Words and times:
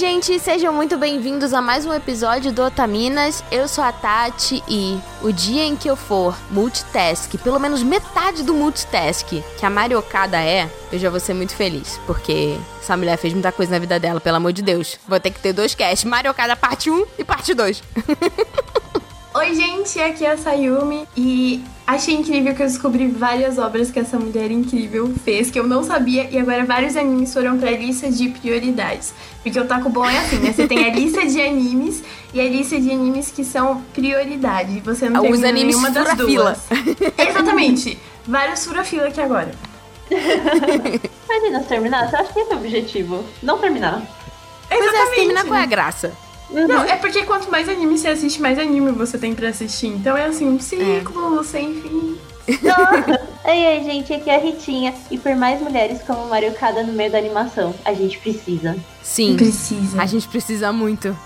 Gente, 0.00 0.38
sejam 0.38 0.72
muito 0.72 0.96
bem-vindos 0.96 1.52
a 1.52 1.60
mais 1.60 1.84
um 1.84 1.92
episódio 1.92 2.50
do 2.50 2.62
Otaminas. 2.62 3.44
Eu 3.52 3.68
sou 3.68 3.84
a 3.84 3.92
Tati 3.92 4.64
e 4.66 4.98
o 5.20 5.30
dia 5.30 5.62
em 5.62 5.76
que 5.76 5.90
eu 5.90 5.94
for 5.94 6.34
multitask, 6.50 7.30
pelo 7.44 7.58
menos 7.58 7.82
metade 7.82 8.42
do 8.42 8.54
multitask 8.54 9.28
que 9.28 9.66
a 9.66 9.68
Mariocada 9.68 10.40
é, 10.42 10.70
eu 10.90 10.98
já 10.98 11.10
vou 11.10 11.20
ser 11.20 11.34
muito 11.34 11.54
feliz, 11.54 12.00
porque 12.06 12.56
essa 12.80 12.96
mulher 12.96 13.18
fez 13.18 13.34
muita 13.34 13.52
coisa 13.52 13.72
na 13.72 13.78
vida 13.78 14.00
dela, 14.00 14.22
pelo 14.22 14.38
amor 14.38 14.54
de 14.54 14.62
Deus. 14.62 14.98
Vou 15.06 15.20
ter 15.20 15.32
que 15.32 15.38
ter 15.38 15.52
dois 15.52 15.74
casts, 15.74 16.04
Mariocada 16.04 16.56
parte 16.56 16.90
1 16.90 17.04
e 17.18 17.22
parte 17.22 17.52
2. 17.52 17.82
Oi, 19.34 19.54
gente, 19.54 20.00
aqui 20.00 20.24
é 20.24 20.30
a 20.30 20.38
Sayumi 20.38 21.06
e 21.14 21.62
achei 21.94 22.14
incrível 22.14 22.54
que 22.54 22.62
eu 22.62 22.66
descobri 22.66 23.06
várias 23.08 23.58
obras 23.58 23.90
que 23.90 23.98
essa 23.98 24.18
mulher 24.18 24.50
incrível 24.50 25.12
fez 25.24 25.50
que 25.50 25.58
eu 25.58 25.66
não 25.66 25.82
sabia 25.82 26.28
e 26.30 26.38
agora 26.38 26.64
vários 26.64 26.96
animes 26.96 27.32
foram 27.32 27.58
pra 27.58 27.70
lista 27.70 28.10
de 28.10 28.28
prioridades. 28.28 29.14
Porque 29.42 29.58
o 29.58 29.66
Taco 29.66 29.88
Bom 29.88 30.04
é 30.04 30.18
assim, 30.18 30.36
né? 30.38 30.52
Você 30.52 30.66
tem 30.66 30.84
a 30.84 30.94
lista 30.94 31.24
de 31.26 31.40
animes 31.40 32.02
e 32.34 32.40
a 32.40 32.44
lista 32.44 32.78
de 32.80 32.90
animes 32.90 33.30
que 33.30 33.44
são 33.44 33.80
prioridade. 33.94 34.76
E 34.76 34.80
você 34.80 35.08
não 35.08 35.22
Os 35.22 35.40
tem 35.40 35.48
animes 35.48 35.76
nenhuma 35.76 35.90
das 35.90 36.16
duas. 36.16 36.58
Exatamente. 37.16 37.98
Vários 38.26 38.64
fura-fila 38.64 39.08
aqui 39.08 39.20
agora. 39.20 39.50
Imagina 40.10 41.62
se 41.62 41.68
terminasse, 41.68 42.14
eu 42.14 42.20
acho 42.20 42.32
que 42.32 42.40
esse 42.40 42.52
é 42.52 42.54
o 42.54 42.58
objetivo. 42.58 43.24
Não 43.42 43.58
terminar. 43.58 44.02
Mas 44.68 44.78
é, 44.78 44.84
Exatamente. 44.84 45.14
termina 45.16 45.44
qual 45.44 45.58
é 45.58 45.62
a 45.62 45.66
graça? 45.66 46.12
Não, 46.52 46.82
é 46.82 46.96
porque 46.96 47.22
quanto 47.24 47.50
mais 47.50 47.68
anime 47.68 47.96
você 47.96 48.08
assiste, 48.08 48.40
mais 48.42 48.58
anime 48.58 48.90
você 48.92 49.16
tem 49.18 49.34
pra 49.34 49.48
assistir. 49.48 49.86
Então 49.88 50.16
é 50.16 50.26
assim, 50.26 50.46
um 50.48 50.58
ciclo 50.60 51.42
sem 51.44 51.74
fim. 51.80 52.18
Ei, 53.46 53.64
ei, 53.64 53.84
gente, 53.84 54.12
aqui 54.12 54.28
é 54.28 54.36
a 54.36 54.38
Ritinha. 54.38 54.92
E 55.10 55.16
por 55.16 55.34
mais 55.36 55.60
mulheres 55.60 56.02
como 56.02 56.26
Mariocada 56.28 56.82
no 56.82 56.92
meio 56.92 57.10
da 57.10 57.18
animação, 57.18 57.74
a 57.84 57.92
gente 57.94 58.18
precisa. 58.18 58.76
Sim, 59.02 59.36
Precisa. 59.36 60.00
a 60.00 60.06
gente 60.06 60.28
precisa 60.28 60.72
muito. 60.72 61.16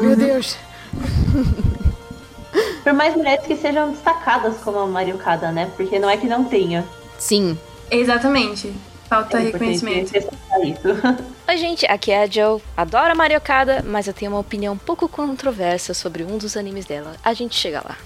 Meu 0.00 0.14
Deus. 0.16 0.56
Por 2.84 2.92
mais 2.92 3.16
mulheres 3.16 3.46
que 3.46 3.56
sejam 3.56 3.90
destacadas 3.90 4.58
como 4.58 4.78
a 4.78 4.86
Mariocada, 4.86 5.50
né? 5.50 5.70
Porque 5.76 5.98
não 5.98 6.08
é 6.08 6.16
que 6.16 6.26
não 6.26 6.44
tenha. 6.44 6.84
Sim. 7.18 7.58
Exatamente. 7.90 8.72
Falta 9.08 9.38
É 9.38 9.44
reconhecimento. 9.44 10.12
isso. 10.16 10.28
Oi, 11.46 11.58
gente, 11.58 11.84
aqui 11.84 12.10
é 12.10 12.22
a 12.22 12.26
Joe. 12.26 12.62
Adoro 12.74 13.12
a 13.12 13.14
Mariocada, 13.14 13.84
mas 13.86 14.06
eu 14.06 14.14
tenho 14.14 14.30
uma 14.30 14.40
opinião 14.40 14.72
um 14.72 14.78
pouco 14.78 15.06
controversa 15.06 15.92
sobre 15.92 16.24
um 16.24 16.38
dos 16.38 16.56
animes 16.56 16.86
dela. 16.86 17.16
A 17.22 17.34
gente 17.34 17.54
chega 17.54 17.82
lá. 17.84 17.98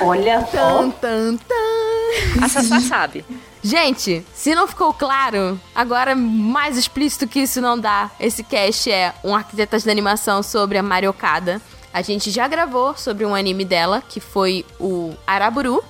Olha 0.00 0.40
só. 0.46 0.82
Tan, 0.82 0.90
tan, 0.90 1.36
tan. 1.36 2.44
A 2.44 2.48
Sassá 2.48 2.80
sabe. 2.80 3.24
Gente, 3.62 4.26
se 4.34 4.52
não 4.52 4.66
ficou 4.66 4.92
claro, 4.92 5.60
agora 5.72 6.16
mais 6.16 6.76
explícito 6.76 7.28
que 7.28 7.38
isso 7.38 7.60
não 7.60 7.78
dá. 7.78 8.10
Esse 8.18 8.42
cast 8.42 8.90
é 8.90 9.14
um 9.22 9.32
Arquitetas 9.32 9.84
da 9.84 9.92
Animação 9.92 10.42
sobre 10.42 10.76
a 10.76 10.82
Mariocada. 10.82 11.62
A 11.94 12.02
gente 12.02 12.32
já 12.32 12.48
gravou 12.48 12.96
sobre 12.96 13.24
um 13.24 13.32
anime 13.32 13.64
dela, 13.64 14.02
que 14.08 14.18
foi 14.18 14.66
o 14.80 15.14
Araburu. 15.24 15.84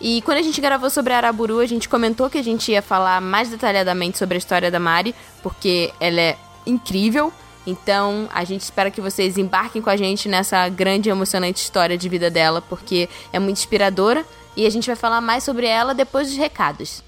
E 0.00 0.22
quando 0.22 0.38
a 0.38 0.42
gente 0.42 0.60
gravou 0.60 0.88
sobre 0.88 1.12
Araburu, 1.12 1.58
a 1.58 1.66
gente 1.66 1.88
comentou 1.88 2.30
que 2.30 2.38
a 2.38 2.42
gente 2.42 2.70
ia 2.70 2.80
falar 2.80 3.20
mais 3.20 3.48
detalhadamente 3.48 4.16
sobre 4.16 4.36
a 4.36 4.38
história 4.38 4.70
da 4.70 4.78
Mari, 4.78 5.14
porque 5.42 5.92
ela 5.98 6.20
é 6.20 6.36
incrível. 6.64 7.32
Então, 7.66 8.28
a 8.32 8.44
gente 8.44 8.62
espera 8.62 8.90
que 8.90 9.00
vocês 9.00 9.36
embarquem 9.36 9.82
com 9.82 9.90
a 9.90 9.96
gente 9.96 10.28
nessa 10.28 10.68
grande 10.68 11.08
e 11.08 11.12
emocionante 11.12 11.60
história 11.60 11.98
de 11.98 12.08
vida 12.08 12.30
dela, 12.30 12.62
porque 12.62 13.08
é 13.32 13.38
muito 13.38 13.58
inspiradora. 13.58 14.24
E 14.56 14.66
a 14.66 14.70
gente 14.70 14.86
vai 14.86 14.96
falar 14.96 15.20
mais 15.20 15.44
sobre 15.44 15.66
ela 15.66 15.94
depois 15.94 16.28
dos 16.28 16.36
recados. 16.36 17.02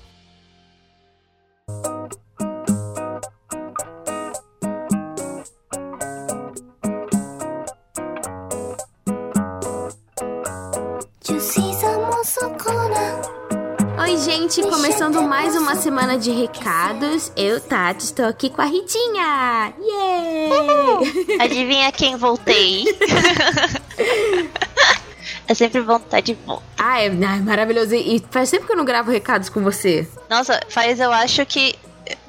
Gente, 14.48 14.62
começando 14.62 15.22
mais 15.22 15.54
uma 15.54 15.76
semana 15.76 16.16
de 16.16 16.30
recados. 16.30 17.30
Eu, 17.36 17.60
Tati, 17.60 18.04
estou 18.04 18.24
aqui 18.24 18.48
com 18.48 18.62
a 18.62 18.64
Ritinha. 18.64 19.74
Yeah! 19.78 21.00
Adivinha 21.44 21.92
quem 21.92 22.16
voltei? 22.16 22.84
é 25.46 25.52
sempre 25.52 25.82
bom 25.82 25.96
estar 25.96 26.20
de 26.20 26.32
volta. 26.46 26.62
Ai, 26.78 27.10
ai, 27.22 27.40
maravilhoso. 27.40 27.94
E 27.94 28.16
e 28.16 28.24
faz 28.30 28.50
tempo 28.50 28.66
que 28.66 28.72
eu 28.72 28.76
não 28.76 28.84
gravo 28.84 29.10
recados 29.10 29.50
com 29.50 29.62
você. 29.62 30.08
Nossa, 30.30 30.58
faz 30.70 30.98
eu 31.00 31.12
acho 31.12 31.44
que. 31.44 31.74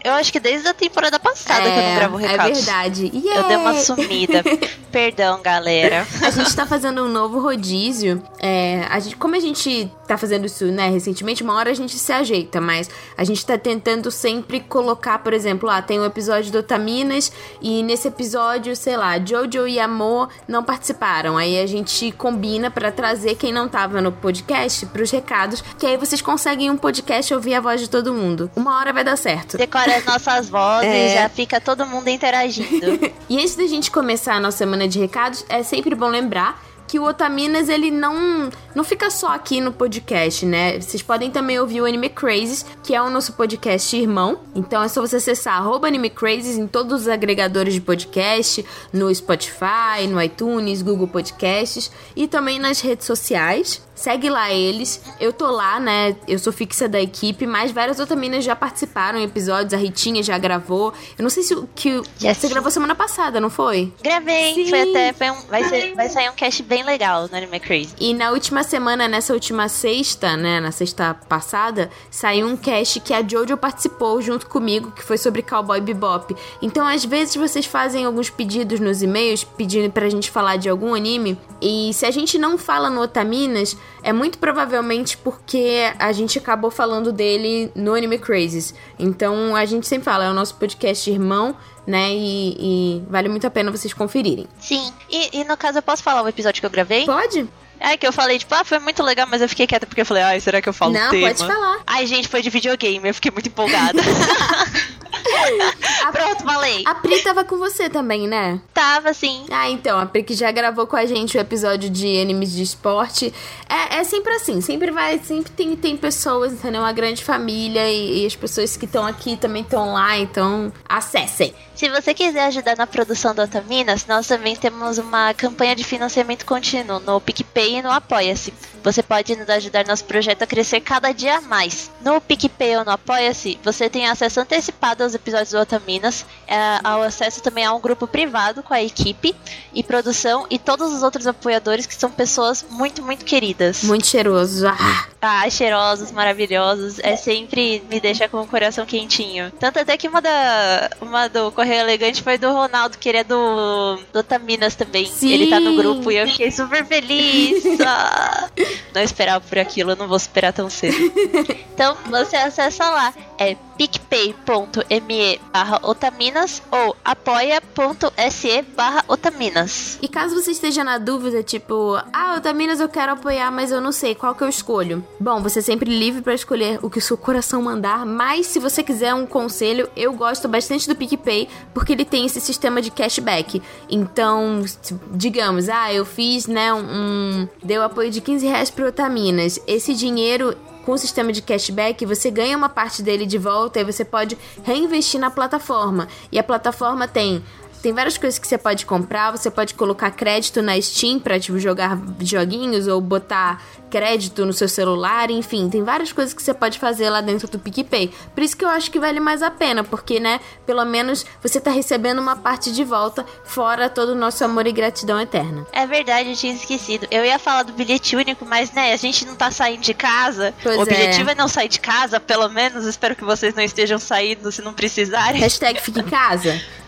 Eu 0.04 0.14
acho 0.14 0.32
que 0.32 0.40
desde 0.40 0.68
a 0.68 0.74
temporada 0.74 1.20
passada 1.20 1.62
que 1.62 1.68
eu 1.78 1.84
não 1.84 1.96
gravo 1.96 2.20
É 2.20 2.28
recados. 2.28 2.58
verdade. 2.58 3.12
Eu 3.14 3.44
dei 3.48 3.58
uma 3.58 3.74
sumida. 3.76 4.44
Perdão, 4.92 5.42
galera. 5.42 6.06
A 6.22 6.30
gente 6.32 6.54
tá 6.56 6.66
fazendo 6.66 7.04
um 7.04 7.08
novo 7.08 7.40
rodízio. 7.40 8.22
É, 8.40 8.86
a 8.90 9.00
gente, 9.00 9.16
como 9.16 9.36
a 9.36 9.40
gente 9.40 9.90
tá 10.08 10.18
fazendo 10.18 10.46
isso, 10.46 10.66
né, 10.66 10.90
recentemente, 10.90 11.44
uma 11.44 11.56
hora 11.56 11.70
a 11.72 11.74
gente 11.74 11.98
se 11.98 12.12
ajeita, 12.12 12.60
mas 12.60 12.90
a 13.18 13.24
gente 13.24 13.46
tá 13.46 13.58
tentando 13.58 14.12
sempre 14.12 14.60
colocar, 14.60 15.20
por 15.20 15.32
exemplo, 15.34 15.70
ah, 15.70 15.82
tem 15.82 15.98
um 16.00 16.06
episódio 16.06 16.52
do 16.52 16.58
Otaminas 16.60 17.32
e 17.62 17.82
nesse 17.84 18.10
episódio, 18.10 18.76
sei 18.76 18.98
lá, 18.98 19.18
Jojo 19.24 19.66
e 19.68 19.80
Amor 19.80 20.28
não 20.48 20.64
participaram. 20.64 21.38
Aí 21.38 21.58
a 21.62 21.66
gente 21.66 22.12
combina 22.14 22.70
pra 22.70 22.92
trazer 22.92 23.36
quem 23.36 23.54
não 23.54 23.70
tava 23.70 24.02
no 24.02 24.12
podcast 24.12 24.86
pros 24.88 25.12
recados, 25.12 25.64
que 25.80 25.86
aí 25.86 25.96
vocês 25.96 26.22
conseguem 26.22 26.70
um 26.70 26.76
podcast 26.78 27.34
ouvir 27.34 27.54
a 27.56 27.62
voz 27.62 27.80
de 27.80 27.90
todo 27.90 28.14
mundo. 28.14 28.52
Uma 28.56 28.78
hora 28.78 28.92
vai 28.92 29.04
dar 29.06 29.16
certo. 29.16 29.58
Decora 29.58 29.91
as 29.96 30.06
nossas 30.06 30.50
vozes, 30.50 30.88
É. 30.90 31.16
já 31.24 31.30
fica 31.30 31.60
todo 31.62 31.86
mundo 31.86 32.08
interagindo. 32.10 33.00
E 33.30 33.38
antes 33.38 33.56
da 33.56 33.66
gente 33.66 33.90
começar 33.90 34.36
a 34.36 34.40
nossa 34.42 34.58
semana 34.58 34.88
de 34.88 35.00
recados, 35.00 35.46
é 35.48 35.64
sempre 35.64 35.96
bom 35.96 36.08
lembrar 36.08 36.62
que 36.88 37.00
o 37.00 37.04
Otaminas, 37.06 37.70
ele 37.70 37.90
não, 37.90 38.50
não 38.76 38.84
fica 38.84 39.10
só 39.10 39.30
aqui 39.30 39.62
no 39.62 39.72
podcast, 39.72 40.46
né? 40.46 40.78
Vocês 40.82 41.02
podem 41.02 41.32
também 41.32 41.58
ouvir 41.58 41.80
o 41.80 41.86
Anime 41.86 42.10
Crazes, 42.10 42.66
que 42.84 42.94
é 42.94 43.02
o 43.02 43.10
nosso 43.10 43.32
podcast 43.32 43.96
irmão. 43.96 44.40
Então 44.54 44.84
é 44.84 44.90
só 44.90 45.00
você 45.00 45.16
acessar 45.16 45.56
arroba 45.56 45.88
Anime 45.88 46.10
Crazes 46.10 46.58
em 46.58 46.68
todos 46.68 47.04
os 47.04 47.08
agregadores 47.08 47.74
de 47.74 47.80
podcast, 47.80 48.66
no 48.92 49.14
Spotify, 49.16 50.06
no 50.10 50.22
iTunes, 50.22 50.82
Google 50.82 51.08
Podcasts 51.08 51.90
e 52.14 52.28
também 52.28 52.60
nas 52.60 52.82
redes 52.82 53.06
sociais. 53.08 53.82
Segue 54.02 54.32
lá 54.32 54.52
eles. 54.52 55.00
Eu 55.20 55.32
tô 55.32 55.52
lá, 55.52 55.80
né? 55.80 56.16
Eu 56.28 56.40
sou 56.40 56.52
fixa 56.52 56.90
da 56.90 57.00
equipe, 57.00 57.46
mas 57.46 57.72
várias 57.72 58.00
otaminas 58.00 58.44
já 58.44 58.56
participaram 58.56 59.20
em 59.20 59.24
episódios. 59.26 59.76
A 59.76 59.78
Ritinha 59.78 60.24
já 60.24 60.40
gravou. 60.40 60.92
Eu 61.16 61.22
não 61.22 61.30
sei 61.30 61.44
se 61.44 61.54
o 61.54 61.70
que 61.76 62.02
Já 62.18 62.34
você 62.34 62.50
gravou 62.50 62.72
semana 62.72 62.96
passada, 62.96 63.40
não 63.40 63.52
foi? 63.52 63.94
Gravei, 64.02 64.56
Sim. 64.56 64.70
foi 64.70 64.82
até. 64.82 65.14
Foi 65.14 65.30
um, 65.30 65.42
vai, 65.42 65.64
ser, 65.66 65.94
vai 65.94 66.10
sair 66.10 66.30
um 66.32 66.34
cast 66.34 66.64
bem 66.64 66.84
legal 66.84 67.28
no 67.28 67.38
Anime 67.38 67.60
Crazy. 67.60 67.94
E 68.00 68.12
na 68.16 68.32
última 68.32 68.64
semana, 68.64 69.08
nessa 69.08 69.34
última 69.34 69.70
sexta, 69.70 70.36
né, 70.36 70.60
na 70.60 70.72
sexta 70.72 71.14
passada, 71.30 71.92
saiu 72.10 72.48
um 72.48 72.58
cast 72.58 73.00
que 73.02 73.14
a 73.14 73.22
Jojo 73.22 73.56
participou 73.56 74.20
junto 74.20 74.48
comigo, 74.48 74.90
que 74.90 75.04
foi 75.04 75.20
sobre 75.20 75.44
Cowboy 75.44 75.80
Bebop. 75.80 76.36
Então, 76.60 76.88
às 76.88 77.06
vezes 77.06 77.36
vocês 77.36 77.68
fazem 77.68 78.04
alguns 78.04 78.32
pedidos 78.32 78.80
nos 78.80 79.04
e-mails, 79.04 79.44
pedindo 79.44 79.92
pra 79.92 80.10
gente 80.10 80.32
falar 80.32 80.58
de 80.58 80.68
algum 80.68 80.96
anime, 80.96 81.38
e 81.62 81.94
se 81.94 82.04
a 82.08 82.10
gente 82.10 82.40
não 82.40 82.58
fala 82.58 82.90
no 82.90 83.02
Otaminas, 83.02 83.78
é 84.04 84.12
muito 84.12 84.38
provavelmente 84.38 85.18
porque 85.18 85.92
a 86.00 86.12
gente 86.12 86.38
acabou 86.38 86.72
falando 86.72 87.12
dele 87.12 87.72
no 87.76 87.94
Anime 87.94 88.18
Crazes. 88.18 88.74
Então, 88.98 89.56
a 89.56 89.66
gente 89.66 89.88
sempre 89.88 90.06
fala, 90.06 90.26
é 90.26 90.30
o 90.30 90.34
nosso 90.34 90.56
podcast 90.56 91.10
irmão, 91.10 91.56
né, 91.86 92.12
e, 92.12 92.58
e 92.60 93.04
vale 93.10 93.30
muito 93.30 93.46
a 93.46 93.50
pena 93.50 93.72
vocês 93.72 93.94
conferirem. 93.94 94.48
Sim. 94.60 94.92
E, 95.10 95.40
e 95.40 95.44
no 95.44 95.58
caso, 95.58 95.78
eu 95.78 95.82
posso 95.82 96.04
falar 96.04 96.24
o 96.24 96.28
episódio 96.28 96.62
que 96.62 96.66
eu 96.66 96.72
gravei? 96.72 97.06
Pode? 97.06 97.48
É 97.80 97.98
que 97.98 98.06
eu 98.06 98.14
falei, 98.14 98.38
tipo, 98.38 98.54
ah, 98.54 98.64
foi 98.64 98.78
muito 98.78 99.02
legal, 99.02 99.28
mas 99.30 99.42
eu 99.42 99.50
fiquei 99.50 99.66
quieta 99.66 99.88
porque 99.88 100.02
eu 100.02 100.06
falei, 100.06 100.22
ai, 100.22 100.40
será 100.40 100.62
que 100.62 100.70
eu 100.70 100.74
falo 100.74 100.92
o 100.92 100.94
não, 100.94 101.10
tema? 101.10 101.28
pode 101.28 101.46
falar. 101.46 101.80
Ai, 101.88 102.06
gente, 102.06 102.28
foi 102.28 102.42
de 102.44 102.50
videogame, 102.50 103.08
eu 103.08 103.14
fiquei 103.14 103.32
muito 103.32 103.48
empolgada. 103.48 104.00
Pronto, 106.12 106.44
falei. 106.44 106.84
A 106.86 106.96
Pri 106.96 107.22
tava 107.22 107.44
com 107.44 107.58
você 107.58 107.90
também, 107.90 108.28
né? 108.28 108.60
Tava 108.74 109.10
assim. 109.10 109.46
Ah, 109.50 109.70
então, 109.70 110.00
a 110.00 110.06
Pri 110.06 110.24
que 110.24 110.34
já 110.34 110.52
gravou 110.52 110.86
com 110.86 110.96
a 110.96 111.06
gente 111.06 111.38
o 111.38 111.40
episódio 111.40 111.90
de 111.90 112.20
animes 112.22 112.52
de 112.52 112.64
esporte. 112.64 113.34
É, 113.70 113.98
é 113.98 114.04
sempre 114.04 114.34
assim, 114.34 114.62
sempre 114.62 114.92
vai, 114.92 115.20
sempre 115.20 115.52
tem, 115.52 115.76
tem 115.76 115.98
pessoas, 115.98 116.54
entendeu? 116.54 116.82
Uma 116.82 116.92
grande 116.92 117.24
família 117.24 117.90
e, 117.90 118.24
e 118.24 118.26
as 118.26 118.36
pessoas 118.36 118.76
que 118.76 118.86
estão 118.86 119.06
aqui 119.06 119.38
também 119.38 119.62
estão 119.62 119.94
lá, 119.94 120.18
então 120.18 120.72
acessem. 120.88 121.54
Se 121.82 121.90
você 121.90 122.14
quiser 122.14 122.46
ajudar 122.46 122.78
na 122.78 122.86
produção 122.86 123.34
do 123.34 123.42
Otaminas, 123.42 124.06
nós 124.06 124.28
também 124.28 124.56
temos 124.56 125.00
uma 125.00 125.34
campanha 125.34 125.76
de 125.76 125.84
financiamento 125.84 126.46
contínuo 126.46 127.00
no 127.00 127.20
PicPay 127.20 127.78
e 127.78 127.82
no 127.82 127.90
Apoia-se. 127.90 128.54
Você 128.84 129.02
pode 129.02 129.36
nos 129.36 129.50
ajudar 129.50 129.88
nosso 129.88 130.06
projeto 130.06 130.44
a 130.44 130.48
crescer 130.48 130.82
cada 130.82 131.12
dia 131.12 131.42
mais. 131.42 131.90
No 132.00 132.22
PicPay 132.22 132.78
ou 132.78 132.86
no 132.86 132.92
Apoia-se, 132.92 133.58
você 133.64 133.90
tem 133.90 134.08
acesso 134.08 134.40
antecipado 134.40 135.04
aos 135.04 135.16
episódios 135.16 135.50
do 135.50 135.58
Otaminas, 135.58 136.24
é, 136.48 136.56
ao 136.84 137.02
acesso 137.02 137.42
também 137.42 137.66
a 137.66 137.74
um 137.74 137.82
grupo 137.82 138.06
privado 138.06 138.62
com 138.62 138.76
a 138.76 138.84
equipe 138.84 139.36
e 139.74 139.82
produção 139.82 140.46
e 140.52 140.60
todos 140.60 140.94
os 140.94 141.02
outros 141.02 141.26
apoiadores 141.26 141.88
que 141.88 141.96
são 141.96 142.12
pessoas 142.12 142.64
muito, 142.70 143.02
muito 143.02 143.26
queridas. 143.26 143.82
Muito 143.82 144.06
cheiroso. 144.06 144.68
Ah, 144.68 145.08
Ah, 145.24 145.48
cheirosos, 145.50 146.12
maravilhosos. 146.12 146.98
É 147.00 147.16
sempre 147.16 147.84
me 147.90 148.00
deixa 148.00 148.28
com 148.28 148.42
o 148.42 148.48
coração 148.48 148.88
quentinho. 148.88 149.52
Tanto 149.60 149.78
até 149.78 149.96
que 149.96 150.08
uma 150.08 150.20
da 150.20 150.90
uma 151.00 151.28
do 151.28 151.52
correio 151.52 151.71
Correio 151.72 151.84
Elegante 151.84 152.22
foi 152.22 152.38
do 152.38 152.52
Ronaldo, 152.52 152.98
que 152.98 153.08
ele 153.08 153.20
é 153.20 153.24
do, 153.24 153.98
do 154.12 154.20
Otaminas 154.20 154.76
também. 154.76 155.06
Sim. 155.06 155.32
Ele 155.32 155.48
tá 155.48 155.58
no 155.58 155.78
grupo 155.78 156.12
e 156.12 156.18
eu 156.18 156.28
fiquei 156.28 156.52
super 156.52 156.86
feliz. 156.86 157.64
Ah. 157.84 158.50
não 158.94 159.02
esperava 159.02 159.44
por 159.44 159.58
aquilo, 159.58 159.92
eu 159.92 159.96
não 159.96 160.08
vou 160.08 160.18
esperar 160.18 160.54
tão 160.54 160.70
cedo. 160.70 160.96
Então 161.74 161.98
você 162.12 162.36
acessa 162.36 162.88
lá, 162.92 163.12
é 163.40 163.56
picpay.me 163.76 165.40
barra 165.52 165.80
otaminas 165.82 166.62
ou 166.70 166.96
apoia.se 167.04 168.62
barra 168.76 169.04
otaminas. 169.08 169.98
E 170.00 170.08
caso 170.08 170.36
você 170.36 170.52
esteja 170.52 170.84
na 170.84 171.00
dúvida, 171.00 171.42
tipo, 171.42 172.00
ah, 172.14 172.36
Otaminas 172.38 172.80
eu 172.80 172.88
quero 172.88 173.14
apoiar, 173.14 173.50
mas 173.52 173.72
eu 173.72 173.82
não 173.82 173.92
sei 173.92 174.14
qual 174.14 174.36
que 174.36 174.44
eu 174.44 174.50
escolho. 174.50 175.04
Bom, 175.20 175.42
você 175.42 175.58
é 175.58 175.62
sempre 175.64 175.90
livre 175.90 176.22
pra 176.22 176.36
escolher 176.36 176.78
o 176.84 176.90
que 176.90 177.00
o 177.00 177.02
seu 177.02 177.18
coração 177.18 177.64
mandar, 177.64 178.06
mas 178.06 178.46
se 178.46 178.60
você 178.60 178.84
quiser 178.84 179.16
um 179.16 179.26
conselho, 179.26 179.90
eu 179.96 180.14
gosto 180.14 180.48
bastante 180.48 180.88
do 180.88 180.96
PicPay, 180.96 181.50
porque 181.74 181.94
ele 181.94 182.06
tem 182.06 182.26
esse 182.26 182.42
sistema 182.42 182.82
de 182.82 182.92
cashback. 182.92 183.62
Então, 183.90 184.64
digamos, 185.12 185.70
ah, 185.70 185.94
eu 185.94 186.06
fiz, 186.06 186.48
né, 186.48 186.74
um... 186.74 187.48
deu 187.64 187.84
apoio 187.84 188.12
de 188.12 188.22
15 188.22 188.46
reais 188.46 188.70
pro 188.70 188.88
Otaminas. 188.88 189.60
Esse 189.68 189.94
dinheiro 189.94 190.56
com 190.86 190.94
o 190.94 190.98
sistema 190.98 191.32
de 191.32 191.42
cashback, 191.42 192.06
você 192.06 192.32
ganha 192.32 192.58
uma 192.58 192.70
parte 192.70 193.04
dele 193.04 193.26
de 193.26 193.38
volta 193.38 193.80
e 193.80 193.84
você 193.84 194.04
pode 194.04 194.38
reinvestir 194.64 195.20
na 195.20 195.30
plataforma. 195.30 196.08
E 196.32 196.40
a 196.40 196.44
plataforma 196.44 197.08
tem 197.08 197.44
tem 197.82 197.94
várias 197.94 198.18
coisas 198.18 198.38
que 198.40 198.48
você 198.48 198.58
pode 198.58 198.86
comprar, 198.86 199.32
você 199.32 199.50
pode 199.50 199.74
colocar 199.74 200.12
crédito 200.12 200.62
na 200.62 200.80
Steam 200.82 201.20
pra 201.20 201.40
tipo, 201.40 201.58
jogar 201.60 201.98
joguinhos 202.20 202.88
ou 202.88 203.02
botar 203.02 203.62
crédito 203.90 204.46
no 204.46 204.54
seu 204.54 204.70
celular, 204.70 205.30
enfim, 205.30 205.70
tem 205.70 205.84
várias 205.84 206.14
coisas 206.14 206.34
que 206.34 206.42
você 206.42 206.54
pode 206.54 206.80
fazer 206.80 207.10
lá 207.10 207.20
dentro 207.20 207.48
do 207.50 207.60
PicPay. 207.60 208.10
Por 208.34 208.42
isso 208.42 208.56
que 208.56 208.64
eu 208.64 208.70
acho 208.70 208.90
que 208.90 208.98
vale 208.98 209.20
mais 209.20 209.44
a 209.44 209.52
pena, 209.52 209.84
porque, 209.84 210.18
né, 210.18 210.40
pelo 210.66 210.86
menos 210.86 211.26
você 211.44 211.60
tá 211.60 211.72
recebendo 211.72 212.20
uma 212.20 212.38
parte 212.38 212.72
de 212.72 212.86
volta, 212.86 213.26
fora 213.44 213.90
todo 213.90 214.10
o 214.14 214.16
nosso 214.16 214.44
amor 214.46 214.66
e 214.66 214.72
gratidão 214.72 215.20
eterna. 215.20 215.68
É 215.74 215.86
verdade, 215.86 216.30
eu 216.30 216.36
tinha 216.36 216.54
esquecido. 216.54 217.06
Eu 217.12 217.26
ia 217.26 217.38
falar 217.38 217.64
do 217.64 217.74
bilhete 217.74 218.16
único, 218.16 218.46
mas 218.46 218.72
né, 218.72 218.94
a 218.94 218.98
gente 218.98 219.26
não 219.26 219.36
tá 219.36 219.52
saindo 219.52 219.82
de 219.82 219.94
casa. 219.94 220.54
Pois 220.64 220.78
o 220.78 220.80
é. 220.80 220.84
objetivo 220.84 221.30
é. 221.30 221.36
não 221.36 221.50
sair 221.50 221.68
de 221.68 221.80
casa, 221.82 222.20
pelo 222.20 222.48
menos. 222.48 222.86
Espero 222.86 223.16
que 223.16 223.26
vocês 223.26 223.54
não 223.54 223.64
estejam 223.64 224.00
saindo 224.00 224.52
se 224.52 224.62
não 224.62 224.74
precisarem. 224.74 225.42
Hashtag 225.42 225.82
fica 225.82 226.00
em 226.00 226.10
casa. 226.10 226.62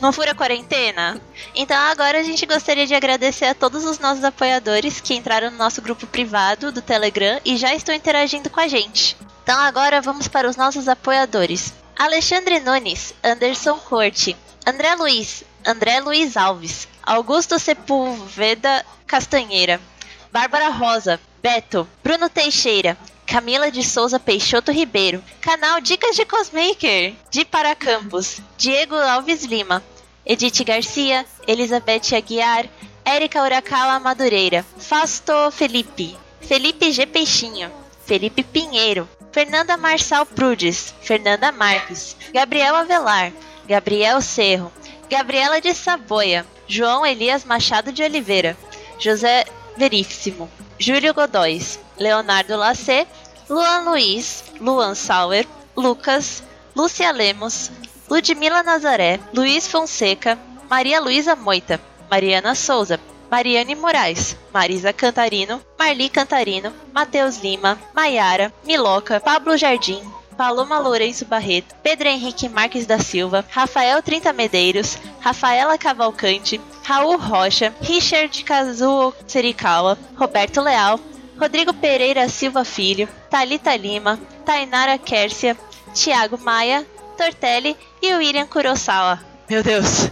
Não 0.00 0.12
fura 0.12 0.34
quarentena? 0.34 1.20
Então 1.54 1.76
agora 1.76 2.20
a 2.20 2.22
gente 2.22 2.44
gostaria 2.46 2.86
de 2.86 2.94
agradecer 2.94 3.46
a 3.46 3.54
todos 3.54 3.84
os 3.84 3.98
nossos 3.98 4.24
apoiadores 4.24 5.00
que 5.00 5.14
entraram 5.14 5.50
no 5.50 5.56
nosso 5.56 5.80
grupo 5.80 6.06
privado 6.06 6.72
do 6.72 6.82
Telegram 6.82 7.40
e 7.44 7.56
já 7.56 7.74
estão 7.74 7.94
interagindo 7.94 8.50
com 8.50 8.60
a 8.60 8.68
gente. 8.68 9.16
Então 9.42 9.58
agora 9.58 10.00
vamos 10.00 10.28
para 10.28 10.48
os 10.48 10.56
nossos 10.56 10.88
apoiadores. 10.88 11.72
Alexandre 11.96 12.60
Nunes, 12.60 13.14
Anderson 13.22 13.78
Corte, 13.78 14.36
André 14.66 14.94
Luiz, 14.94 15.44
André 15.64 16.00
Luiz 16.00 16.36
Alves, 16.36 16.88
Augusto 17.02 17.58
Sepulveda 17.58 18.84
Castanheira, 19.06 19.80
Bárbara 20.32 20.70
Rosa, 20.70 21.20
Beto, 21.42 21.86
Bruno 22.02 22.28
Teixeira, 22.28 22.96
Camila 23.26 23.70
de 23.70 23.82
Souza 23.82 24.18
Peixoto 24.20 24.70
Ribeiro, 24.70 25.22
canal 25.40 25.80
Dicas 25.80 26.16
de 26.16 26.24
Cosmaker, 26.24 27.14
de 27.30 27.44
Paracampos, 27.44 28.40
Diego 28.58 28.96
Alves 28.96 29.44
Lima, 29.44 29.82
Edith 30.24 30.62
Garcia, 30.64 31.24
Elizabeth 31.46 32.14
Aguiar, 32.14 32.68
Érica 33.04 33.42
Uracala 33.42 33.98
Madureira, 33.98 34.64
Fasto 34.78 35.50
Felipe, 35.50 36.16
Felipe 36.40 36.92
G. 36.92 37.06
Peixinho, 37.06 37.70
Felipe 38.04 38.42
Pinheiro, 38.42 39.08
Fernanda 39.32 39.76
Marçal 39.76 40.26
Prudes, 40.26 40.94
Fernanda 41.00 41.50
Marques, 41.50 42.16
Gabriel 42.32 42.76
Avelar, 42.76 43.32
Gabriel 43.66 44.20
Cerro, 44.20 44.70
Gabriela 45.08 45.60
de 45.60 45.74
Saboia, 45.74 46.46
João 46.68 47.04
Elias 47.04 47.44
Machado 47.44 47.92
de 47.92 48.02
Oliveira, 48.02 48.56
José 48.98 49.44
Veríssimo, 49.76 50.50
Júlio 50.82 51.14
Godóis, 51.14 51.78
Leonardo 51.96 52.56
Lacê, 52.56 53.06
Luan 53.48 53.84
Luiz, 53.84 54.42
Luan 54.60 54.96
Sauer, 54.96 55.46
Lucas, 55.76 56.42
Lúcia 56.74 57.12
Lemos, 57.12 57.70
Ludmila 58.10 58.64
Nazaré, 58.64 59.20
Luiz 59.32 59.68
Fonseca, 59.68 60.36
Maria 60.68 61.00
Luísa 61.00 61.36
Moita, 61.36 61.80
Mariana 62.10 62.56
Souza, 62.56 62.98
Mariane 63.30 63.76
Moraes, 63.76 64.36
Marisa 64.52 64.92
Cantarino, 64.92 65.62
Marli 65.78 66.08
Cantarino, 66.08 66.72
Matheus 66.92 67.40
Lima, 67.40 67.78
Maiara, 67.94 68.52
Miloca, 68.66 69.20
Pablo 69.20 69.56
Jardim, 69.56 70.02
Paloma 70.36 70.78
Lourenço 70.78 71.24
Barreto, 71.24 71.74
Pedro 71.82 72.08
Henrique 72.08 72.48
Marques 72.48 72.86
da 72.86 72.98
Silva, 72.98 73.44
Rafael 73.50 74.02
Trinta 74.02 74.32
Medeiros, 74.32 74.98
Rafaela 75.20 75.78
Cavalcante, 75.78 76.60
Raul 76.82 77.16
Rocha, 77.16 77.74
Richard 77.80 78.42
Kazuo 78.44 79.14
Serikawa, 79.26 79.98
Roberto 80.16 80.60
Leal, 80.60 80.98
Rodrigo 81.38 81.72
Pereira 81.74 82.28
Silva 82.28 82.64
Filho, 82.64 83.08
Talita 83.30 83.74
Lima, 83.76 84.18
Tainara 84.44 84.98
Kércia, 84.98 85.56
Tiago 85.94 86.38
Maia, 86.38 86.86
Tortelli 87.16 87.76
e 88.00 88.14
William 88.14 88.46
Kurosawa. 88.46 89.20
Meu 89.48 89.62
Deus. 89.62 90.10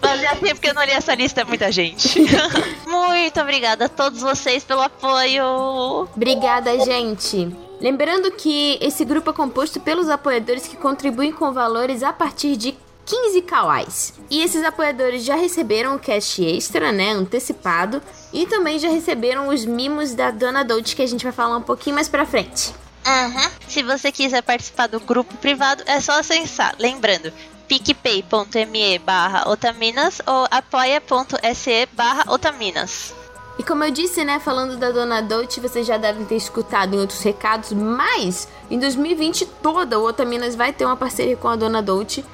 Fazia 0.00 0.36
tempo 0.36 0.60
que 0.60 0.68
eu 0.68 0.74
não 0.74 0.84
li 0.84 0.92
essa 0.92 1.14
lista, 1.14 1.42
é 1.42 1.44
muita 1.44 1.70
gente. 1.70 2.18
Muito 2.86 3.40
obrigada 3.40 3.86
a 3.86 3.88
todos 3.88 4.22
vocês 4.22 4.64
pelo 4.64 4.80
apoio. 4.80 6.08
Obrigada, 6.14 6.82
gente! 6.84 7.54
Lembrando 7.80 8.30
que 8.30 8.78
esse 8.80 9.04
grupo 9.04 9.30
é 9.30 9.32
composto 9.32 9.80
pelos 9.80 10.08
apoiadores 10.08 10.66
que 10.66 10.76
contribuem 10.76 11.32
com 11.32 11.52
valores 11.52 12.02
a 12.02 12.12
partir 12.12 12.56
de 12.56 12.76
15 13.04 13.42
kawais. 13.42 14.14
E 14.30 14.42
esses 14.42 14.64
apoiadores 14.64 15.24
já 15.24 15.34
receberam 15.34 15.94
o 15.94 15.98
cash 15.98 16.38
extra, 16.38 16.90
né, 16.90 17.10
antecipado, 17.10 18.02
e 18.32 18.46
também 18.46 18.78
já 18.78 18.88
receberam 18.88 19.48
os 19.48 19.64
mimos 19.64 20.14
da 20.14 20.30
Dona 20.30 20.64
Dolce 20.64 20.96
que 20.96 21.02
a 21.02 21.06
gente 21.06 21.22
vai 21.22 21.32
falar 21.32 21.56
um 21.56 21.62
pouquinho 21.62 21.94
mais 21.94 22.08
pra 22.08 22.26
frente. 22.26 22.74
Uhum. 23.06 23.50
Se 23.68 23.82
você 23.82 24.10
quiser 24.10 24.42
participar 24.42 24.86
do 24.86 24.98
grupo 25.00 25.36
privado, 25.36 25.82
é 25.86 26.00
só 26.00 26.18
acessar. 26.18 26.74
Lembrando, 26.78 27.30
picpay.me 27.68 28.98
barra 29.00 29.48
otaminas 29.50 30.22
ou 30.26 30.46
apoia.se 30.50 31.88
barra 31.92 32.32
otaminas. 32.32 33.14
E 33.58 33.62
como 33.62 33.84
eu 33.84 33.90
disse, 33.90 34.24
né, 34.24 34.40
falando 34.40 34.76
da 34.76 34.90
Dona 34.90 35.20
Dolce, 35.20 35.60
vocês 35.60 35.86
já 35.86 35.96
devem 35.96 36.24
ter 36.24 36.34
escutado 36.34 36.94
em 36.94 36.98
outros 36.98 37.22
recados, 37.22 37.72
mas 37.72 38.48
em 38.68 38.78
2020 38.78 39.46
toda 39.62 39.98
o 39.98 40.04
Otaminas 40.04 40.56
vai 40.56 40.72
ter 40.72 40.84
uma 40.84 40.96
parceria 40.96 41.36
com 41.36 41.48
a 41.48 41.54
Dona 41.54 41.80
Dolce, 41.80 42.24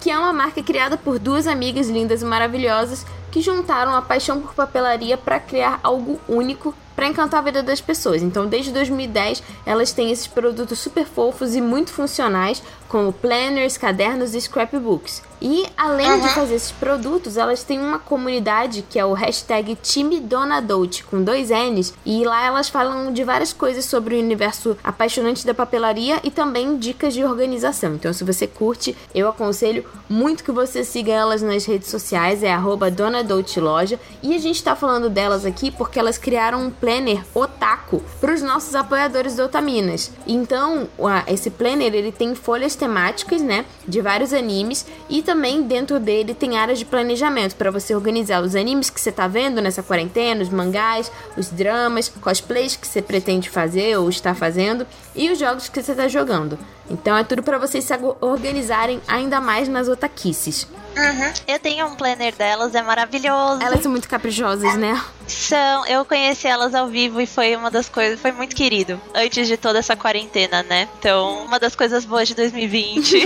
que 0.00 0.10
é 0.10 0.16
uma 0.16 0.32
marca 0.32 0.62
criada 0.62 0.96
por 0.96 1.18
duas 1.18 1.48
amigas 1.48 1.88
lindas 1.88 2.22
e 2.22 2.24
maravilhosas 2.24 3.04
que 3.32 3.40
juntaram 3.40 3.94
a 3.94 4.02
paixão 4.02 4.40
por 4.40 4.54
papelaria 4.54 5.16
para 5.18 5.40
criar 5.40 5.80
algo 5.82 6.20
único 6.28 6.72
para 6.98 7.06
encantar 7.06 7.38
a 7.38 7.44
vida 7.44 7.62
das 7.62 7.80
pessoas. 7.80 8.24
Então, 8.24 8.48
desde 8.48 8.72
2010, 8.72 9.40
elas 9.64 9.92
têm 9.92 10.10
esses 10.10 10.26
produtos 10.26 10.80
super 10.80 11.06
fofos 11.06 11.54
e 11.54 11.60
muito 11.60 11.92
funcionais, 11.92 12.60
como 12.88 13.12
planners, 13.12 13.78
cadernos 13.78 14.34
e 14.34 14.40
scrapbooks. 14.40 15.22
E 15.40 15.66
além 15.76 16.20
de 16.20 16.28
fazer 16.30 16.56
esses 16.56 16.72
produtos, 16.72 17.36
elas 17.36 17.62
têm 17.62 17.78
uma 17.78 17.98
comunidade 18.00 18.82
que 18.82 18.98
é 18.98 19.04
o 19.04 19.12
hashtag 19.12 19.76
Time 19.76 20.18
Dona 20.18 20.60
Dolce, 20.60 21.04
com 21.04 21.22
dois 21.22 21.50
N's, 21.50 21.94
e 22.04 22.24
lá 22.24 22.44
elas 22.44 22.68
falam 22.68 23.12
de 23.12 23.22
várias 23.22 23.52
coisas 23.52 23.84
sobre 23.84 24.16
o 24.16 24.18
universo 24.18 24.76
apaixonante 24.82 25.46
da 25.46 25.54
papelaria 25.54 26.18
e 26.24 26.30
também 26.30 26.76
dicas 26.76 27.14
de 27.14 27.24
organização. 27.24 27.94
Então, 27.94 28.12
se 28.12 28.24
você 28.24 28.48
curte, 28.48 28.96
eu 29.14 29.28
aconselho 29.28 29.84
muito 30.08 30.42
que 30.42 30.50
você 30.50 30.82
siga 30.82 31.12
elas 31.12 31.42
nas 31.42 31.64
redes 31.64 31.88
sociais, 31.88 32.42
é 32.42 32.52
arroba 32.52 32.90
Dona 32.90 33.22
Dolce 33.22 33.60
Loja. 33.60 34.00
E 34.22 34.34
a 34.34 34.38
gente 34.38 34.64
tá 34.64 34.74
falando 34.74 35.08
delas 35.08 35.44
aqui 35.44 35.70
porque 35.70 36.00
elas 36.00 36.18
criaram 36.18 36.64
um 36.64 36.70
planner 36.88 37.22
otaku 37.34 38.02
para 38.18 38.32
os 38.32 38.40
nossos 38.40 38.74
apoiadores 38.74 39.36
do 39.36 39.42
Otaminas. 39.42 40.10
Então, 40.26 40.88
esse 41.26 41.50
planner 41.50 41.94
ele 41.94 42.10
tem 42.10 42.34
folhas 42.34 42.74
temáticas, 42.74 43.42
né, 43.42 43.66
de 43.86 44.00
vários 44.00 44.32
animes 44.32 44.86
e 45.06 45.20
também 45.20 45.62
dentro 45.64 46.00
dele 46.00 46.32
tem 46.32 46.56
áreas 46.56 46.78
de 46.78 46.86
planejamento 46.86 47.56
para 47.56 47.70
você 47.70 47.94
organizar 47.94 48.42
os 48.42 48.56
animes 48.56 48.88
que 48.88 48.98
você 48.98 49.12
tá 49.12 49.28
vendo 49.28 49.60
nessa 49.60 49.82
quarentena, 49.82 50.42
os 50.42 50.48
mangás, 50.48 51.12
os 51.36 51.50
dramas, 51.50 52.08
cosplays 52.08 52.74
que 52.74 52.86
você 52.86 53.02
pretende 53.02 53.50
fazer 53.50 53.98
ou 53.98 54.08
está 54.08 54.34
fazendo 54.34 54.86
e 55.14 55.30
os 55.30 55.38
jogos 55.38 55.68
que 55.68 55.82
você 55.82 55.94
tá 55.94 56.08
jogando. 56.08 56.58
Então 56.88 57.14
é 57.14 57.22
tudo 57.22 57.42
para 57.42 57.58
vocês 57.58 57.84
se 57.84 57.92
organizarem 58.22 58.98
ainda 59.06 59.42
mais 59.42 59.68
nas 59.68 59.88
otaquices. 59.88 60.66
Uhum. 60.96 61.32
Eu 61.46 61.58
tenho 61.58 61.86
um 61.86 61.94
planner 61.94 62.34
delas, 62.34 62.74
é 62.74 62.80
maravilhoso. 62.80 63.62
Elas 63.62 63.82
são 63.82 63.90
muito 63.90 64.08
caprichosas, 64.08 64.74
né? 64.74 64.98
São, 65.28 65.86
eu 65.86 66.04
conheci 66.04 66.46
elas 66.46 66.74
ao 66.74 66.88
vivo 66.88 67.20
e 67.20 67.26
foi 67.26 67.54
uma 67.54 67.70
das 67.70 67.88
coisas, 67.88 68.18
foi 68.18 68.32
muito 68.32 68.56
querido. 68.56 69.00
Antes 69.14 69.46
de 69.46 69.56
toda 69.56 69.78
essa 69.78 69.94
quarentena, 69.94 70.62
né? 70.62 70.88
Então, 70.98 71.44
uma 71.44 71.58
das 71.58 71.76
coisas 71.76 72.04
boas 72.04 72.28
de 72.28 72.34
2020. 72.34 73.16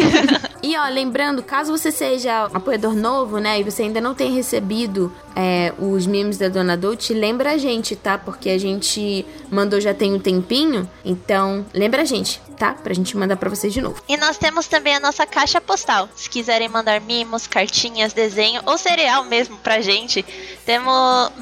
E 0.64 0.76
ó, 0.76 0.88
lembrando, 0.88 1.42
caso 1.42 1.76
você 1.76 1.90
seja 1.90 2.44
apoiador 2.54 2.94
novo, 2.94 3.38
né, 3.38 3.58
e 3.58 3.64
você 3.64 3.82
ainda 3.82 4.00
não 4.00 4.14
tenha 4.14 4.32
recebido 4.32 5.12
é, 5.34 5.72
os 5.76 6.06
memes 6.06 6.38
da 6.38 6.48
Dona 6.48 6.76
Dolce, 6.76 7.12
lembra 7.12 7.50
a 7.50 7.58
gente, 7.58 7.96
tá? 7.96 8.16
Porque 8.16 8.48
a 8.48 8.56
gente 8.56 9.26
mandou 9.50 9.80
já 9.80 9.92
tem 9.92 10.14
um 10.14 10.20
tempinho, 10.20 10.88
então 11.04 11.66
lembra 11.74 12.02
a 12.02 12.04
gente, 12.04 12.40
tá? 12.62 12.74
Pra 12.74 12.94
gente 12.94 13.16
mandar 13.16 13.36
pra 13.36 13.50
vocês 13.50 13.72
de 13.72 13.80
novo. 13.80 14.00
E 14.08 14.16
nós 14.16 14.38
temos 14.38 14.68
também 14.68 14.94
a 14.94 15.00
nossa 15.00 15.26
caixa 15.26 15.60
postal. 15.60 16.08
Se 16.14 16.30
quiserem 16.30 16.68
mandar 16.68 17.00
mimos, 17.00 17.48
cartinhas, 17.48 18.12
desenho 18.12 18.62
ou 18.64 18.78
cereal 18.78 19.24
mesmo 19.24 19.56
pra 19.56 19.80
gente, 19.80 20.24
temos, 20.64 21.32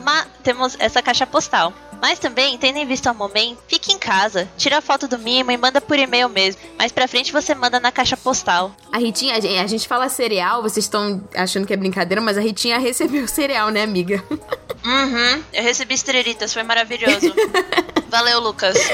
temos 0.43 0.77
essa 0.79 1.03
caixa 1.03 1.27
postal. 1.27 1.75
Mas 2.00 2.19
também, 2.19 2.57
tendo 2.57 2.79
em 2.79 2.87
vista 2.87 3.12
o 3.12 3.15
momento, 3.15 3.59
fique 3.69 3.93
em 3.93 3.99
casa, 3.99 4.49
tira 4.57 4.79
a 4.79 4.81
foto 4.81 5.07
do 5.07 5.19
mimo 5.19 5.50
e 5.50 5.57
manda 5.59 5.83
por 5.83 5.99
e-mail 5.99 6.31
mesmo. 6.31 6.62
Mais 6.79 6.91
pra 6.91 7.07
frente 7.07 7.31
você 7.31 7.55
manda 7.55 7.79
na 7.79 7.93
caixa 7.93 8.17
postal. 8.17 8.75
A 8.91 8.97
Ritinha, 8.97 9.37
a 9.37 9.41
gente, 9.41 9.59
a 9.59 9.67
gente 9.67 9.87
fala 9.87 10.09
cereal, 10.09 10.62
vocês 10.62 10.87
estão 10.87 11.23
achando 11.35 11.67
que 11.67 11.75
é 11.75 11.77
brincadeira, 11.77 12.23
mas 12.23 12.39
a 12.39 12.41
Ritinha 12.41 12.79
recebeu 12.79 13.29
cereal, 13.29 13.69
né, 13.69 13.83
amiga? 13.83 14.25
Uhum, 14.85 15.43
eu 15.53 15.63
recebi 15.63 15.95
estrelitas, 15.95 16.53
foi 16.53 16.63
maravilhoso. 16.63 17.33
Valeu, 18.09 18.41
Lucas. 18.41 18.77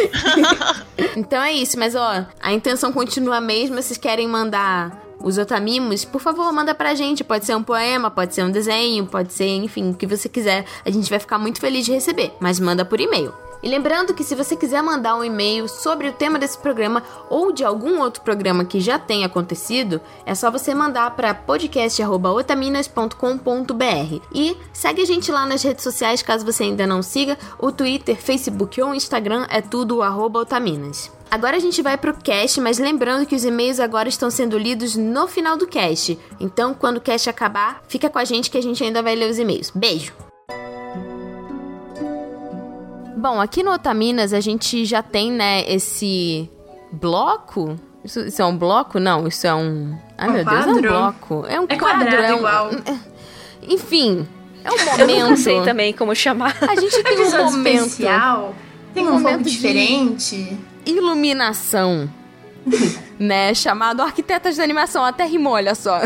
Então 1.16 1.42
é 1.42 1.50
isso, 1.50 1.78
mas 1.78 1.94
ó, 1.94 2.26
a 2.42 2.52
intenção 2.52 2.92
continua 2.92 3.38
a 3.38 3.40
mesma. 3.40 3.80
Se 3.80 3.88
vocês 3.88 3.98
querem 3.98 4.28
mandar 4.28 5.02
os 5.18 5.38
otamimos, 5.38 6.04
por 6.04 6.20
favor, 6.20 6.52
manda 6.52 6.74
pra 6.74 6.94
gente. 6.94 7.24
Pode 7.24 7.46
ser 7.46 7.54
um 7.56 7.62
poema, 7.62 8.10
pode 8.10 8.34
ser 8.34 8.42
um 8.42 8.50
desenho, 8.50 9.06
pode 9.06 9.32
ser, 9.32 9.48
enfim, 9.48 9.90
o 9.90 9.94
que 9.94 10.06
você 10.06 10.28
quiser. 10.28 10.66
A 10.84 10.90
gente 10.90 11.08
vai 11.08 11.18
ficar 11.18 11.38
muito 11.38 11.58
feliz 11.58 11.86
de 11.86 11.92
receber, 11.92 12.32
mas 12.38 12.60
manda 12.60 12.84
por 12.84 13.00
e-mail. 13.00 13.32
E 13.62 13.68
lembrando 13.68 14.14
que 14.14 14.24
se 14.24 14.34
você 14.34 14.56
quiser 14.56 14.82
mandar 14.82 15.16
um 15.16 15.24
e-mail 15.24 15.68
sobre 15.68 16.08
o 16.08 16.12
tema 16.12 16.38
desse 16.38 16.56
programa 16.58 17.02
ou 17.28 17.52
de 17.52 17.64
algum 17.64 18.00
outro 18.00 18.22
programa 18.22 18.64
que 18.64 18.80
já 18.80 18.98
tenha 18.98 19.26
acontecido, 19.26 20.00
é 20.24 20.34
só 20.34 20.50
você 20.50 20.74
mandar 20.74 21.14
para 21.16 21.34
podcast@otaminas.com.br. 21.34 24.20
E 24.34 24.56
segue 24.72 25.02
a 25.02 25.06
gente 25.06 25.30
lá 25.32 25.46
nas 25.46 25.62
redes 25.62 25.84
sociais 25.84 26.22
caso 26.22 26.44
você 26.44 26.64
ainda 26.64 26.86
não 26.86 27.02
siga, 27.02 27.38
o 27.58 27.72
Twitter, 27.72 28.16
Facebook 28.16 28.80
ou 28.80 28.94
Instagram 28.94 29.46
é 29.50 29.60
tudo 29.60 30.00
Otaminas. 30.00 31.10
Agora 31.30 31.56
a 31.56 31.60
gente 31.60 31.82
vai 31.82 31.98
pro 31.98 32.14
cast, 32.14 32.60
mas 32.60 32.78
lembrando 32.78 33.26
que 33.26 33.34
os 33.34 33.44
e-mails 33.44 33.80
agora 33.80 34.08
estão 34.08 34.30
sendo 34.30 34.56
lidos 34.56 34.94
no 34.94 35.26
final 35.26 35.56
do 35.56 35.66
cast. 35.66 36.18
Então, 36.38 36.72
quando 36.72 36.98
o 36.98 37.00
cast 37.00 37.28
acabar, 37.28 37.82
fica 37.88 38.08
com 38.08 38.18
a 38.18 38.24
gente 38.24 38.50
que 38.50 38.58
a 38.58 38.62
gente 38.62 38.82
ainda 38.82 39.02
vai 39.02 39.16
ler 39.16 39.30
os 39.30 39.38
e-mails. 39.38 39.70
Beijo! 39.74 40.12
Bom, 43.16 43.40
aqui 43.40 43.62
no 43.62 43.72
Otaminas 43.72 44.32
a 44.32 44.40
gente 44.40 44.84
já 44.84 45.02
tem, 45.02 45.32
né, 45.32 45.64
esse 45.72 46.50
bloco. 46.92 47.76
Isso, 48.04 48.20
isso 48.20 48.42
é 48.42 48.44
um 48.44 48.56
bloco? 48.56 49.00
Não, 49.00 49.26
isso 49.26 49.46
é 49.46 49.54
um. 49.54 49.96
Ai, 50.18 50.28
Um 50.28 50.32
meu 50.32 50.44
Deus, 50.44 50.56
é 50.56 50.60
um 50.68 50.72
quadro? 50.74 50.90
bloco. 50.90 51.44
É 51.48 51.60
um 51.60 51.66
É 51.68 51.76
quadro, 51.76 52.08
é 52.14 52.34
um. 52.34 52.38
igual. 52.38 52.70
Enfim, 53.68 54.26
é 54.62 54.70
um 54.70 54.74
Eu 54.76 54.86
momento. 54.98 55.28
não 55.30 55.36
sei 55.36 55.62
também 55.62 55.92
como 55.92 56.14
chamar. 56.14 56.56
A 56.60 56.74
gente 56.78 57.02
tem 57.02 57.16
um 57.18 57.22
Episódio 57.22 57.50
momento. 57.52 57.86
especial. 57.86 58.54
Tem 58.94 59.04
Um 59.04 59.08
um, 59.08 59.12
momento 59.20 59.42
diferente. 59.42 60.56
iluminação, 60.86 62.08
né? 63.18 63.52
Chamado 63.54 64.02
Arquitetas 64.02 64.56
da 64.56 64.62
Animação. 64.64 65.04
Até 65.04 65.24
rimou, 65.24 65.54
olha 65.54 65.74
só. 65.74 66.00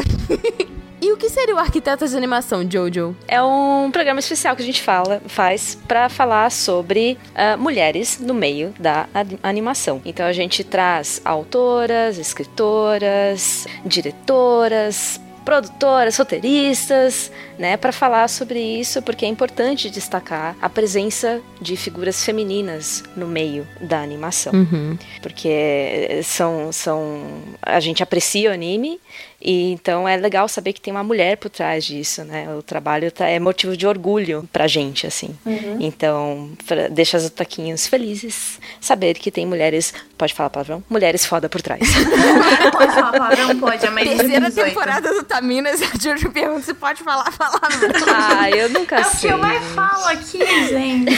E 1.01 1.13
o 1.13 1.17
que 1.17 1.29
seria 1.29 1.55
o 1.55 1.59
Arquitetas 1.59 2.13
da 2.13 2.19
Animação, 2.19 2.69
Jojo? 2.69 3.17
É 3.27 3.43
um 3.43 3.91
programa 3.91 4.21
especial 4.21 4.55
que 4.55 4.63
a 4.63 4.65
gente 4.65 4.83
fala, 4.83 5.21
faz 5.27 5.77
para 5.89 6.09
falar 6.09 6.51
sobre 6.51 7.17
ah, 7.35 7.57
mulheres 7.57 8.19
no 8.21 8.35
meio 8.35 8.75
da 8.79 9.09
animação. 9.43 10.01
Então 10.05 10.27
a 10.27 10.33
gente 10.33 10.63
traz 10.63 11.21
autoras, 11.25 12.19
escritoras, 12.19 13.67
diretoras, 13.85 15.21
produtoras, 15.45 16.17
roteiristas, 16.17 17.33
né, 17.59 17.77
para 17.77 17.93
falar 17.93 18.29
sobre 18.29 18.61
isso, 18.61 19.03
porque 19.03 19.25
é 19.25 19.29
importante 19.29 19.91
destacar 19.91 20.55
a 20.61 20.69
presença 20.69 21.41
de 21.61 21.77
figuras 21.77 22.25
femininas 22.25 23.03
no 23.17 23.27
meio 23.27 23.67
da 23.81 24.01
animação 24.01 24.53
Uhum. 24.53 24.99
porque 25.23 26.21
são, 26.23 26.71
são 26.73 27.23
a 27.63 27.81
gente 27.81 28.03
aprecia 28.03 28.51
o 28.51 28.53
anime 28.53 29.01
e 29.43 29.73
então 29.73 30.07
é 30.07 30.17
legal 30.17 30.47
saber 30.49 30.73
que 30.75 30.81
tem 30.81 30.93
uma 30.93 31.03
mulher 31.03 31.37
por 31.37 31.49
trás 31.49 31.85
disso, 31.85 32.23
né? 32.25 32.55
O 32.55 32.63
trabalho 32.63 33.11
tá, 33.11 33.27
é 33.27 33.39
motivo 33.39 33.77
de 33.77 33.87
orgulho 33.87 34.49
pra 34.53 34.67
gente, 34.67 35.07
assim. 35.07 35.35
Então, 35.81 36.51
pra, 36.67 36.89
deixa 36.89 37.17
os 37.17 37.31
taquinhos 37.31 37.87
felizes 37.87 38.61
saber 38.81 39.15
que 39.19 39.31
tem 39.31 39.47
mulheres, 39.47 39.95
pode 40.19 40.35
falar 40.35 40.51
palavrão? 40.51 40.85
Mulheres 40.91 41.25
foda 41.25 41.49
por 41.49 41.63
trás. 41.63 41.81
Pode 42.73 42.93
falar 42.93 43.13
palavrão? 43.13 43.59
Pode, 43.59 43.87
é 43.87 43.91
mais 43.91 44.09
Terceira 44.09 44.49
18. 44.49 44.69
temporada 44.69 45.15
do 45.15 45.23
Taminas, 45.25 45.81
a 45.83 45.87
Jojo 45.99 46.31
pergunta 46.31 46.63
se 46.63 46.75
pode 46.75 47.03
falar 47.03 47.27
a 47.27 47.33
palavra. 47.33 47.93
ah, 48.15 48.51
eu 48.51 48.69
nunca 48.71 48.97
É 48.97 49.01
o 49.01 49.11
que 49.11 49.17
sei. 49.17 49.33
eu 49.33 49.39
mais 49.39 49.65
falo 49.73 50.05
aqui, 50.07 50.39
gente. 50.69 51.13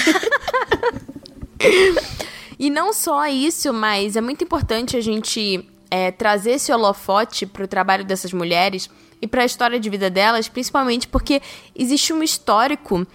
E 2.59 2.71
não 2.71 2.93
só 2.93 3.27
isso, 3.27 3.73
mas 3.73 4.17
é 4.17 4.21
muito 4.21 4.45
importante 4.45 4.97
a 4.97 5.01
gente 5.01 5.69
é, 5.93 6.11
trazer 6.11 6.53
esse 6.53 6.73
holofote 6.73 7.45
pro 7.45 7.69
trabalho 7.69 8.03
dessas 8.03 8.33
mulheres 8.33 8.89
e 9.21 9.27
para 9.27 9.43
a 9.43 9.45
história 9.45 9.79
de 9.79 9.91
vida 9.91 10.09
delas, 10.09 10.49
principalmente 10.49 11.07
porque 11.07 11.43
existe 11.77 12.15
um 12.15 12.23
histórico 12.23 13.07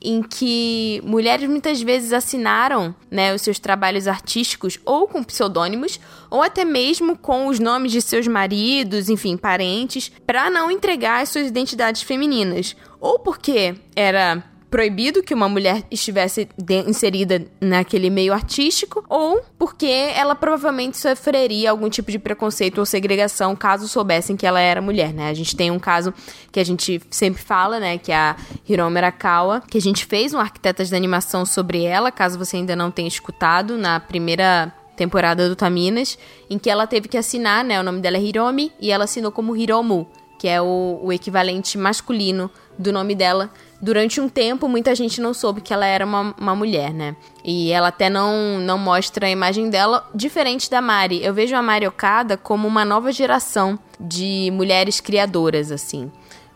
em 0.00 0.22
que 0.22 1.02
mulheres 1.04 1.46
muitas 1.46 1.82
vezes 1.82 2.10
assinaram 2.10 2.94
né, 3.10 3.34
os 3.34 3.42
seus 3.42 3.58
trabalhos 3.58 4.08
artísticos 4.08 4.80
ou 4.82 5.06
com 5.06 5.22
pseudônimos 5.22 6.00
ou 6.30 6.42
até 6.42 6.64
mesmo 6.64 7.18
com 7.18 7.48
os 7.48 7.60
nomes 7.60 7.92
de 7.92 8.00
seus 8.00 8.26
maridos, 8.26 9.10
enfim, 9.10 9.36
parentes, 9.36 10.10
para 10.26 10.48
não 10.48 10.70
entregar 10.70 11.20
as 11.20 11.28
suas 11.28 11.48
identidades 11.48 12.00
femininas, 12.00 12.74
ou 12.98 13.18
porque 13.18 13.74
era 13.94 14.42
proibido 14.72 15.22
que 15.22 15.34
uma 15.34 15.50
mulher 15.50 15.84
estivesse 15.90 16.48
inserida 16.88 17.44
naquele 17.60 18.08
meio 18.08 18.32
artístico, 18.32 19.04
ou 19.06 19.42
porque 19.58 19.84
ela 19.84 20.34
provavelmente 20.34 20.96
sofreria 20.96 21.70
algum 21.70 21.90
tipo 21.90 22.10
de 22.10 22.18
preconceito 22.18 22.78
ou 22.78 22.86
segregação 22.86 23.54
caso 23.54 23.86
soubessem 23.86 24.34
que 24.34 24.46
ela 24.46 24.58
era 24.58 24.80
mulher, 24.80 25.12
né? 25.12 25.28
A 25.28 25.34
gente 25.34 25.54
tem 25.54 25.70
um 25.70 25.78
caso 25.78 26.14
que 26.50 26.58
a 26.58 26.64
gente 26.64 27.02
sempre 27.10 27.42
fala, 27.42 27.78
né, 27.78 27.98
que 27.98 28.10
é 28.10 28.16
a 28.16 28.36
Hiromi 28.66 28.96
Arakawa, 28.96 29.62
que 29.70 29.76
a 29.76 29.80
gente 29.80 30.06
fez 30.06 30.32
um 30.32 30.38
Arquitetas 30.38 30.88
da 30.88 30.96
Animação 30.96 31.44
sobre 31.44 31.84
ela, 31.84 32.10
caso 32.10 32.38
você 32.38 32.56
ainda 32.56 32.74
não 32.74 32.90
tenha 32.90 33.08
escutado, 33.08 33.76
na 33.76 34.00
primeira 34.00 34.72
temporada 34.96 35.50
do 35.50 35.54
Taminas, 35.54 36.18
em 36.48 36.58
que 36.58 36.70
ela 36.70 36.86
teve 36.86 37.08
que 37.08 37.18
assinar, 37.18 37.62
né, 37.62 37.78
o 37.78 37.82
nome 37.82 38.00
dela 38.00 38.16
é 38.16 38.22
Hiromi, 38.22 38.72
e 38.80 38.90
ela 38.90 39.04
assinou 39.04 39.30
como 39.30 39.54
Hiromu, 39.54 40.08
que 40.38 40.48
é 40.48 40.62
o, 40.62 40.98
o 41.02 41.12
equivalente 41.12 41.76
masculino 41.76 42.50
do 42.78 42.90
nome 42.90 43.14
dela. 43.14 43.50
Durante 43.82 44.20
um 44.20 44.28
tempo, 44.28 44.68
muita 44.68 44.94
gente 44.94 45.20
não 45.20 45.34
soube 45.34 45.60
que 45.60 45.74
ela 45.74 45.84
era 45.84 46.06
uma, 46.06 46.32
uma 46.38 46.54
mulher, 46.54 46.94
né? 46.94 47.16
E 47.44 47.72
ela 47.72 47.88
até 47.88 48.08
não, 48.08 48.60
não 48.60 48.78
mostra 48.78 49.26
a 49.26 49.30
imagem 49.30 49.68
dela, 49.68 50.08
diferente 50.14 50.70
da 50.70 50.80
Mari. 50.80 51.20
Eu 51.20 51.34
vejo 51.34 51.56
a 51.56 51.60
Mari 51.60 51.84
Okada 51.88 52.36
como 52.36 52.68
uma 52.68 52.84
nova 52.84 53.10
geração 53.10 53.76
de 53.98 54.50
mulheres 54.52 55.00
criadoras, 55.00 55.72
assim. 55.72 56.12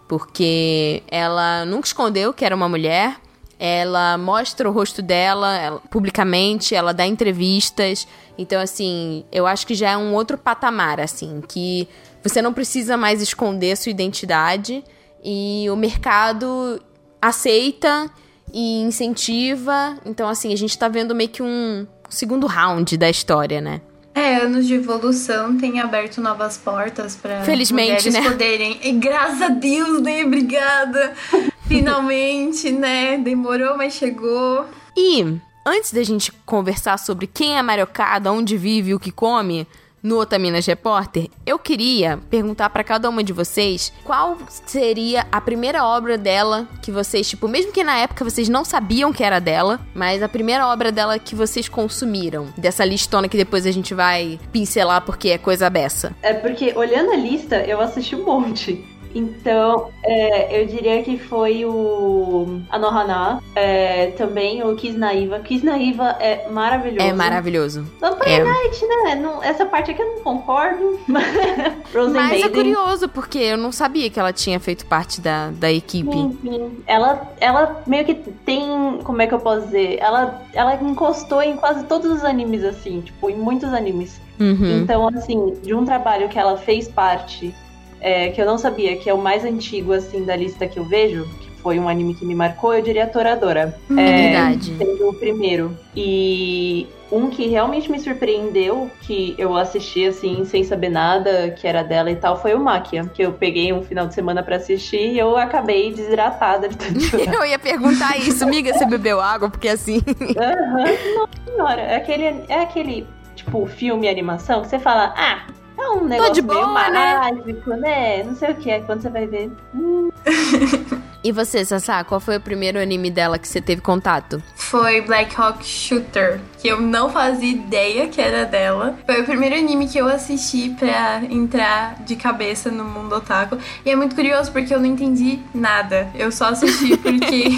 Porque 0.06 1.02
ela 1.08 1.64
nunca 1.64 1.88
escondeu 1.88 2.32
que 2.32 2.44
era 2.44 2.54
uma 2.54 2.68
mulher, 2.68 3.16
ela 3.58 4.16
mostra 4.16 4.68
o 4.68 4.72
rosto 4.72 5.02
dela 5.02 5.56
ela- 5.58 5.80
publicamente, 5.90 6.76
ela 6.76 6.94
dá 6.94 7.04
entrevistas. 7.04 8.06
Então, 8.38 8.60
assim, 8.60 9.24
eu 9.32 9.48
acho 9.48 9.66
que 9.66 9.74
já 9.74 9.90
é 9.90 9.96
um 9.96 10.14
outro 10.14 10.38
patamar, 10.38 11.00
assim, 11.00 11.42
que 11.48 11.88
você 12.22 12.40
não 12.40 12.52
precisa 12.52 12.96
mais 12.96 13.20
esconder 13.20 13.76
sua 13.76 13.90
identidade 13.90 14.84
e 15.24 15.66
o 15.70 15.74
mercado 15.74 16.80
aceita 17.28 18.10
e 18.52 18.80
incentiva. 18.82 19.96
Então, 20.04 20.28
assim, 20.28 20.52
a 20.52 20.56
gente 20.56 20.78
tá 20.78 20.88
vendo 20.88 21.14
meio 21.14 21.30
que 21.30 21.42
um 21.42 21.86
segundo 22.08 22.46
round 22.46 22.96
da 22.96 23.10
história, 23.10 23.60
né? 23.60 23.80
É, 24.14 24.36
anos 24.36 24.66
de 24.66 24.74
evolução 24.74 25.58
tem 25.58 25.78
aberto 25.78 26.22
novas 26.22 26.56
portas 26.56 27.14
para 27.14 27.42
Felizmente, 27.42 28.08
mulheres 28.08 28.14
né? 28.14 28.22
poderem. 28.22 28.80
E 28.82 28.92
graças 28.92 29.42
a 29.42 29.48
Deus, 29.48 30.00
né? 30.00 30.24
Obrigada. 30.24 31.12
Finalmente, 31.68 32.70
né? 32.70 33.18
Demorou, 33.18 33.76
mas 33.76 33.92
chegou. 33.92 34.64
E 34.96 35.38
antes 35.66 35.92
da 35.92 36.02
gente 36.02 36.32
conversar 36.46 36.98
sobre 36.98 37.26
quem 37.26 37.58
é 37.58 37.62
Mariocada, 37.62 38.32
onde 38.32 38.56
vive, 38.56 38.94
o 38.94 38.98
que 38.98 39.10
come 39.10 39.66
no 40.06 40.20
Otaminas 40.20 40.64
Repórter, 40.64 41.28
eu 41.44 41.58
queria 41.58 42.20
perguntar 42.30 42.70
pra 42.70 42.84
cada 42.84 43.10
uma 43.10 43.24
de 43.24 43.32
vocês 43.32 43.92
qual 44.04 44.38
seria 44.64 45.26
a 45.32 45.40
primeira 45.40 45.84
obra 45.84 46.16
dela 46.16 46.68
que 46.80 46.92
vocês, 46.92 47.28
tipo, 47.28 47.48
mesmo 47.48 47.72
que 47.72 47.82
na 47.82 47.98
época 47.98 48.24
vocês 48.24 48.48
não 48.48 48.64
sabiam 48.64 49.12
que 49.12 49.24
era 49.24 49.40
dela, 49.40 49.80
mas 49.92 50.22
a 50.22 50.28
primeira 50.28 50.68
obra 50.68 50.92
dela 50.92 51.18
que 51.18 51.34
vocês 51.34 51.68
consumiram, 51.68 52.46
dessa 52.56 52.84
listona 52.84 53.28
que 53.28 53.36
depois 53.36 53.66
a 53.66 53.72
gente 53.72 53.94
vai 53.94 54.38
pincelar 54.52 55.02
porque 55.02 55.30
é 55.30 55.38
coisa 55.38 55.68
beça. 55.68 56.14
É 56.22 56.32
porque 56.32 56.72
olhando 56.76 57.10
a 57.10 57.16
lista, 57.16 57.56
eu 57.66 57.80
assisti 57.80 58.14
um 58.14 58.24
monte. 58.24 58.95
Então, 59.16 59.88
é, 60.04 60.60
eu 60.60 60.66
diria 60.66 61.02
que 61.02 61.18
foi 61.18 61.64
o 61.64 62.60
Anohana, 62.68 63.42
é, 63.54 64.08
também 64.08 64.62
o 64.62 64.76
Kisnaiva. 64.76 65.38
Kisnaiva 65.40 66.16
é 66.20 66.46
maravilhoso. 66.50 67.08
É 67.08 67.12
maravilhoso. 67.14 67.86
Vampire 67.98 68.30
É. 68.30 68.44
Night, 68.44 68.86
né? 68.86 69.14
Não- 69.14 69.42
essa 69.42 69.64
parte 69.64 69.90
aqui 69.90 70.02
eu 70.02 70.16
não 70.16 70.22
concordo. 70.22 71.00
Mas 71.08 72.42
é 72.42 72.48
curioso, 72.50 73.08
porque 73.08 73.38
eu 73.38 73.56
não 73.56 73.72
sabia 73.72 74.10
que 74.10 74.20
ela 74.20 74.34
tinha 74.34 74.60
feito 74.60 74.84
parte 74.84 75.18
da, 75.18 75.50
da 75.50 75.72
equipe. 75.72 76.12
Sim, 76.12 76.38
sim. 76.42 76.78
Ela, 76.86 77.32
ela 77.40 77.82
meio 77.86 78.04
que 78.04 78.14
tem. 78.14 78.98
Como 79.02 79.22
é 79.22 79.26
que 79.26 79.32
eu 79.32 79.40
posso 79.40 79.66
dizer? 79.66 79.98
Ela, 79.98 80.42
ela 80.52 80.74
encostou 80.74 81.40
em 81.40 81.56
quase 81.56 81.84
todos 81.86 82.10
os 82.10 82.22
animes, 82.22 82.62
assim, 82.62 83.00
tipo, 83.00 83.30
em 83.30 83.36
muitos 83.36 83.72
animes. 83.72 84.20
Uhum. 84.38 84.82
Então, 84.82 85.08
assim, 85.08 85.54
de 85.62 85.72
um 85.74 85.86
trabalho 85.86 86.28
que 86.28 86.38
ela 86.38 86.58
fez 86.58 86.86
parte, 86.88 87.54
é, 88.00 88.30
que 88.30 88.40
eu 88.40 88.46
não 88.46 88.58
sabia, 88.58 88.96
que 88.96 89.08
é 89.08 89.14
o 89.14 89.18
mais 89.18 89.44
antigo, 89.44 89.92
assim, 89.92 90.24
da 90.24 90.36
lista 90.36 90.66
que 90.66 90.78
eu 90.78 90.84
vejo, 90.84 91.24
que 91.40 91.50
foi 91.62 91.78
um 91.78 91.88
anime 91.88 92.14
que 92.14 92.24
me 92.24 92.34
marcou, 92.34 92.74
eu 92.74 92.82
diria 92.82 93.06
Toradora. 93.06 93.76
É 93.90 93.94
verdade. 93.94 94.76
Sendo 94.76 95.08
o 95.08 95.14
primeiro. 95.14 95.76
E 95.94 96.86
um 97.10 97.30
que 97.30 97.46
realmente 97.46 97.90
me 97.90 97.98
surpreendeu, 97.98 98.90
que 99.02 99.34
eu 99.38 99.56
assisti, 99.56 100.06
assim, 100.06 100.44
sem 100.44 100.64
saber 100.64 100.88
nada, 100.88 101.50
que 101.50 101.66
era 101.66 101.82
dela 101.82 102.10
e 102.10 102.16
tal, 102.16 102.40
foi 102.40 102.54
o 102.54 102.60
Makia, 102.60 103.04
que 103.06 103.22
eu 103.22 103.32
peguei 103.32 103.72
um 103.72 103.82
final 103.82 104.06
de 104.06 104.14
semana 104.14 104.42
pra 104.42 104.56
assistir 104.56 105.12
e 105.12 105.18
eu 105.18 105.36
acabei 105.36 105.92
desidratada 105.92 106.68
de 106.68 106.76
tanto 106.76 107.00
chorar. 107.00 107.34
Eu 107.34 107.44
ia 107.44 107.58
perguntar 107.58 108.16
isso, 108.18 108.44
amiga, 108.44 108.72
você 108.72 108.86
bebeu 108.86 109.20
água? 109.20 109.48
Porque 109.48 109.68
assim. 109.68 110.02
Aham, 110.36 110.84
Nossa 111.14 111.30
senhora, 111.44 111.82
é 111.82 111.96
aquele, 111.96 112.24
é 112.48 112.60
aquele, 112.60 113.06
tipo, 113.34 113.66
filme 113.66 114.08
animação 114.08 114.62
que 114.62 114.68
você 114.68 114.78
fala, 114.78 115.14
ah, 115.16 115.46
é 115.78 115.90
um 115.90 116.04
negócio 116.04 116.34
de 116.34 116.42
meio 116.42 116.60
boa, 116.60 116.90
né? 116.90 117.18
mágico, 117.18 117.70
né? 117.70 118.22
Não 118.24 118.34
sei 118.34 118.50
o 118.50 118.54
que, 118.56 118.70
é 118.70 118.80
quando 118.80 119.02
você 119.02 119.10
vai 119.10 119.26
ver. 119.26 119.50
hum, 119.74 120.10
E 121.26 121.32
você, 121.32 121.64
Sassá, 121.64 122.04
qual 122.04 122.20
foi 122.20 122.36
o 122.36 122.40
primeiro 122.40 122.78
anime 122.78 123.10
dela 123.10 123.36
que 123.36 123.48
você 123.48 123.60
teve 123.60 123.80
contato? 123.80 124.40
Foi 124.54 125.00
Black 125.00 125.34
Hawk 125.36 125.66
Shooter, 125.66 126.40
que 126.56 126.68
eu 126.68 126.80
não 126.80 127.10
fazia 127.10 127.50
ideia 127.50 128.06
que 128.06 128.20
era 128.20 128.44
dela. 128.44 128.96
Foi 129.04 129.22
o 129.22 129.24
primeiro 129.24 129.56
anime 129.56 129.88
que 129.88 129.98
eu 129.98 130.06
assisti 130.06 130.70
pra 130.78 131.22
entrar 131.28 131.96
de 132.04 132.14
cabeça 132.14 132.70
no 132.70 132.84
mundo 132.84 133.16
otaku. 133.16 133.58
E 133.84 133.90
é 133.90 133.96
muito 133.96 134.14
curioso 134.14 134.52
porque 134.52 134.72
eu 134.72 134.78
não 134.78 134.86
entendi 134.86 135.40
nada. 135.52 136.08
Eu 136.14 136.30
só 136.30 136.50
assisti 136.50 136.94
porque. 137.02 137.48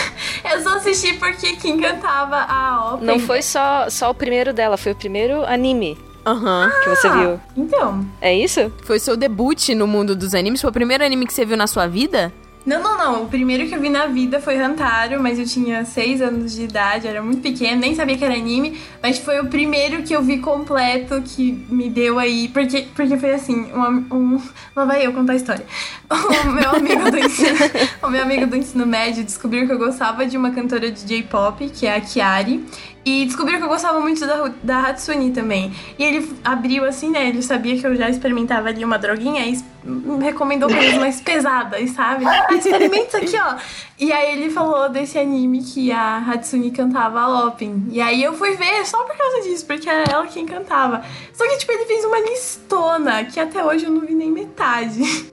eu 0.50 0.62
só 0.62 0.76
assisti 0.76 1.12
porque 1.18 1.56
quem 1.56 1.78
cantava 1.78 2.36
a 2.36 2.94
ópera. 2.94 3.12
Não 3.12 3.18
foi 3.18 3.42
só, 3.42 3.90
só 3.90 4.08
o 4.08 4.14
primeiro 4.14 4.54
dela, 4.54 4.78
foi 4.78 4.92
o 4.92 4.96
primeiro 4.96 5.44
anime 5.44 5.98
Aham. 6.24 6.70
que 6.82 6.90
você 6.90 7.08
viu. 7.10 7.40
Então. 7.56 8.06
É 8.20 8.34
isso? 8.34 8.72
Foi 8.84 8.98
seu 8.98 9.16
debut 9.16 9.70
no 9.70 9.86
mundo 9.86 10.14
dos 10.14 10.34
animes? 10.34 10.60
Foi 10.60 10.70
o 10.70 10.72
primeiro 10.72 11.04
anime 11.04 11.26
que 11.26 11.32
você 11.32 11.44
viu 11.44 11.56
na 11.56 11.66
sua 11.66 11.86
vida? 11.86 12.32
Não, 12.64 12.82
não, 12.82 12.98
não. 12.98 13.22
O 13.22 13.28
primeiro 13.28 13.66
que 13.66 13.74
eu 13.74 13.80
vi 13.80 13.88
na 13.88 14.06
vida 14.06 14.38
foi 14.38 14.58
Hantaro, 14.58 15.20
mas 15.22 15.38
eu 15.38 15.46
tinha 15.46 15.84
6 15.84 16.20
anos 16.20 16.54
de 16.54 16.64
idade, 16.64 17.08
era 17.08 17.22
muito 17.22 17.40
pequeno, 17.40 17.80
nem 17.80 17.94
sabia 17.94 18.18
que 18.18 18.24
era 18.24 18.34
anime. 18.34 18.78
Mas 19.02 19.18
foi 19.18 19.40
o 19.40 19.46
primeiro 19.46 20.02
que 20.02 20.14
eu 20.14 20.22
vi 20.22 20.38
completo 20.38 21.22
que 21.22 21.52
me 21.70 21.88
deu 21.88 22.18
aí. 22.18 22.48
Porque, 22.48 22.86
porque 22.94 23.16
foi 23.16 23.32
assim: 23.32 23.72
um, 23.72 24.14
um, 24.14 24.42
lá 24.76 24.84
vai 24.84 25.06
eu 25.06 25.12
contar 25.12 25.32
a 25.32 25.36
história. 25.36 25.64
O 26.10 26.52
meu 26.52 26.70
amigo 26.70 27.10
do 27.10 27.18
ensino, 27.18 27.58
o 28.02 28.10
meu 28.10 28.22
amigo 28.22 28.46
do 28.46 28.56
ensino 28.56 28.84
médio 28.84 29.22
descobriu 29.22 29.66
que 29.66 29.72
eu 29.72 29.78
gostava 29.78 30.26
de 30.26 30.36
uma 30.36 30.50
cantora 30.50 30.90
de 30.90 31.04
J-pop, 31.04 31.68
que 31.68 31.86
é 31.86 31.96
a 31.96 32.00
Kiari. 32.00 32.64
E 33.04 33.24
descobriu 33.24 33.58
que 33.58 33.64
eu 33.64 33.68
gostava 33.68 33.98
muito 33.98 34.26
da, 34.26 34.52
da 34.62 34.80
Hatsune 34.88 35.30
também. 35.30 35.72
E 35.98 36.04
ele 36.04 36.36
abriu 36.44 36.84
assim, 36.84 37.10
né? 37.10 37.28
Ele 37.28 37.42
sabia 37.42 37.78
que 37.78 37.86
eu 37.86 37.96
já 37.96 38.10
experimentava 38.10 38.68
ali 38.68 38.84
uma 38.84 38.98
droguinha 38.98 39.46
e 39.46 39.58
me 39.82 40.22
recomendou 40.22 40.68
coisas 40.68 40.94
mais 40.98 41.20
pesadas, 41.20 41.90
sabe? 41.92 42.24
Experimenta 42.54 43.22
isso 43.24 43.36
aqui, 43.36 43.42
ó. 43.42 43.56
E 43.98 44.12
aí 44.12 44.36
ele 44.36 44.50
falou 44.50 44.90
desse 44.90 45.18
anime 45.18 45.62
que 45.62 45.90
a 45.90 46.18
Hatsune 46.18 46.70
cantava 46.70 47.20
a 47.20 47.46
Open. 47.46 47.86
E 47.90 48.00
aí 48.00 48.22
eu 48.22 48.34
fui 48.34 48.54
ver 48.56 48.84
só 48.86 49.02
por 49.04 49.16
causa 49.16 49.42
disso, 49.42 49.64
porque 49.64 49.88
era 49.88 50.10
ela 50.10 50.26
quem 50.26 50.44
cantava. 50.44 51.02
Só 51.32 51.46
que, 51.48 51.56
tipo, 51.56 51.72
ele 51.72 51.86
fez 51.86 52.04
uma 52.04 52.20
listona 52.20 53.24
que 53.24 53.40
até 53.40 53.64
hoje 53.64 53.86
eu 53.86 53.90
não 53.90 54.02
vi 54.02 54.14
nem 54.14 54.30
metade. 54.30 55.00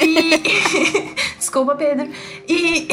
E. 0.00 1.14
Desculpa, 1.38 1.74
Pedro. 1.74 2.08
E. 2.46 2.88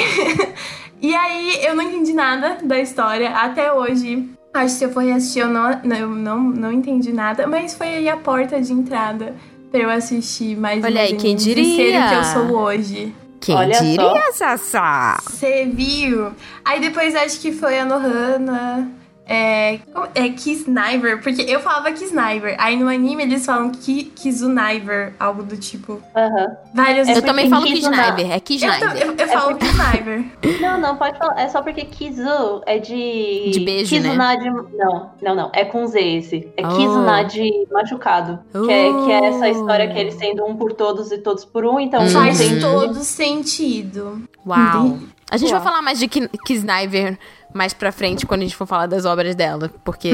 E 1.05 1.13
aí 1.13 1.63
eu 1.63 1.75
não 1.75 1.83
entendi 1.83 2.13
nada 2.13 2.57
da 2.63 2.79
história 2.79 3.29
até 3.29 3.71
hoje. 3.71 4.27
Acho 4.51 4.65
que 4.65 4.71
se 4.71 4.83
eu 4.85 4.91
for 4.91 5.03
reassistir, 5.03 5.43
eu 5.43 5.49
não, 5.49 5.79
não, 5.83 5.95
eu 5.95 6.09
não, 6.09 6.39
não 6.39 6.71
entendi 6.71 7.13
nada. 7.13 7.45
Mas 7.45 7.75
foi 7.75 7.89
aí 7.89 8.09
a 8.09 8.17
porta 8.17 8.59
de 8.59 8.73
entrada 8.73 9.35
pra 9.69 9.81
eu 9.81 9.89
assistir 9.91 10.57
mais 10.57 10.83
Olha 10.83 11.01
aí, 11.01 11.15
quem 11.15 11.35
diria? 11.35 11.63
ser 11.63 11.99
o 11.99 12.09
que 12.09 12.15
eu 12.15 12.23
sou 12.23 12.57
hoje. 12.57 13.13
Quem 13.39 13.55
Olha 13.55 13.79
diria, 13.79 14.31
Sassá? 14.33 15.19
Você 15.29 15.65
viu? 15.71 16.31
Aí 16.63 16.79
depois 16.79 17.15
acho 17.15 17.39
que 17.39 17.51
foi 17.51 17.77
a 17.77 17.85
Nohana. 17.85 18.89
É, 19.27 19.79
é 20.13 20.29
Kisniver, 20.29 21.21
porque 21.21 21.41
eu 21.41 21.59
falava 21.59 21.91
Kisniver. 21.91 22.55
Aí 22.59 22.77
no 22.77 22.87
anime 22.87 23.23
eles 23.23 23.45
falam 23.45 23.71
Ki, 23.71 24.03
Kizuniver, 24.15 25.13
algo 25.19 25.41
do 25.43 25.57
tipo. 25.57 26.01
Aham. 26.15 26.55
Várias 26.73 27.07
É 27.07 27.11
Eu 27.11 27.15
porque 27.15 27.27
também 27.27 27.49
falo 27.49 27.65
Kisniver, 27.65 28.31
é 28.31 28.35
eu, 28.37 28.41
Kisniver. 28.41 28.79
tam- 28.79 28.95
eu, 28.95 29.15
eu 29.17 29.27
falo 29.27 29.55
Kisniver. 29.57 30.25
Não, 30.61 30.79
não, 30.79 30.95
pode 30.97 31.17
falar. 31.17 31.39
É 31.41 31.47
só 31.49 31.61
porque 31.61 31.85
Kizu 31.85 32.61
é 32.65 32.77
de. 32.79 33.49
De 33.51 33.59
beijo, 33.61 33.95
né? 33.95 34.01
Kizuna 34.09 34.35
de. 34.35 34.49
Não, 34.49 35.11
não, 35.21 35.35
não. 35.35 35.51
É 35.53 35.65
com 35.65 35.85
Z 35.87 35.99
esse. 35.99 36.47
É 36.57 36.65
Oh. 36.65 36.69
Kizuna 36.69 37.23
de 37.23 37.67
machucado. 37.71 38.39
Que, 38.51 38.71
é, 38.71 38.93
que 38.93 39.11
é 39.11 39.25
essa 39.27 39.49
história 39.49 39.87
que 39.91 39.97
eles 39.99 40.13
sendo 40.15 40.45
um 40.45 40.55
por 40.55 40.73
todos 40.73 41.11
e 41.11 41.17
todos 41.17 41.43
por 41.45 41.65
um. 41.65 41.79
Então, 41.79 42.01
Hum. 42.01 42.05
um 42.05 42.09
Faz 42.09 42.37
tem- 42.37 42.59
todo 42.59 42.95
sentido. 43.03 44.21
Uau. 44.45 44.97
A 45.31 45.37
gente 45.37 45.51
Uau. 45.51 45.59
vai 45.61 45.69
falar 45.69 45.81
mais 45.81 45.99
de 45.99 46.07
Ki- 46.07 46.29
Kisniver 46.45 47.17
mais 47.55 47.73
pra 47.73 47.91
frente, 47.91 48.25
quando 48.25 48.41
a 48.41 48.43
gente 48.43 48.55
for 48.55 48.67
falar 48.67 48.85
das 48.85 49.05
obras 49.05 49.33
dela, 49.33 49.71
porque 49.83 50.11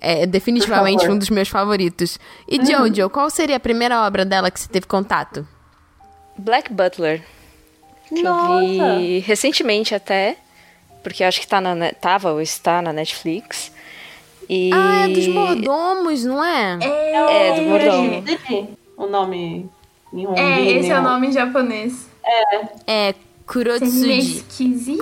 é 0.00 0.26
definitivamente 0.26 0.98
Por 0.98 1.02
favor. 1.02 1.14
um 1.14 1.18
dos 1.18 1.30
meus 1.30 1.48
favoritos. 1.48 2.18
E 2.46 2.64
Jojo, 2.64 3.08
qual 3.10 3.30
seria 3.30 3.56
a 3.56 3.60
primeira 3.60 4.06
obra 4.06 4.24
dela 4.24 4.50
que 4.50 4.60
você 4.60 4.68
teve 4.68 4.86
contato? 4.86 5.46
Black 6.36 6.72
Butler. 6.72 7.22
Que 8.08 8.22
Nossa. 8.22 8.62
eu 8.64 8.98
vi 8.98 9.18
recentemente 9.20 9.94
até. 9.94 10.36
Porque 11.02 11.22
eu 11.22 11.28
acho 11.28 11.40
que 11.40 11.46
tá 11.48 11.60
na, 11.60 11.92
tava 11.92 12.30
ou 12.32 12.40
está 12.40 12.82
na 12.82 12.92
Netflix. 12.92 13.72
E... 14.48 14.70
Ah, 14.72 15.04
é 15.04 15.08
dos 15.08 15.28
mordomos, 15.28 16.24
não 16.24 16.44
é? 16.44 16.78
É, 16.82 17.54
do 17.54 17.62
mordomo. 17.62 18.24
O 18.96 19.06
nome. 19.06 19.70
Nihongi, 20.12 20.40
É, 20.40 20.70
esse 20.72 20.90
é 20.90 20.98
o 20.98 21.02
nome 21.02 21.28
em 21.28 21.32
japonês. 21.32 22.08
É 22.24 23.08
é 23.08 23.14
Kurotsuji. 23.48 24.44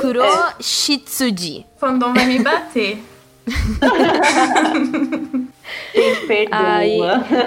Kuroshitsuji. 0.00 1.66
O 1.76 1.78
fandom 1.80 2.14
vai 2.14 2.26
me 2.26 2.38
bater. 2.38 2.98
Gente, 5.94 6.26
perdoa. 6.26 6.59
Aí, 6.76 6.98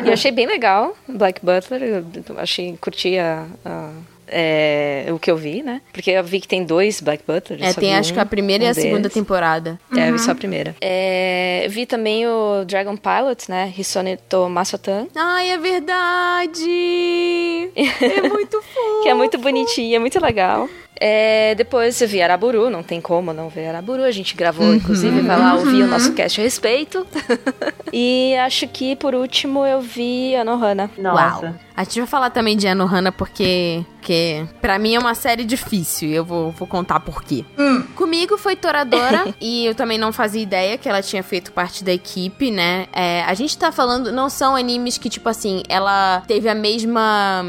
eu 0.06 0.14
achei 0.14 0.32
bem 0.32 0.46
legal 0.48 0.96
Black 1.08 1.40
Butler. 1.44 1.82
Eu 1.84 2.06
achei, 2.38 2.76
curti 2.80 3.18
a, 3.18 3.46
a- 3.66 3.92
é, 4.32 5.08
o 5.12 5.18
que 5.18 5.32
eu 5.32 5.38
vi, 5.38 5.64
né? 5.64 5.82
Porque 5.92 6.12
eu 6.12 6.24
vi 6.24 6.40
que 6.40 6.48
tem 6.48 6.64
dois 6.64 7.02
Black 7.02 7.24
Butlers. 7.26 7.62
É, 7.64 7.74
tem 7.74 7.96
acho 7.96 8.12
um- 8.12 8.14
que 8.16 8.20
a 8.20 8.26
primeira 8.26 8.64
e 8.64 8.68
um 8.68 8.70
a 8.72 8.74
segunda 8.74 9.00
deles. 9.02 9.14
temporada. 9.14 9.80
É, 9.96 10.10
eu 10.10 10.14
vi 10.14 10.20
só 10.20 10.32
a 10.32 10.36
primeira. 10.36 10.76
É, 10.82 11.66
vi 11.70 11.86
também 11.88 12.28
o 12.28 12.64
Dragon 12.66 12.96
Pilot, 12.96 13.50
né? 13.50 13.74
Hisoneto 13.78 14.48
Masatan. 14.50 15.08
Ai, 15.16 15.50
é 15.52 15.58
verdade! 15.58 16.70
É 17.76 18.22
muito 18.30 18.62
fofo. 18.62 18.90
Que 19.04 19.10
é 19.10 19.14
muito 19.14 19.38
bonitinho, 19.38 19.96
é 19.96 20.00
muito 20.00 20.20
legal. 20.22 20.68
É, 21.00 21.56
depois 21.56 22.02
eu 22.02 22.08
vi 22.08 22.22
Araburu, 22.22 22.70
não 22.70 22.84
tem 22.84 23.00
como 23.00 23.32
não 23.32 23.48
ver 23.48 23.70
Araburu. 23.70 24.04
A 24.04 24.12
gente 24.12 24.36
gravou, 24.36 24.74
inclusive, 24.74 25.22
vai 25.22 25.40
lá 25.40 25.56
ouvir 25.56 25.84
o 25.84 25.88
nosso 25.88 26.14
cast 26.14 26.42
a 26.42 26.44
respeito. 26.44 27.08
e 27.94 28.36
acho 28.36 28.68
que, 28.68 28.96
por 28.98 29.16
último, 29.16 29.66
eu 29.66 29.82
vi 29.82 30.36
Anohana. 30.36 30.92
Nossa. 30.98 31.46
Uau. 31.46 31.56
A 31.76 31.84
gente 31.86 32.00
vai 32.00 32.08
falar 32.08 32.30
também 32.30 32.58
de 32.58 32.68
Anohana 32.68 33.10
porque, 33.10 33.86
porque 33.94 34.46
pra 34.60 34.78
mim 34.78 34.96
é 34.96 35.00
uma 35.00 35.16
série 35.16 35.46
difícil 35.46 36.10
e 36.10 36.14
eu 36.14 36.26
vou, 36.26 36.52
vou 36.52 36.68
contar 36.68 37.00
por 37.00 37.24
quê. 37.24 37.46
Comigo 37.96 38.38
foi 38.38 38.58
Toradora 38.58 39.34
e 39.40 39.66
eu 39.66 39.74
também 39.74 39.98
não 39.98 40.12
fazia 40.12 40.44
ideia 40.44 40.78
que 40.78 40.90
ela 40.90 41.02
tinha 41.02 41.24
feito 41.24 41.54
parte 41.54 41.82
da 41.82 41.94
equipe, 41.94 42.52
né? 42.52 42.88
É, 42.92 43.24
a 43.24 43.34
gente 43.34 43.58
tá 43.58 43.72
falando, 43.72 44.12
não 44.12 44.30
são 44.30 44.58
animes 44.58 44.98
que, 44.98 45.10
tipo 45.10 45.30
assim, 45.30 45.64
ela 45.70 46.22
teve 46.28 46.50
a 46.50 46.56
mesma 46.56 47.46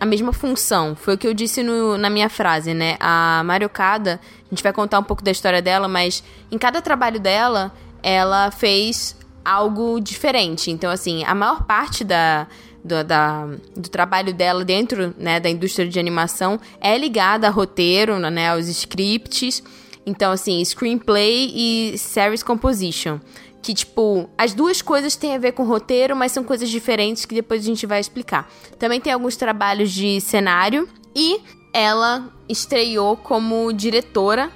a 0.00 0.06
mesma 0.06 0.32
função. 0.32 0.94
Foi 0.96 1.14
o 1.14 1.18
que 1.18 1.26
eu 1.26 1.34
disse 1.34 1.62
no- 1.62 1.96
na 1.96 2.10
minha 2.10 2.28
frase, 2.28 2.74
né? 2.74 2.96
A 3.00 3.42
Mario 3.44 3.68
Kada, 3.68 4.20
a 4.46 4.48
gente 4.54 4.62
vai 4.62 4.72
contar 4.72 4.98
um 4.98 5.02
pouco 5.04 5.22
da 5.22 5.30
história 5.30 5.62
dela, 5.62 5.88
mas 5.88 6.22
em 6.50 6.58
cada 6.58 6.82
trabalho 6.82 7.18
dela, 7.20 7.72
ela 8.02 8.50
fez 8.50 9.16
algo 9.44 10.00
diferente. 10.00 10.70
Então, 10.70 10.90
assim, 10.90 11.22
a 11.24 11.34
maior 11.34 11.64
parte 11.64 12.02
da, 12.04 12.46
do, 12.82 13.02
da- 13.04 13.46
do 13.76 13.88
trabalho 13.88 14.32
dela 14.34 14.64
dentro 14.64 15.14
né, 15.18 15.38
da 15.40 15.48
indústria 15.48 15.88
de 15.88 15.98
animação 15.98 16.58
é 16.80 16.96
ligada 16.98 17.46
a 17.46 17.50
roteiro, 17.50 18.18
né, 18.18 18.50
aos 18.50 18.68
scripts. 18.68 19.62
Então, 20.06 20.32
assim, 20.32 20.62
screenplay 20.64 21.50
e 21.54 21.96
series 21.98 22.42
composition. 22.42 23.18
Que, 23.64 23.72
tipo, 23.72 24.28
as 24.36 24.52
duas 24.52 24.82
coisas 24.82 25.16
têm 25.16 25.34
a 25.34 25.38
ver 25.38 25.52
com 25.52 25.64
roteiro, 25.64 26.14
mas 26.14 26.32
são 26.32 26.44
coisas 26.44 26.68
diferentes 26.68 27.24
que 27.24 27.34
depois 27.34 27.62
a 27.62 27.64
gente 27.64 27.86
vai 27.86 27.98
explicar. 27.98 28.46
Também 28.78 29.00
tem 29.00 29.10
alguns 29.10 29.36
trabalhos 29.36 29.90
de 29.90 30.20
cenário 30.20 30.86
e 31.16 31.40
ela 31.72 32.30
estreou 32.46 33.16
como 33.16 33.72
diretora 33.72 34.52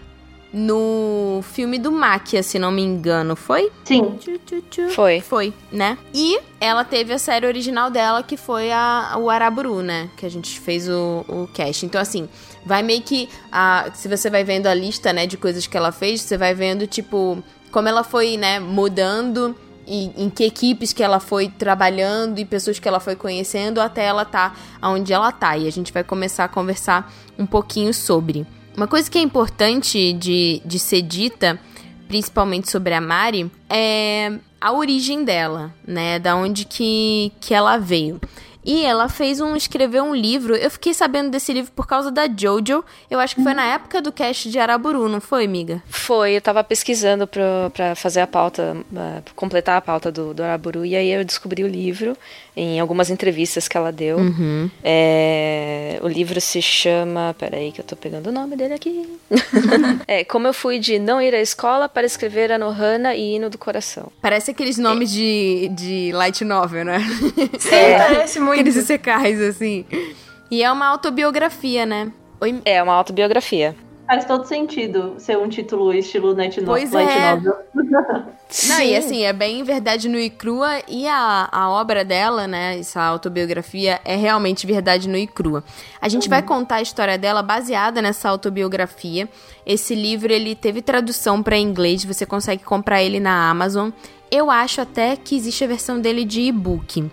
no 0.52 1.40
filme 1.42 1.78
do 1.78 1.90
Máquia, 1.90 2.42
se 2.42 2.58
não 2.58 2.70
me 2.70 2.82
engano, 2.82 3.34
foi? 3.34 3.72
Sim. 3.84 4.16
Tchu, 4.18 4.38
tchu, 4.44 4.62
tchu. 4.70 4.90
Foi. 4.90 5.20
Foi, 5.20 5.54
né? 5.72 5.96
E 6.12 6.38
ela 6.60 6.84
teve 6.84 7.14
a 7.14 7.18
série 7.18 7.46
original 7.46 7.90
dela, 7.90 8.22
que 8.22 8.36
foi 8.36 8.70
a, 8.70 9.14
o 9.18 9.30
Araburu, 9.30 9.80
né? 9.80 10.10
Que 10.18 10.26
a 10.26 10.28
gente 10.30 10.60
fez 10.60 10.86
o, 10.86 11.24
o 11.26 11.48
cast. 11.54 11.84
Então, 11.86 11.98
assim, 12.00 12.28
vai 12.64 12.82
meio 12.82 13.00
que. 13.00 13.26
A, 13.50 13.90
se 13.94 14.06
você 14.06 14.28
vai 14.28 14.44
vendo 14.44 14.66
a 14.66 14.74
lista, 14.74 15.14
né, 15.14 15.26
de 15.26 15.38
coisas 15.38 15.66
que 15.66 15.76
ela 15.76 15.92
fez, 15.92 16.20
você 16.20 16.36
vai 16.36 16.54
vendo, 16.54 16.86
tipo, 16.86 17.42
como 17.70 17.88
ela 17.88 18.04
foi, 18.04 18.36
né, 18.36 18.58
mudando. 18.58 19.56
E 19.90 20.12
em 20.22 20.28
que 20.28 20.44
equipes 20.44 20.92
que 20.92 21.02
ela 21.02 21.18
foi 21.18 21.48
trabalhando 21.48 22.38
e 22.38 22.44
pessoas 22.44 22.78
que 22.78 22.86
ela 22.86 23.00
foi 23.00 23.16
conhecendo 23.16 23.80
até 23.80 24.04
ela 24.04 24.22
tá 24.22 24.54
onde 24.82 25.14
ela 25.14 25.32
tá. 25.32 25.56
E 25.56 25.66
a 25.66 25.72
gente 25.72 25.92
vai 25.94 26.04
começar 26.04 26.44
a 26.44 26.48
conversar 26.48 27.10
um 27.38 27.46
pouquinho 27.46 27.94
sobre. 27.94 28.46
Uma 28.76 28.86
coisa 28.86 29.10
que 29.10 29.16
é 29.16 29.20
importante 29.22 30.12
de, 30.12 30.60
de 30.64 30.78
ser 30.78 31.00
dita, 31.00 31.58
principalmente 32.06 32.70
sobre 32.70 32.92
a 32.92 33.00
Mari, 33.00 33.50
é 33.68 34.38
a 34.60 34.72
origem 34.72 35.24
dela, 35.24 35.74
né? 35.86 36.18
Da 36.18 36.36
onde 36.36 36.64
que, 36.64 37.32
que 37.40 37.54
ela 37.54 37.76
veio. 37.78 38.20
E 38.68 38.84
ela 38.84 39.08
fez 39.08 39.40
um. 39.40 39.56
escreveu 39.56 40.04
um 40.04 40.14
livro. 40.14 40.54
Eu 40.54 40.70
fiquei 40.70 40.92
sabendo 40.92 41.30
desse 41.30 41.54
livro 41.54 41.72
por 41.74 41.86
causa 41.86 42.10
da 42.10 42.28
Jojo. 42.28 42.84
Eu 43.10 43.18
acho 43.18 43.34
que 43.34 43.42
foi 43.42 43.54
na 43.54 43.64
época 43.64 44.02
do 44.02 44.12
cast 44.12 44.50
de 44.50 44.58
Araburu, 44.58 45.08
não 45.08 45.22
foi, 45.22 45.46
amiga? 45.46 45.82
Foi, 45.88 46.32
eu 46.32 46.40
tava 46.42 46.62
pesquisando 46.62 47.26
pra, 47.26 47.70
pra 47.70 47.94
fazer 47.94 48.20
a 48.20 48.26
pauta, 48.26 48.76
uh, 48.92 49.34
completar 49.34 49.78
a 49.78 49.80
pauta 49.80 50.12
do, 50.12 50.34
do 50.34 50.42
Araburu, 50.42 50.84
e 50.84 50.94
aí 50.94 51.08
eu 51.08 51.24
descobri 51.24 51.64
o 51.64 51.66
livro 51.66 52.14
em 52.58 52.80
algumas 52.80 53.08
entrevistas 53.08 53.68
que 53.68 53.76
ela 53.76 53.92
deu. 53.92 54.18
Uhum. 54.18 54.68
É, 54.82 56.00
o 56.02 56.08
livro 56.08 56.40
se 56.40 56.60
chama. 56.60 57.34
Peraí, 57.38 57.70
que 57.70 57.80
eu 57.80 57.84
tô 57.84 57.94
pegando 57.94 58.28
o 58.28 58.32
nome 58.32 58.56
dele 58.56 58.74
aqui. 58.74 59.08
é, 60.08 60.24
Como 60.24 60.48
eu 60.48 60.52
fui 60.52 60.80
de 60.80 60.98
não 60.98 61.22
ir 61.22 61.34
à 61.34 61.40
escola 61.40 61.88
para 61.88 62.04
escrever 62.04 62.50
a 62.50 62.58
Nohana 62.58 63.14
e 63.14 63.36
hino 63.36 63.48
do 63.48 63.56
coração. 63.56 64.10
Parece 64.20 64.50
aqueles 64.50 64.76
nomes 64.76 65.12
de, 65.12 65.68
de 65.72 66.10
light 66.12 66.44
novel, 66.44 66.84
né? 66.84 66.98
Sim, 67.58 67.70
parece 67.96 68.40
muito. 68.40 68.60
Aqueles 68.60 68.84
secais, 68.84 69.40
assim. 69.40 69.84
E 70.50 70.62
é 70.62 70.72
uma 70.72 70.86
autobiografia, 70.86 71.86
né? 71.86 72.10
Oi, 72.40 72.60
É 72.64 72.82
uma 72.82 72.94
autobiografia. 72.94 73.76
Faz 74.08 74.24
todo 74.24 74.46
sentido 74.46 75.16
ser 75.18 75.36
um 75.36 75.50
título 75.50 75.92
estilo 75.92 76.34
Night, 76.34 76.58
no 76.62 76.66
Pois 76.68 76.90
light 76.92 77.10
é. 77.10 77.34
Novel. 77.34 77.54
Não, 78.66 78.80
e 78.80 78.96
assim, 78.96 79.24
é 79.24 79.34
bem 79.34 79.62
verdade 79.62 80.08
nua 80.08 80.22
e 80.22 80.30
crua. 80.30 80.80
E 80.88 81.06
a, 81.06 81.46
a 81.52 81.68
obra 81.68 82.02
dela, 82.06 82.46
né? 82.46 82.78
Essa 82.78 83.02
autobiografia 83.02 84.00
é 84.06 84.16
realmente 84.16 84.66
verdade 84.66 85.10
nua 85.10 85.18
e 85.18 85.26
crua. 85.26 85.62
A 86.00 86.08
gente 86.08 86.26
vai 86.26 86.42
contar 86.42 86.76
a 86.76 86.82
história 86.82 87.18
dela 87.18 87.42
baseada 87.42 88.00
nessa 88.00 88.30
autobiografia. 88.30 89.28
Esse 89.66 89.94
livro, 89.94 90.32
ele 90.32 90.54
teve 90.54 90.80
tradução 90.80 91.42
para 91.42 91.58
inglês. 91.58 92.02
Você 92.02 92.24
consegue 92.24 92.64
comprar 92.64 93.02
ele 93.02 93.20
na 93.20 93.50
Amazon. 93.50 93.90
Eu 94.30 94.50
acho 94.50 94.80
até 94.80 95.16
que 95.16 95.36
existe 95.36 95.64
a 95.64 95.66
versão 95.66 96.00
dele 96.00 96.24
de 96.24 96.40
e-book. 96.40 97.10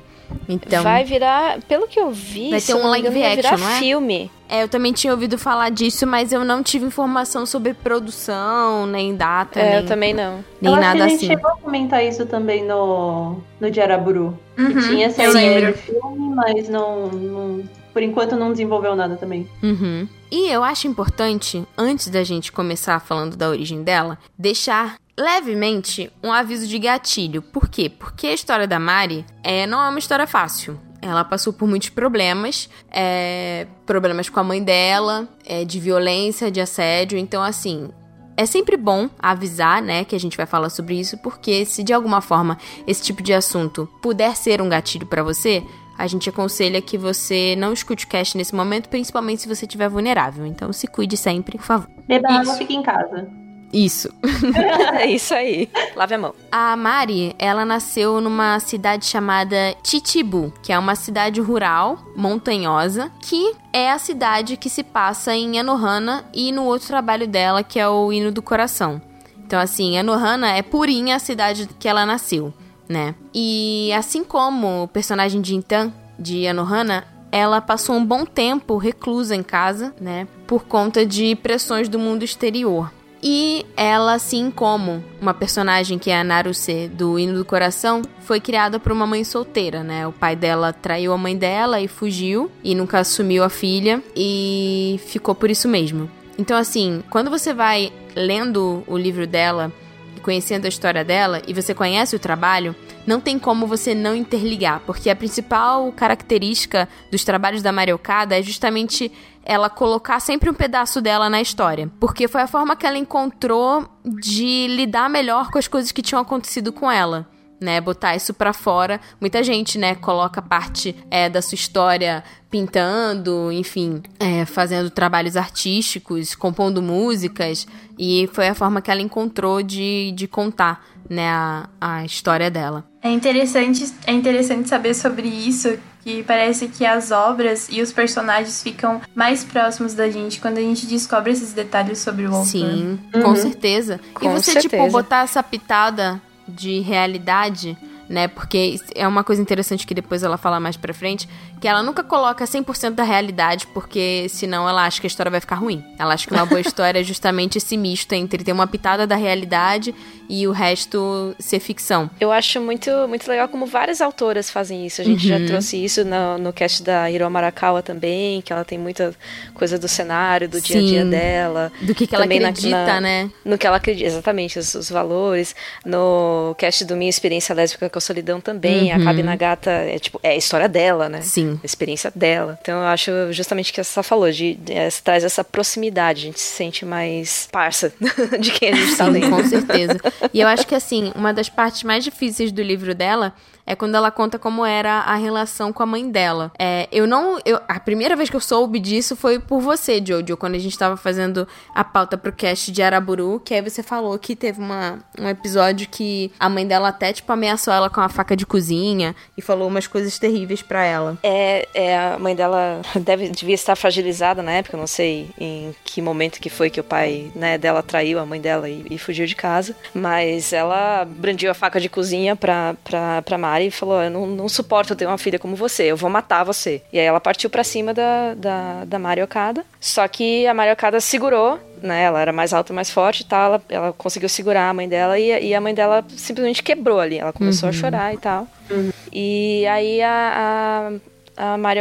Então, 0.48 0.84
Vai 0.84 1.04
virar, 1.04 1.60
pelo 1.68 1.88
que 1.88 2.00
eu 2.00 2.12
vi, 2.12 2.52
Vai 2.52 2.62
ter 2.62 2.74
um 2.76 2.88
live 2.88 3.08
engano, 3.08 3.24
vai 3.26 3.36
virar 3.36 3.50
action, 3.54 3.66
não 3.68 3.74
é? 3.76 3.80
filme. 3.80 4.32
é, 4.48 4.64
eu 4.64 4.68
também 4.70 4.94
tinha 4.94 5.12
ouvido 5.14 5.38
falar 5.38 5.70
disso, 5.70 6.06
mas 6.06 6.32
eu 6.32 6.44
não 6.46 6.62
tive 6.62 6.86
informação 6.86 7.46
sobre 7.46 7.74
produção, 7.74 8.86
nem 8.86 9.16
data, 9.16 9.60
É, 9.60 9.70
nem, 9.72 9.76
eu 9.82 9.86
também 9.86 10.14
não. 10.14 10.44
nem 10.62 10.72
eu 10.72 10.74
acho 10.74 10.82
nada 10.82 10.98
que 10.98 11.02
a 11.04 11.08
gente 11.08 11.18
assim. 11.18 11.28
chegou 11.28 11.50
a 11.52 11.56
comentar 11.58 12.04
isso 12.06 12.26
também 12.26 12.64
no, 12.66 13.38
no 13.60 13.72
de 13.72 13.82
Araburu. 13.82 14.38
Uhum, 14.58 14.68
que 14.74 14.88
tinha 14.90 15.08
essa 15.08 15.24
ideia 15.24 15.72
de 15.72 15.78
filme, 15.80 16.36
mas 16.36 16.70
não, 16.70 17.08
não- 17.08 17.64
Por 17.94 18.02
enquanto 18.04 18.36
não 18.36 18.52
desenvolveu 18.52 18.96
nada 18.96 19.16
também. 19.16 19.50
Uhum. 19.64 20.08
E 20.32 20.50
eu 20.50 20.64
acho 20.64 20.88
importante, 20.88 21.64
antes 21.78 22.08
da 22.10 22.24
gente 22.24 22.52
começar 22.52 23.00
falando 23.00 23.36
da 23.38 23.50
origem 23.50 23.84
dela, 23.84 24.18
deixar 24.38 24.96
levemente 25.18 26.12
um 26.24 26.32
aviso 26.32 26.68
de 26.68 26.78
gatilho. 26.78 27.42
Por 27.42 27.70
quê? 27.70 27.90
Porque 27.90 28.28
a 28.28 28.34
história 28.34 28.68
da 28.68 28.80
Mari 28.80 29.26
é, 29.44 29.66
não 29.66 29.82
é 29.82 29.90
uma 29.90 30.00
história 30.00 30.28
fácil. 30.28 30.80
Ela 31.02 31.24
passou 31.24 31.54
por 31.54 31.68
muitos 31.68 31.90
problemas, 31.90 32.70
é, 32.92 33.68
problemas 33.86 34.28
com 34.28 34.40
a 34.40 34.44
mãe 34.44 34.64
dela, 34.64 35.28
é, 35.46 35.64
de 35.64 35.80
violência, 35.80 36.50
de 36.50 36.60
assédio. 36.60 37.18
Então, 37.18 37.44
assim, 37.44 37.90
é 38.36 38.46
sempre 38.46 38.76
bom 38.76 39.10
avisar, 39.20 39.82
né, 39.82 40.04
que 40.04 40.16
a 40.16 40.20
gente 40.20 40.36
vai 40.36 40.46
falar 40.46 40.70
sobre 40.70 41.00
isso, 41.00 41.18
porque 41.20 41.64
se 41.64 41.84
de 41.84 41.94
alguma 41.94 42.22
forma 42.22 42.58
esse 42.88 43.04
tipo 43.04 43.22
de 43.22 43.34
assunto 43.34 43.88
puder 44.02 44.36
ser 44.36 44.62
um 44.62 44.68
gatilho 44.68 45.06
pra 45.06 45.24
você, 45.24 45.64
a 45.98 46.08
gente 46.08 46.30
aconselha 46.30 46.82
que 46.82 46.98
você 46.98 47.56
não 47.58 47.72
escute 47.72 48.06
o 48.06 48.08
cast 48.10 48.36
nesse 48.36 48.54
momento, 48.54 48.90
principalmente 48.90 49.44
se 49.44 49.48
você 49.48 49.66
estiver 49.66 49.88
vulnerável. 49.88 50.46
Então 50.46 50.74
se 50.74 50.88
cuide 50.88 51.16
sempre, 51.16 51.58
por 51.58 51.66
favor. 51.66 51.88
Beba 52.08 52.30
água, 52.30 52.56
fica 52.56 52.74
em 52.74 52.84
casa. 52.84 53.45
Isso. 53.74 54.10
é 54.98 55.06
isso 55.08 55.34
aí. 55.34 55.70
Lave 55.96 56.16
a 56.16 56.18
mão. 56.18 56.36
A 56.52 56.76
Mari, 56.76 57.36
ela 57.38 57.66
nasceu 57.66 58.22
numa 58.22 58.60
cidade 58.60 59.06
chamada 59.06 59.76
Titibu, 59.84 60.54
que 60.64 60.72
é 60.72 60.80
uma 60.80 60.96
cidade 60.96 61.42
rural, 61.42 62.00
montanhosa, 62.16 63.12
que 63.22 63.54
é 63.74 63.92
a 63.92 64.00
cidade 64.00 64.56
que 64.56 64.70
se 64.70 64.84
passa 64.84 65.36
em 65.36 65.60
Anohana 65.60 66.24
e 66.34 66.52
no 66.52 66.64
outro 66.64 66.88
trabalho 66.88 67.28
dela, 67.28 67.64
que 67.64 67.80
é 67.80 67.88
o 67.88 68.12
Hino 68.14 68.32
do 68.32 68.42
Coração. 68.42 69.02
Então, 69.46 69.60
assim, 69.60 69.98
Anohana 69.98 70.52
é 70.52 70.62
purinha 70.62 71.18
a 71.18 71.20
cidade 71.20 71.70
que 71.80 71.88
ela 71.88 72.06
nasceu, 72.06 72.54
né? 72.90 73.14
E 73.34 73.92
assim 73.94 74.24
como 74.24 74.84
o 74.84 74.88
personagem 74.88 75.40
de 75.40 75.54
Intan, 75.54 75.94
de 76.18 76.48
Anohana, 76.48 77.06
ela 77.32 77.60
passou 77.62 77.96
um 77.96 78.06
bom 78.06 78.26
tempo 78.26 78.78
reclusa 78.78 79.36
em 79.36 79.44
casa, 79.44 79.94
né? 80.00 80.28
Por 80.48 80.64
conta 80.64 81.06
de 81.06 81.36
pressões 81.36 81.90
do 81.90 82.00
mundo 82.00 82.24
exterior. 82.24 82.92
E 83.28 83.66
ela, 83.76 84.14
assim 84.14 84.52
como 84.52 85.04
uma 85.20 85.34
personagem 85.34 85.98
que 85.98 86.12
é 86.12 86.20
a 86.20 86.24
Naruse 86.24 86.88
do 86.90 87.18
Hino 87.18 87.34
do 87.34 87.44
Coração, 87.44 88.04
foi 88.20 88.40
criada 88.40 88.80
por 88.80 88.92
uma 88.92 89.08
mãe 89.08 89.24
solteira, 89.24 89.84
né? 89.84 90.06
O 90.06 90.12
pai 90.12 90.36
dela 90.36 90.72
traiu 90.72 91.12
a 91.12 91.18
mãe 91.18 91.36
dela 91.36 91.82
e 91.82 91.88
fugiu 91.88 92.52
e 92.64 92.76
nunca 92.76 93.00
assumiu 93.00 93.44
a 93.44 93.50
filha 93.50 94.04
e 94.16 95.00
ficou 95.08 95.34
por 95.34 95.50
isso 95.50 95.68
mesmo. 95.68 96.08
Então, 96.38 96.56
assim, 96.56 97.04
quando 97.10 97.32
você 97.32 97.52
vai 97.52 97.92
lendo 98.16 98.84
o 98.86 98.96
livro 98.96 99.26
dela 99.26 99.74
e 100.16 100.20
conhecendo 100.20 100.66
a 100.66 100.70
história 100.70 101.04
dela 101.04 101.42
e 101.48 101.54
você 101.54 101.74
conhece 101.74 102.16
o 102.16 102.20
trabalho, 102.20 102.76
não 103.08 103.20
tem 103.20 103.40
como 103.40 103.66
você 103.66 103.96
não 103.96 104.16
interligar, 104.16 104.82
porque 104.86 105.10
a 105.10 105.16
principal 105.16 105.92
característica 105.92 106.88
dos 107.12 107.24
trabalhos 107.24 107.64
da 107.64 107.72
Maria 107.72 107.96
Okada 107.96 108.38
é 108.38 108.44
justamente 108.44 109.12
ela 109.46 109.70
colocar 109.70 110.20
sempre 110.20 110.50
um 110.50 110.54
pedaço 110.54 111.00
dela 111.00 111.30
na 111.30 111.40
história, 111.40 111.90
porque 112.00 112.28
foi 112.28 112.42
a 112.42 112.48
forma 112.48 112.76
que 112.76 112.86
ela 112.86 112.98
encontrou 112.98 113.88
de 114.04 114.68
lidar 114.68 115.10
melhor 115.10 115.52
com 115.52 115.60
as 115.60 115.68
coisas 115.68 115.92
que 115.92 116.02
tinham 116.02 116.22
acontecido 116.22 116.74
com 116.74 116.92
ela. 116.92 117.28
Né, 117.62 117.80
botar 117.80 118.14
isso 118.18 118.34
pra 118.34 118.52
fora. 118.52 119.00
Muita 119.20 119.42
gente, 119.42 119.78
né, 119.78 119.96
coloca 119.96 120.42
parte 120.42 120.94
é, 121.10 121.30
da 121.30 121.42
sua 121.42 121.56
história 121.56 122.22
pintando, 122.52 123.50
enfim, 123.50 124.04
é, 124.20 124.44
fazendo 124.44 124.90
trabalhos 124.90 125.38
artísticos, 125.38 126.36
compondo 126.36 126.82
músicas, 126.82 127.66
e 127.98 128.30
foi 128.34 128.50
a 128.50 128.54
forma 128.54 128.82
que 128.82 128.92
ela 128.92 129.02
encontrou 129.02 129.64
de, 129.64 130.12
de 130.12 130.28
contar, 130.28 130.86
né, 131.10 131.30
a, 131.30 131.70
a 131.80 132.04
história 132.04 132.52
dela. 132.52 132.86
É 133.02 133.10
interessante, 133.10 133.90
é 134.06 134.12
interessante 134.12 134.68
saber 134.68 134.94
sobre 134.94 135.28
isso, 135.28 135.80
que 136.06 136.22
parece 136.24 136.68
que 136.68 136.86
as 136.86 137.10
obras 137.12 137.68
e 137.70 137.82
os 137.82 137.92
personagens 137.92 138.62
ficam 138.62 139.02
mais 139.16 139.44
próximos 139.44 139.96
da 139.96 140.08
gente 140.10 140.40
quando 140.40 140.60
a 140.60 140.62
gente 140.62 140.86
descobre 140.86 141.32
esses 141.32 141.52
detalhes 141.52 141.98
sobre 141.98 142.28
o 142.28 142.30
autor. 142.32 142.46
Sim, 142.46 143.00
Uhum. 143.14 143.22
com 143.24 143.36
certeza. 143.36 144.00
e 144.10 144.14
Com 144.14 144.32
você, 144.34 144.52
tipo, 144.62 144.70
certeza. 144.76 144.92
botar 144.92 145.24
essa 145.24 145.42
pitada 145.42 146.22
de 146.48 146.80
realidade, 146.82 147.76
né? 148.08 148.28
Porque 148.28 148.80
é 148.94 149.08
uma 149.08 149.24
coisa 149.24 149.42
interessante 149.42 149.88
que 149.88 149.96
depois 149.96 150.22
ela 150.22 150.38
fala 150.38 150.60
mais 150.60 150.78
pra 150.78 150.94
frente, 150.94 151.28
que 151.62 151.68
ela 151.68 151.82
nunca 151.82 152.04
coloca 152.04 152.46
100% 152.46 152.92
da 152.92 153.04
realidade, 153.04 153.66
porque 153.68 154.28
senão 154.30 154.68
ela 154.68 154.86
acha 154.86 155.00
que 155.02 155.08
a 155.08 155.10
história 155.10 155.30
vai 155.32 155.40
ficar 155.40 155.56
ruim. 155.56 155.84
Ela 155.98 156.14
acha 156.14 156.28
que 156.28 156.34
uma 156.34 156.46
boa 156.46 156.60
história 156.62 157.00
é 157.00 157.04
justamente 157.04 157.58
esse 157.58 157.76
misto 157.78 158.14
entre 158.14 158.44
ter 158.44 158.52
uma 158.52 158.68
pitada 158.68 159.08
da 159.08 159.16
realidade 159.16 159.94
e 160.28 160.48
o 160.48 160.52
resto 160.52 161.36
ser 161.40 161.60
ficção. 161.60 162.10
Eu 162.20 162.32
acho 162.32 162.60
muito, 162.60 162.90
muito 163.08 163.28
legal 163.30 163.48
como 163.48 163.66
várias 163.66 164.02
autoras 164.02 164.50
fazem 164.50 164.86
isso. 164.86 165.02
A 165.02 165.04
gente 165.06 165.32
Uhum. 165.32 165.40
já 165.40 165.46
trouxe 165.48 165.84
isso 165.84 166.04
no, 166.04 166.38
no 166.40 166.52
cast 166.52 166.82
da 166.84 167.10
Hiro 167.10 167.30
Marakawa 167.30 167.82
também, 167.84 168.42
que 168.42 168.52
ela 168.52 168.66
tem 168.66 168.78
muita 168.78 169.14
coisa 169.54 169.78
do 169.78 169.88
cenário, 169.88 170.50
do 170.50 170.60
dia 170.60 170.80
a 170.80 170.82
dia 170.82 171.06
dela. 171.06 171.72
Do 171.82 171.94
que, 171.96 172.08
que 172.08 172.16
ela 172.16 172.24
Também 172.26 172.40
na- 172.40 172.50
acredita, 172.50 172.86
na- 172.86 173.02
né? 173.02 173.30
No 173.46 173.58
que 173.58 173.66
ela 173.68 173.78
acredita, 173.78 174.08
exatamente, 174.08 174.58
os, 174.60 174.74
os 174.76 174.90
valores. 174.90 175.56
No 175.86 176.56
cast 176.58 176.84
do 176.86 176.96
Minha 176.96 177.10
Experiência 177.10 177.54
Lésbica 177.54 177.90
com 177.90 177.98
a 177.98 178.02
solidão 178.02 178.42
também. 178.42 178.92
Uhum. 178.94 179.02
A 179.02 179.06
Kabi 179.06 179.24
Nagata 179.24 179.70
é 179.72 180.00
tipo, 180.00 180.20
é 180.24 180.30
a 180.32 180.36
história 180.36 180.68
dela, 180.68 181.08
né? 181.08 181.22
Sim. 181.22 181.45
A 181.54 181.66
experiência 181.66 182.12
dela. 182.16 182.58
Então 182.62 182.80
eu 182.80 182.88
acho 182.88 183.12
justamente 183.32 183.72
que 183.72 183.84
você 183.84 184.04
falou, 184.04 184.32
de, 184.32 184.56
de, 184.56 184.74
de 184.74 185.04
traz 185.04 185.24
essa 185.24 185.44
proximidade, 185.44 186.22
a 186.22 186.26
gente 186.26 186.40
se 186.40 186.56
sente 186.56 186.86
mais 186.86 187.48
parça 187.52 187.94
de 188.40 188.52
quem 188.52 188.70
a 188.72 188.76
gente 188.76 188.96
tá 188.96 189.08
lendo. 189.08 189.30
Com 189.30 189.44
certeza. 189.44 190.00
E 190.34 190.42
eu 190.42 190.48
acho 190.48 190.66
que 190.66 190.76
assim, 190.76 191.12
uma 191.16 191.34
das 191.34 191.50
partes 191.50 191.84
mais 191.84 192.04
difíceis 192.04 192.52
do 192.52 192.62
livro 192.62 192.94
dela 192.94 193.34
é 193.66 193.76
quando 193.76 193.96
ela 193.96 194.12
conta 194.12 194.38
como 194.38 194.66
era 194.66 195.00
a 195.00 195.16
relação 195.16 195.74
com 195.74 195.82
a 195.82 195.86
mãe 195.86 196.10
dela. 196.10 196.52
É, 196.60 196.88
eu 196.92 197.08
não. 197.08 197.40
Eu, 197.44 197.60
a 197.68 197.80
primeira 197.80 198.16
vez 198.16 198.30
que 198.30 198.36
eu 198.36 198.42
soube 198.42 198.80
disso 198.80 199.16
foi 199.16 199.40
por 199.40 199.60
você, 199.60 200.02
Jojo, 200.06 200.38
quando 200.38 200.56
a 200.56 200.60
gente 200.60 200.78
tava 200.78 200.96
fazendo 200.96 201.48
a 201.74 201.84
pauta 201.84 202.18
pro 202.18 202.32
cast 202.32 202.72
de 202.72 202.82
Araburu, 202.82 203.42
que 203.44 203.54
aí 203.54 203.62
você 203.62 203.82
falou 203.82 204.18
que 204.20 204.36
teve 204.36 204.60
uma, 204.60 205.00
um 205.20 205.28
episódio 205.28 205.88
que 205.90 206.32
a 206.40 206.48
mãe 206.48 206.68
dela 206.68 206.90
até, 206.90 207.12
tipo, 207.12 207.32
ameaçou 207.32 207.74
ela 207.74 207.90
com 207.90 208.02
a 208.02 208.10
faca 208.10 208.36
de 208.36 208.46
cozinha 208.46 209.16
e 209.38 209.42
falou 209.42 209.68
umas 209.68 209.88
coisas 209.88 210.20
terríveis 210.20 210.62
para 210.62 210.84
ela. 210.84 211.18
É, 211.24 211.68
é, 211.74 211.98
a 211.98 212.20
mãe 212.20 212.36
dela 212.36 212.82
deve, 213.02 213.30
devia 213.30 213.56
estar 213.56 213.76
fragilizada 213.76 214.44
na 214.44 214.52
época, 214.52 214.78
não 214.78 214.88
sei 214.88 215.30
em 215.40 215.76
que 215.84 216.02
momento 216.02 216.40
que 216.40 216.50
foi 216.50 216.70
que 216.70 216.80
o 216.80 216.84
pai 216.84 217.32
né, 217.36 217.58
dela 217.58 217.82
traiu 217.82 218.20
a 218.20 218.26
mãe 218.26 218.40
dela 218.40 218.70
e, 218.70 218.86
e 218.92 218.98
fugiu 218.98 219.26
de 219.26 219.36
casa, 219.36 219.76
mas 219.94 220.54
ela 220.54 221.06
brandiu 221.06 221.50
a 221.50 221.54
faca 221.54 221.80
de 221.80 221.90
cozinha 221.90 222.36
pra, 222.36 222.76
pra, 222.84 223.22
pra 223.22 223.38
Mari 223.38 223.55
e 223.62 223.72
falou: 223.72 224.02
Eu 224.02 224.10
não, 224.10 224.26
não 224.28 224.50
suporto 224.50 224.96
ter 224.96 225.06
uma 225.06 225.18
filha 225.18 225.40
como 225.40 225.56
você, 225.56 225.84
eu 225.84 225.98
vou 225.98 226.10
matar 226.10 226.44
você. 226.44 226.82
E 226.92 227.00
aí 227.00 227.06
ela 227.06 227.20
partiu 227.20 227.50
para 227.50 227.64
cima 227.64 227.94
da, 227.94 228.34
da, 228.36 228.86
da 228.86 229.00
Mari 229.00 229.22
Okada. 229.22 229.66
Só 229.80 230.08
que 230.08 230.46
a 230.48 230.54
Mari 230.54 230.72
Okada 230.72 231.00
segurou 231.00 231.60
né? 231.82 232.04
Ela 232.04 232.20
era 232.20 232.34
mais 232.34 232.54
alta, 232.54 232.74
mais 232.74 232.90
forte 232.90 233.22
e 233.22 233.26
tal. 233.26 233.46
Ela, 233.46 233.62
ela 233.70 233.94
conseguiu 233.94 234.28
segurar 234.28 234.70
a 234.70 234.74
mãe 234.74 234.90
dela 234.90 235.18
e, 235.18 235.50
e, 235.50 235.54
a 235.54 235.62
mãe 235.62 235.74
dela 235.74 236.04
simplesmente 236.10 236.64
quebrou 236.64 237.00
ali. 237.00 237.18
Ela 237.20 237.32
começou 237.32 237.70
uhum. 237.70 237.76
a 237.76 237.78
chorar 237.78 238.14
e 238.14 238.18
tal. 238.18 238.48
Uhum. 238.70 238.92
E 239.14 239.66
aí 239.68 240.02
a, 240.02 240.92
a, 241.38 241.54
a 241.54 241.58
Mari 241.58 241.80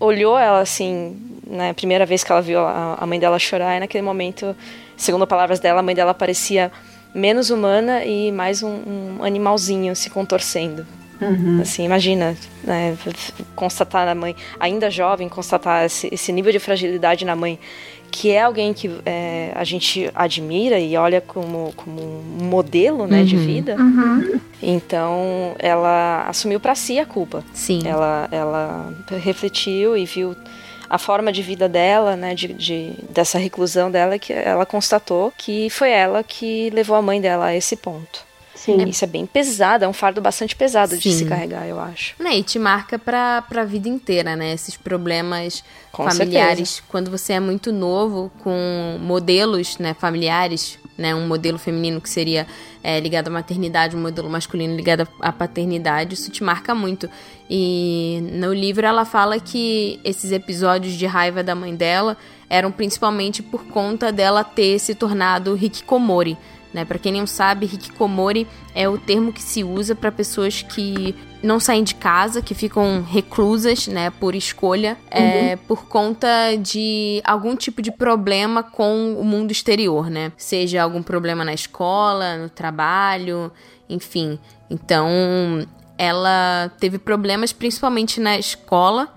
olhou 0.00 0.38
ela 0.38 0.60
assim, 0.60 1.16
né? 1.46 1.72
Primeira 1.74 2.06
vez 2.06 2.24
que 2.24 2.32
ela 2.32 2.42
viu 2.42 2.60
a, 2.60 2.96
a 2.98 3.06
mãe 3.06 3.20
dela 3.20 3.38
chorar, 3.38 3.76
e 3.76 3.80
naquele 3.80 4.02
momento, 4.02 4.56
segundo 4.96 5.26
palavras 5.26 5.60
dela, 5.60 5.80
a 5.80 5.82
mãe 5.82 5.94
dela 5.94 6.14
parecia 6.14 6.72
menos 7.16 7.50
humana 7.50 8.04
e 8.04 8.30
mais 8.30 8.62
um, 8.62 9.18
um 9.18 9.24
animalzinho 9.24 9.96
se 9.96 10.10
contorcendo. 10.10 10.86
Uhum. 11.20 11.62
Assim, 11.62 11.84
imagina, 11.84 12.36
né, 12.62 12.94
constatar 13.54 14.04
na 14.04 14.14
mãe, 14.14 14.36
ainda 14.60 14.90
jovem, 14.90 15.30
constatar 15.30 15.86
esse, 15.86 16.08
esse, 16.12 16.30
nível 16.30 16.52
de 16.52 16.58
fragilidade 16.58 17.24
na 17.24 17.34
mãe, 17.34 17.58
que 18.10 18.30
é 18.30 18.42
alguém 18.42 18.74
que 18.74 18.90
é, 19.06 19.50
a 19.54 19.64
gente 19.64 20.10
admira 20.14 20.78
e 20.78 20.94
olha 20.94 21.22
como, 21.22 21.72
como 21.74 22.02
um 22.02 22.44
modelo 22.44 23.06
né, 23.06 23.20
uhum. 23.20 23.24
de 23.24 23.36
vida. 23.36 23.76
Uhum. 23.76 24.38
Então, 24.62 25.54
ela 25.58 26.26
assumiu 26.28 26.60
para 26.60 26.74
si 26.74 26.98
a 26.98 27.06
culpa. 27.06 27.42
Sim. 27.54 27.80
Ela, 27.86 28.28
ela 28.30 28.94
refletiu 29.22 29.96
e 29.96 30.04
viu 30.04 30.36
a 30.88 30.98
forma 30.98 31.32
de 31.32 31.42
vida 31.42 31.68
dela, 31.68 32.16
né, 32.16 32.34
de, 32.34 32.48
de, 32.48 32.92
dessa 33.10 33.38
reclusão 33.38 33.90
dela, 33.90 34.18
que 34.18 34.32
ela 34.32 34.66
constatou 34.66 35.32
que 35.36 35.68
foi 35.70 35.90
ela 35.90 36.22
que 36.22 36.70
levou 36.70 36.96
a 36.96 37.02
mãe 37.02 37.20
dela 37.20 37.46
a 37.46 37.54
esse 37.54 37.76
ponto. 37.76 38.24
Sim. 38.54 38.82
Isso 38.88 39.04
é 39.04 39.06
bem 39.06 39.26
pesado, 39.26 39.84
é 39.84 39.88
um 39.88 39.92
fardo 39.92 40.20
bastante 40.20 40.56
pesado 40.56 40.94
Sim. 40.94 40.98
de 40.98 41.12
se 41.12 41.24
carregar, 41.24 41.68
eu 41.68 41.78
acho. 41.78 42.14
Né, 42.18 42.36
e 42.36 42.42
te 42.42 42.58
marca 42.58 42.98
pra, 42.98 43.42
pra 43.42 43.64
vida 43.64 43.88
inteira, 43.88 44.34
né? 44.34 44.52
Esses 44.52 44.76
problemas 44.76 45.62
com 45.92 46.04
familiares. 46.04 46.70
Certeza. 46.70 46.88
Quando 46.88 47.10
você 47.10 47.34
é 47.34 47.40
muito 47.40 47.70
novo, 47.70 48.32
com 48.42 48.98
modelos 49.00 49.78
né, 49.78 49.94
familiares, 49.94 50.78
né? 50.96 51.14
Um 51.14 51.26
modelo 51.26 51.58
feminino 51.58 52.00
que 52.00 52.08
seria 52.08 52.46
é, 52.82 52.98
ligado 53.00 53.28
à 53.28 53.30
maternidade, 53.30 53.96
um 53.96 54.00
modelo 54.00 54.28
masculino 54.30 54.74
ligado 54.74 55.06
à 55.20 55.32
paternidade, 55.32 56.14
isso 56.14 56.30
te 56.30 56.42
marca 56.42 56.74
muito. 56.74 57.08
E 57.48 58.20
no 58.32 58.52
livro 58.52 58.86
ela 58.86 59.04
fala 59.04 59.38
que 59.38 60.00
esses 60.04 60.32
episódios 60.32 60.94
de 60.94 61.06
raiva 61.06 61.42
da 61.42 61.54
mãe 61.54 61.74
dela 61.74 62.16
eram 62.48 62.70
principalmente 62.70 63.42
por 63.42 63.64
conta 63.66 64.12
dela 64.12 64.44
ter 64.44 64.78
se 64.78 64.94
tornado 64.94 65.56
hikikomori 65.56 66.36
né? 66.76 66.84
Para 66.84 66.98
quem 66.98 67.10
não 67.10 67.26
sabe, 67.26 67.64
hikikomori 67.64 68.46
é 68.74 68.86
o 68.86 68.98
termo 68.98 69.32
que 69.32 69.42
se 69.42 69.64
usa 69.64 69.94
para 69.94 70.12
pessoas 70.12 70.60
que 70.60 71.14
não 71.42 71.58
saem 71.58 71.82
de 71.82 71.94
casa, 71.94 72.42
que 72.42 72.54
ficam 72.54 73.02
reclusas, 73.02 73.86
né, 73.86 74.10
por 74.10 74.34
escolha, 74.34 74.98
é, 75.10 75.20
uhum. 75.20 75.26
é, 75.26 75.56
por 75.56 75.86
conta 75.86 76.28
de 76.60 77.22
algum 77.24 77.56
tipo 77.56 77.80
de 77.80 77.90
problema 77.90 78.62
com 78.62 79.14
o 79.18 79.24
mundo 79.24 79.50
exterior, 79.50 80.10
né? 80.10 80.32
Seja 80.36 80.82
algum 80.82 81.02
problema 81.02 81.44
na 81.46 81.54
escola, 81.54 82.36
no 82.36 82.50
trabalho, 82.50 83.50
enfim. 83.88 84.38
Então, 84.68 85.66
ela 85.96 86.70
teve 86.78 86.98
problemas 86.98 87.54
principalmente 87.54 88.20
na 88.20 88.38
escola, 88.38 89.08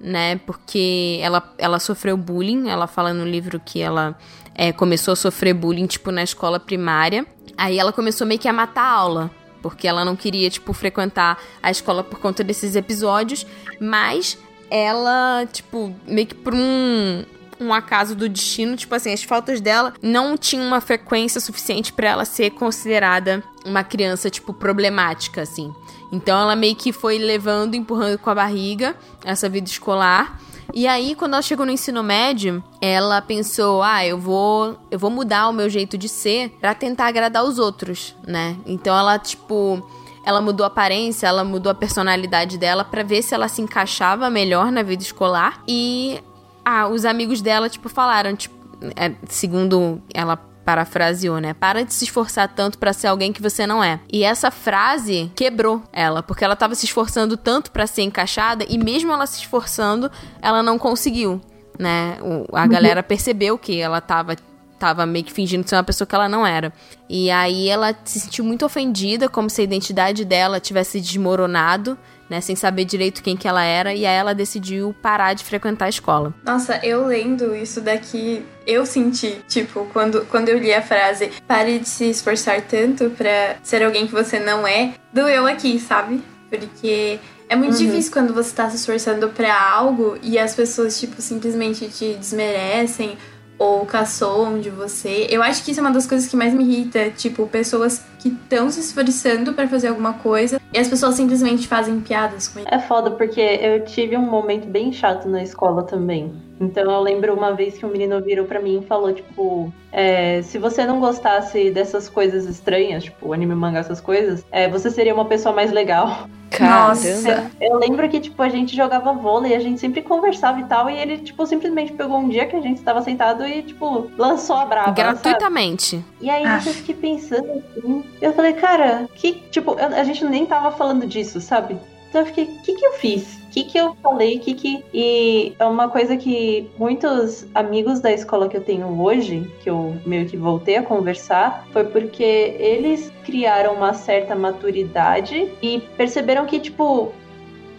né? 0.00 0.36
Porque 0.46 1.18
ela, 1.20 1.52
ela 1.58 1.80
sofreu 1.80 2.16
bullying. 2.16 2.68
Ela 2.68 2.86
fala 2.86 3.12
no 3.12 3.24
livro 3.24 3.60
que 3.64 3.80
ela 3.80 4.16
é, 4.58 4.72
começou 4.72 5.12
a 5.12 5.16
sofrer 5.16 5.54
bullying, 5.54 5.86
tipo, 5.86 6.10
na 6.10 6.24
escola 6.24 6.58
primária. 6.58 7.24
Aí 7.56 7.78
ela 7.78 7.92
começou 7.92 8.26
meio 8.26 8.40
que 8.40 8.48
a 8.48 8.52
matar 8.52 8.82
a 8.82 8.90
aula. 8.90 9.30
Porque 9.62 9.86
ela 9.86 10.04
não 10.04 10.16
queria, 10.16 10.50
tipo, 10.50 10.72
frequentar 10.72 11.38
a 11.62 11.70
escola 11.70 12.02
por 12.02 12.18
conta 12.18 12.42
desses 12.42 12.74
episódios. 12.74 13.46
Mas 13.80 14.36
ela, 14.68 15.46
tipo, 15.52 15.94
meio 16.06 16.26
que 16.26 16.34
por 16.34 16.54
um, 16.54 17.24
um 17.60 17.72
acaso 17.72 18.16
do 18.16 18.28
destino, 18.28 18.76
tipo 18.76 18.92
assim, 18.94 19.12
as 19.12 19.22
faltas 19.22 19.60
dela 19.60 19.94
não 20.02 20.36
tinham 20.36 20.66
uma 20.66 20.80
frequência 20.80 21.40
suficiente 21.40 21.92
para 21.92 22.08
ela 22.08 22.24
ser 22.24 22.50
considerada 22.50 23.42
uma 23.64 23.84
criança, 23.84 24.28
tipo, 24.28 24.52
problemática, 24.52 25.42
assim. 25.42 25.72
Então 26.10 26.40
ela 26.40 26.56
meio 26.56 26.74
que 26.74 26.92
foi 26.92 27.16
levando, 27.16 27.76
empurrando 27.76 28.18
com 28.18 28.30
a 28.30 28.34
barriga 28.34 28.96
essa 29.24 29.48
vida 29.48 29.68
escolar. 29.68 30.40
E 30.74 30.86
aí, 30.86 31.14
quando 31.14 31.32
ela 31.32 31.42
chegou 31.42 31.64
no 31.64 31.72
ensino 31.72 32.02
médio, 32.02 32.62
ela 32.80 33.20
pensou: 33.22 33.82
"Ah, 33.82 34.04
eu 34.04 34.18
vou, 34.18 34.78
eu 34.90 34.98
vou 34.98 35.10
mudar 35.10 35.48
o 35.48 35.52
meu 35.52 35.68
jeito 35.68 35.96
de 35.96 36.08
ser 36.08 36.50
para 36.60 36.74
tentar 36.74 37.06
agradar 37.06 37.44
os 37.44 37.58
outros", 37.58 38.14
né? 38.26 38.56
Então 38.66 38.96
ela 38.96 39.18
tipo 39.18 39.82
ela 40.24 40.42
mudou 40.42 40.64
a 40.64 40.66
aparência, 40.66 41.26
ela 41.26 41.42
mudou 41.42 41.72
a 41.72 41.74
personalidade 41.74 42.58
dela 42.58 42.84
para 42.84 43.02
ver 43.02 43.22
se 43.22 43.34
ela 43.34 43.48
se 43.48 43.62
encaixava 43.62 44.28
melhor 44.28 44.70
na 44.70 44.82
vida 44.82 45.02
escolar. 45.02 45.62
E 45.66 46.22
ah, 46.62 46.86
os 46.86 47.06
amigos 47.06 47.40
dela 47.40 47.70
tipo 47.70 47.88
falaram, 47.88 48.36
tipo, 48.36 48.54
é, 48.94 49.14
segundo 49.26 50.02
ela 50.12 50.36
parafraseou, 50.68 51.38
né? 51.40 51.54
Para 51.54 51.82
de 51.82 51.94
se 51.94 52.04
esforçar 52.04 52.46
tanto 52.46 52.76
para 52.76 52.92
ser 52.92 53.06
alguém 53.06 53.32
que 53.32 53.40
você 53.40 53.66
não 53.66 53.82
é. 53.82 54.00
E 54.12 54.22
essa 54.22 54.50
frase 54.50 55.32
quebrou 55.34 55.82
ela, 55.90 56.22
porque 56.22 56.44
ela 56.44 56.54
tava 56.54 56.74
se 56.74 56.84
esforçando 56.84 57.38
tanto 57.38 57.70
para 57.70 57.86
ser 57.86 58.02
encaixada 58.02 58.66
e 58.68 58.76
mesmo 58.76 59.10
ela 59.10 59.26
se 59.26 59.38
esforçando, 59.38 60.10
ela 60.42 60.62
não 60.62 60.78
conseguiu, 60.78 61.40
né? 61.78 62.18
O, 62.20 62.54
a 62.54 62.66
galera 62.66 63.02
percebeu 63.02 63.56
que 63.56 63.80
ela 63.80 63.98
tava 64.02 64.36
tava 64.78 65.06
meio 65.06 65.24
que 65.24 65.32
fingindo 65.32 65.66
ser 65.66 65.74
uma 65.74 65.82
pessoa 65.82 66.06
que 66.06 66.14
ela 66.14 66.28
não 66.28 66.46
era. 66.46 66.70
E 67.08 67.30
aí 67.30 67.66
ela 67.70 67.96
se 68.04 68.20
sentiu 68.20 68.44
muito 68.44 68.66
ofendida, 68.66 69.26
como 69.26 69.48
se 69.48 69.62
a 69.62 69.64
identidade 69.64 70.22
dela 70.22 70.60
tivesse 70.60 71.00
desmoronado 71.00 71.98
né, 72.28 72.40
sem 72.40 72.56
saber 72.56 72.84
direito 72.84 73.22
quem 73.22 73.36
que 73.36 73.48
ela 73.48 73.62
era, 73.62 73.94
e 73.94 74.04
aí 74.06 74.16
ela 74.16 74.34
decidiu 74.34 74.94
parar 75.00 75.34
de 75.34 75.44
frequentar 75.44 75.86
a 75.86 75.88
escola. 75.88 76.34
Nossa, 76.44 76.80
eu 76.84 77.06
lendo 77.06 77.54
isso 77.54 77.80
daqui, 77.80 78.44
eu 78.66 78.84
senti, 78.84 79.40
tipo, 79.48 79.86
quando, 79.92 80.26
quando 80.26 80.48
eu 80.48 80.58
li 80.58 80.72
a 80.72 80.82
frase 80.82 81.30
pare 81.46 81.78
de 81.78 81.88
se 81.88 82.10
esforçar 82.10 82.60
tanto 82.62 83.10
pra 83.10 83.56
ser 83.62 83.82
alguém 83.82 84.06
que 84.06 84.12
você 84.12 84.38
não 84.38 84.66
é, 84.66 84.94
doeu 85.12 85.46
aqui, 85.46 85.78
sabe? 85.78 86.22
Porque 86.50 87.18
é 87.48 87.56
muito 87.56 87.72
uhum. 87.72 87.86
difícil 87.86 88.12
quando 88.12 88.34
você 88.34 88.54
tá 88.54 88.68
se 88.68 88.76
esforçando 88.76 89.28
para 89.30 89.70
algo 89.70 90.18
e 90.22 90.38
as 90.38 90.54
pessoas, 90.54 90.98
tipo, 91.00 91.20
simplesmente 91.22 91.88
te 91.88 92.14
desmerecem 92.14 93.16
ou 93.58 93.84
caçoam 93.84 94.60
de 94.60 94.70
você. 94.70 95.26
Eu 95.28 95.42
acho 95.42 95.64
que 95.64 95.72
isso 95.72 95.80
é 95.80 95.82
uma 95.82 95.90
das 95.90 96.06
coisas 96.06 96.28
que 96.28 96.36
mais 96.36 96.54
me 96.54 96.64
irrita, 96.64 97.10
tipo, 97.10 97.46
pessoas 97.46 98.04
que 98.18 98.28
estão 98.28 98.70
se 98.70 98.80
esforçando 98.80 99.52
para 99.52 99.68
fazer 99.68 99.88
alguma 99.88 100.14
coisa 100.14 100.60
e 100.72 100.78
as 100.78 100.88
pessoas 100.88 101.14
simplesmente 101.14 101.66
fazem 101.66 102.00
piadas 102.00 102.48
com 102.48 102.60
isso. 102.60 102.68
É 102.70 102.78
foda 102.78 103.10
porque 103.10 103.40
eu 103.40 103.84
tive 103.84 104.16
um 104.16 104.22
momento 104.22 104.68
bem 104.68 104.92
chato 104.92 105.28
na 105.28 105.42
escola 105.42 105.82
também. 105.82 106.32
Então 106.60 106.90
eu 106.90 107.00
lembro 107.00 107.34
uma 107.34 107.52
vez 107.52 107.78
que 107.78 107.86
um 107.86 107.90
menino 107.90 108.20
virou 108.20 108.46
para 108.46 108.60
mim 108.60 108.80
e 108.80 108.86
falou, 108.86 109.12
tipo, 109.12 109.72
é, 109.92 110.42
se 110.42 110.58
você 110.58 110.84
não 110.84 111.00
gostasse 111.00 111.70
dessas 111.70 112.08
coisas 112.08 112.44
estranhas, 112.46 113.04
tipo, 113.04 113.32
anime, 113.32 113.54
mangá, 113.54 113.78
essas 113.78 114.00
coisas, 114.00 114.44
é, 114.50 114.68
você 114.68 114.90
seria 114.90 115.14
uma 115.14 115.24
pessoa 115.24 115.54
mais 115.54 115.70
legal. 115.70 116.28
Nossa. 116.58 117.50
Eu 117.60 117.78
lembro 117.78 118.08
que, 118.08 118.20
tipo, 118.20 118.42
a 118.42 118.48
gente 118.48 118.74
jogava 118.74 119.12
vôlei, 119.12 119.54
a 119.54 119.60
gente 119.60 119.78
sempre 119.80 120.02
conversava 120.02 120.60
e 120.60 120.64
tal, 120.64 120.88
e 120.88 120.96
ele, 120.96 121.18
tipo, 121.18 121.46
simplesmente 121.46 121.92
pegou 121.92 122.18
um 122.18 122.28
dia 122.28 122.46
que 122.46 122.56
a 122.56 122.60
gente 122.60 122.78
estava 122.78 123.02
sentado 123.02 123.46
e, 123.46 123.62
tipo, 123.62 124.10
lançou 124.16 124.56
a 124.56 124.64
brava. 124.64 124.90
Gratuitamente. 124.92 125.96
Sabe? 125.96 126.04
E 126.20 126.30
aí 126.30 126.44
ah. 126.44 126.60
eu 126.64 126.72
fiquei 126.72 126.94
pensando 126.94 127.50
assim. 127.50 128.04
Eu 128.20 128.32
falei, 128.32 128.54
cara, 128.54 129.08
que, 129.14 129.34
tipo, 129.50 129.76
a 129.78 130.04
gente 130.04 130.24
nem 130.24 130.46
tava 130.46 130.72
falando 130.72 131.06
disso, 131.06 131.40
sabe? 131.40 131.78
Então 132.08 132.22
eu 132.22 132.26
fiquei, 132.26 132.44
o 132.44 132.62
que 132.62 132.74
que 132.74 132.86
eu 132.86 132.92
fiz? 132.94 133.36
O 133.36 133.50
que 133.50 133.64
que 133.64 133.78
eu 133.78 133.94
falei? 134.02 134.38
Que 134.38 134.54
que... 134.54 134.84
E 134.92 135.54
é 135.58 135.64
uma 135.64 135.88
coisa 135.88 136.16
que 136.16 136.70
muitos 136.78 137.46
amigos 137.54 138.00
da 138.00 138.12
escola 138.12 138.48
que 138.48 138.56
eu 138.56 138.62
tenho 138.62 138.86
hoje, 139.00 139.50
que 139.62 139.68
eu 139.68 139.96
meio 140.06 140.26
que 140.26 140.36
voltei 140.36 140.76
a 140.76 140.82
conversar, 140.82 141.66
foi 141.72 141.84
porque 141.84 142.22
eles 142.22 143.12
criaram 143.24 143.74
uma 143.74 143.92
certa 143.92 144.34
maturidade 144.34 145.50
e 145.62 145.80
perceberam 145.96 146.46
que, 146.46 146.60
tipo, 146.60 147.12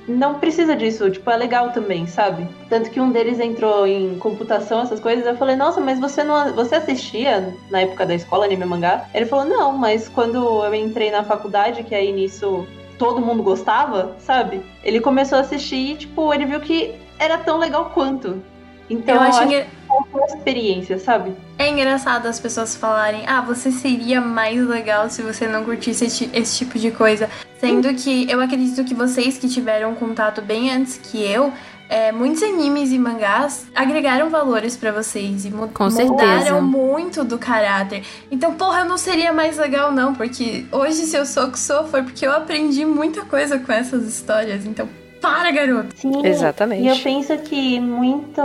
não 0.10 0.40
precisa 0.40 0.76
disso, 0.76 1.10
tipo, 1.10 1.30
é 1.30 1.38
legal 1.38 1.72
também, 1.72 2.08
sabe? 2.08 2.48
Tanto 2.68 2.90
que 2.90 3.00
um 3.00 3.12
deles 3.12 3.40
entrou 3.40 3.86
em 3.86 4.18
computação, 4.18 4.82
essas 4.82 5.00
coisas, 5.00 5.26
eu 5.26 5.38
falei, 5.38 5.56
nossa, 5.56 5.80
mas 5.80 6.00
você 6.00 6.24
não 6.24 6.54
você 6.54 6.76
assistia 6.76 7.54
na 7.70 7.82
época 7.82 8.06
da 8.06 8.16
escola 8.16 8.46
anime 8.46 8.66
mangá? 8.66 9.08
Ele 9.14 9.28
falou, 9.28 9.46
não, 9.46 9.78
mas 9.78 10.10
quando 10.10 10.64
eu 10.66 10.74
entrei 10.74 11.12
na 11.12 11.24
faculdade, 11.24 11.84
que 11.84 11.94
aí 11.94 12.12
nisso 12.12 12.68
todo 13.00 13.20
mundo 13.22 13.42
gostava, 13.42 14.16
sabe? 14.20 14.62
Ele 14.84 15.00
começou 15.00 15.40
a 15.40 15.42
assistir 15.42 15.94
e, 15.94 15.96
tipo, 15.96 16.32
ele 16.34 16.46
viu 16.46 16.60
que 16.60 16.94
era 17.18 17.38
tão 17.40 17.58
legal 17.58 17.90
quanto. 17.94 18.44
Então 18.90 19.16
Eu 19.16 19.22
eu 19.22 19.28
acho 19.28 19.40
acho 19.40 19.50
que- 19.50 19.66
foi 19.88 20.22
uma 20.22 20.26
experiência, 20.28 21.00
sabe? 21.00 21.34
É 21.58 21.70
engraçado 21.70 22.26
as 22.28 22.40
pessoas 22.40 22.76
falarem, 22.76 23.22
ah, 23.28 23.40
você 23.42 23.72
seria 23.72 24.20
mais 24.20 24.60
legal 24.68 25.10
se 25.10 25.22
você 25.22 25.48
não 25.48 25.64
curtisse 25.64 26.06
esse, 26.06 26.30
esse 26.34 26.58
tipo 26.66 26.78
de 26.78 26.92
coisa. 26.92 27.30
Sendo 27.60 27.94
que 27.94 28.30
eu 28.30 28.42
acredito 28.42 28.84
que 28.84 28.94
vocês 28.96 29.38
que 29.38 29.48
tiveram 29.48 29.94
contato 29.96 30.42
bem 30.42 30.72
antes 30.72 30.98
que 30.98 31.24
eu, 31.24 31.54
é, 31.90 32.12
muitos 32.12 32.44
animes 32.44 32.92
e 32.92 33.00
mangás 33.00 33.66
agregaram 33.76 34.30
valores 34.30 34.78
pra 34.78 34.92
vocês 34.92 35.44
e 35.46 35.50
mu- 35.50 35.68
Com 35.70 35.90
certeza. 35.90 36.12
mudaram 36.14 36.62
muito 36.62 37.24
do 37.24 37.38
caráter. 37.40 38.04
Então, 38.32 38.54
porra, 38.54 38.82
eu 38.82 38.86
não 38.86 38.98
seria 38.98 39.34
mais 39.34 39.58
legal, 39.58 39.92
não, 39.92 40.14
porque 40.14 40.66
hoje, 40.72 41.06
se 41.08 41.18
eu 41.18 41.26
sou 41.26 41.46
o 41.48 41.52
que 41.52 41.60
sou, 41.60 41.86
foi 41.88 42.04
porque 42.04 42.26
eu 42.26 42.32
aprendi 42.32 42.86
muita 42.86 43.26
coisa 43.26 43.58
com 43.58 43.72
essas 43.74 44.08
histórias. 44.08 44.66
Então, 44.66 44.88
para, 45.20 45.52
garoto! 45.52 45.90
Sim. 45.98 46.26
Exatamente. 46.26 46.84
E 46.84 46.88
eu 46.88 46.96
penso 47.00 47.36
que 47.40 47.80
muito 47.80 48.42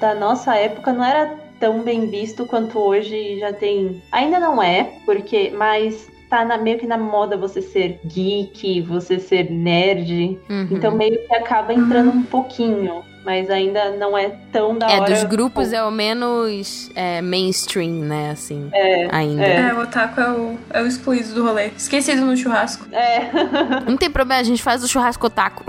da 0.00 0.14
nossa 0.14 0.54
época 0.56 0.92
não 0.92 1.04
era 1.04 1.34
tão 1.58 1.82
bem 1.82 2.10
visto 2.10 2.44
quanto 2.46 2.78
hoje 2.78 3.38
já 3.38 3.52
tem. 3.52 4.02
Ainda 4.12 4.38
não 4.38 4.62
é, 4.62 4.92
porque 5.06 5.50
mas 5.56 6.06
tá 6.28 6.44
na- 6.44 6.58
meio 6.58 6.78
que 6.78 6.86
na 6.86 6.98
moda 6.98 7.36
você 7.36 7.60
ser 7.62 8.00
geek, 8.04 8.80
você 8.82 9.18
ser 9.18 9.50
nerd. 9.50 10.38
Uhum. 10.48 10.68
Então 10.70 10.94
meio 10.94 11.26
que 11.26 11.34
acaba 11.34 11.72
entrando 11.72 12.10
um 12.10 12.22
pouquinho, 12.22 13.02
mas 13.28 13.50
ainda 13.50 13.90
não 13.90 14.16
é 14.16 14.30
tão 14.50 14.78
da 14.78 14.90
é, 14.90 15.00
hora. 15.00 15.12
dos 15.12 15.24
grupos 15.24 15.70
é 15.74 15.84
o 15.84 15.90
menos 15.90 16.90
é, 16.94 17.20
mainstream, 17.20 17.90
né, 17.90 18.30
assim, 18.30 18.70
É, 18.72 19.06
ainda. 19.14 19.44
é. 19.44 19.68
É, 19.68 19.74
o 19.74 19.82
otaku 19.82 20.18
é 20.18 20.30
o, 20.30 20.58
é 20.70 20.82
o 20.82 20.86
excluído 20.86 21.34
do 21.34 21.44
rolê. 21.44 21.66
Esquecido 21.76 22.24
no 22.24 22.34
churrasco. 22.34 22.86
É. 22.90 23.30
Não 23.86 23.98
tem 23.98 24.10
problema, 24.10 24.40
a 24.40 24.44
gente 24.44 24.62
faz 24.62 24.82
o 24.82 24.88
churrasco 24.88 25.26
otaku. 25.26 25.62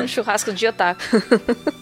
Um 0.00 0.06
churrasco 0.06 0.52
de 0.52 0.68
otaku. 0.68 1.02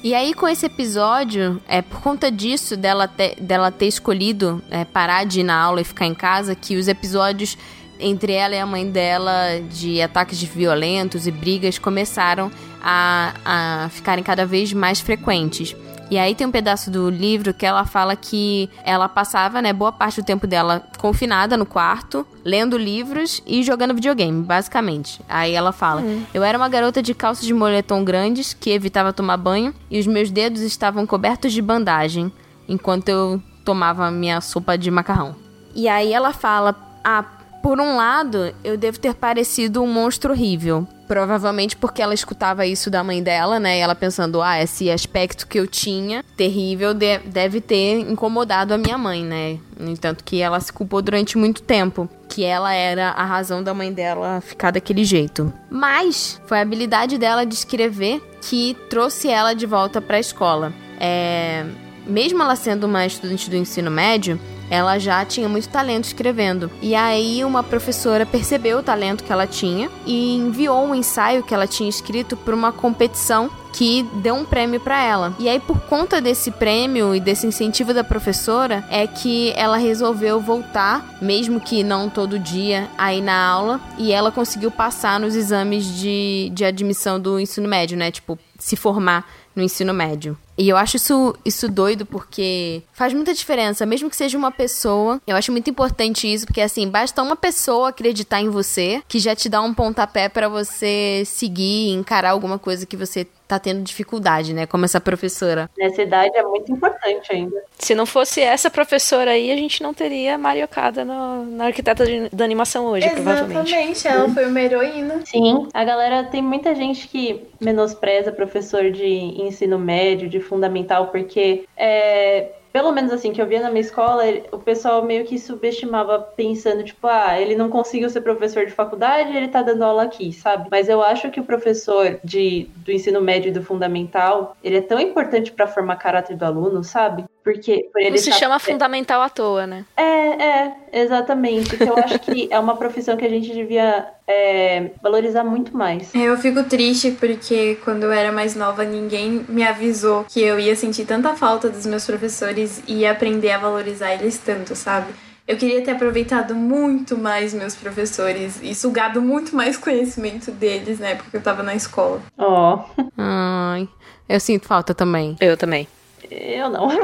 E 0.02 0.14
aí, 0.14 0.32
com 0.32 0.48
esse 0.48 0.64
episódio, 0.64 1.60
é 1.68 1.82
por 1.82 2.00
conta 2.00 2.32
disso, 2.32 2.78
dela 2.78 3.06
ter, 3.06 3.34
dela 3.38 3.70
ter 3.70 3.88
escolhido 3.88 4.64
é, 4.70 4.86
parar 4.86 5.26
de 5.26 5.40
ir 5.40 5.44
na 5.44 5.60
aula 5.60 5.82
e 5.82 5.84
ficar 5.84 6.06
em 6.06 6.14
casa, 6.14 6.54
que 6.54 6.76
os 6.76 6.88
episódios 6.88 7.58
entre 8.00 8.32
ela 8.32 8.54
e 8.54 8.58
a 8.58 8.64
mãe 8.64 8.90
dela 8.90 9.60
de 9.70 10.00
ataques 10.00 10.42
violentos 10.42 11.26
e 11.26 11.30
brigas 11.30 11.78
começaram 11.78 12.50
a, 12.84 13.32
a 13.44 13.88
ficarem 13.88 14.22
cada 14.22 14.44
vez 14.44 14.72
mais 14.74 15.00
frequentes. 15.00 15.74
E 16.10 16.18
aí 16.18 16.34
tem 16.34 16.46
um 16.46 16.50
pedaço 16.50 16.90
do 16.90 17.08
livro 17.08 17.54
que 17.54 17.64
ela 17.64 17.86
fala 17.86 18.14
que 18.14 18.68
ela 18.84 19.08
passava, 19.08 19.62
né, 19.62 19.72
boa 19.72 19.90
parte 19.90 20.20
do 20.20 20.24
tempo 20.24 20.46
dela 20.46 20.86
confinada 20.98 21.56
no 21.56 21.64
quarto, 21.64 22.26
lendo 22.44 22.76
livros 22.76 23.42
e 23.46 23.62
jogando 23.62 23.94
videogame, 23.94 24.42
basicamente. 24.42 25.22
Aí 25.26 25.54
ela 25.54 25.72
fala: 25.72 26.02
"Eu 26.34 26.44
era 26.44 26.58
uma 26.58 26.68
garota 26.68 27.02
de 27.02 27.14
calças 27.14 27.46
de 27.46 27.54
moletom 27.54 28.04
grandes 28.04 28.52
que 28.52 28.70
evitava 28.70 29.14
tomar 29.14 29.38
banho 29.38 29.74
e 29.90 29.98
os 29.98 30.06
meus 30.06 30.30
dedos 30.30 30.60
estavam 30.60 31.06
cobertos 31.06 31.54
de 31.54 31.62
bandagem 31.62 32.30
enquanto 32.68 33.08
eu 33.08 33.42
tomava 33.64 34.10
minha 34.10 34.42
sopa 34.42 34.76
de 34.76 34.90
macarrão." 34.90 35.34
E 35.74 35.88
aí 35.88 36.12
ela 36.12 36.34
fala: 36.34 36.76
"Ah, 37.02 37.24
por 37.64 37.80
um 37.80 37.96
lado, 37.96 38.54
eu 38.62 38.76
devo 38.76 39.00
ter 39.00 39.14
parecido 39.14 39.82
um 39.82 39.90
monstro 39.90 40.34
horrível. 40.34 40.86
Provavelmente 41.08 41.76
porque 41.76 42.02
ela 42.02 42.12
escutava 42.12 42.66
isso 42.66 42.90
da 42.90 43.02
mãe 43.02 43.22
dela, 43.22 43.58
né? 43.58 43.78
E 43.78 43.80
ela 43.80 43.94
pensando, 43.94 44.42
ah, 44.42 44.60
esse 44.62 44.90
aspecto 44.90 45.46
que 45.46 45.58
eu 45.58 45.66
tinha, 45.66 46.22
terrível, 46.36 46.92
de- 46.92 47.20
deve 47.20 47.62
ter 47.62 48.00
incomodado 48.00 48.74
a 48.74 48.78
minha 48.78 48.98
mãe, 48.98 49.24
né? 49.24 49.58
No 49.80 49.90
entanto, 49.90 50.22
que 50.22 50.42
ela 50.42 50.60
se 50.60 50.70
culpou 50.70 51.00
durante 51.00 51.38
muito 51.38 51.62
tempo. 51.62 52.06
Que 52.28 52.44
ela 52.44 52.72
era 52.74 53.12
a 53.12 53.24
razão 53.24 53.62
da 53.62 53.72
mãe 53.72 53.90
dela 53.90 54.42
ficar 54.42 54.70
daquele 54.70 55.02
jeito. 55.04 55.50
Mas 55.70 56.38
foi 56.46 56.58
a 56.58 56.62
habilidade 56.62 57.16
dela 57.16 57.46
de 57.46 57.54
escrever 57.54 58.22
que 58.42 58.76
trouxe 58.90 59.28
ela 59.28 59.54
de 59.54 59.64
volta 59.64 60.02
pra 60.02 60.20
escola. 60.20 60.70
É 61.00 61.64
mesmo 62.06 62.42
ela 62.42 62.54
sendo 62.54 62.84
uma 62.84 63.06
estudante 63.06 63.48
do 63.48 63.56
ensino 63.56 63.90
médio, 63.90 64.38
ela 64.74 64.98
já 64.98 65.24
tinha 65.24 65.48
muito 65.48 65.68
talento 65.68 66.04
escrevendo. 66.04 66.70
E 66.82 66.94
aí 66.94 67.44
uma 67.44 67.62
professora 67.62 68.26
percebeu 68.26 68.78
o 68.78 68.82
talento 68.82 69.24
que 69.24 69.32
ela 69.32 69.46
tinha 69.46 69.90
e 70.06 70.36
enviou 70.36 70.84
um 70.84 70.94
ensaio 70.94 71.42
que 71.42 71.54
ela 71.54 71.66
tinha 71.66 71.88
escrito 71.88 72.36
para 72.36 72.54
uma 72.54 72.72
competição 72.72 73.50
que 73.72 74.04
deu 74.22 74.34
um 74.34 74.44
prêmio 74.44 74.78
para 74.78 75.02
ela. 75.02 75.34
E 75.38 75.48
aí 75.48 75.58
por 75.58 75.80
conta 75.80 76.20
desse 76.20 76.50
prêmio 76.50 77.14
e 77.14 77.20
desse 77.20 77.46
incentivo 77.46 77.92
da 77.92 78.04
professora 78.04 78.84
é 78.88 79.06
que 79.06 79.52
ela 79.56 79.76
resolveu 79.76 80.40
voltar, 80.40 81.18
mesmo 81.20 81.60
que 81.60 81.82
não 81.82 82.08
todo 82.08 82.38
dia, 82.38 82.88
aí 82.96 83.20
na 83.20 83.36
aula 83.36 83.80
e 83.98 84.12
ela 84.12 84.30
conseguiu 84.30 84.70
passar 84.70 85.18
nos 85.18 85.34
exames 85.34 85.86
de, 85.86 86.50
de 86.52 86.64
admissão 86.64 87.18
do 87.18 87.40
ensino 87.40 87.68
médio, 87.68 87.96
né? 87.96 88.10
Tipo, 88.10 88.38
se 88.58 88.76
formar 88.76 89.28
no 89.54 89.62
ensino 89.62 89.92
médio. 89.92 90.38
E 90.56 90.68
eu 90.68 90.76
acho 90.76 90.96
isso, 90.96 91.34
isso 91.44 91.68
doido 91.68 92.06
porque 92.06 92.82
faz 92.92 93.12
muita 93.12 93.34
diferença, 93.34 93.84
mesmo 93.84 94.08
que 94.08 94.16
seja 94.16 94.38
uma 94.38 94.50
pessoa. 94.50 95.20
Eu 95.26 95.36
acho 95.36 95.50
muito 95.52 95.68
importante 95.68 96.32
isso, 96.32 96.46
porque 96.46 96.60
assim, 96.60 96.88
basta 96.88 97.22
uma 97.22 97.36
pessoa 97.36 97.88
acreditar 97.88 98.40
em 98.40 98.48
você 98.48 99.02
que 99.08 99.18
já 99.18 99.34
te 99.34 99.48
dá 99.48 99.60
um 99.60 99.74
pontapé 99.74 100.28
pra 100.28 100.48
você 100.48 101.22
seguir 101.26 101.88
e 101.88 101.90
encarar 101.90 102.30
alguma 102.30 102.58
coisa 102.58 102.86
que 102.86 102.96
você 102.96 103.26
tá 103.46 103.58
tendo 103.58 103.82
dificuldade, 103.82 104.54
né? 104.54 104.66
Como 104.66 104.84
essa 104.84 105.00
professora. 105.00 105.68
Nessa 105.76 106.02
idade 106.02 106.36
é 106.36 106.42
muito 106.42 106.72
importante 106.72 107.30
ainda. 107.32 107.62
Se 107.78 107.94
não 107.94 108.06
fosse 108.06 108.40
essa 108.40 108.70
professora 108.70 109.32
aí, 109.32 109.50
a 109.52 109.56
gente 109.56 109.82
não 109.82 109.92
teria 109.92 110.38
Mario 110.38 110.64
Okada 110.64 111.04
no, 111.04 111.44
na 111.44 111.66
arquiteta 111.66 112.06
de- 112.06 112.28
da 112.30 112.44
animação 112.44 112.86
hoje, 112.86 113.08
provavelmente. 113.10 113.68
Exatamente, 113.68 114.08
ela 114.08 114.28
foi 114.30 114.46
uma 114.46 114.60
heroína. 114.60 115.20
Sim, 115.24 115.68
a 115.74 115.84
galera 115.84 116.24
tem 116.24 116.40
muita 116.42 116.74
gente 116.74 117.06
que 117.08 117.42
menospreza 117.60 118.32
professor 118.32 118.90
de 118.90 119.06
ensino 119.06 119.78
médio, 119.78 120.28
de 120.28 120.40
fundamental, 120.40 121.08
porque 121.08 121.64
é, 121.76 122.48
pelo 122.74 122.90
menos 122.90 123.12
assim 123.12 123.32
que 123.32 123.40
eu 123.40 123.46
via 123.46 123.62
na 123.62 123.70
minha 123.70 123.80
escola, 123.82 124.24
o 124.50 124.58
pessoal 124.58 125.00
meio 125.04 125.24
que 125.24 125.38
subestimava 125.38 126.18
pensando, 126.18 126.82
tipo, 126.82 127.06
ah, 127.06 127.40
ele 127.40 127.54
não 127.54 127.68
conseguiu 127.68 128.10
ser 128.10 128.20
professor 128.20 128.66
de 128.66 128.72
faculdade, 128.72 129.34
ele 129.36 129.46
tá 129.46 129.62
dando 129.62 129.84
aula 129.84 130.02
aqui, 130.02 130.32
sabe? 130.32 130.66
Mas 130.72 130.88
eu 130.88 131.00
acho 131.00 131.30
que 131.30 131.38
o 131.38 131.44
professor 131.44 132.18
de, 132.24 132.68
do 132.78 132.90
ensino 132.90 133.20
médio 133.20 133.50
e 133.50 133.52
do 133.52 133.62
fundamental, 133.62 134.56
ele 134.62 134.78
é 134.78 134.80
tão 134.82 134.98
importante 134.98 135.52
pra 135.52 135.68
formar 135.68 135.94
caráter 135.96 136.36
do 136.36 136.44
aluno, 136.44 136.82
sabe? 136.82 137.24
Porque 137.44 137.90
por 137.92 138.00
ele 138.00 138.12
Não 138.12 138.16
se 138.16 138.30
tá- 138.30 138.36
chama 138.36 138.58
fundamental 138.58 139.20
à 139.20 139.28
toa, 139.28 139.66
né? 139.66 139.84
é, 139.96 140.02
é, 140.42 140.72
exatamente. 140.94 141.76
Que 141.76 141.84
eu 141.84 141.96
acho 141.98 142.18
que 142.20 142.48
é 142.50 142.58
uma 142.58 142.74
profissão 142.74 143.18
que 143.18 143.24
a 143.24 143.28
gente 143.28 143.52
devia 143.52 144.06
é, 144.26 144.90
valorizar 145.02 145.44
muito 145.44 145.76
mais. 145.76 146.14
Eu 146.14 146.38
fico 146.38 146.64
triste 146.64 147.10
porque 147.10 147.76
quando 147.84 148.04
eu 148.04 148.12
era 148.12 148.32
mais 148.32 148.56
nova, 148.56 148.82
ninguém 148.82 149.44
me 149.46 149.62
avisou 149.62 150.24
que 150.24 150.40
eu 150.42 150.58
ia 150.58 150.74
sentir 150.74 151.04
tanta 151.04 151.34
falta 151.36 151.68
dos 151.68 151.84
meus 151.84 152.06
professores 152.06 152.63
e 152.86 153.00
ia 153.00 153.12
aprender 153.12 153.50
a 153.52 153.58
valorizar 153.58 154.12
eles 154.14 154.38
tanto, 154.38 154.74
sabe? 154.76 155.12
Eu 155.46 155.56
queria 155.58 155.82
ter 155.82 155.90
aproveitado 155.90 156.54
muito 156.54 157.18
mais 157.18 157.52
meus 157.52 157.74
professores 157.74 158.58
e 158.62 158.74
sugado 158.74 159.20
muito 159.20 159.54
mais 159.54 159.76
conhecimento 159.78 160.50
deles 160.50 160.98
na 160.98 161.08
época 161.08 161.30
que 161.30 161.36
eu 161.36 161.42
tava 161.42 161.62
na 161.62 161.74
escola. 161.74 162.22
Ó, 162.38 162.84
Ai, 163.18 163.86
eu 164.28 164.40
sinto 164.40 164.66
falta 164.66 164.94
também. 164.94 165.36
Eu 165.40 165.56
também. 165.56 165.86
eu 166.30 166.70
não. 166.70 166.88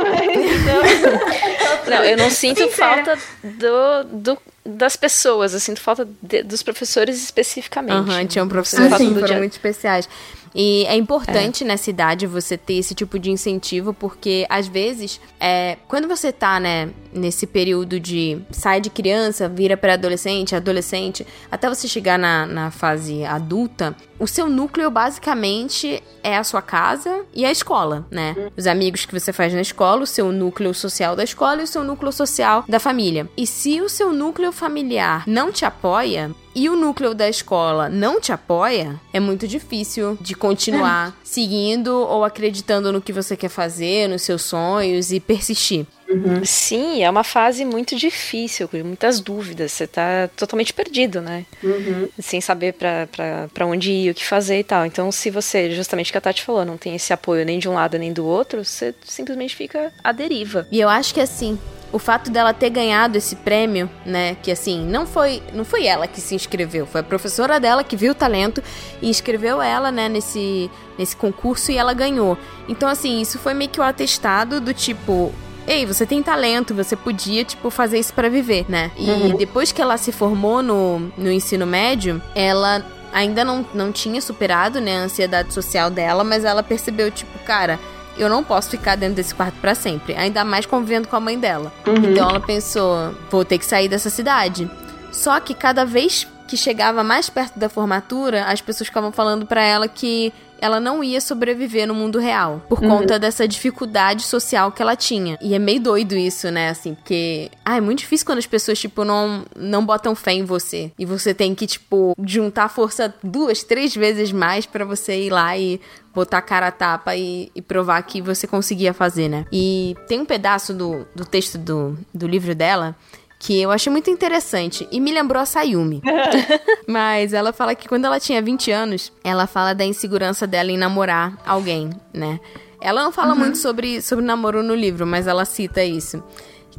Não, 1.87 2.05
eu 2.05 2.17
não 2.17 2.31
sinto 2.31 2.63
Sincera. 2.63 3.05
falta 3.05 3.19
do, 3.43 4.05
do- 4.35 4.39
das 4.65 4.95
pessoas, 4.97 5.53
eu 5.55 5.61
sinto 5.61 5.81
falta 5.81 6.07
de- 6.23 6.43
dos 6.43 6.63
professores 6.63 7.21
especificamente. 7.23 7.93
Aham, 8.11 8.27
tinham 8.27 8.45
Sinto 8.45 8.53
professores 8.53 8.95
que 8.97 9.05
do 9.07 9.15
foram 9.15 9.27
dia- 9.27 9.39
muito 9.39 9.53
especiais. 9.53 10.09
E 10.55 10.85
é 10.87 10.97
importante 10.97 11.65
nessa 11.65 11.91
idade 11.91 12.27
você 12.27 12.57
ter 12.57 12.75
esse 12.75 12.95
tipo 12.95 13.19
de 13.19 13.31
incentivo, 13.31 13.95
porque 13.95 14.47
às 14.49 14.67
vezes, 14.67 15.21
é, 15.39 15.77
quando 15.87 16.09
você 16.09 16.33
tá, 16.33 16.59
né, 16.59 16.91
nesse 17.13 17.47
período 17.47 18.01
de 18.01 18.39
sai 18.51 18.81
de 18.81 18.91
criança, 18.91 19.49
vira 19.49 19.77
para 19.77 19.95
adolescente, 19.95 20.55
adolescente, 20.55 21.27
até 21.51 21.69
você 21.69 21.87
chegar 21.87 22.19
na, 22.19 22.47
na 22.47 22.71
fase 22.71 23.25
adulta, 23.25 23.95
o 24.19 24.27
seu 24.27 24.49
núcleo 24.49 24.91
basicamente 24.91 26.03
é 26.23 26.37
a 26.37 26.45
sua 26.45 26.61
casa 26.61 27.25
e 27.35 27.45
a 27.45 27.51
escola, 27.51 28.07
né? 28.11 28.37
Os 28.57 28.67
amigos 28.67 29.07
que 29.07 29.19
você 29.19 29.33
faz 29.33 29.55
na 29.55 29.63
escola, 29.63 30.03
o 30.03 30.07
seu 30.07 30.31
núcleo 30.31 30.75
social 30.75 31.17
da 31.17 31.25
escola 31.25 31.61
e 31.61 31.65
o 31.65 31.67
seu 31.67 31.83
núcleo 31.83 32.13
social 32.13 32.65
da 32.69 32.79
família. 32.79 33.29
E 33.37 33.47
se 33.47 33.81
o 33.81 33.89
seu 33.89 34.13
núcleo 34.13 34.53
familiar 34.53 35.25
não 35.27 35.51
te 35.51 35.65
apoia, 35.65 36.31
e 36.55 36.69
o 36.69 36.77
núcleo 36.77 37.15
da 37.15 37.29
escola 37.29 37.89
não 37.89 38.21
te 38.21 38.33
apoia, 38.33 39.01
é 39.13 39.21
muito 39.21 39.47
difícil 39.47 40.19
de 40.21 40.35
continuar 40.35 41.17
seguindo 41.23 41.89
ou 41.89 42.25
acreditando 42.25 42.93
no 42.93 43.01
que 43.01 43.13
você 43.13 43.37
quer 43.37 43.49
fazer, 43.49 44.09
nos 44.09 44.23
seus 44.23 44.43
sonhos 44.43 45.13
e 45.13 45.21
persistir. 45.21 45.87
Uhum. 46.11 46.45
Sim, 46.45 47.05
é 47.05 47.09
uma 47.09 47.23
fase 47.23 47.65
muito 47.65 47.95
difícil, 47.95 48.67
com 48.69 48.77
muitas 48.79 49.21
dúvidas. 49.21 49.73
Você 49.73 49.87
tá 49.87 50.29
totalmente 50.37 50.73
perdido, 50.73 51.21
né? 51.21 51.47
Uhum. 51.63 52.09
Sem 52.19 52.41
saber 52.41 52.75
pra 52.75 53.67
onde 53.67 53.93
ir, 53.93 54.11
o 54.11 54.15
que 54.15 54.25
fazer 54.25 54.59
e 54.59 54.65
tal. 54.65 54.85
Então, 54.85 55.13
se 55.13 55.31
você, 55.31 55.71
justamente 55.71 56.11
o 56.11 56.13
que 56.13 56.19
a 56.19 56.21
Tati 56.21 56.43
falou, 56.43 56.65
não 56.65 56.77
tem 56.77 56.97
esse 56.97 57.13
apoio 57.13 57.45
nem 57.45 57.59
de 57.59 57.69
um 57.69 57.75
lado 57.75 57.97
nem 57.99 58.13
do 58.13 58.27
outro, 58.27 58.65
você 58.65 58.95
simplesmente 59.05 59.55
fica 59.55 59.93
à 60.03 60.13
deriva. 60.13 60.67
E 60.71 60.81
eu 60.81 60.89
acho 60.89 61.15
que 61.15 61.21
assim, 61.21 61.59
o 61.93 61.99
fato 61.99 62.31
dela 62.31 62.53
ter 62.53 62.71
ganhado 62.71 63.17
esse 63.17 63.37
prêmio, 63.37 63.89
né, 64.05 64.37
que 64.43 64.51
assim, 64.51 64.85
não 64.85 65.07
foi, 65.07 65.43
não 65.53 65.65
foi 65.65 65.87
ela 65.87 66.07
que 66.07 66.21
se 66.21 66.35
inscreveu, 66.35 66.87
foi 66.87 67.01
a 67.01 67.05
professora 67.05 67.59
dela 67.59 67.83
que 67.83 67.97
viu 67.97 68.13
o 68.13 68.15
talento 68.15 68.63
e 69.03 69.09
inscreveu 69.09 69.61
ela, 69.61 69.91
né, 69.91 70.09
nesse 70.09 70.71
nesse 70.99 71.17
concurso 71.17 71.73
e 71.73 71.79
ela 71.79 71.95
ganhou. 71.95 72.37
Então 72.69 72.89
assim, 72.89 73.21
isso 73.21 73.39
foi 73.39 73.55
meio 73.55 73.71
que 73.71 73.81
o 73.81 73.83
atestado 73.83 74.61
do 74.61 74.75
tipo, 74.75 75.33
ei, 75.71 75.87
você 75.87 76.05
tem 76.05 76.21
talento, 76.21 76.75
você 76.75 76.97
podia, 76.97 77.45
tipo, 77.45 77.71
fazer 77.71 77.99
isso 77.99 78.13
para 78.13 78.29
viver, 78.29 78.67
né? 78.69 78.91
E 78.97 79.09
uhum. 79.09 79.37
depois 79.37 79.71
que 79.71 79.81
ela 79.81 79.97
se 79.97 80.11
formou 80.11 80.63
no, 80.63 80.99
no 81.17 81.31
ensino 81.31 81.65
médio, 81.65 82.21
ela 82.35 82.85
ainda 83.13 83.45
não, 83.45 83.65
não 83.73 83.93
tinha 83.93 84.21
superado, 84.21 84.81
né, 84.81 84.99
a 84.99 85.05
ansiedade 85.05 85.55
social 85.55 85.91
dela, 85.91 86.25
mas 86.25 86.45
ela 86.45 86.63
percebeu, 86.63 87.11
tipo, 87.11 87.39
cara, 87.41 87.79
eu 88.19 88.29
não 88.29 88.43
posso 88.43 88.71
ficar 88.71 88.97
dentro 88.97 89.15
desse 89.15 89.35
quarto 89.35 89.55
para 89.61 89.75
sempre, 89.75 90.15
ainda 90.15 90.45
mais 90.45 90.67
convivendo 90.67 91.09
com 91.09 91.17
a 91.17 91.21
mãe 91.21 91.39
dela. 91.39 91.73
Uhum. 91.87 92.11
Então 92.11 92.29
ela 92.29 92.41
pensou, 92.41 93.15
vou 93.31 93.45
ter 93.45 93.59
que 93.59 93.65
sair 93.65 93.89
dessa 93.89 94.11
cidade. 94.11 94.69
Só 95.13 95.39
que 95.41 95.55
cada 95.55 95.85
vez 95.85 96.27
que 96.47 96.57
chegava 96.57 97.05
mais 97.05 97.31
perto 97.31 97.59
da 97.59 97.69
formatura, 97.69 98.45
as 98.47 98.61
pessoas 98.61 98.89
ficavam 98.89 99.13
falando 99.13 99.47
para 99.47 99.63
ela 99.63 99.87
que 99.87 100.33
ela 100.61 100.81
não 100.81 101.03
ia 101.03 101.21
sobreviver 101.21 101.87
no 101.87 101.95
mundo 101.95 102.19
real 102.19 102.63
por 102.69 102.83
uhum. 102.83 102.89
conta 102.89 103.19
dessa 103.19 103.47
dificuldade 103.47 104.23
social 104.23 104.71
que 104.73 104.83
ela 104.83 104.97
tinha. 104.97 105.39
E 105.41 105.55
é 105.55 105.59
meio 105.59 105.81
doido 105.81 106.17
isso, 106.17 106.51
né? 106.51 106.69
Assim, 106.69 106.95
porque. 106.95 107.51
Ah, 107.65 107.77
é 107.77 107.81
muito 107.81 108.01
difícil 108.01 108.27
quando 108.27 108.39
as 108.39 108.47
pessoas, 108.47 108.79
tipo, 108.79 109.05
não, 109.05 109.45
não 109.57 109.85
botam 109.85 110.15
fé 110.15 110.33
em 110.33 110.45
você. 110.45 110.93
E 110.99 111.05
você 111.05 111.33
tem 111.33 111.55
que, 111.55 111.67
tipo, 111.67 112.15
juntar 112.25 112.69
força 112.69 113.15
duas, 113.23 113.63
três 113.63 113.95
vezes 113.95 114.33
mais 114.33 114.67
para 114.67 114.85
você 114.85 115.27
ir 115.27 115.31
lá 115.31 115.57
e 115.57 115.81
botar 116.15 116.39
a 116.39 116.43
cara 116.43 116.69
a 116.69 116.73
tapa 116.73 117.15
e, 117.17 117.51
e, 117.55 117.63
provar 117.63 118.03
que 118.03 118.21
você 118.21 118.47
conseguia 118.47 118.93
fazer, 118.93 119.29
né? 119.29 119.45
E 119.53 119.95
tem 120.09 120.21
um 120.21 120.25
pedaço 120.25 120.75
do, 120.75 121.07
do 121.15 121.25
texto 121.25 121.57
do, 121.57 121.97
do 122.13 122.27
livro 122.27 122.55
dela 122.55 122.97
que 123.41 123.59
eu 123.59 123.71
achei 123.71 123.91
muito 123.91 124.11
interessante 124.11 124.87
e 124.93 125.01
me 125.01 125.11
lembrou 125.11 125.43
a 125.43 125.47
Sayumi. 125.47 126.03
Mas 126.87 127.33
ela 127.33 127.55
fala 127.55 127.75
que 127.75 127.89
quando 127.89 128.05
ela 128.05 128.21
tinha 128.21 128.41
20 128.43 128.71
anos, 128.71 129.11
ela 129.25 129.47
fala 129.47 129.73
da 129.73 129.83
insegurança 129.83 130.47
dela 130.47 130.71
em 130.71 130.77
namorar 130.77 131.39
alguém, 131.47 131.89
né? 132.13 132.39
Ela 132.83 133.03
não 133.03 133.11
fala 133.11 133.33
uhum. 133.33 133.39
muito 133.39 133.57
sobre, 133.57 134.03
sobre 134.03 134.25
namoro 134.25 134.63
no 134.63 134.75
livro, 134.75 135.07
mas 135.07 135.27
ela 135.27 135.45
cita 135.45 135.83
isso. 135.83 136.23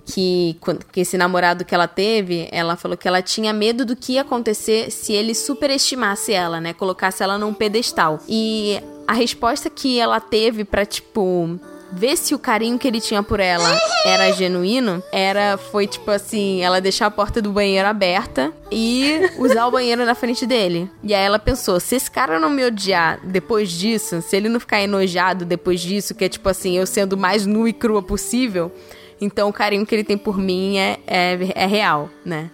Que, 0.05 0.57
que 0.91 1.01
esse 1.01 1.17
namorado 1.17 1.65
que 1.65 1.75
ela 1.75 1.87
teve, 1.87 2.47
ela 2.51 2.75
falou 2.75 2.97
que 2.97 3.07
ela 3.07 3.21
tinha 3.21 3.53
medo 3.53 3.85
do 3.85 3.95
que 3.95 4.13
ia 4.13 4.21
acontecer 4.21 4.91
se 4.91 5.13
ele 5.13 5.35
superestimasse 5.35 6.31
ela, 6.31 6.61
né? 6.61 6.73
Colocasse 6.73 7.23
ela 7.23 7.37
num 7.37 7.53
pedestal. 7.53 8.19
E 8.27 8.81
a 9.07 9.13
resposta 9.13 9.69
que 9.69 9.99
ela 9.99 10.19
teve 10.19 10.63
para 10.63 10.85
tipo 10.85 11.59
ver 11.91 12.17
se 12.17 12.33
o 12.33 12.39
carinho 12.39 12.79
que 12.79 12.87
ele 12.87 13.01
tinha 13.01 13.21
por 13.21 13.39
ela 13.39 13.79
era 14.05 14.31
genuíno, 14.31 15.03
era 15.11 15.57
foi 15.57 15.85
tipo 15.87 16.09
assim, 16.09 16.61
ela 16.61 16.79
deixar 16.79 17.07
a 17.07 17.11
porta 17.11 17.41
do 17.41 17.51
banheiro 17.51 17.87
aberta 17.87 18.53
e 18.71 19.19
usar 19.37 19.67
o 19.67 19.71
banheiro 19.71 20.05
na 20.05 20.15
frente 20.15 20.45
dele. 20.45 20.89
E 21.03 21.13
aí 21.13 21.23
ela 21.23 21.39
pensou, 21.39 21.79
se 21.79 21.95
esse 21.95 22.09
cara 22.09 22.39
não 22.39 22.49
me 22.49 22.63
odiar 22.63 23.19
depois 23.23 23.69
disso, 23.69 24.21
se 24.21 24.35
ele 24.35 24.49
não 24.49 24.59
ficar 24.59 24.81
enojado 24.81 25.45
depois 25.45 25.81
disso, 25.81 26.15
que 26.15 26.25
é 26.25 26.29
tipo 26.29 26.47
assim, 26.47 26.77
eu 26.77 26.87
sendo 26.87 27.17
mais 27.17 27.45
nua 27.45 27.69
e 27.69 27.73
crua 27.73 28.01
possível, 28.01 28.71
então 29.19 29.49
o 29.49 29.53
carinho 29.53 29.85
que 29.85 29.93
ele 29.93 30.03
tem 30.03 30.17
por 30.17 30.37
mim 30.37 30.77
é, 30.77 30.99
é, 31.05 31.37
é 31.55 31.65
real, 31.67 32.09
né? 32.25 32.49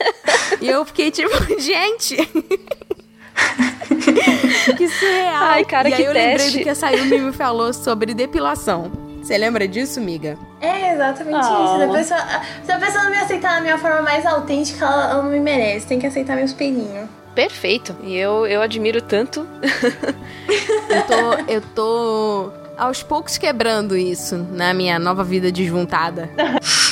e 0.60 0.68
eu 0.68 0.84
fiquei 0.84 1.10
tipo, 1.10 1.30
gente. 1.58 2.16
que 4.76 4.88
surreal. 4.88 5.42
Ai, 5.44 5.64
cara, 5.64 5.88
e 5.88 5.92
que 5.92 6.02
aí 6.02 6.04
eu 6.04 6.12
teste. 6.12 6.28
lembrei 6.28 6.50
do 6.50 6.62
que 6.64 6.68
a 6.68 6.74
Sayumi 6.74 7.18
me 7.18 7.32
falou 7.32 7.72
sobre 7.72 8.14
depilação. 8.14 8.90
Você 9.22 9.38
lembra 9.38 9.68
disso, 9.68 10.00
miga? 10.00 10.36
É, 10.60 10.94
exatamente 10.94 11.46
oh. 11.46 11.64
isso. 11.64 11.76
Se 11.76 11.82
a, 11.82 11.88
pessoa, 11.88 12.42
se 12.64 12.72
a 12.72 12.78
pessoa 12.78 13.04
não 13.04 13.10
me 13.10 13.18
aceitar 13.18 13.54
da 13.54 13.60
minha 13.60 13.78
forma 13.78 14.02
mais 14.02 14.26
autêntica, 14.26 14.84
ela, 14.84 15.10
ela 15.10 15.22
não 15.22 15.30
me 15.30 15.40
merece. 15.40 15.86
Tem 15.86 15.98
que 15.98 16.06
aceitar 16.06 16.36
meus 16.36 16.52
pelinhos. 16.52 17.08
Perfeito. 17.34 17.94
E 18.02 18.16
eu, 18.16 18.46
eu 18.46 18.60
admiro 18.60 19.00
tanto. 19.00 19.46
eu 20.90 21.02
tô. 21.06 21.52
Eu 21.52 21.60
tô 21.74 22.61
aos 22.82 23.02
poucos 23.02 23.38
quebrando 23.38 23.96
isso 23.96 24.36
na 24.36 24.74
minha 24.74 24.98
nova 24.98 25.22
vida 25.22 25.52
desjuntada. 25.52 26.28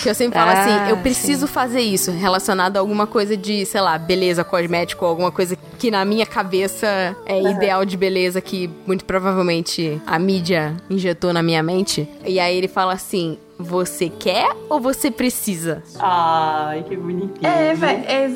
que 0.02 0.08
eu 0.08 0.14
sempre 0.14 0.38
falo 0.38 0.50
assim, 0.52 0.70
ah, 0.70 0.82
assim, 0.82 0.90
eu 0.90 0.96
preciso 0.98 1.46
sim. 1.46 1.52
fazer 1.52 1.80
isso 1.80 2.12
relacionado 2.12 2.76
a 2.76 2.80
alguma 2.80 3.06
coisa 3.06 3.36
de, 3.36 3.66
sei 3.66 3.80
lá, 3.80 3.98
beleza 3.98 4.44
cosmético, 4.44 5.04
alguma 5.04 5.32
coisa 5.32 5.56
que 5.78 5.90
na 5.90 6.04
minha 6.04 6.26
cabeça 6.26 7.16
é 7.26 7.34
uhum. 7.34 7.50
ideal 7.50 7.84
de 7.84 7.96
beleza 7.96 8.40
que 8.40 8.70
muito 8.86 9.04
provavelmente 9.04 10.00
a 10.06 10.18
mídia 10.18 10.76
injetou 10.88 11.32
na 11.32 11.42
minha 11.42 11.62
mente. 11.62 12.08
E 12.24 12.38
aí 12.38 12.56
ele 12.56 12.68
fala 12.68 12.92
assim: 12.92 13.36
você 13.60 14.08
quer 14.08 14.48
ou 14.68 14.80
você 14.80 15.10
precisa? 15.10 15.82
Ai, 15.98 16.82
que 16.82 16.96
bonitinho. 16.96 17.46
É, 17.46 17.74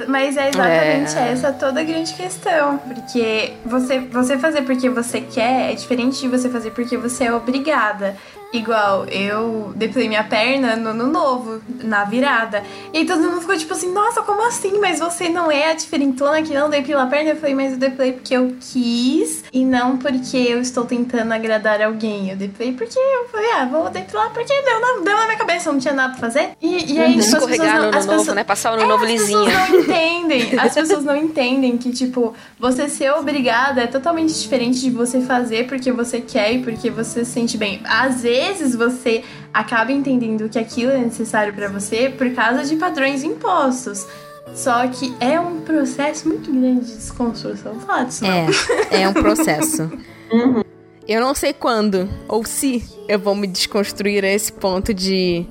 mas 0.06 0.36
é 0.36 0.48
exatamente 0.48 1.18
é. 1.18 1.32
essa 1.32 1.52
toda 1.52 1.80
a 1.80 1.84
grande 1.84 2.12
questão. 2.14 2.78
Porque 2.78 3.54
você, 3.64 3.98
você 4.00 4.38
fazer 4.38 4.62
porque 4.62 4.88
você 4.88 5.20
quer 5.20 5.72
é 5.72 5.74
diferente 5.74 6.20
de 6.20 6.28
você 6.28 6.48
fazer 6.48 6.70
porque 6.70 6.96
você 6.96 7.24
é 7.24 7.34
obrigada. 7.34 8.16
Igual, 8.54 9.06
eu 9.06 9.72
depilei 9.74 10.08
minha 10.08 10.22
perna 10.22 10.76
no 10.76 10.90
ano 10.90 11.08
novo, 11.08 11.60
na 11.82 12.04
virada. 12.04 12.62
E 12.92 13.04
todo 13.04 13.20
mundo 13.20 13.40
ficou 13.40 13.56
tipo 13.56 13.74
assim, 13.74 13.92
nossa, 13.92 14.22
como 14.22 14.46
assim? 14.46 14.78
Mas 14.78 15.00
você 15.00 15.28
não 15.28 15.50
é 15.50 15.72
a 15.72 15.74
diferentona 15.74 16.40
que 16.40 16.54
não 16.54 16.70
depila 16.70 17.02
a 17.02 17.06
perna? 17.06 17.30
Eu 17.30 17.36
falei, 17.36 17.52
mas 17.52 17.72
eu 17.72 17.78
depilei 17.78 18.12
porque 18.12 18.36
eu 18.36 18.54
quis 18.60 19.42
e 19.52 19.64
não 19.64 19.96
porque 19.96 20.36
eu 20.36 20.60
estou 20.60 20.84
tentando 20.84 21.32
agradar 21.32 21.82
alguém. 21.82 22.30
Eu 22.30 22.36
depilei 22.36 22.72
porque 22.72 22.96
eu 22.96 23.28
falei, 23.28 23.50
ah, 23.54 23.64
vou 23.64 23.90
depilar 23.90 24.30
porque 24.32 24.54
deu 24.62 24.80
na, 24.80 25.04
deu 25.04 25.16
na 25.16 25.24
minha 25.24 25.38
cabeça, 25.38 25.72
não 25.72 25.80
tinha 25.80 25.92
nada 25.92 26.12
pra 26.12 26.20
fazer. 26.20 26.50
E, 26.62 26.94
e 26.94 27.00
aí, 27.00 27.18
tipo, 27.18 27.24
Escorregar 27.24 27.78
no 27.78 27.88
ano 27.88 27.92
novo, 27.92 28.08
pessoas, 28.08 28.36
né? 28.36 28.44
Passar 28.44 28.70
o 28.70 28.74
ano 28.74 28.84
é, 28.84 28.86
novo 28.86 29.04
lisinho. 29.04 29.48
As 29.48 29.66
pessoas 29.66 29.72
não 29.72 29.80
entendem. 29.80 30.60
As 30.60 30.74
pessoas 30.74 31.04
não 31.04 31.16
entendem 31.16 31.76
que, 31.76 31.90
tipo, 31.90 32.34
você 32.56 32.88
ser 32.88 33.10
obrigada 33.14 33.82
é 33.82 33.88
totalmente 33.88 34.32
diferente 34.32 34.78
de 34.78 34.90
você 34.90 35.20
fazer 35.22 35.66
porque 35.66 35.90
você 35.90 36.20
quer 36.20 36.52
e 36.52 36.62
porque 36.62 36.88
você 36.88 37.24
se 37.24 37.32
sente 37.32 37.58
bem. 37.58 37.80
Às 37.84 38.22
vezes, 38.22 38.43
vezes 38.46 38.74
você 38.74 39.24
acaba 39.52 39.92
entendendo 39.92 40.48
que 40.48 40.58
aquilo 40.58 40.90
é 40.90 40.98
necessário 40.98 41.52
para 41.52 41.68
você 41.68 42.08
por 42.10 42.30
causa 42.34 42.64
de 42.64 42.76
padrões 42.76 43.22
impostos. 43.22 44.06
Só 44.54 44.86
que 44.88 45.14
é 45.18 45.40
um 45.40 45.60
processo 45.62 46.28
muito 46.28 46.52
grande 46.52 46.86
de 46.86 46.96
desconstrução. 46.96 47.80
Fala 47.80 48.04
disso, 48.04 48.24
É, 48.24 49.02
é 49.02 49.08
um 49.08 49.12
processo. 49.12 49.90
uhum. 50.30 50.62
Eu 51.06 51.20
não 51.20 51.34
sei 51.34 51.52
quando 51.52 52.08
ou 52.28 52.44
se 52.44 52.82
eu 53.08 53.18
vou 53.18 53.34
me 53.34 53.46
desconstruir 53.46 54.24
a 54.24 54.28
esse 54.28 54.52
ponto 54.52 54.94
de. 54.94 55.46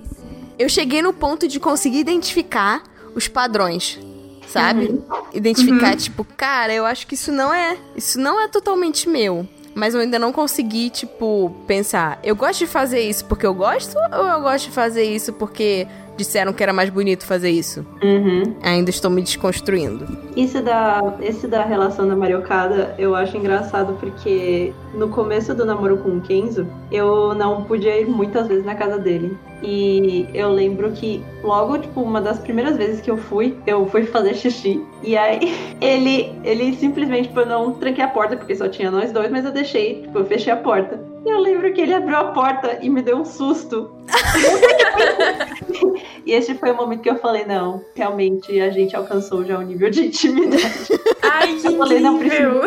Eu 0.57 0.69
cheguei 0.69 1.01
no 1.01 1.13
ponto 1.13 1.47
de 1.47 1.59
conseguir 1.59 1.99
identificar 1.99 2.83
os 3.15 3.27
padrões, 3.27 3.99
sabe? 4.47 4.85
Uhum. 4.85 5.03
Identificar, 5.33 5.91
uhum. 5.91 5.97
tipo, 5.97 6.23
cara, 6.37 6.73
eu 6.73 6.85
acho 6.85 7.05
que 7.05 7.15
isso 7.15 7.31
não 7.31 7.53
é. 7.53 7.77
Isso 7.95 8.19
não 8.19 8.41
é 8.41 8.47
totalmente 8.47 9.09
meu. 9.09 9.47
Mas 9.75 9.93
eu 9.95 10.01
ainda 10.01 10.19
não 10.19 10.31
consegui, 10.31 10.89
tipo, 10.89 11.53
pensar, 11.65 12.19
eu 12.23 12.35
gosto 12.35 12.59
de 12.59 12.67
fazer 12.67 13.01
isso 13.01 13.25
porque 13.25 13.45
eu 13.45 13.53
gosto 13.53 13.95
ou 13.97 14.27
eu 14.27 14.41
gosto 14.41 14.65
de 14.65 14.71
fazer 14.71 15.03
isso 15.03 15.33
porque 15.33 15.87
disseram 16.15 16.53
que 16.53 16.61
era 16.61 16.73
mais 16.73 16.89
bonito 16.89 17.25
fazer 17.25 17.49
isso? 17.49 17.85
Uhum. 18.01 18.55
Ainda 18.61 18.89
estou 18.89 19.09
me 19.09 19.21
desconstruindo. 19.21 20.05
Isso 20.35 20.61
da, 20.61 21.15
esse 21.21 21.47
da 21.47 21.63
relação 21.63 22.07
da 22.07 22.15
Mariocada 22.15 22.95
eu 22.97 23.15
acho 23.15 23.35
engraçado 23.37 23.97
porque 23.99 24.73
no 24.93 25.09
começo 25.09 25.53
do 25.53 25.65
namoro 25.65 25.97
com 25.97 26.17
o 26.17 26.21
Kenzo, 26.21 26.67
eu 26.91 27.33
não 27.33 27.63
podia 27.63 27.99
ir 27.99 28.07
muitas 28.07 28.47
vezes 28.47 28.65
na 28.65 28.75
casa 28.75 28.97
dele. 28.97 29.37
E 29.63 30.27
eu 30.33 30.51
lembro 30.51 30.91
que 30.91 31.23
logo, 31.41 31.77
tipo, 31.77 32.01
uma 32.01 32.19
das 32.19 32.37
primeiras 32.37 32.75
vezes 32.75 32.99
que 32.99 33.09
eu 33.09 33.15
fui, 33.15 33.57
eu 33.65 33.87
fui 33.87 34.03
fazer 34.03 34.35
xixi. 34.35 34.83
E 35.01 35.15
aí 35.15 35.55
ele, 35.79 36.35
ele 36.43 36.75
simplesmente, 36.75 37.29
tipo, 37.29 37.39
eu 37.39 37.45
não 37.45 37.73
tranquei 37.73 38.03
a 38.03 38.09
porta, 38.09 38.35
porque 38.35 38.55
só 38.55 38.67
tinha 38.67 38.91
nós 38.91 39.13
dois, 39.13 39.31
mas 39.31 39.45
eu 39.45 39.51
deixei, 39.51 40.01
tipo, 40.01 40.19
eu 40.19 40.25
fechei 40.25 40.51
a 40.51 40.57
porta. 40.57 40.99
E 41.25 41.29
eu 41.29 41.39
lembro 41.39 41.73
que 41.73 41.79
ele 41.79 41.93
abriu 41.93 42.17
a 42.17 42.25
porta 42.25 42.79
e 42.81 42.89
me 42.89 43.01
deu 43.01 43.17
um 43.17 43.23
susto. 43.23 43.89
e 46.25 46.33
esse 46.33 46.53
foi 46.55 46.71
o 46.71 46.75
momento 46.75 47.01
que 47.01 47.09
eu 47.09 47.15
falei, 47.15 47.45
não, 47.45 47.81
realmente 47.95 48.59
a 48.59 48.69
gente 48.69 48.93
alcançou 48.93 49.45
já 49.45 49.57
um 49.57 49.61
nível 49.61 49.89
de 49.89 50.07
intimidade. 50.07 50.89
Ai, 51.21 51.55
que 51.55 51.67
eu 51.67 51.77
falei, 51.77 52.01
não, 52.01 52.19
preciso. 52.19 52.63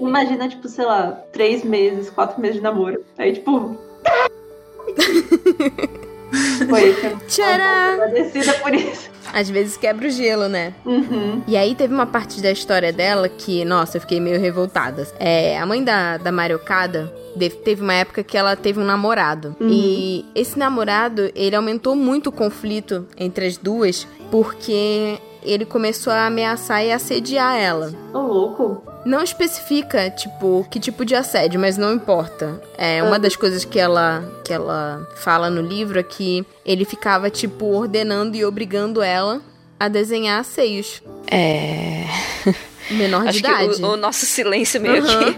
Imagina, 0.00 0.48
tipo, 0.48 0.68
sei 0.68 0.84
lá, 0.84 1.12
três 1.32 1.62
meses, 1.62 2.10
quatro 2.10 2.40
meses 2.40 2.56
de 2.56 2.62
namoro. 2.62 3.04
Aí, 3.16 3.34
tipo. 3.34 3.76
Foi, 6.68 6.94
Tcharam! 7.28 8.02
agradecida 8.02 8.52
por 8.54 8.74
isso. 8.74 9.10
Às 9.32 9.50
vezes 9.50 9.76
quebra 9.76 10.06
o 10.06 10.10
gelo, 10.10 10.48
né? 10.48 10.74
Uhum. 10.84 11.42
E 11.46 11.56
aí 11.56 11.74
teve 11.74 11.92
uma 11.92 12.06
parte 12.06 12.40
da 12.40 12.52
história 12.52 12.92
dela 12.92 13.28
que, 13.28 13.64
nossa, 13.64 13.96
eu 13.96 14.00
fiquei 14.00 14.20
meio 14.20 14.40
revoltada. 14.40 15.06
É, 15.18 15.58
a 15.58 15.66
mãe 15.66 15.82
da, 15.82 16.18
da 16.18 16.30
Mariocada 16.30 17.12
teve 17.64 17.82
uma 17.82 17.94
época 17.94 18.22
que 18.22 18.36
ela 18.36 18.54
teve 18.54 18.78
um 18.78 18.84
namorado. 18.84 19.56
E 19.60 20.24
esse 20.34 20.58
namorado, 20.58 21.32
ele 21.34 21.56
aumentou 21.56 21.96
muito 21.96 22.28
o 22.28 22.32
conflito 22.32 23.06
entre 23.16 23.46
as 23.46 23.56
duas, 23.56 24.06
porque 24.30 25.18
ele 25.44 25.64
começou 25.64 26.12
a 26.12 26.26
ameaçar 26.26 26.84
e 26.84 26.90
assediar 26.92 27.56
ela. 27.56 27.92
Ô, 28.12 28.18
louco. 28.18 28.82
Não 29.04 29.22
especifica, 29.22 30.08
tipo, 30.10 30.66
que 30.70 30.80
tipo 30.80 31.04
de 31.04 31.14
assédio, 31.14 31.60
mas 31.60 31.76
não 31.76 31.92
importa. 31.92 32.60
É, 32.78 33.02
uma 33.02 33.18
das 33.18 33.36
coisas 33.36 33.64
que 33.64 33.78
ela, 33.78 34.24
que 34.44 34.52
ela 34.52 35.06
fala 35.16 35.50
no 35.50 35.60
livro 35.60 35.98
é 35.98 36.02
que 36.02 36.44
ele 36.64 36.84
ficava, 36.86 37.28
tipo, 37.28 37.66
ordenando 37.66 38.34
e 38.36 38.44
obrigando 38.44 39.02
ela 39.02 39.42
a 39.78 39.88
desenhar 39.88 40.42
seios. 40.44 41.02
É. 41.30 42.04
Menor 42.92 43.22
de 43.24 43.28
Acho 43.28 43.42
que 43.42 43.46
idade. 43.48 43.82
o, 43.82 43.92
o 43.92 43.96
nosso 43.96 44.24
silêncio 44.26 44.80
meio 44.80 45.02
Uhum. 45.04 45.34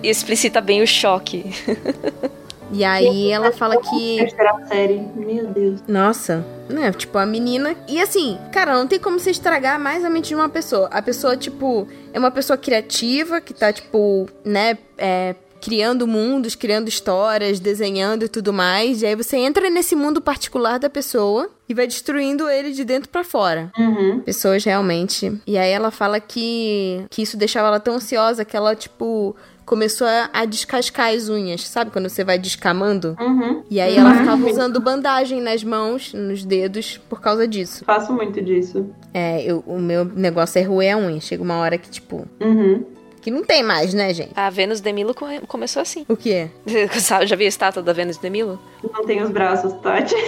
explicita 0.08 0.60
bem 0.60 0.82
o 0.82 0.86
choque. 0.86 1.44
E 2.72 2.84
aí 2.84 3.30
ela 3.30 3.52
fala 3.52 3.76
que. 3.80 4.18
Terceira 4.18 4.66
série. 4.66 5.00
Meu 5.14 5.46
Deus. 5.48 5.82
Nossa, 5.88 6.44
né? 6.68 6.92
Tipo, 6.92 7.18
a 7.18 7.26
menina. 7.26 7.74
E 7.88 8.00
assim, 8.00 8.38
cara, 8.52 8.74
não 8.74 8.86
tem 8.86 8.98
como 8.98 9.18
você 9.18 9.30
estragar 9.30 9.78
mais 9.78 10.04
a 10.04 10.10
mente 10.10 10.28
de 10.28 10.34
uma 10.34 10.48
pessoa. 10.48 10.88
A 10.88 11.02
pessoa, 11.02 11.36
tipo, 11.36 11.86
é 12.12 12.18
uma 12.18 12.30
pessoa 12.30 12.56
criativa 12.56 13.40
que 13.40 13.52
tá, 13.52 13.72
tipo, 13.72 14.28
né, 14.44 14.78
é, 14.96 15.34
criando 15.60 16.06
mundos, 16.06 16.54
criando 16.54 16.88
histórias, 16.88 17.60
desenhando 17.60 18.24
e 18.24 18.28
tudo 18.28 18.52
mais. 18.52 19.02
E 19.02 19.06
aí 19.06 19.14
você 19.14 19.36
entra 19.36 19.68
nesse 19.68 19.94
mundo 19.94 20.20
particular 20.20 20.78
da 20.78 20.88
pessoa 20.88 21.50
e 21.68 21.74
vai 21.74 21.86
destruindo 21.86 22.48
ele 22.48 22.72
de 22.72 22.84
dentro 22.84 23.08
pra 23.10 23.22
fora. 23.22 23.70
Uhum. 23.78 24.20
Pessoas 24.20 24.64
realmente. 24.64 25.40
E 25.46 25.58
aí 25.58 25.70
ela 25.70 25.90
fala 25.90 26.18
que, 26.18 27.04
que 27.10 27.22
isso 27.22 27.36
deixava 27.36 27.68
ela 27.68 27.80
tão 27.80 27.94
ansiosa 27.94 28.44
que 28.44 28.56
ela, 28.56 28.74
tipo, 28.74 29.36
começou 29.70 30.04
a, 30.04 30.28
a 30.32 30.44
descascar 30.44 31.14
as 31.14 31.28
unhas. 31.28 31.64
Sabe 31.68 31.92
quando 31.92 32.08
você 32.08 32.24
vai 32.24 32.36
descamando? 32.36 33.16
Uhum. 33.20 33.62
E 33.70 33.80
aí 33.80 33.96
ela 33.96 34.12
ficava 34.16 34.44
usando 34.50 34.80
bandagem 34.80 35.40
nas 35.40 35.62
mãos, 35.62 36.12
nos 36.12 36.44
dedos, 36.44 37.00
por 37.08 37.20
causa 37.20 37.46
disso. 37.46 37.84
Faço 37.84 38.12
muito 38.12 38.42
disso. 38.42 38.90
É, 39.14 39.40
eu- 39.44 39.62
o 39.64 39.78
meu 39.78 40.04
negócio 40.04 40.58
é 40.58 40.62
roer 40.62 40.96
a 40.96 40.98
unha. 40.98 41.20
Chega 41.20 41.40
uma 41.40 41.56
hora 41.58 41.78
que, 41.78 41.88
tipo, 41.88 42.26
Uhum. 42.40 42.84
que 43.20 43.30
não 43.30 43.44
tem 43.44 43.62
mais, 43.62 43.94
né, 43.94 44.12
gente? 44.12 44.32
A 44.34 44.50
Vênus 44.50 44.80
de 44.80 44.92
Milo 44.92 45.14
come- 45.14 45.40
começou 45.46 45.80
assim. 45.82 46.04
O 46.08 46.16
quê? 46.16 46.48
Sabe, 47.00 47.28
Já 47.28 47.36
viu 47.36 47.46
a 47.46 47.48
estátua 47.48 47.80
da 47.80 47.92
Vênus 47.92 48.16
de 48.18 48.28
Milo? 48.28 48.60
Não 48.92 49.04
tem 49.06 49.22
os 49.22 49.30
braços, 49.30 49.72
Tati. 49.74 50.16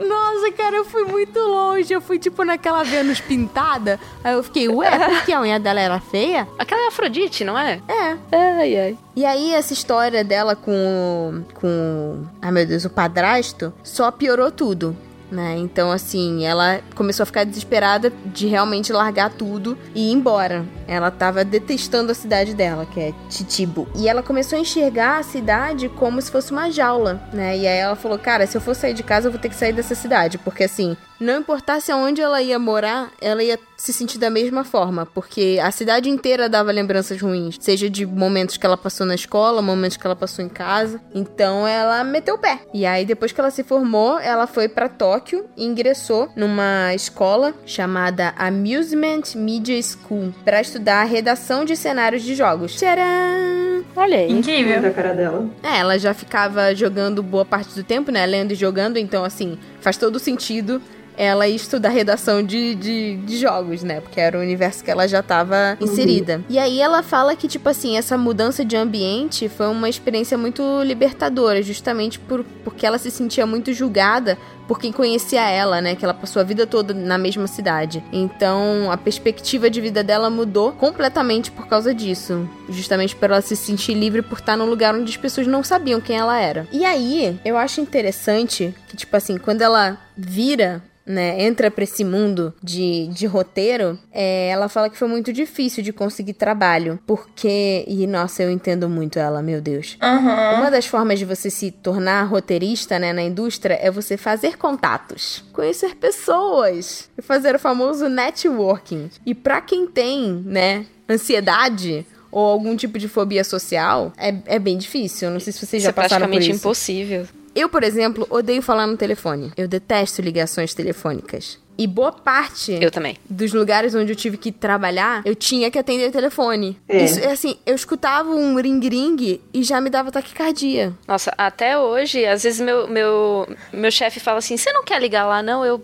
Nossa, 0.00 0.52
cara, 0.52 0.76
eu 0.76 0.84
fui 0.84 1.04
muito 1.04 1.38
longe. 1.38 1.92
Eu 1.92 2.00
fui, 2.00 2.18
tipo, 2.18 2.44
naquela 2.44 2.82
Vênus 2.82 3.20
pintada. 3.20 3.98
Aí 4.22 4.34
eu 4.34 4.42
fiquei, 4.42 4.68
ué, 4.68 4.90
por 4.98 5.24
que 5.24 5.32
a 5.32 5.40
unha 5.40 5.58
dela 5.58 5.80
era 5.80 6.00
feia? 6.00 6.46
Aquela 6.58 6.82
é 6.82 6.88
Afrodite, 6.88 7.44
não 7.44 7.58
é? 7.58 7.80
É. 7.88 8.16
Ai, 8.32 8.76
ai. 8.78 8.98
E 9.16 9.24
aí, 9.24 9.52
essa 9.52 9.72
história 9.72 10.22
dela 10.22 10.54
com 10.54 11.42
com. 11.54 12.24
Ai 12.40 12.52
meu 12.52 12.66
Deus, 12.66 12.84
o 12.84 12.90
padrasto, 12.90 13.72
só 13.82 14.10
piorou 14.10 14.50
tudo. 14.50 14.96
Né? 15.30 15.56
Então, 15.58 15.90
assim, 15.90 16.44
ela 16.46 16.80
começou 16.94 17.22
a 17.22 17.26
ficar 17.26 17.44
desesperada 17.44 18.10
de 18.26 18.46
realmente 18.46 18.92
largar 18.92 19.30
tudo 19.30 19.76
e 19.94 20.08
ir 20.08 20.12
embora. 20.12 20.64
Ela 20.86 21.10
tava 21.10 21.44
detestando 21.44 22.12
a 22.12 22.14
cidade 22.14 22.54
dela, 22.54 22.86
que 22.86 22.98
é 22.98 23.14
Titibo. 23.28 23.86
E 23.94 24.08
ela 24.08 24.22
começou 24.22 24.56
a 24.56 24.62
enxergar 24.62 25.18
a 25.18 25.22
cidade 25.22 25.88
como 25.90 26.20
se 26.22 26.30
fosse 26.30 26.50
uma 26.50 26.70
jaula, 26.70 27.22
né? 27.32 27.58
E 27.58 27.66
aí 27.66 27.78
ela 27.78 27.94
falou: 27.94 28.18
Cara, 28.18 28.46
se 28.46 28.56
eu 28.56 28.60
for 28.60 28.74
sair 28.74 28.94
de 28.94 29.02
casa, 29.02 29.28
eu 29.28 29.32
vou 29.32 29.40
ter 29.40 29.50
que 29.50 29.54
sair 29.54 29.72
dessa 29.74 29.94
cidade. 29.94 30.38
Porque, 30.38 30.64
assim, 30.64 30.96
não 31.20 31.40
importasse 31.40 31.90
aonde 31.90 32.20
ela 32.20 32.40
ia 32.40 32.58
morar, 32.58 33.10
ela 33.20 33.42
ia 33.42 33.58
se 33.76 33.92
sentir 33.92 34.18
da 34.18 34.28
mesma 34.28 34.64
forma, 34.64 35.06
porque 35.06 35.58
a 35.62 35.70
cidade 35.70 36.08
inteira 36.10 36.48
dava 36.48 36.72
lembranças 36.72 37.20
ruins, 37.20 37.56
seja 37.60 37.88
de 37.88 38.04
momentos 38.04 38.56
que 38.56 38.66
ela 38.66 38.76
passou 38.76 39.06
na 39.06 39.14
escola, 39.14 39.62
momentos 39.62 39.96
que 39.96 40.06
ela 40.06 40.16
passou 40.16 40.44
em 40.44 40.48
casa. 40.48 41.00
Então 41.14 41.66
ela 41.66 42.02
meteu 42.02 42.34
o 42.34 42.38
pé. 42.38 42.60
E 42.74 42.84
aí 42.84 43.04
depois 43.04 43.30
que 43.30 43.40
ela 43.40 43.50
se 43.50 43.62
formou, 43.62 44.18
ela 44.18 44.46
foi 44.46 44.68
pra 44.68 44.88
Tóquio 44.88 45.46
e 45.56 45.64
ingressou 45.64 46.28
numa 46.34 46.92
escola 46.94 47.54
chamada 47.64 48.34
Amusement 48.36 49.22
Media 49.36 49.80
School 49.80 50.34
para 50.44 50.60
estudar 50.60 51.04
redação 51.04 51.64
de 51.64 51.76
cenários 51.76 52.22
de 52.22 52.34
jogos. 52.34 52.74
Tcharam! 52.74 53.68
Olha 53.94 54.18
aí. 54.18 54.30
Incrível. 54.32 54.80
Muito 54.80 54.86
a 54.86 54.90
cara 54.90 55.14
dela. 55.14 55.48
É, 55.62 55.78
ela 55.78 55.98
já 55.98 56.12
ficava 56.12 56.74
jogando 56.74 57.22
boa 57.22 57.44
parte 57.44 57.74
do 57.74 57.82
tempo, 57.82 58.10
né? 58.10 58.26
Lendo 58.26 58.52
e 58.52 58.54
jogando, 58.56 58.96
então, 58.96 59.24
assim, 59.24 59.58
faz 59.80 59.96
todo 59.96 60.18
sentido 60.18 60.80
ela 61.18 61.48
ir 61.48 61.56
estudar 61.56 61.88
redação 61.88 62.42
de, 62.42 62.76
de, 62.76 63.16
de 63.16 63.36
jogos, 63.36 63.82
né? 63.82 64.00
Porque 64.00 64.20
era 64.20 64.38
o 64.38 64.40
universo 64.40 64.84
que 64.84 64.90
ela 64.90 65.06
já 65.08 65.20
tava 65.20 65.76
inserida. 65.80 66.40
E 66.48 66.58
aí 66.58 66.80
ela 66.80 67.02
fala 67.02 67.34
que, 67.34 67.48
tipo 67.48 67.68
assim, 67.68 67.98
essa 67.98 68.16
mudança 68.16 68.64
de 68.64 68.76
ambiente 68.76 69.48
foi 69.48 69.66
uma 69.66 69.88
experiência 69.88 70.38
muito 70.38 70.62
libertadora, 70.82 71.60
justamente 71.60 72.20
por, 72.20 72.44
porque 72.62 72.86
ela 72.86 72.98
se 72.98 73.10
sentia 73.10 73.44
muito 73.44 73.72
julgada 73.72 74.38
por 74.68 74.78
quem 74.78 74.92
conhecia 74.92 75.48
ela, 75.48 75.80
né? 75.80 75.96
Que 75.96 76.04
ela 76.04 76.14
passou 76.14 76.40
a 76.40 76.44
vida 76.44 76.66
toda 76.66 76.92
na 76.92 77.16
mesma 77.16 77.46
cidade. 77.46 78.04
Então, 78.12 78.92
a 78.92 78.96
perspectiva 78.96 79.68
de 79.70 79.80
vida 79.80 80.04
dela 80.04 80.28
mudou 80.28 80.72
completamente 80.72 81.50
por 81.50 81.66
causa 81.66 81.94
disso. 81.94 82.48
Justamente 82.68 83.16
por 83.16 83.30
ela 83.30 83.40
se 83.40 83.56
sentir 83.56 83.94
livre 83.94 84.20
por 84.20 84.38
estar 84.38 84.56
num 84.56 84.66
lugar 84.66 84.94
onde 84.94 85.10
as 85.10 85.16
pessoas 85.16 85.46
não 85.46 85.64
sabiam 85.64 86.00
quem 86.00 86.18
ela 86.18 86.38
era. 86.38 86.68
E 86.70 86.84
aí, 86.84 87.40
eu 87.44 87.56
acho 87.56 87.80
interessante 87.80 88.74
que, 88.88 88.96
tipo 88.96 89.16
assim, 89.16 89.38
quando 89.38 89.62
ela 89.62 89.98
vira 90.16 90.82
né, 91.08 91.42
entra 91.42 91.70
pra 91.70 91.82
esse 91.84 92.04
mundo 92.04 92.52
de, 92.62 93.08
de 93.08 93.26
roteiro, 93.26 93.98
é, 94.12 94.48
ela 94.50 94.68
fala 94.68 94.90
que 94.90 94.96
foi 94.98 95.08
muito 95.08 95.32
difícil 95.32 95.82
de 95.82 95.92
conseguir 95.92 96.34
trabalho. 96.34 96.98
Porque. 97.06 97.84
E 97.88 98.06
nossa, 98.06 98.42
eu 98.42 98.50
entendo 98.50 98.88
muito 98.88 99.18
ela, 99.18 99.42
meu 99.42 99.60
Deus. 99.60 99.96
Aham. 100.00 100.58
Uma 100.60 100.70
das 100.70 100.86
formas 100.86 101.18
de 101.18 101.24
você 101.24 101.48
se 101.50 101.70
tornar 101.70 102.22
roteirista, 102.24 102.98
né, 102.98 103.12
na 103.12 103.22
indústria 103.22 103.78
é 103.80 103.90
você 103.90 104.16
fazer 104.16 104.56
contatos, 104.58 105.42
conhecer 105.52 105.96
pessoas 105.96 107.08
e 107.16 107.22
fazer 107.22 107.54
o 107.54 107.58
famoso 107.58 108.08
networking. 108.08 109.10
E 109.24 109.34
pra 109.34 109.60
quem 109.60 109.86
tem, 109.86 110.42
né, 110.44 110.84
ansiedade 111.08 112.06
ou 112.30 112.44
algum 112.44 112.76
tipo 112.76 112.98
de 112.98 113.08
fobia 113.08 113.42
social, 113.42 114.12
é, 114.16 114.34
é 114.46 114.58
bem 114.58 114.76
difícil. 114.76 115.28
Eu 115.28 115.32
Não 115.32 115.40
sei 115.40 115.52
se 115.52 115.64
vocês 115.64 115.82
já 115.82 115.88
é 115.88 115.92
passaram 115.92 116.26
por 116.26 116.30
praticamente 116.32 116.50
isso. 116.50 116.60
impossível. 116.60 117.26
Eu, 117.58 117.68
por 117.68 117.82
exemplo, 117.82 118.24
odeio 118.30 118.62
falar 118.62 118.86
no 118.86 118.96
telefone. 118.96 119.52
Eu 119.56 119.66
detesto 119.66 120.22
ligações 120.22 120.72
telefônicas. 120.74 121.58
E 121.80 121.86
boa 121.86 122.10
parte 122.10 122.76
Eu 122.80 122.90
também. 122.90 123.16
dos 123.30 123.52
lugares 123.52 123.94
onde 123.94 124.10
eu 124.10 124.16
tive 124.16 124.36
que 124.36 124.50
trabalhar, 124.50 125.22
eu 125.24 125.34
tinha 125.36 125.70
que 125.70 125.78
atender 125.78 126.08
o 126.08 126.12
telefone. 126.12 126.76
É. 126.88 127.04
Isso, 127.04 127.20
é 127.20 127.30
assim, 127.30 127.56
eu 127.64 127.74
escutava 127.76 128.30
um 128.30 128.56
ring-ring 128.60 129.40
e 129.54 129.62
já 129.62 129.80
me 129.80 129.88
dava 129.88 130.10
taquicardia. 130.10 130.92
Nossa, 131.06 131.32
até 131.38 131.78
hoje, 131.78 132.26
às 132.26 132.42
vezes 132.42 132.60
meu, 132.60 132.88
meu, 132.88 133.48
meu 133.72 133.92
chefe 133.92 134.18
fala 134.18 134.38
assim: 134.38 134.56
você 134.56 134.72
não 134.72 134.82
quer 134.82 135.00
ligar 135.00 135.24
lá, 135.26 135.40
não? 135.40 135.64
Eu. 135.64 135.80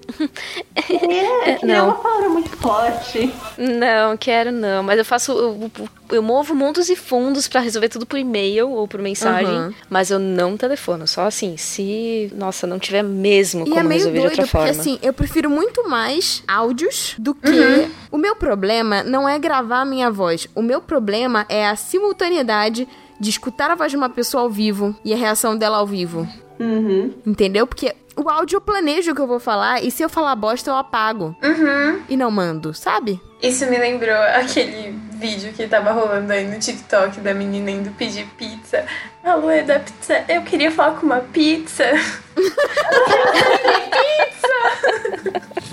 É, 0.74 0.82
que 0.82 0.94
é 1.64 1.66
Não. 1.66 1.86
uma 1.86 1.94
palavra 1.94 2.28
muito 2.28 2.50
forte. 2.56 3.32
Não, 3.56 4.16
quero 4.16 4.50
não. 4.50 4.82
Mas 4.82 4.98
eu 4.98 5.04
faço. 5.04 5.30
Eu, 5.30 5.70
eu 6.10 6.22
movo 6.22 6.54
mundos 6.54 6.88
e 6.88 6.96
fundos 6.96 7.48
pra 7.48 7.60
resolver 7.60 7.88
tudo 7.88 8.06
por 8.06 8.18
e-mail 8.18 8.70
ou 8.70 8.86
por 8.86 9.00
mensagem. 9.00 9.54
Uhum. 9.54 9.74
Mas 9.88 10.10
eu 10.10 10.18
não 10.18 10.56
telefono. 10.56 11.06
Só 11.06 11.26
assim, 11.26 11.56
se. 11.56 12.30
Nossa, 12.34 12.66
não 12.66 12.78
tiver 12.78 13.02
mesmo 13.02 13.66
E 13.66 13.70
como 13.70 13.80
é 13.80 13.82
meio 13.82 13.98
resolver 13.98 14.18
de 14.18 14.26
doido, 14.26 14.30
outra 14.30 14.42
porque 14.46 14.56
forma. 14.56 14.70
assim, 14.80 14.98
eu 15.02 15.12
prefiro 15.12 15.50
muito 15.50 15.88
mais 15.88 16.42
áudios 16.46 17.14
do 17.18 17.34
que. 17.34 17.90
O 18.10 18.18
meu 18.18 18.36
problema 18.36 19.02
não 19.02 19.28
é 19.28 19.38
gravar 19.38 19.80
a 19.80 19.84
minha 19.84 20.10
voz. 20.10 20.46
O 20.54 20.62
meu 20.62 20.80
problema 20.80 21.46
é 21.48 21.66
a 21.66 21.76
simultaneidade 21.76 22.88
de 23.18 23.30
escutar 23.30 23.70
a 23.70 23.74
voz 23.74 23.90
de 23.90 23.96
uma 23.96 24.08
pessoa 24.10 24.42
ao 24.42 24.50
vivo 24.50 24.94
e 25.04 25.12
a 25.12 25.16
reação 25.16 25.56
dela 25.56 25.78
ao 25.78 25.86
vivo. 25.86 26.28
Uhum. 26.58 27.12
Entendeu? 27.26 27.66
Porque 27.66 27.94
o 28.16 28.28
áudio 28.28 28.56
eu 28.56 28.60
planejo 28.60 29.10
o 29.12 29.14
que 29.14 29.20
eu 29.20 29.26
vou 29.26 29.40
falar 29.40 29.82
e 29.82 29.90
se 29.90 30.02
eu 30.02 30.08
falar 30.08 30.36
bosta 30.36 30.70
eu 30.70 30.76
apago. 30.76 31.34
Uhum. 31.42 32.00
E 32.08 32.16
não 32.16 32.30
mando, 32.30 32.72
sabe? 32.74 33.20
Isso 33.42 33.66
me 33.66 33.76
lembrou 33.76 34.16
aquele 34.16 34.94
vídeo 35.24 35.54
que 35.54 35.66
tava 35.66 35.90
rolando 35.90 36.30
aí 36.30 36.46
no 36.46 36.58
TikTok 36.58 37.18
da 37.20 37.32
menina 37.32 37.70
indo 37.70 37.90
pedir 37.92 38.26
pizza. 38.36 38.84
Alô, 39.22 39.48
é 39.48 39.62
da 39.62 39.80
pizza. 39.80 40.22
Eu 40.28 40.42
queria 40.42 40.70
falar 40.70 41.00
com 41.00 41.06
uma 41.06 41.20
pizza. 41.20 41.84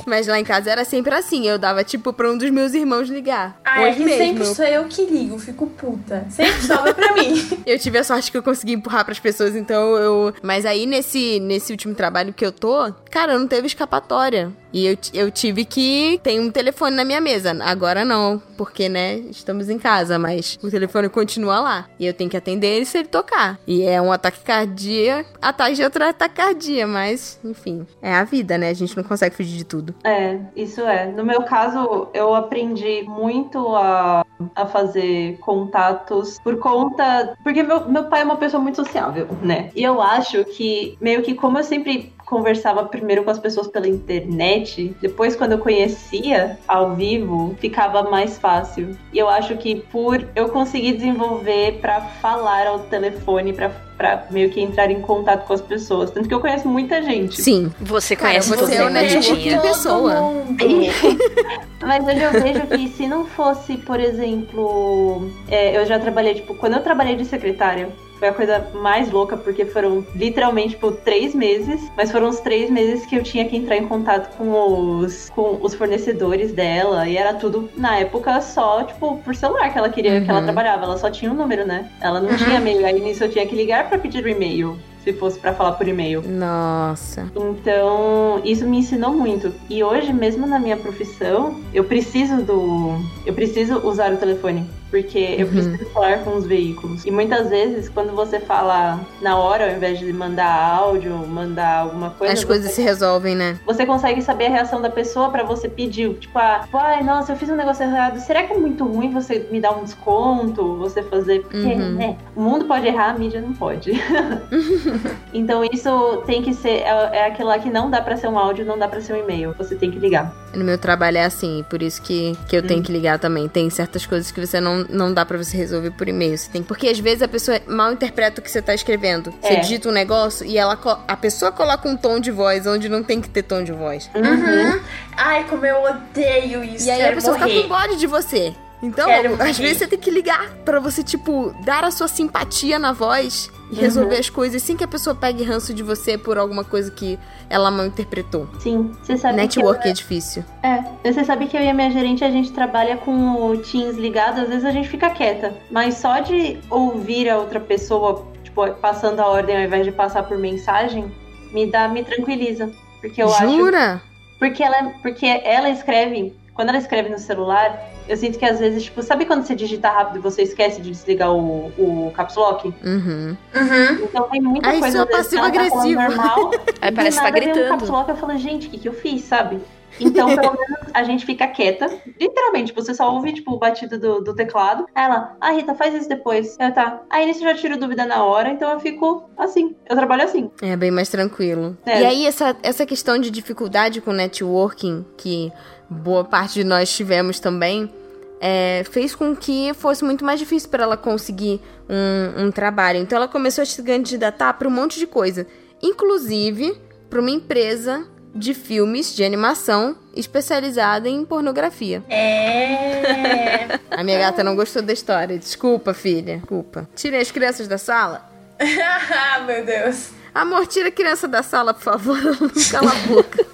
Mas 0.05 0.27
lá 0.27 0.39
em 0.39 0.43
casa 0.43 0.69
era 0.69 0.83
sempre 0.83 1.13
assim. 1.13 1.47
Eu 1.47 1.57
dava, 1.57 1.83
tipo, 1.83 2.11
pra 2.11 2.29
um 2.29 2.37
dos 2.37 2.49
meus 2.49 2.73
irmãos 2.73 3.07
ligar. 3.09 3.59
Ah, 3.63 3.81
é 3.81 3.89
Hoje 3.89 3.99
mesmo. 4.03 4.17
sempre 4.17 4.45
sou 4.45 4.65
eu 4.65 4.83
que 4.85 5.05
ligo, 5.05 5.39
fico 5.39 5.67
puta. 5.67 6.25
Sempre 6.29 6.61
sobra 6.63 6.93
pra 6.93 7.13
mim. 7.13 7.31
Eu 7.65 7.77
tive 7.79 7.97
a 7.97 8.03
sorte 8.03 8.31
que 8.31 8.37
eu 8.37 8.43
consegui 8.43 8.73
empurrar 8.73 9.05
pras 9.05 9.19
pessoas, 9.19 9.55
então 9.55 9.95
eu. 9.95 10.33
Mas 10.41 10.65
aí 10.65 10.85
nesse, 10.85 11.39
nesse 11.39 11.71
último 11.71 11.93
trabalho 11.95 12.33
que 12.33 12.45
eu 12.45 12.51
tô, 12.51 12.91
cara, 13.09 13.37
não 13.37 13.47
teve 13.47 13.67
escapatória. 13.67 14.51
E 14.73 14.85
eu, 14.85 14.97
eu 15.13 15.31
tive 15.31 15.63
que. 15.63 16.19
Tem 16.23 16.39
um 16.39 16.49
telefone 16.51 16.95
na 16.95 17.05
minha 17.05 17.21
mesa. 17.21 17.55
Agora 17.61 18.03
não, 18.03 18.41
porque, 18.57 18.89
né, 18.89 19.21
estamos 19.41 19.69
em 19.69 19.77
casa, 19.77 20.17
mas 20.17 20.57
o 20.61 20.69
telefone 20.69 21.09
continua 21.09 21.59
lá. 21.59 21.87
E 21.99 22.05
eu 22.05 22.13
tenho 22.13 22.29
que 22.29 22.37
atender 22.37 22.67
ele 22.67 22.85
se 22.85 22.99
ele 22.99 23.07
tocar. 23.07 23.59
E 23.67 23.83
é 23.83 24.01
um 24.01 24.11
ataque 24.11 24.39
cardíaco 24.39 25.29
atrás 25.41 25.77
de 25.77 25.83
outro 25.83 26.03
ataque 26.03 26.35
cardíaco, 26.35 26.91
mas, 26.91 27.39
enfim, 27.43 27.85
é 28.01 28.13
a 28.13 28.23
vida, 28.23 28.57
né? 28.57 28.69
A 28.69 28.73
gente 28.73 28.95
não 28.95 29.03
consegue 29.03 29.35
fugir 29.35 29.57
de 29.57 29.65
tudo. 29.65 29.93
É, 30.03 30.39
isso 30.55 30.81
é. 30.81 31.07
No 31.11 31.25
meu 31.25 31.43
caso, 31.43 32.07
eu 32.13 32.33
aprendi 32.33 33.03
muito 33.03 33.75
a, 33.75 34.25
a 34.55 34.65
fazer 34.65 35.37
contatos 35.39 36.39
por 36.43 36.57
conta. 36.57 37.35
Porque 37.43 37.63
meu, 37.63 37.87
meu 37.89 38.05
pai 38.05 38.21
é 38.21 38.25
uma 38.25 38.37
pessoa 38.37 38.61
muito 38.61 38.75
sociável, 38.75 39.27
né? 39.41 39.69
E 39.75 39.83
eu 39.83 40.01
acho 40.01 40.43
que, 40.45 40.97
meio 41.01 41.21
que 41.21 41.33
como 41.33 41.57
eu 41.57 41.63
sempre 41.63 42.13
conversava 42.31 42.85
primeiro 42.85 43.25
com 43.25 43.29
as 43.29 43.37
pessoas 43.37 43.67
pela 43.67 43.89
internet, 43.89 44.95
depois 45.01 45.35
quando 45.35 45.51
eu 45.51 45.57
conhecia 45.57 46.57
ao 46.65 46.95
vivo, 46.95 47.53
ficava 47.59 48.03
mais 48.03 48.39
fácil. 48.39 48.97
E 49.11 49.19
eu 49.19 49.27
acho 49.27 49.57
que 49.57 49.75
por 49.91 50.25
eu 50.33 50.47
conseguir 50.47 50.93
desenvolver 50.93 51.79
para 51.81 51.99
falar 51.99 52.67
ao 52.67 52.79
telefone, 52.79 53.51
para 53.51 53.69
para 53.97 54.25
meio 54.31 54.49
que 54.49 54.59
entrar 54.59 54.89
em 54.89 54.99
contato 54.99 55.45
com 55.45 55.53
as 55.53 55.61
pessoas. 55.61 56.09
Tanto 56.09 56.27
que 56.27 56.33
eu 56.33 56.39
conheço 56.39 56.67
muita 56.67 57.03
gente. 57.03 57.39
Sim. 57.39 57.71
Você 57.79 58.15
conhece 58.15 58.49
Cara, 58.49 58.65
você 58.65 58.75
é 58.77 58.83
o 58.83 58.89
network 58.89 59.47
em 59.47 59.59
pessoa. 59.59 60.15
Mas 61.79 62.07
hoje 62.07 62.21
eu 62.21 62.31
vejo 62.31 62.61
que 62.67 62.87
se 62.87 63.05
não 63.05 63.25
fosse, 63.25 63.77
por 63.77 63.99
exemplo, 63.99 65.29
é, 65.47 65.77
eu 65.77 65.85
já 65.85 65.99
trabalhei, 65.99 66.33
tipo, 66.33 66.55
quando 66.55 66.77
eu 66.77 66.81
trabalhei 66.81 67.15
de 67.15 67.25
secretária, 67.25 67.89
foi 68.21 68.27
a 68.29 68.33
coisa 68.33 68.67
mais 68.75 69.09
louca, 69.11 69.35
porque 69.35 69.65
foram 69.65 70.05
literalmente, 70.15 70.75
tipo, 70.75 70.91
três 70.91 71.33
meses. 71.33 71.81
Mas 71.97 72.11
foram 72.11 72.29
os 72.29 72.39
três 72.39 72.69
meses 72.69 73.03
que 73.03 73.15
eu 73.15 73.23
tinha 73.23 73.45
que 73.45 73.57
entrar 73.57 73.77
em 73.77 73.87
contato 73.87 74.37
com 74.37 74.99
os, 74.99 75.31
com 75.31 75.57
os 75.59 75.73
fornecedores 75.73 76.53
dela. 76.53 77.09
E 77.09 77.17
era 77.17 77.33
tudo, 77.33 77.67
na 77.75 77.97
época, 77.97 78.39
só, 78.41 78.83
tipo, 78.83 79.17
por 79.17 79.35
celular 79.35 79.71
que 79.73 79.77
ela 79.79 79.89
queria, 79.89 80.13
uhum. 80.13 80.23
que 80.23 80.29
ela 80.29 80.39
uhum. 80.39 80.45
trabalhava. 80.45 80.83
Ela 80.85 80.99
só 80.99 81.09
tinha 81.09 81.31
um 81.31 81.33
número, 81.33 81.65
né? 81.65 81.89
Ela 81.99 82.21
não 82.21 82.29
uhum. 82.29 82.37
tinha 82.37 82.57
e-mail. 82.57 82.85
Aí 82.85 83.01
nisso 83.01 83.23
eu 83.23 83.31
tinha 83.31 83.45
que 83.47 83.55
ligar 83.55 83.89
para 83.89 83.97
pedir 83.97 84.23
o 84.23 84.29
e-mail 84.29 84.77
se 85.03 85.13
fosse 85.13 85.39
para 85.39 85.51
falar 85.51 85.71
por 85.71 85.87
e-mail. 85.87 86.21
Nossa. 86.23 87.27
Então, 87.35 88.39
isso 88.45 88.67
me 88.67 88.77
ensinou 88.77 89.11
muito. 89.11 89.51
E 89.67 89.83
hoje, 89.83 90.13
mesmo 90.13 90.45
na 90.45 90.59
minha 90.59 90.77
profissão, 90.77 91.59
eu 91.73 91.83
preciso 91.85 92.43
do 92.43 92.99
eu 93.25 93.33
preciso 93.33 93.79
usar 93.79 94.13
o 94.13 94.17
telefone 94.17 94.69
porque 94.91 95.35
eu 95.39 95.47
uhum. 95.47 95.53
preciso 95.53 95.85
falar 95.91 96.19
com 96.19 96.35
os 96.35 96.45
veículos. 96.45 97.05
E 97.05 97.09
muitas 97.09 97.49
vezes, 97.49 97.87
quando 97.87 98.13
você 98.13 98.39
fala 98.39 98.99
na 99.21 99.37
hora, 99.37 99.69
ao 99.69 99.75
invés 99.75 99.97
de 99.97 100.11
mandar 100.11 100.51
áudio, 100.51 101.15
mandar 101.25 101.77
alguma 101.77 102.11
coisa. 102.11 102.33
As 102.33 102.43
coisas 102.43 102.71
se 102.73 102.81
resolvem, 102.81 103.33
né? 103.33 103.57
Você 103.65 103.85
consegue 103.85 104.21
saber 104.21 104.47
a 104.47 104.49
reação 104.49 104.81
da 104.81 104.89
pessoa 104.89 105.29
para 105.29 105.43
você 105.43 105.69
pedir. 105.69 106.13
Tipo, 106.15 106.37
ah, 106.37 106.67
ai, 106.73 107.03
nossa, 107.03 107.31
eu 107.31 107.37
fiz 107.37 107.49
um 107.49 107.55
negócio 107.55 107.83
errado. 107.83 108.19
Será 108.19 108.43
que 108.43 108.53
é 108.53 108.57
muito 108.57 108.83
ruim 108.83 109.11
você 109.11 109.47
me 109.49 109.61
dar 109.61 109.71
um 109.71 109.83
desconto? 109.83 110.75
Você 110.77 111.01
fazer. 111.03 111.41
Porque, 111.41 111.57
uhum. 111.57 111.93
né? 111.93 112.17
O 112.35 112.41
mundo 112.41 112.65
pode 112.65 112.85
errar, 112.85 113.11
a 113.11 113.13
mídia 113.13 113.39
não 113.39 113.53
pode. 113.53 113.93
então 115.33 115.63
isso 115.63 116.21
tem 116.25 116.41
que 116.41 116.53
ser. 116.53 116.81
É, 116.81 117.09
é 117.13 117.25
aquilo 117.27 117.47
lá 117.47 117.57
que 117.57 117.69
não 117.69 117.89
dá 117.89 118.01
para 118.01 118.17
ser 118.17 118.27
um 118.27 118.37
áudio, 118.37 118.65
não 118.65 118.77
dá 118.77 118.89
para 118.89 118.99
ser 118.99 119.13
um 119.13 119.17
e-mail. 119.17 119.55
Você 119.57 119.75
tem 119.75 119.89
que 119.89 119.99
ligar. 119.99 120.35
No 120.53 120.65
meu 120.65 120.77
trabalho 120.77 121.17
é 121.17 121.23
assim, 121.23 121.63
por 121.69 121.81
isso 121.81 122.01
que, 122.01 122.35
que 122.49 122.57
eu 122.57 122.61
tenho 122.61 122.81
hum. 122.81 122.83
que 122.83 122.91
ligar 122.91 123.17
também. 123.19 123.47
Tem 123.47 123.69
certas 123.69 124.05
coisas 124.05 124.31
que 124.31 124.45
você 124.45 124.59
não 124.59 124.80
não, 124.89 125.13
dá 125.13 125.25
para 125.25 125.37
você 125.37 125.57
resolver 125.57 125.91
por 125.91 126.07
e-mail. 126.07 126.37
Você 126.37 126.49
tem, 126.49 126.63
porque 126.63 126.87
às 126.87 126.99
vezes 126.99 127.21
a 127.21 127.27
pessoa 127.27 127.59
mal 127.67 127.91
interpreta 127.91 128.39
o 128.39 128.43
que 128.43 128.49
você 128.49 128.61
tá 128.61 128.73
escrevendo. 128.73 129.33
Você 129.41 129.53
é. 129.53 129.59
digita 129.59 129.89
um 129.89 129.91
negócio 129.91 130.45
e 130.45 130.57
ela 130.57 130.79
a 131.07 131.17
pessoa 131.17 131.51
coloca 131.51 131.87
um 131.87 131.95
tom 131.95 132.19
de 132.19 132.31
voz 132.31 132.65
onde 132.65 132.89
não 132.89 133.03
tem 133.03 133.21
que 133.21 133.29
ter 133.29 133.43
tom 133.43 133.63
de 133.63 133.71
voz. 133.71 134.09
Uhum. 134.15 134.21
uhum. 134.23 134.79
Ai, 135.15 135.45
como 135.47 135.65
eu 135.65 135.83
odeio 135.83 136.63
isso. 136.63 136.87
E 136.87 136.91
aí 136.91 137.05
a 137.05 137.13
pessoa 137.13 137.37
morrer. 137.37 137.51
fica 137.51 137.61
com 137.63 137.69
bode 137.69 137.95
de 137.97 138.07
você. 138.07 138.53
Então, 138.81 139.07
às 139.39 139.57
vezes 139.57 139.77
você 139.77 139.87
tem 139.87 139.99
que 139.99 140.09
ligar 140.09 140.49
para 140.65 140.79
você, 140.79 141.03
tipo, 141.03 141.53
dar 141.63 141.83
a 141.83 141.91
sua 141.91 142.07
simpatia 142.07 142.79
na 142.79 142.91
voz 142.91 143.51
e 143.71 143.75
resolver 143.75 144.15
uhum. 144.15 144.19
as 144.19 144.29
coisas 144.29 144.61
sem 144.61 144.75
que 144.75 144.83
a 144.83 144.87
pessoa 144.87 145.15
pegue 145.15 145.43
ranço 145.43 145.73
de 145.73 145.83
você 145.83 146.17
por 146.17 146.37
alguma 146.37 146.63
coisa 146.63 146.89
que 146.91 147.17
ela 147.49 147.69
mal 147.69 147.85
interpretou. 147.85 148.49
Sim, 148.59 148.91
você 149.01 149.17
sabe 149.17 149.37
Network 149.37 149.81
que 149.81 149.87
eu... 149.87 149.91
é 149.91 149.93
difícil. 149.93 150.43
É, 150.63 150.83
você 151.11 151.23
sabe 151.23 151.47
que 151.47 151.55
eu 151.55 151.61
e 151.61 151.69
a 151.69 151.73
minha 151.73 151.91
gerente, 151.91 152.23
a 152.23 152.31
gente 152.31 152.51
trabalha 152.51 152.97
com 152.97 153.35
o 153.35 153.57
Teams 153.57 153.97
ligado, 153.97 154.41
às 154.41 154.49
vezes 154.49 154.65
a 154.65 154.71
gente 154.71 154.89
fica 154.89 155.09
quieta, 155.11 155.53
mas 155.69 155.95
só 155.95 156.19
de 156.19 156.59
ouvir 156.69 157.29
a 157.29 157.37
outra 157.37 157.59
pessoa, 157.59 158.25
tipo, 158.43 158.67
passando 158.73 159.19
a 159.19 159.27
ordem 159.27 159.55
ao 159.55 159.63
invés 159.63 159.85
de 159.85 159.91
passar 159.91 160.23
por 160.23 160.37
mensagem, 160.37 161.11
me 161.53 161.65
dá, 161.67 161.87
me 161.87 162.03
tranquiliza. 162.03 162.71
Porque 162.99 163.21
eu 163.21 163.29
Jura? 163.29 163.93
acho... 163.93 164.11
Porque 164.37 164.63
ela, 164.63 164.91
porque 165.03 165.25
ela 165.25 165.69
escreve 165.69 166.33
quando 166.61 166.69
ela 166.69 166.77
escreve 166.77 167.09
no 167.09 167.17
celular, 167.17 167.89
eu 168.07 168.15
sinto 168.15 168.37
que 168.37 168.45
às 168.45 168.59
vezes, 168.59 168.83
tipo, 168.83 169.01
sabe 169.01 169.25
quando 169.25 169.43
você 169.43 169.55
digita 169.55 169.89
rápido 169.89 170.19
e 170.19 170.21
você 170.21 170.43
esquece 170.43 170.79
de 170.79 170.91
desligar 170.91 171.33
o, 171.33 171.69
o 171.69 172.11
caps 172.11 172.35
lock? 172.35 172.67
Uhum. 172.67 173.35
uhum. 173.55 174.03
Então 174.03 174.29
tem 174.29 174.39
muita 174.39 174.69
Aí 174.69 174.79
coisa. 174.79 174.99
Aí 174.99 175.07
é 175.07 175.11
passivo 175.11 175.43
agressivo. 175.43 175.95
Tá 175.95 176.07
normal, 176.07 176.51
Aí 176.79 176.91
parece 176.91 177.17
que 177.17 177.23
tá 177.23 177.31
gritando. 177.31 177.65
Um 177.65 177.69
caps 177.69 177.89
lock, 177.89 178.09
eu 178.09 178.15
falo, 178.15 178.37
gente, 178.37 178.67
o 178.67 178.69
que, 178.69 178.77
que 178.77 178.87
eu 178.87 178.93
fiz, 178.93 179.23
sabe? 179.23 179.59
Então, 179.99 180.35
pelo 180.35 180.53
menos, 180.53 180.77
a 180.93 181.03
gente 181.03 181.25
fica 181.25 181.47
quieta. 181.47 181.89
Literalmente, 182.19 182.67
tipo, 182.67 182.83
você 182.83 182.93
só 182.93 183.11
ouve, 183.11 183.33
tipo, 183.33 183.53
o 183.53 183.57
batido 183.57 183.99
do, 183.99 184.21
do 184.21 184.35
teclado. 184.35 184.85
Aí 184.93 185.03
ela, 185.03 185.35
ah, 185.41 185.51
Rita, 185.51 185.73
faz 185.73 185.95
isso 185.95 186.07
depois. 186.07 186.55
Eu, 186.59 186.71
tá. 186.71 187.01
Aí 187.09 187.25
nisso 187.25 187.43
eu 187.43 187.49
já 187.49 187.55
tiro 187.55 187.75
dúvida 187.75 188.05
na 188.05 188.23
hora, 188.23 188.49
então 188.49 188.71
eu 188.71 188.79
fico 188.79 189.27
assim. 189.35 189.75
Eu 189.89 189.95
trabalho 189.95 190.25
assim. 190.25 190.51
É, 190.61 190.75
bem 190.75 190.91
mais 190.91 191.09
tranquilo. 191.09 191.75
É. 191.87 192.01
E 192.01 192.05
aí, 192.05 192.27
essa, 192.27 192.55
essa 192.61 192.85
questão 192.85 193.17
de 193.17 193.31
dificuldade 193.31 193.99
com 193.99 194.11
networking, 194.11 195.03
que 195.17 195.51
boa 195.91 196.23
parte 196.23 196.53
de 196.53 196.63
nós 196.63 196.89
tivemos 196.95 197.39
também, 197.39 197.91
é, 198.39 198.83
fez 198.89 199.13
com 199.13 199.35
que 199.35 199.73
fosse 199.73 200.03
muito 200.05 200.23
mais 200.23 200.39
difícil 200.39 200.69
para 200.69 200.83
ela 200.83 200.95
conseguir 200.95 201.59
um, 201.89 202.45
um, 202.45 202.51
trabalho. 202.51 202.99
Então 202.99 203.17
ela 203.17 203.27
começou 203.27 203.61
a 203.61 203.65
se 203.65 203.83
candidatar 203.83 204.53
para 204.53 204.67
um 204.67 204.71
monte 204.71 204.97
de 204.97 205.05
coisa, 205.05 205.45
inclusive 205.83 206.79
para 207.09 207.19
uma 207.19 207.29
empresa 207.29 208.07
de 208.33 208.53
filmes 208.53 209.13
de 209.13 209.25
animação 209.25 209.97
especializada 210.15 211.09
em 211.09 211.25
pornografia. 211.25 212.01
É. 212.07 213.77
a 213.91 214.01
minha 214.03 214.17
gata 214.17 214.41
não 214.41 214.55
gostou 214.55 214.81
da 214.81 214.93
história. 214.93 215.37
Desculpa, 215.37 215.93
filha. 215.93 216.37
Desculpa. 216.37 216.89
Tirei 216.95 217.19
as 217.19 217.29
crianças 217.29 217.67
da 217.67 217.77
sala. 217.77 218.31
ah, 218.57 219.41
meu 219.41 219.65
Deus. 219.65 220.20
Amor, 220.33 220.65
tira 220.67 220.87
a 220.87 220.91
criança 220.91 221.27
da 221.27 221.43
sala, 221.43 221.73
por 221.73 221.83
favor. 221.83 222.17
Cala 222.71 222.91
a 222.91 223.07
boca. 223.07 223.45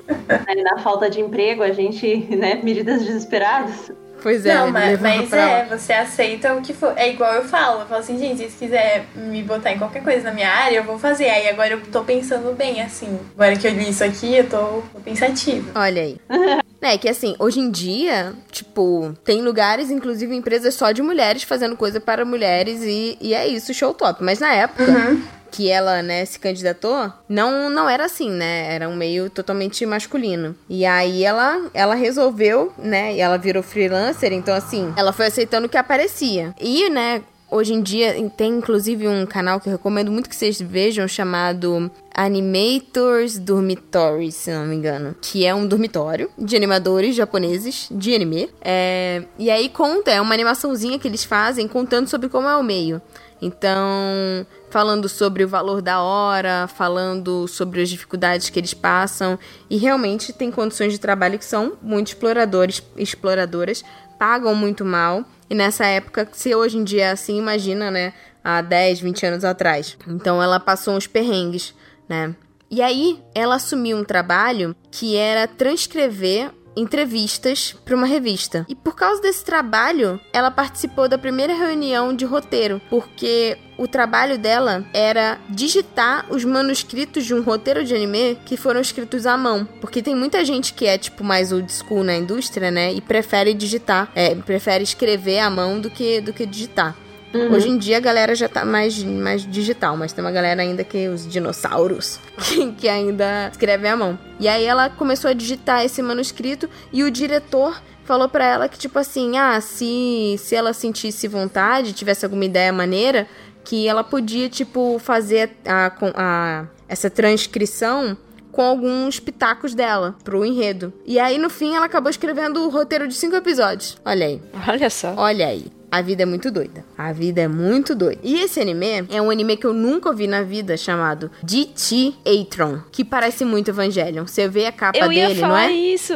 na 0.64 0.78
falta 0.80 1.10
de 1.10 1.20
emprego, 1.20 1.64
a 1.64 1.72
gente, 1.72 2.18
né, 2.36 2.60
medidas 2.64 3.04
desesperadas. 3.04 3.92
Pois 4.22 4.46
é. 4.46 4.54
Não, 4.54 4.72
mas, 4.72 5.00
mas 5.00 5.32
é, 5.32 5.66
você 5.66 5.94
aceita 5.94 6.54
o 6.56 6.62
que 6.62 6.74
for. 6.74 6.94
É 6.96 7.10
igual 7.10 7.34
eu 7.36 7.44
falo, 7.44 7.82
eu 7.82 7.86
falo 7.86 8.02
assim, 8.02 8.18
gente, 8.18 8.50
se 8.50 8.58
quiser 8.58 9.06
me 9.16 9.44
botar 9.44 9.72
em 9.72 9.78
qualquer 9.78 10.04
coisa 10.04 10.24
na 10.24 10.34
minha 10.34 10.50
área, 10.50 10.78
eu 10.78 10.84
vou 10.84 10.98
fazer. 10.98 11.30
Aí 11.30 11.48
agora 11.48 11.74
eu 11.74 11.82
tô 11.92 12.04
pensando 12.04 12.56
bem, 12.56 12.82
assim. 12.82 13.20
Agora 13.36 13.56
que 13.56 13.68
eu 13.68 13.72
li 13.72 13.90
isso 13.90 14.04
aqui, 14.04 14.36
eu 14.36 14.50
tô, 14.50 14.82
tô 14.94 15.00
pensativa. 15.04 15.72
Olha 15.80 16.02
aí. 16.02 16.18
É 16.80 16.96
que 16.98 17.10
assim, 17.10 17.36
hoje 17.40 17.60
em 17.60 17.72
dia, 17.72 18.34
tipo, 18.50 19.12
tem 19.26 19.42
lugares, 19.42 19.90
inclusive 19.90 20.34
empresas 20.34 20.76
só 20.76 20.92
de 20.92 21.02
mulheres 21.02 21.44
fazendo 21.44 21.76
coisa 21.76 22.00
para 22.00 22.24
mulheres 22.24 22.82
e, 22.84 23.18
e 23.20 23.34
é 23.34 23.46
isso, 23.48 23.74
show 23.74 23.94
top. 23.94 24.24
Mas 24.24 24.40
na 24.40 24.54
época, 24.54 24.84
uhum 24.84 25.22
que 25.50 25.70
ela, 25.70 26.02
né, 26.02 26.26
se 26.26 26.39
candidatou, 26.39 27.12
não 27.28 27.70
não 27.70 27.89
era 27.89 28.06
assim, 28.06 28.30
né? 28.30 28.74
Era 28.74 28.89
um 28.89 28.95
meio 28.95 29.30
totalmente 29.30 29.86
masculino. 29.86 30.56
E 30.70 30.86
aí 30.86 31.24
ela 31.24 31.70
ela 31.74 31.95
resolveu, 31.95 32.74
né, 32.78 33.16
e 33.16 33.20
ela 33.20 33.38
virou 33.38 33.64
freelancer, 33.64 34.34
então 34.34 34.54
assim, 34.54 34.93
ela 34.95 35.14
foi 35.14 35.28
aceitando 35.28 35.68
o 35.68 35.70
que 35.70 35.78
aparecia. 35.78 36.54
E, 36.60 36.89
né, 36.89 37.22
Hoje 37.50 37.74
em 37.74 37.82
dia 37.82 38.14
tem 38.36 38.58
inclusive 38.58 39.08
um 39.08 39.26
canal 39.26 39.60
que 39.60 39.70
eu 39.70 39.72
recomendo 39.72 40.12
muito 40.12 40.30
que 40.30 40.36
vocês 40.36 40.60
vejam 40.60 41.08
chamado 41.08 41.89
Animators 42.14 43.38
Dormitory, 43.38 44.34
se 44.34 44.52
não 44.52 44.66
me 44.66 44.76
engano. 44.76 45.16
Que 45.22 45.45
é 45.45 45.56
um 45.56 45.66
dormitório 45.66 46.30
de 46.38 46.58
animadores 46.58 47.16
japoneses 47.16 47.88
de 47.89 48.14
anime. 48.14 48.50
É, 48.60 49.24
e 49.39 49.50
aí 49.50 49.70
conta, 49.70 50.12
é 50.12 50.20
uma 50.20 50.34
animaçãozinha 50.34 51.00
que 51.00 51.08
eles 51.08 51.24
fazem 51.24 51.70
contando 51.70 52.10
sobre 52.10 52.28
como 52.28 52.50
é 52.50 52.58
o 52.58 52.64
meio. 52.64 53.02
Então, 53.42 54.46
falando 54.70 55.08
sobre 55.08 55.44
o 55.44 55.48
valor 55.48 55.82
da 55.82 56.02
hora, 56.02 56.68
falando 56.68 57.48
sobre 57.48 57.82
as 57.82 57.90
dificuldades 57.90 58.50
que 58.50 58.60
eles 58.60 58.74
passam, 58.74 59.38
e 59.70 59.78
realmente 59.78 60.34
tem 60.34 60.52
condições 60.52 60.94
de 60.94 61.00
trabalho 61.00 61.38
que 61.38 61.46
são 61.46 61.78
muito 61.82 62.08
exploradores, 62.08 62.82
exploradoras, 62.96 63.84
pagam 64.18 64.56
muito 64.56 64.84
mal. 64.84 65.24
E 65.50 65.56
nessa 65.56 65.86
época, 65.86 66.28
se 66.32 66.54
hoje 66.56 66.78
em 66.78 66.84
dia 66.84 67.06
é 67.06 67.12
assim, 67.12 67.38
imagina, 67.38 67.92
né, 67.92 68.14
há 68.44 68.62
10, 68.62 69.02
20 69.02 69.26
anos 69.26 69.46
atrás. 69.46 69.98
Então 70.08 70.42
ela 70.42 70.60
passou 70.60 70.96
uns 70.96 71.06
perrengues, 71.06 71.74
né? 72.08 72.36
E 72.70 72.82
aí 72.82 73.22
ela 73.34 73.56
assumiu 73.56 73.98
um 73.98 74.04
trabalho 74.04 74.76
que 74.92 75.16
era 75.16 75.48
transcrever 75.48 76.52
entrevistas 76.78 77.76
para 77.84 77.96
uma 77.96 78.08
revista. 78.08 78.66
E 78.70 78.76
por 78.76 78.96
causa 78.96 79.22
desse 79.22 79.44
trabalho, 79.44 80.20
ela 80.32 80.52
participou 80.52 81.10
da 81.10 81.18
primeira 81.18 81.54
reunião 81.54 82.16
de 82.16 82.24
roteiro, 82.26 82.82
porque 82.90 83.58
o 83.78 83.88
trabalho 83.88 84.38
dela 84.38 84.86
era 84.94 85.40
digitar 85.50 86.26
os 86.30 86.44
manuscritos 86.44 87.26
de 87.26 87.34
um 87.34 87.42
roteiro 87.42 87.84
de 87.84 87.96
anime 87.96 88.38
que 88.46 88.58
foram 88.58 88.82
escritos 88.82 89.26
à 89.26 89.38
mão. 89.38 89.68
Porque 89.80 90.02
tem 90.02 90.16
muita 90.16 90.44
gente 90.44 90.74
que 90.74 90.86
é, 90.86 90.98
tipo, 90.98 91.24
mais 91.24 91.52
old 91.52 91.72
school 91.72 92.04
na 92.04 92.16
indústria, 92.16 92.72
né? 92.72 92.94
E 92.94 93.02
prefere 93.02 93.54
digitar, 93.54 94.12
é, 94.16 94.34
prefere 94.36 94.84
escrever 94.84 95.40
à 95.40 95.50
mão 95.50 95.80
do 95.80 95.90
que, 95.90 96.22
do 96.22 96.34
que 96.34 96.46
digitar. 96.46 96.96
Uhum. 97.38 97.54
Hoje 97.54 97.70
em 97.70 97.78
dia 97.78 97.98
a 97.98 98.00
galera 98.00 98.34
já 98.34 98.50
tá 98.50 98.66
mais, 98.66 99.02
mais 99.04 99.46
digital, 99.46 99.96
mas 99.96 100.12
tem 100.12 100.24
uma 100.24 100.32
galera 100.32 100.62
ainda 100.62 100.84
que 100.84 101.08
os 101.08 101.28
dinossauros 101.28 102.20
que, 102.44 102.72
que 102.74 102.90
ainda 102.90 103.50
escrevem 103.52 103.92
à 103.92 103.96
mão. 103.96 104.18
E 104.40 104.48
aí 104.48 104.64
ela 104.64 104.90
começou 104.90 105.30
a 105.30 105.34
digitar 105.34 105.86
esse 105.86 106.02
manuscrito 106.02 106.70
e 106.92 107.04
o 107.04 107.12
diretor 107.12 107.82
falou 108.04 108.28
para 108.28 108.46
ela 108.46 108.70
que 108.70 108.78
tipo 108.78 108.98
assim, 108.98 109.38
ah, 109.38 109.60
se 109.62 110.36
se 110.40 110.56
ela 110.56 110.74
sentisse 110.74 111.28
vontade, 111.28 111.94
tivesse 111.94 112.26
alguma 112.26 112.46
ideia 112.46 112.72
maneira, 112.74 113.28
que 113.64 113.88
ela 113.88 114.04
podia 114.04 114.50
tipo 114.50 114.98
fazer 115.00 115.52
a, 115.66 115.92
a 116.16 116.66
essa 116.88 117.10
transcrição 117.10 118.18
com 118.58 118.64
alguns 118.64 119.20
pitacos 119.20 119.76
dela 119.76 120.16
pro 120.24 120.44
enredo. 120.44 120.92
E 121.06 121.20
aí, 121.20 121.38
no 121.38 121.48
fim, 121.48 121.76
ela 121.76 121.86
acabou 121.86 122.10
escrevendo 122.10 122.64
o 122.64 122.70
roteiro 122.70 123.08
de 123.08 123.14
cinco 123.14 123.36
episódios. 123.36 123.98
Olha 124.04 124.26
aí. 124.26 124.42
Olha 124.68 124.90
só. 124.90 125.14
Olha 125.16 125.46
aí. 125.46 125.77
A 125.90 126.02
vida 126.02 126.24
é 126.24 126.26
muito 126.26 126.52
doida. 126.52 126.84
A 126.98 127.14
vida 127.14 127.42
é 127.42 127.48
muito 127.48 127.96
doida. 127.96 128.20
E 128.22 128.42
esse 128.42 128.60
anime 128.60 129.06
é 129.10 129.22
um 129.22 129.30
anime 129.30 129.56
que 129.56 129.66
eu 129.66 129.74
nunca 129.74 130.12
vi 130.14 130.28
na 130.28 130.42
vida 130.42 130.76
chamado 130.76 131.32
DT 131.42 132.14
Atron, 132.26 132.82
que 132.92 133.06
parece 133.06 133.46
muito 133.46 133.70
Evangelion. 133.70 134.28
Você 134.28 134.50
vê 134.50 134.66
a 134.66 134.72
capa 134.72 134.98
eu 134.98 135.08
dele, 135.08 135.40
não 135.40 135.58
é? 135.58 135.72
isso. 135.72 136.14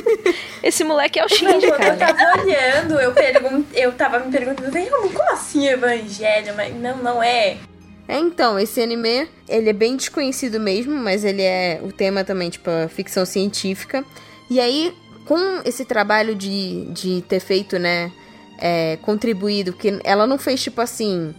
esse 0.62 0.82
moleque 0.82 1.18
é 1.18 1.24
o 1.26 1.28
Shinji, 1.28 1.70
cara. 1.70 1.88
Eu 1.88 1.98
tava 1.98 2.40
olhando, 2.40 3.00
eu, 3.00 3.12
pergun 3.12 3.64
eu 3.74 3.92
tava 3.92 4.18
me 4.20 4.32
perguntando, 4.32 4.70
como 5.12 5.30
assim 5.30 5.68
Evangelho? 5.68 6.54
Mas 6.56 6.74
não, 6.74 6.96
não 6.96 7.22
é. 7.22 7.58
É, 8.08 8.18
então, 8.18 8.58
esse 8.58 8.80
anime, 8.80 9.28
ele 9.48 9.68
é 9.68 9.72
bem 9.72 9.94
desconhecido 9.96 10.58
mesmo, 10.58 10.94
mas 10.94 11.22
ele 11.22 11.42
é 11.42 11.80
o 11.82 11.92
tema 11.92 12.24
também, 12.24 12.48
tipo, 12.48 12.70
ficção 12.88 13.24
científica. 13.24 14.04
E 14.50 14.58
aí, 14.58 14.92
com 15.24 15.62
esse 15.64 15.84
trabalho 15.84 16.34
de, 16.34 16.86
de 16.86 17.22
ter 17.22 17.40
feito, 17.40 17.78
né, 17.78 18.10
é, 18.64 18.96
contribuído, 19.02 19.72
porque 19.72 19.98
ela 20.04 20.24
não 20.24 20.38
fez 20.38 20.62
tipo 20.62 20.80
assim, 20.80 21.34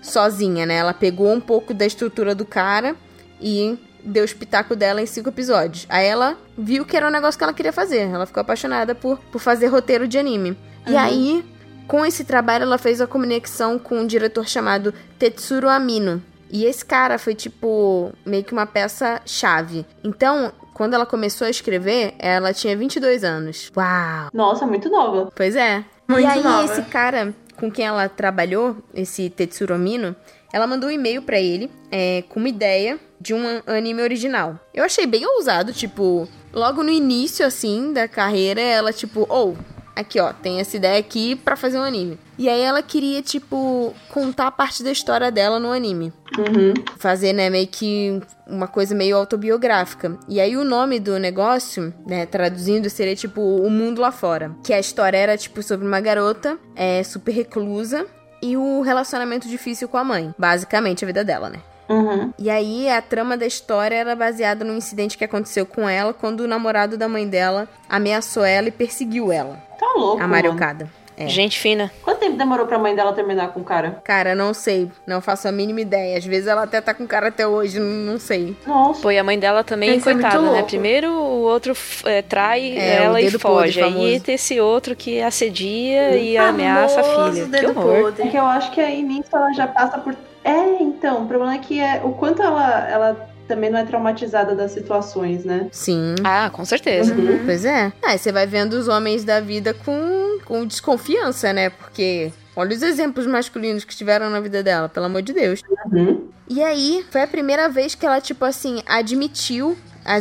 sozinha, 0.00 0.64
né? 0.64 0.76
Ela 0.76 0.94
pegou 0.94 1.30
um 1.30 1.40
pouco 1.40 1.74
da 1.74 1.84
estrutura 1.84 2.34
do 2.34 2.46
cara 2.46 2.96
e 3.38 3.78
deu 4.02 4.22
o 4.22 4.24
espetáculo 4.24 4.74
dela 4.74 5.02
em 5.02 5.06
cinco 5.06 5.28
episódios. 5.28 5.84
Aí 5.86 6.06
ela 6.06 6.38
viu 6.56 6.86
que 6.86 6.96
era 6.96 7.06
um 7.06 7.10
negócio 7.10 7.36
que 7.36 7.44
ela 7.44 7.52
queria 7.52 7.74
fazer. 7.74 8.08
Ela 8.08 8.24
ficou 8.24 8.40
apaixonada 8.40 8.94
por, 8.94 9.18
por 9.30 9.38
fazer 9.38 9.66
roteiro 9.66 10.08
de 10.08 10.18
anime. 10.18 10.52
Uhum. 10.86 10.92
E 10.94 10.96
aí, 10.96 11.44
com 11.86 12.06
esse 12.06 12.24
trabalho, 12.24 12.62
ela 12.62 12.78
fez 12.78 13.02
a 13.02 13.06
conexão 13.06 13.78
com 13.78 14.00
um 14.00 14.06
diretor 14.06 14.48
chamado 14.48 14.94
Tetsuro 15.18 15.68
Amino. 15.68 16.22
E 16.50 16.64
esse 16.64 16.84
cara 16.84 17.18
foi, 17.18 17.34
tipo, 17.34 18.12
meio 18.24 18.44
que 18.44 18.52
uma 18.52 18.66
peça-chave. 18.66 19.86
Então, 20.02 20.52
quando 20.72 20.94
ela 20.94 21.06
começou 21.06 21.46
a 21.46 21.50
escrever, 21.50 22.14
ela 22.18 22.52
tinha 22.52 22.76
22 22.76 23.24
anos. 23.24 23.70
Uau! 23.76 24.30
Nossa, 24.32 24.66
muito 24.66 24.90
nova. 24.90 25.30
Pois 25.34 25.54
é. 25.54 25.84
Muito 26.08 26.22
e 26.22 26.26
aí, 26.26 26.42
nova. 26.42 26.64
esse 26.64 26.82
cara 26.82 27.34
com 27.56 27.70
quem 27.70 27.86
ela 27.86 28.08
trabalhou, 28.08 28.76
esse 28.94 29.30
Tetsuro 29.30 29.78
Mino, 29.78 30.16
ela 30.52 30.66
mandou 30.66 30.88
um 30.88 30.92
e-mail 30.92 31.22
para 31.22 31.40
ele 31.40 31.70
é, 31.90 32.22
com 32.28 32.40
uma 32.40 32.48
ideia 32.48 32.98
de 33.20 33.32
um 33.32 33.42
anime 33.66 34.02
original. 34.02 34.58
Eu 34.74 34.84
achei 34.84 35.06
bem 35.06 35.24
ousado, 35.24 35.72
tipo, 35.72 36.28
logo 36.52 36.82
no 36.82 36.90
início, 36.90 37.46
assim, 37.46 37.92
da 37.92 38.08
carreira, 38.08 38.60
ela, 38.60 38.92
tipo, 38.92 39.24
ou, 39.28 39.56
oh, 39.56 39.71
aqui 39.94 40.20
ó, 40.20 40.32
tem 40.32 40.60
essa 40.60 40.76
ideia 40.76 40.98
aqui 40.98 41.36
para 41.36 41.56
fazer 41.56 41.78
um 41.78 41.82
anime. 41.82 42.18
E 42.38 42.48
aí 42.48 42.60
ela 42.60 42.82
queria, 42.82 43.22
tipo, 43.22 43.94
contar 44.08 44.50
parte 44.50 44.82
da 44.82 44.90
história 44.90 45.30
dela 45.30 45.60
no 45.60 45.70
anime. 45.70 46.12
Uhum. 46.38 46.74
Fazer, 46.98 47.32
né, 47.32 47.50
meio 47.50 47.68
que 47.68 48.20
uma 48.46 48.66
coisa 48.66 48.94
meio 48.94 49.16
autobiográfica. 49.16 50.18
E 50.28 50.40
aí 50.40 50.56
o 50.56 50.64
nome 50.64 50.98
do 50.98 51.18
negócio, 51.18 51.92
né, 52.06 52.26
traduzindo, 52.26 52.88
seria 52.90 53.14
tipo 53.14 53.40
O 53.40 53.70
Mundo 53.70 54.00
Lá 54.00 54.10
Fora. 54.10 54.54
Que 54.64 54.72
a 54.72 54.80
história 54.80 55.16
era, 55.16 55.36
tipo, 55.36 55.62
sobre 55.62 55.86
uma 55.86 56.00
garota 56.00 56.58
é, 56.74 57.02
super 57.02 57.32
reclusa 57.32 58.06
e 58.42 58.56
o 58.56 58.80
relacionamento 58.80 59.48
difícil 59.48 59.88
com 59.88 59.96
a 59.96 60.04
mãe. 60.04 60.34
Basicamente 60.38 61.04
a 61.04 61.06
vida 61.06 61.22
dela, 61.22 61.48
né? 61.48 61.60
Uhum. 61.92 62.32
E 62.38 62.48
aí 62.50 62.88
a 62.88 63.02
trama 63.02 63.36
da 63.36 63.46
história 63.46 63.96
era 63.96 64.16
baseada 64.16 64.64
num 64.64 64.76
incidente 64.76 65.18
que 65.18 65.24
aconteceu 65.24 65.66
com 65.66 65.88
ela 65.88 66.12
quando 66.12 66.40
o 66.40 66.48
namorado 66.48 66.96
da 66.96 67.08
mãe 67.08 67.28
dela 67.28 67.68
ameaçou 67.88 68.44
ela 68.44 68.68
e 68.68 68.72
perseguiu 68.72 69.30
ela. 69.30 69.56
Tá 69.78 69.92
louco, 69.96 70.22
A 70.22 70.26
Mariocada. 70.26 70.88
É. 71.16 71.28
Gente 71.28 71.58
fina. 71.58 71.90
Quanto 72.02 72.20
tempo 72.20 72.36
demorou 72.36 72.66
pra 72.66 72.78
mãe 72.78 72.94
dela 72.94 73.12
terminar 73.12 73.48
com 73.48 73.60
o 73.60 73.64
cara? 73.64 74.00
Cara, 74.02 74.34
não 74.34 74.54
sei. 74.54 74.90
Não 75.06 75.20
faço 75.20 75.46
a 75.46 75.52
mínima 75.52 75.80
ideia. 75.80 76.16
Às 76.16 76.24
vezes 76.24 76.46
ela 76.46 76.62
até 76.62 76.80
tá 76.80 76.94
com 76.94 77.04
o 77.04 77.06
cara 77.06 77.28
até 77.28 77.46
hoje, 77.46 77.78
não, 77.78 78.18
sei. 78.18 78.56
Nossa. 78.66 79.02
Pô, 79.02 79.10
e 79.10 79.18
a 79.18 79.24
mãe 79.24 79.38
dela 79.38 79.62
também, 79.62 79.96
Isso 79.96 80.08
é 80.08 80.14
coitada, 80.14 80.40
né? 80.40 80.62
Primeiro 80.62 81.10
o 81.10 81.42
outro 81.42 81.74
é, 82.06 82.22
trai 82.22 82.76
É, 82.76 83.04
ela 83.04 83.16
o 83.16 83.18
e 83.18 83.30
foge. 83.30 83.82
Aí 83.82 84.20
tem 84.20 84.34
esse 84.34 84.58
outro 84.58 84.96
que 84.96 85.20
assedia 85.20 86.16
e 86.16 86.36
ameaça 86.36 87.00
a 87.00 87.04
filha. 87.04 87.44
Que 87.44 87.50
dedo 87.50 87.78
horror. 87.78 88.02
podre. 88.04 88.22
É 88.22 88.30
que 88.30 88.36
eu 88.36 88.46
acho 88.46 88.70
que 88.70 88.80
aí 88.80 89.02
nisso 89.02 89.28
ela 89.32 89.52
já 89.52 89.66
passa 89.66 89.98
por. 89.98 90.16
É, 90.44 90.82
então, 90.82 91.24
o 91.24 91.26
problema 91.26 91.54
é 91.54 91.58
que 91.58 91.80
é 91.80 92.00
o 92.04 92.12
quanto 92.12 92.42
ela, 92.42 92.88
ela 92.88 93.28
também 93.46 93.70
não 93.70 93.78
é 93.78 93.84
traumatizada 93.84 94.54
das 94.54 94.72
situações, 94.72 95.44
né? 95.44 95.68
Sim. 95.70 96.14
Ah, 96.24 96.50
com 96.50 96.64
certeza. 96.64 97.14
Uhum. 97.14 97.44
Pois 97.44 97.64
é. 97.64 97.92
Ah, 98.02 98.14
e 98.14 98.18
você 98.18 98.32
vai 98.32 98.46
vendo 98.46 98.74
os 98.74 98.88
homens 98.88 99.24
da 99.24 99.40
vida 99.40 99.74
com, 99.74 100.38
com 100.44 100.66
desconfiança, 100.66 101.52
né? 101.52 101.70
Porque 101.70 102.32
olha 102.56 102.74
os 102.74 102.82
exemplos 102.82 103.26
masculinos 103.26 103.84
que 103.84 103.94
tiveram 103.94 104.30
na 104.30 104.40
vida 104.40 104.62
dela, 104.62 104.88
pelo 104.88 105.06
amor 105.06 105.22
de 105.22 105.32
Deus. 105.32 105.62
Uhum. 105.92 106.28
E 106.48 106.62
aí, 106.62 107.04
foi 107.10 107.22
a 107.22 107.26
primeira 107.26 107.68
vez 107.68 107.94
que 107.94 108.04
ela, 108.04 108.20
tipo 108.20 108.44
assim, 108.44 108.82
admitiu 108.86 109.76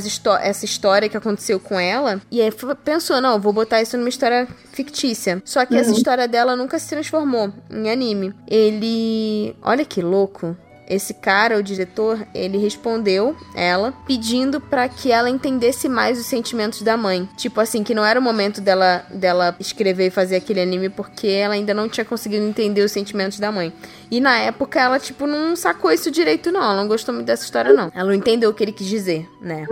histó- 0.06 0.38
essa 0.38 0.66
história 0.66 1.10
que 1.10 1.18
aconteceu 1.18 1.60
com 1.60 1.80
ela. 1.80 2.22
E 2.32 2.42
aí 2.42 2.52
pensou, 2.84 3.20
não, 3.22 3.40
vou 3.40 3.52
botar 3.54 3.82
isso 3.82 3.98
numa 3.98 4.10
história 4.10 4.48
fictícia. 4.72 5.42
Só 5.46 5.66
que 5.66 5.76
essa 5.76 5.92
história 5.92 6.28
dela 6.28 6.56
nunca 6.56 6.78
se 6.80 6.90
transformou 6.90 7.52
em 7.70 7.90
anime. 7.92 8.34
Ele. 8.48 9.56
Olha 9.62 9.84
que 9.86 10.02
louco. 10.02 10.56
Esse 10.92 11.14
cara, 11.14 11.58
o 11.58 11.64
diretor, 11.64 12.28
ele 12.36 12.58
respondeu 12.58 13.34
ela 13.56 13.94
pedindo 14.06 14.60
pra 14.60 14.90
que 14.90 15.10
ela 15.10 15.30
entendesse 15.30 15.88
mais 15.88 16.20
os 16.20 16.26
sentimentos 16.26 16.82
da 16.82 16.98
mãe. 16.98 17.30
Tipo 17.38 17.62
assim, 17.62 17.82
que 17.82 17.96
não 17.96 18.04
era 18.04 18.20
o 18.20 18.24
momento 18.24 18.60
dela, 18.60 19.06
dela 19.10 19.56
escrever 19.58 20.08
e 20.08 20.12
fazer 20.12 20.36
aquele 20.36 20.60
anime 20.60 20.90
porque 20.90 21.28
ela 21.28 21.54
ainda 21.54 21.74
não 21.74 21.88
tinha 21.88 22.04
conseguido 22.04 22.44
entender 22.46 22.82
os 22.82 22.92
sentimentos 22.92 23.40
da 23.40 23.54
mãe. 23.54 23.72
E 24.12 24.20
na 24.20 24.38
época 24.38 24.82
ela, 24.82 25.00
tipo, 25.00 25.26
não 25.26 25.56
sacou 25.56 25.92
isso 25.94 26.12
direito, 26.12 26.52
não. 26.52 26.62
Ela 26.62 26.76
não 26.76 26.88
gostou 26.90 27.16
muito 27.16 27.28
dessa 27.28 27.46
história, 27.46 27.72
não. 27.72 27.90
Ela 27.96 28.08
não 28.10 28.14
entendeu 28.14 28.50
o 28.50 28.54
que 28.54 28.62
ele 28.62 28.74
quis 28.74 28.88
dizer, 28.88 29.30
né? 29.40 29.66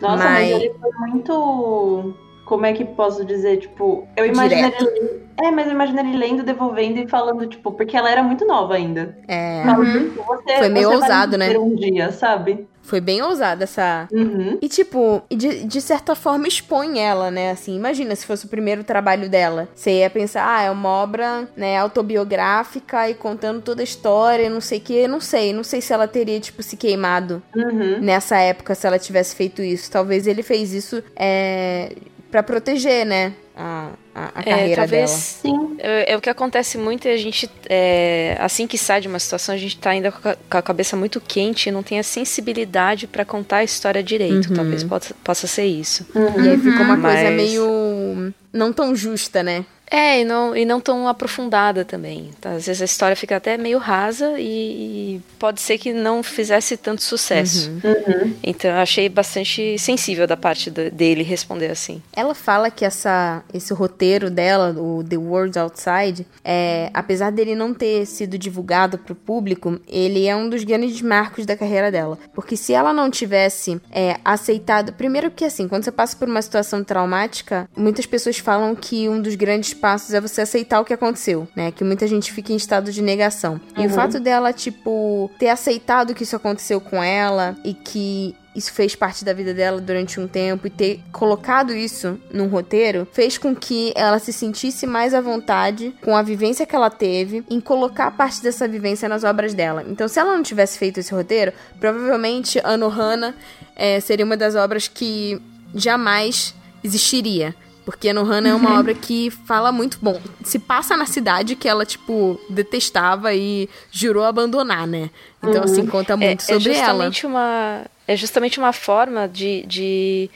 Nossa, 0.00 0.16
mas... 0.24 0.50
Mas- 0.52 0.62
ele 0.62 0.74
foi 0.80 0.90
muito. 1.08 2.14
Como 2.50 2.66
é 2.66 2.72
que 2.72 2.84
posso 2.84 3.24
dizer? 3.24 3.58
Tipo, 3.58 4.08
eu 4.16 4.24
ele. 4.26 5.20
É, 5.40 5.50
mas 5.52 5.66
eu 5.68 5.72
imagino 5.72 6.00
ele 6.00 6.16
lendo, 6.18 6.42
devolvendo 6.42 6.98
e 6.98 7.06
falando, 7.06 7.46
tipo, 7.46 7.70
porque 7.70 7.96
ela 7.96 8.10
era 8.10 8.24
muito 8.24 8.44
nova 8.44 8.74
ainda. 8.74 9.16
É. 9.28 9.62
Fala, 9.64 9.78
Uhum. 9.84 10.10
tipo, 10.10 10.22
você, 10.24 10.58
Foi 10.58 10.68
meio 10.68 10.88
você 10.88 10.96
vai 10.96 11.02
ousado, 11.02 11.38
né? 11.38 11.56
um 11.56 11.76
dia, 11.76 12.10
sabe? 12.10 12.66
Foi 12.82 13.00
bem 13.00 13.22
ousada 13.22 13.62
essa. 13.64 14.08
Uhum. 14.12 14.58
E, 14.60 14.68
tipo, 14.68 15.22
de, 15.30 15.64
de 15.64 15.80
certa 15.80 16.16
forma 16.16 16.48
expõe 16.48 16.98
ela, 16.98 17.30
né? 17.30 17.52
Assim, 17.52 17.76
imagina 17.76 18.16
se 18.16 18.26
fosse 18.26 18.46
o 18.46 18.48
primeiro 18.48 18.82
trabalho 18.82 19.28
dela. 19.30 19.68
Você 19.74 20.00
ia 20.00 20.10
pensar, 20.10 20.44
ah, 20.44 20.62
é 20.62 20.70
uma 20.72 20.88
obra, 20.88 21.48
né, 21.56 21.78
autobiográfica 21.78 23.08
e 23.08 23.14
contando 23.14 23.62
toda 23.62 23.80
a 23.82 23.84
história, 23.84 24.50
não 24.50 24.60
sei 24.60 24.78
o 24.78 24.80
que. 24.82 25.06
Não 25.08 25.20
sei, 25.20 25.52
não 25.52 25.62
sei 25.62 25.80
se 25.80 25.92
ela 25.92 26.08
teria, 26.08 26.40
tipo, 26.40 26.62
se 26.62 26.76
queimado 26.76 27.40
Uhum. 27.54 28.00
nessa 28.00 28.36
época 28.38 28.74
se 28.74 28.86
ela 28.86 28.98
tivesse 28.98 29.36
feito 29.36 29.62
isso. 29.62 29.90
Talvez 29.90 30.26
ele 30.26 30.42
fez 30.42 30.72
isso 30.74 31.02
é, 31.16 31.92
para 32.30 32.42
proteger, 32.42 33.04
né? 33.04 33.34
A, 33.56 33.90
a, 34.34 34.38
a 34.38 34.40
É, 34.40 34.44
carreira 34.44 34.76
talvez 34.76 35.10
Sim. 35.10 35.76
é, 35.78 36.12
é 36.12 36.16
o 36.16 36.20
que 36.20 36.28
acontece 36.30 36.76
muito 36.78 37.06
é 37.08 37.12
a 37.12 37.16
gente 37.16 37.50
é, 37.68 38.36
assim 38.40 38.66
que 38.66 38.76
sai 38.78 39.00
de 39.00 39.08
uma 39.08 39.18
situação 39.18 39.54
a 39.54 39.58
gente 39.58 39.78
tá 39.78 39.90
ainda 39.90 40.12
com 40.12 40.28
a, 40.58 40.62
cabeça 40.62 40.96
muito 40.96 41.20
quente 41.20 41.68
e 41.68 41.72
não 41.72 41.82
tem 41.82 41.98
a 41.98 42.02
sensibilidade 42.02 43.06
pra 43.06 43.24
contar 43.24 43.58
a 43.58 43.64
história 43.64 44.02
direito 44.02 44.50
Uhum. 44.50 44.54
talvez 44.56 44.84
possa, 44.84 45.14
possa 45.24 45.46
ser 45.46 45.64
isso 45.66 46.06
dela. 46.14 46.30
E 46.46 46.48
aí 46.50 46.56
fica 46.58 46.82
uma 46.82 46.94
Uhum. 46.94 47.02
coisa 47.02 47.22
Mas- 47.24 47.34
meio. 47.36 48.32
não 48.52 48.72
tão 48.72 48.94
justa, 48.96 49.42
né? 49.42 49.64
É, 49.92 50.20
e 50.20 50.24
não, 50.24 50.54
e 50.56 50.64
não 50.64 50.80
tão 50.80 51.08
aprofundada 51.08 51.84
também. 51.84 52.30
Tá? 52.40 52.50
Às 52.50 52.66
vezes 52.66 52.80
a 52.80 52.84
história 52.84 53.16
fica 53.16 53.34
até 53.36 53.56
meio 53.58 53.76
rasa 53.78 54.38
e, 54.38 55.16
e 55.16 55.20
pode 55.36 55.60
ser 55.60 55.78
que 55.78 55.92
não 55.92 56.22
fizesse 56.22 56.76
tanto 56.76 57.02
sucesso. 57.02 57.68
Uhum. 57.82 57.90
Uhum. 58.24 58.34
Então 58.40 58.70
eu 58.70 58.76
achei 58.76 59.08
bastante 59.08 59.76
sensível 59.78 60.28
da 60.28 60.36
parte 60.36 60.70
do, 60.70 60.92
dele 60.92 61.24
responder 61.24 61.72
assim. 61.72 62.00
Ela 62.14 62.36
fala 62.36 62.70
que 62.70 62.84
essa, 62.84 63.42
esse 63.52 63.74
roteiro 63.74 64.09
dela, 64.18 64.74
o 64.76 65.04
The 65.04 65.16
World 65.16 65.56
Outside, 65.58 66.26
é, 66.42 66.90
apesar 66.92 67.30
dele 67.30 67.54
não 67.54 67.72
ter 67.72 68.04
sido 68.06 68.36
divulgado 68.36 68.98
para 68.98 69.12
o 69.12 69.16
público, 69.16 69.78
ele 69.86 70.26
é 70.26 70.34
um 70.34 70.48
dos 70.48 70.64
grandes 70.64 71.00
marcos 71.00 71.46
da 71.46 71.56
carreira 71.56 71.92
dela. 71.92 72.18
Porque 72.34 72.56
se 72.56 72.72
ela 72.72 72.92
não 72.92 73.10
tivesse 73.10 73.80
é, 73.92 74.16
aceitado. 74.24 74.92
Primeiro 74.94 75.30
que 75.30 75.44
assim, 75.44 75.68
quando 75.68 75.84
você 75.84 75.92
passa 75.92 76.16
por 76.16 76.26
uma 76.28 76.42
situação 76.42 76.82
traumática, 76.82 77.68
muitas 77.76 78.06
pessoas 78.06 78.38
falam 78.38 78.74
que 78.74 79.08
um 79.08 79.20
dos 79.20 79.34
grandes 79.34 79.74
passos 79.74 80.14
é 80.14 80.20
você 80.20 80.40
aceitar 80.40 80.80
o 80.80 80.84
que 80.84 80.94
aconteceu, 80.94 81.46
né? 81.54 81.70
Que 81.70 81.84
muita 81.84 82.06
gente 82.06 82.32
fica 82.32 82.52
em 82.52 82.56
estado 82.56 82.90
de 82.90 83.02
negação. 83.02 83.60
E 83.76 83.80
o 83.80 83.82
Uhum. 83.84 83.90
fato 83.90 84.18
dela, 84.18 84.52
tipo, 84.52 85.30
ter 85.38 85.48
aceitado 85.48 86.14
que 86.14 86.22
isso 86.22 86.34
aconteceu 86.36 86.80
com 86.80 87.02
ela 87.02 87.56
e 87.64 87.74
que 87.74 88.34
isso 88.54 88.72
fez 88.72 88.96
parte 88.96 89.24
da 89.24 89.32
vida 89.32 89.54
dela 89.54 89.80
durante 89.80 90.18
um 90.18 90.26
tempo 90.26 90.66
e 90.66 90.70
ter 90.70 91.00
colocado 91.12 91.72
isso 91.72 92.18
num 92.32 92.48
roteiro 92.48 93.06
fez 93.12 93.38
com 93.38 93.54
que 93.54 93.92
ela 93.94 94.18
se 94.18 94.32
sentisse 94.32 94.86
mais 94.86 95.14
à 95.14 95.20
vontade 95.20 95.94
com 96.02 96.16
a 96.16 96.22
vivência 96.22 96.66
que 96.66 96.74
ela 96.74 96.90
teve 96.90 97.44
em 97.48 97.60
colocar 97.60 98.10
parte 98.10 98.42
dessa 98.42 98.66
vivência 98.66 99.08
nas 99.08 99.22
obras 99.22 99.54
dela. 99.54 99.84
Então, 99.86 100.08
se 100.08 100.18
ela 100.18 100.36
não 100.36 100.42
tivesse 100.42 100.78
feito 100.78 100.98
esse 100.98 101.12
roteiro, 101.14 101.52
provavelmente 101.78 102.60
Anohana 102.64 103.36
é, 103.76 104.00
seria 104.00 104.24
uma 104.24 104.36
das 104.36 104.56
obras 104.56 104.88
que 104.88 105.40
jamais 105.74 106.54
existiria. 106.82 107.54
Porque 107.84 108.08
Anohana 108.08 108.48
é 108.50 108.54
uma 108.54 108.78
obra 108.78 108.94
que 108.94 109.30
fala 109.30 109.72
muito 109.72 109.98
bom. 110.02 110.20
Se 110.44 110.58
passa 110.58 110.96
na 110.96 111.06
cidade 111.06 111.56
que 111.56 111.68
ela, 111.68 111.84
tipo, 111.86 112.38
detestava 112.48 113.34
e 113.34 113.68
jurou 113.90 114.24
abandonar, 114.24 114.86
né? 114.86 115.10
Então, 115.42 115.64
assim, 115.64 115.86
conta 115.86 116.16
muito 116.16 116.40
é, 116.40 116.44
sobre 116.44 116.72
é 116.72 116.76
ela. 116.76 116.86
justamente 116.86 117.26
uma 117.26 117.84
É 118.10 118.16
justamente 118.16 118.58
uma 118.58 118.72
forma 118.72 119.28
de, 119.28 119.64
de 119.66 120.28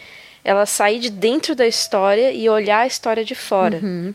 ela 0.44 0.64
sair 0.64 1.00
de 1.00 1.10
dentro 1.10 1.56
da 1.56 1.66
história 1.66 2.30
e 2.30 2.48
olhar 2.48 2.80
a 2.80 2.86
história 2.86 3.24
de 3.24 3.34
fora. 3.34 3.80
Uhum. 3.82 4.12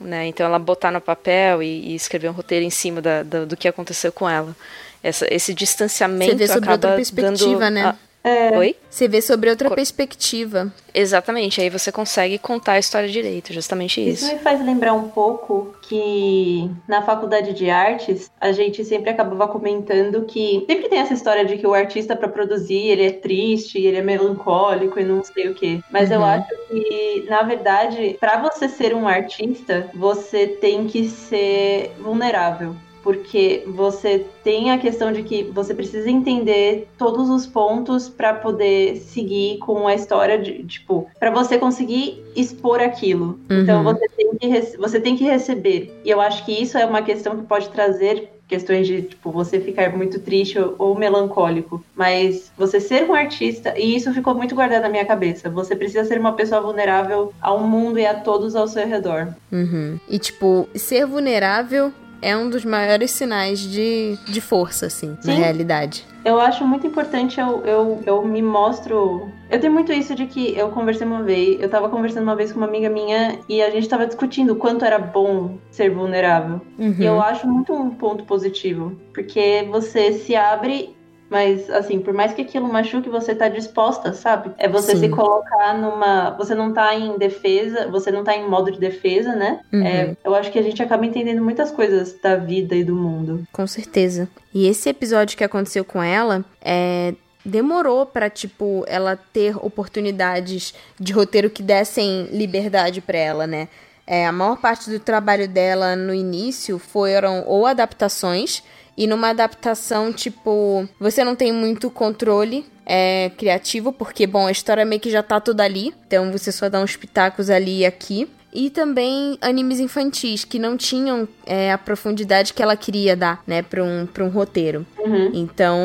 Né? 0.00 0.26
Então 0.26 0.44
ela 0.44 0.58
botar 0.58 0.90
no 0.90 1.00
papel 1.00 1.62
e, 1.62 1.90
e 1.90 1.94
escrever 1.94 2.28
um 2.28 2.32
roteiro 2.32 2.64
em 2.64 2.70
cima 2.70 3.00
da, 3.00 3.22
da- 3.22 3.44
do 3.44 3.56
que 3.56 3.68
aconteceu 3.68 4.10
com 4.10 4.28
ela. 4.28 4.56
Essa, 5.00 5.32
esse 5.32 5.54
distanciamento 5.54 6.32
Você 6.32 6.36
vê 6.38 6.46
sobre 6.48 6.58
acaba 6.70 6.72
outra 6.74 6.96
perspectiva, 6.96 7.58
dando, 7.60 7.70
né? 7.74 7.96
A- 8.28 8.58
Oi? 8.58 8.76
Você 8.90 9.06
vê 9.08 9.20
sobre 9.22 9.50
outra 9.50 9.68
Cor- 9.68 9.76
perspectiva. 9.76 10.72
Exatamente, 10.94 11.60
aí 11.60 11.70
você 11.70 11.92
consegue 11.92 12.38
contar 12.38 12.72
a 12.72 12.78
história 12.78 13.08
direito, 13.08 13.52
justamente 13.52 14.00
Isso 14.00 14.24
isso. 14.24 14.34
me 14.34 14.40
faz 14.40 14.64
lembrar 14.64 14.94
um 14.94 15.08
pouco 15.10 15.74
que 15.82 16.68
na 16.88 17.02
faculdade 17.02 17.52
de 17.52 17.70
artes 17.70 18.30
a 18.40 18.50
gente 18.52 18.84
sempre 18.84 19.10
acabava 19.10 19.46
comentando 19.46 20.22
que 20.24 20.64
sempre 20.68 20.88
tem 20.88 20.98
essa 20.98 21.14
história 21.14 21.44
de 21.44 21.56
que 21.58 21.66
o 21.66 21.74
artista 21.74 22.16
para 22.16 22.28
produzir 22.28 22.88
ele 22.88 23.06
é 23.06 23.12
triste, 23.12 23.78
ele 23.78 23.98
é 23.98 24.02
melancólico 24.02 24.98
e 24.98 25.04
não 25.04 25.22
sei 25.22 25.48
o 25.48 25.54
que. 25.54 25.80
Mas 25.90 26.10
eu 26.10 26.18
Uhum. 26.18 26.24
acho 26.24 26.48
que 26.68 27.26
na 27.28 27.42
verdade 27.42 28.16
para 28.18 28.40
você 28.42 28.68
ser 28.68 28.94
um 28.94 29.06
artista 29.06 29.88
você 29.94 30.46
tem 30.46 30.86
que 30.86 31.08
ser 31.08 31.92
vulnerável. 32.00 32.74
Porque 33.08 33.64
você 33.66 34.26
tem 34.44 34.70
a 34.70 34.76
questão 34.76 35.10
de 35.10 35.22
que 35.22 35.44
você 35.44 35.72
precisa 35.72 36.10
entender 36.10 36.86
todos 36.98 37.30
os 37.30 37.46
pontos 37.46 38.06
para 38.06 38.34
poder 38.34 38.96
seguir 38.98 39.56
com 39.60 39.88
a 39.88 39.94
história 39.94 40.38
de, 40.38 40.62
tipo, 40.64 41.08
para 41.18 41.30
você 41.30 41.56
conseguir 41.56 42.22
expor 42.36 42.80
aquilo. 42.82 43.40
Então 43.48 43.78
Uhum. 43.78 43.94
você 43.94 44.06
tem 44.14 44.28
que 44.36 44.76
você 44.76 45.00
tem 45.00 45.16
que 45.16 45.24
receber. 45.24 45.98
E 46.04 46.10
eu 46.10 46.20
acho 46.20 46.44
que 46.44 46.52
isso 46.52 46.76
é 46.76 46.84
uma 46.84 47.00
questão 47.00 47.34
que 47.34 47.44
pode 47.44 47.70
trazer 47.70 48.28
questões 48.46 48.86
de 48.86 49.00
tipo 49.02 49.30
você 49.30 49.58
ficar 49.58 49.94
muito 49.96 50.20
triste 50.20 50.58
ou, 50.58 50.74
ou 50.78 50.94
melancólico, 50.98 51.82
mas 51.96 52.52
você 52.58 52.78
ser 52.78 53.04
um 53.08 53.14
artista 53.14 53.72
e 53.78 53.96
isso 53.96 54.12
ficou 54.12 54.34
muito 54.34 54.54
guardado 54.54 54.82
na 54.82 54.88
minha 54.90 55.04
cabeça. 55.06 55.48
Você 55.48 55.74
precisa 55.74 56.04
ser 56.04 56.20
uma 56.20 56.32
pessoa 56.34 56.60
vulnerável 56.60 57.32
ao 57.40 57.60
mundo 57.60 57.98
e 57.98 58.04
a 58.04 58.14
todos 58.14 58.54
ao 58.54 58.68
seu 58.68 58.86
redor. 58.86 59.28
Uhum. 59.50 59.98
E, 60.08 60.18
tipo, 60.18 60.68
ser 60.74 61.06
vulnerável 61.06 61.90
é 62.20 62.36
um 62.36 62.48
dos 62.48 62.64
maiores 62.64 63.10
sinais 63.10 63.60
de, 63.60 64.16
de 64.26 64.40
força, 64.40 64.86
assim, 64.86 65.16
na 65.24 65.34
Sim. 65.34 65.40
realidade. 65.40 66.06
Eu 66.24 66.40
acho 66.40 66.66
muito 66.66 66.86
importante, 66.86 67.40
eu, 67.40 67.64
eu, 67.64 68.02
eu 68.04 68.24
me 68.24 68.42
mostro. 68.42 69.30
Eu 69.48 69.60
tenho 69.60 69.72
muito 69.72 69.92
isso 69.92 70.14
de 70.14 70.26
que 70.26 70.56
eu 70.56 70.68
conversei 70.68 71.06
uma 71.06 71.22
vez, 71.22 71.60
eu 71.60 71.70
tava 71.70 71.88
conversando 71.88 72.24
uma 72.24 72.36
vez 72.36 72.52
com 72.52 72.58
uma 72.58 72.66
amiga 72.66 72.90
minha 72.90 73.38
e 73.48 73.62
a 73.62 73.70
gente 73.70 73.88
tava 73.88 74.06
discutindo 74.06 74.56
quanto 74.56 74.84
era 74.84 74.98
bom 74.98 75.56
ser 75.70 75.90
vulnerável. 75.90 76.60
Uhum. 76.78 76.96
E 76.98 77.04
eu 77.04 77.22
acho 77.22 77.48
muito 77.48 77.72
um 77.72 77.90
ponto 77.90 78.24
positivo, 78.24 78.92
porque 79.14 79.66
você 79.70 80.12
se 80.12 80.34
abre, 80.34 80.94
mas 81.30 81.68
assim, 81.70 82.00
por 82.00 82.14
mais 82.14 82.32
que 82.32 82.42
aquilo 82.42 82.72
machuque, 82.72 83.08
você 83.08 83.34
tá 83.34 83.48
disposta, 83.48 84.12
sabe? 84.12 84.50
É 84.58 84.68
você 84.68 84.92
Sim. 84.92 85.00
se 85.00 85.08
colocar 85.10 85.76
numa. 85.78 86.30
Você 86.38 86.54
não 86.54 86.72
tá 86.72 86.94
em 86.94 87.18
defesa, 87.18 87.88
você 87.88 88.10
não 88.10 88.24
tá 88.24 88.34
em 88.34 88.48
modo 88.48 88.70
de 88.70 88.78
defesa, 88.78 89.34
né? 89.34 89.60
Uhum. 89.72 89.86
É, 89.86 90.16
eu 90.24 90.34
acho 90.34 90.50
que 90.50 90.58
a 90.58 90.62
gente 90.62 90.82
acaba 90.82 91.04
entendendo 91.04 91.42
muitas 91.42 91.70
coisas 91.70 92.18
da 92.22 92.36
vida 92.36 92.74
e 92.74 92.82
do 92.82 92.94
mundo. 92.94 93.44
Com 93.52 93.66
certeza. 93.66 94.28
E 94.54 94.66
esse 94.66 94.88
episódio 94.88 95.36
que 95.36 95.44
aconteceu 95.44 95.84
com 95.84 96.02
ela, 96.02 96.44
é, 96.62 97.14
demorou 97.44 98.06
pra, 98.06 98.30
tipo, 98.30 98.84
ela 98.86 99.16
ter 99.16 99.56
oportunidades 99.56 100.74
de 100.98 101.12
roteiro 101.12 101.50
que 101.50 101.62
dessem 101.62 102.28
liberdade 102.32 103.00
pra 103.00 103.18
ela, 103.18 103.46
né? 103.46 103.68
É, 104.06 104.26
a 104.26 104.32
maior 104.32 104.56
parte 104.56 104.88
do 104.88 104.98
trabalho 104.98 105.46
dela 105.46 105.94
no 105.94 106.14
início 106.14 106.78
foram 106.78 107.44
ou 107.46 107.66
adaptações, 107.66 108.62
e 108.98 109.06
numa 109.06 109.28
adaptação, 109.28 110.12
tipo, 110.12 110.88
você 110.98 111.22
não 111.22 111.36
tem 111.36 111.52
muito 111.52 111.88
controle 111.88 112.66
é, 112.84 113.30
criativo, 113.38 113.92
porque, 113.92 114.26
bom, 114.26 114.48
a 114.48 114.50
história 114.50 114.84
meio 114.84 115.00
que 115.00 115.08
já 115.08 115.22
tá 115.22 115.38
toda 115.38 115.62
ali, 115.62 115.94
então 116.08 116.32
você 116.32 116.50
só 116.50 116.68
dá 116.68 116.80
uns 116.80 116.96
pitacos 116.96 117.48
ali 117.48 117.78
e 117.78 117.86
aqui. 117.86 118.28
E 118.52 118.70
também 118.70 119.38
animes 119.40 119.78
infantis, 119.78 120.44
que 120.44 120.58
não 120.58 120.76
tinham 120.76 121.28
é, 121.46 121.70
a 121.70 121.78
profundidade 121.78 122.52
que 122.52 122.62
ela 122.62 122.76
queria 122.76 123.14
dar, 123.14 123.40
né, 123.46 123.62
pra 123.62 123.84
um, 123.84 124.04
pra 124.06 124.24
um 124.24 124.28
roteiro. 124.28 124.84
Uhum. 124.98 125.30
Então, 125.32 125.78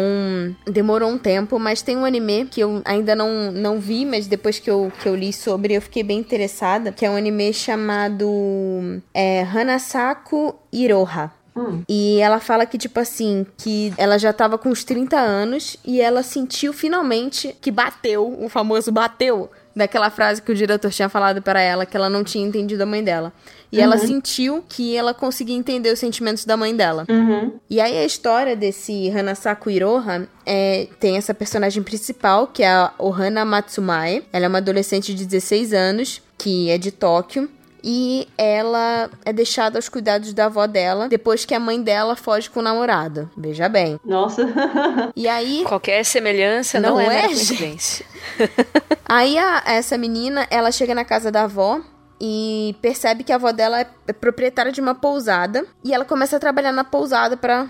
demorou 0.66 1.10
um 1.10 1.18
tempo, 1.18 1.60
mas 1.60 1.84
tem 1.84 1.96
um 1.96 2.06
anime 2.06 2.46
que 2.46 2.62
eu 2.62 2.82
ainda 2.84 3.16
não, 3.16 3.52
não 3.52 3.80
vi, 3.80 4.06
mas 4.06 4.26
depois 4.26 4.58
que 4.58 4.72
eu, 4.72 4.92
que 5.02 5.08
eu 5.08 5.16
li 5.16 5.32
sobre, 5.32 5.76
eu 5.76 5.82
fiquei 5.82 6.02
bem 6.02 6.18
interessada, 6.18 6.92
que 6.92 7.06
é 7.06 7.10
um 7.12 7.18
anime 7.18 7.54
chamado 7.54 9.02
é, 9.14 9.44
Hanasaku 9.44 10.56
Iroha. 10.72 11.43
Hum. 11.56 11.84
E 11.88 12.20
ela 12.20 12.40
fala 12.40 12.66
que, 12.66 12.78
tipo 12.78 13.00
assim, 13.00 13.46
que 13.58 13.94
ela 13.98 14.18
já 14.18 14.34
tava 14.34 14.58
com 14.58 14.70
uns 14.70 14.84
30 14.84 15.18
anos 15.18 15.78
e 15.86 16.02
ela 16.02 16.24
sentiu 16.24 16.74
finalmente 16.74 17.56
que 17.62 17.72
bateu, 17.72 18.38
o 18.42 18.50
famoso 18.50 18.92
bateu, 18.92 19.50
daquela 19.76 20.10
frase 20.10 20.42
que 20.42 20.52
o 20.52 20.56
diretor 20.56 20.92
tinha 20.92 21.10
falado 21.10 21.42
para 21.42 21.60
ela, 21.62 21.86
que 21.86 21.98
ela 21.98 22.10
não 22.10 22.24
tinha 22.24 22.46
entendido 22.46 22.84
a 22.84 22.86
mãe 22.86 23.04
dela. 23.04 23.34
E 23.72 23.82
ela 23.82 23.98
sentiu 23.98 24.64
que 24.70 24.96
ela 24.96 25.16
conseguia 25.16 25.56
entender 25.56 25.92
os 25.92 25.98
sentimentos 25.98 26.46
da 26.46 26.56
mãe 26.56 26.76
dela. 26.76 27.08
Uhum. 27.10 27.54
E 27.68 27.82
aí 27.82 27.98
a 27.98 28.06
história 28.06 28.56
desse 28.56 29.10
Hanasaku 29.10 29.72
Iroha 29.72 30.28
é, 30.46 30.88
tem 31.00 31.18
essa 31.18 31.34
personagem 31.34 31.82
principal, 31.82 32.46
que 32.46 32.62
é 32.62 32.70
a 32.70 32.94
Ohana 33.00 33.44
Matsumae. 33.44 34.24
Ela 34.32 34.46
é 34.46 34.48
uma 34.48 34.60
adolescente 34.60 35.16
de 35.16 35.26
16 35.26 35.74
anos, 35.74 36.22
que 36.38 36.70
é 36.70 36.78
de 36.78 36.92
Tóquio. 36.92 37.50
E 37.84 38.28
ela 38.38 39.10
é 39.26 39.34
deixada 39.34 39.78
aos 39.78 39.90
cuidados 39.90 40.34
da 40.34 40.46
avó 40.46 40.66
dela 40.66 41.10
depois 41.10 41.44
que 41.44 41.54
a 41.54 41.60
mãe 41.60 41.82
dela 41.82 42.16
foge 42.16 42.50
com 42.50 42.62
o 42.62 42.64
namorado. 42.64 43.30
Veja 43.36 43.68
bem. 43.68 44.00
Nossa. 44.06 44.44
E 45.16 45.28
aí, 45.28 45.64
Qualquer 45.68 46.04
semelhança 46.06 46.80
não, 46.80 46.92
Não 46.96 47.02
é, 47.02 47.20
é, 47.20 47.26
coincidência. 47.28 48.06
aí 49.06 49.38
a- 49.38 49.64
essa 49.66 49.98
menina, 49.98 50.48
ela 50.50 50.72
chega 50.72 50.96
na 50.96 51.04
casa 51.06 51.32
da 51.32 51.44
avó 51.44 51.82
e 52.22 52.76
percebe 52.82 53.24
que 53.24 53.32
a 53.32 53.36
avó 53.36 53.52
dela 53.52 53.82
é 53.82 53.88
é 54.08 54.12
proprietária 54.14 54.72
de 54.72 54.82
uma 54.82 54.94
pousada 54.96 55.66
e 55.84 55.94
ela 55.94 56.04
começa 56.06 56.36
a 56.36 56.40
trabalhar 56.40 56.72
na 56.74 56.84
pousada 56.84 57.38
pra 57.38 57.68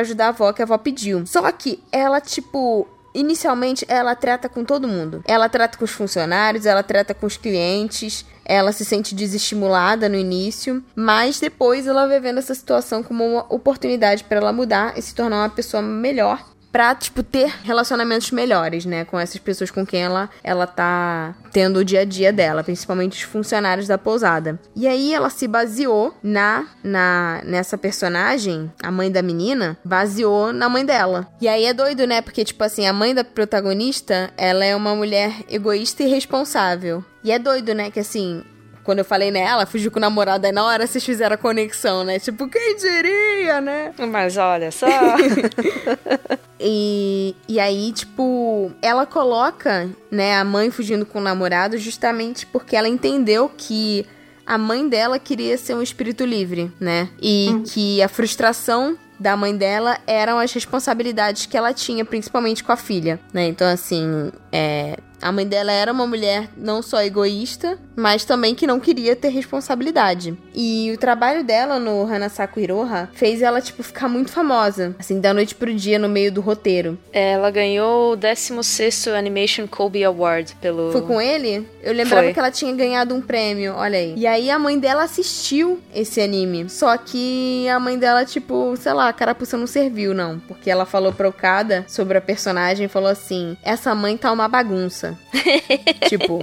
ajudar 0.00 0.26
a 0.26 0.28
avó 0.28 0.52
que 0.52 0.62
a 0.62 0.64
avó 0.64 0.78
pediu. 0.78 1.24
Só 1.26 1.50
que 1.52 1.82
ela, 1.90 2.20
tipo, 2.20 2.86
inicialmente 3.14 3.84
ela 3.88 4.14
trata 4.14 4.48
com 4.48 4.64
todo 4.64 4.86
mundo. 4.88 5.22
Ela 5.26 5.48
trata 5.48 5.76
com 5.78 5.84
os 5.84 5.90
funcionários, 5.90 6.66
ela 6.66 6.82
trata 6.82 7.14
com 7.14 7.26
os 7.26 7.36
clientes, 7.36 8.24
ela 8.44 8.72
se 8.72 8.84
sente 8.84 9.14
desestimulada 9.14 10.08
no 10.08 10.16
início, 10.16 10.82
mas 10.94 11.40
depois 11.40 11.86
ela 11.86 12.06
vai 12.06 12.20
vendo 12.20 12.38
essa 12.38 12.54
situação 12.54 13.02
como 13.02 13.24
uma 13.24 13.46
oportunidade 13.48 14.24
pra 14.24 14.38
ela 14.38 14.52
mudar 14.52 14.96
e 14.96 15.02
se 15.02 15.14
tornar 15.14 15.42
uma 15.42 15.50
pessoa 15.50 15.82
melhor 15.82 16.52
pra, 16.72 16.94
tipo, 16.94 17.22
ter 17.22 17.52
relacionamentos 17.62 18.30
melhores, 18.30 18.86
né? 18.86 19.04
Com 19.04 19.20
essas 19.20 19.36
pessoas 19.36 19.70
com 19.70 19.84
quem 19.84 20.02
ela, 20.02 20.30
ela 20.42 20.66
tá 20.66 21.34
tendo 21.52 21.80
o 21.80 21.84
dia 21.84 22.00
a 22.00 22.04
dia 22.04 22.32
dela, 22.32 22.64
principalmente 22.64 23.18
os 23.18 23.30
funcionários 23.30 23.86
da 23.86 23.98
pousada. 23.98 24.58
E 24.74 24.88
aí 24.88 25.12
ela 25.12 25.28
se 25.28 25.46
baseou 25.46 26.16
na, 26.22 26.66
na 26.82 27.42
nessa 27.44 27.76
personagem, 27.76 28.72
a 28.82 28.90
mãe 28.90 29.12
da 29.12 29.20
menina, 29.20 29.76
baseou 29.84 30.52
na 30.52 30.68
mãe 30.68 30.84
dela. 30.84 31.28
E 31.40 31.46
aí 31.46 31.66
é 31.66 31.74
doido, 31.74 32.06
né? 32.06 32.22
Porque, 32.22 32.42
tipo 32.42 32.64
assim, 32.64 32.86
a 32.86 32.92
mãe 32.92 33.14
da 33.14 33.22
protagonista, 33.22 34.32
ela 34.36 34.64
é 34.64 34.74
uma 34.74 34.96
mulher 34.96 35.44
egoísta 35.50 36.02
e 36.02 36.08
responsável. 36.08 37.04
E 37.24 37.30
é 37.30 37.38
doido, 37.38 37.74
né? 37.74 37.90
Que 37.90 38.00
assim, 38.00 38.42
quando 38.82 38.98
eu 38.98 39.04
falei 39.04 39.30
nela, 39.30 39.66
fugiu 39.66 39.90
com 39.90 39.98
o 39.98 40.00
namorado, 40.00 40.46
aí 40.46 40.52
na 40.52 40.64
hora 40.64 40.86
vocês 40.86 41.04
fizeram 41.04 41.34
a 41.34 41.38
conexão, 41.38 42.04
né? 42.04 42.18
Tipo, 42.18 42.48
quem 42.48 42.76
diria, 42.76 43.60
né? 43.60 43.92
Mas 44.10 44.36
olha 44.36 44.70
só. 44.70 44.86
E, 46.64 47.34
e 47.48 47.58
aí, 47.58 47.90
tipo, 47.90 48.70
ela 48.80 49.04
coloca, 49.04 49.90
né, 50.08 50.36
a 50.36 50.44
mãe 50.44 50.70
fugindo 50.70 51.04
com 51.04 51.18
o 51.18 51.22
namorado 51.22 51.76
justamente 51.76 52.46
porque 52.46 52.76
ela 52.76 52.88
entendeu 52.88 53.50
que 53.56 54.06
a 54.46 54.56
mãe 54.56 54.88
dela 54.88 55.18
queria 55.18 55.58
ser 55.58 55.74
um 55.74 55.82
espírito 55.82 56.24
livre, 56.24 56.70
né? 56.78 57.08
E 57.20 57.62
que 57.66 58.00
a 58.00 58.08
frustração 58.08 58.96
da 59.18 59.36
mãe 59.36 59.56
dela 59.56 59.98
eram 60.06 60.38
as 60.38 60.52
responsabilidades 60.52 61.46
que 61.46 61.56
ela 61.56 61.72
tinha, 61.72 62.04
principalmente 62.04 62.62
com 62.62 62.70
a 62.70 62.76
filha, 62.76 63.18
né? 63.32 63.46
Então, 63.46 63.66
assim, 63.66 64.30
é, 64.52 64.98
a 65.22 65.30
mãe 65.30 65.46
dela 65.46 65.70
era 65.70 65.92
uma 65.92 66.06
mulher 66.06 66.48
não 66.56 66.82
só 66.82 67.00
egoísta, 67.02 67.78
mas 67.94 68.24
também 68.24 68.54
que 68.54 68.66
não 68.66 68.80
queria 68.80 69.14
ter 69.14 69.28
responsabilidade. 69.28 70.36
E 70.54 70.90
o 70.92 70.98
trabalho 70.98 71.44
dela 71.44 71.78
no 71.78 72.04
Hanasaku 72.06 72.58
Hiroha 72.60 73.08
fez 73.14 73.40
ela, 73.40 73.60
tipo, 73.60 73.82
ficar 73.82 74.08
muito 74.08 74.32
famosa, 74.32 74.96
assim, 74.98 75.20
da 75.20 75.32
noite 75.32 75.54
pro 75.54 75.72
dia 75.72 75.98
no 75.98 76.08
meio 76.08 76.32
do 76.32 76.40
roteiro. 76.40 76.98
Ela 77.12 77.50
ganhou 77.50 78.12
o 78.12 78.16
16 78.16 79.08
Animation 79.08 79.66
Kobe 79.66 80.04
Award 80.04 80.56
pelo. 80.60 80.90
Foi 80.90 81.02
com 81.02 81.20
ele? 81.20 81.66
Eu 81.82 81.92
lembrava 81.92 82.24
Foi. 82.24 82.32
que 82.32 82.38
ela 82.38 82.50
tinha 82.50 82.74
ganhado 82.74 83.14
um 83.14 83.20
prêmio, 83.20 83.74
olha 83.74 83.98
aí. 83.98 84.14
E 84.16 84.26
aí 84.26 84.50
a 84.50 84.58
mãe 84.58 84.78
dela 84.78 85.04
assistiu 85.04 85.80
esse 85.94 86.20
anime. 86.20 86.68
Só 86.68 86.96
que 86.96 87.68
a 87.68 87.78
mãe 87.78 87.98
dela, 87.98 88.24
tipo, 88.24 88.74
sei 88.76 88.92
lá, 88.92 89.08
a 89.08 89.12
carapuça 89.12 89.56
não 89.56 89.66
serviu, 89.66 90.12
não. 90.14 90.38
Porque 90.40 90.70
ela 90.70 90.84
falou 90.84 91.12
pro 91.12 91.28
Okada 91.28 91.84
sobre 91.86 92.18
a 92.18 92.20
personagem 92.20 92.86
e 92.86 92.88
falou 92.88 93.08
assim: 93.08 93.56
essa 93.62 93.94
mãe 93.94 94.16
tá 94.16 94.32
uma 94.32 94.48
bagunça. 94.48 95.11
tipo, 96.08 96.42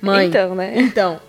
mãe. 0.00 0.26
Então, 0.26 0.54
né? 0.54 0.74
Então, 0.76 1.20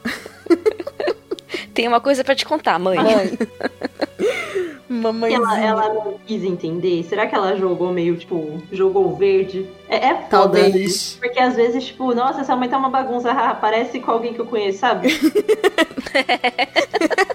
Tem 1.74 1.88
uma 1.88 2.02
coisa 2.02 2.24
pra 2.24 2.36
te 2.36 2.46
contar, 2.46 2.80
mãe. 2.80 2.98
mãe. 2.98 3.38
Mamãezinha. 4.90 5.42
Ela, 5.42 5.60
ela 5.60 5.94
não 5.94 6.20
quis 6.26 6.44
entender? 6.44 7.04
Será 7.04 7.28
que 7.28 7.36
ela 7.36 7.56
jogou 7.56 7.92
meio, 7.92 8.18
tipo, 8.18 8.62
jogou 8.72 9.16
verde? 9.16 9.68
É, 9.90 10.08
é 10.08 10.16
foda. 10.16 10.28
Talvez. 10.30 11.18
Porque 11.20 11.40
às 11.40 11.56
vezes, 11.56 11.86
tipo, 11.86 12.14
nossa, 12.14 12.42
essa 12.42 12.56
mãe 12.56 12.70
tá 12.70 12.78
uma 12.78 12.90
bagunça, 12.90 13.32
haha, 13.32 13.56
parece 13.56 14.00
com 14.00 14.12
alguém 14.12 14.34
que 14.34 14.40
eu 14.40 14.46
conheço, 14.46 14.80
sabe? 14.80 15.10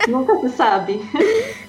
Nunca 0.09 0.36
se 0.40 0.48
sabe. 0.50 1.00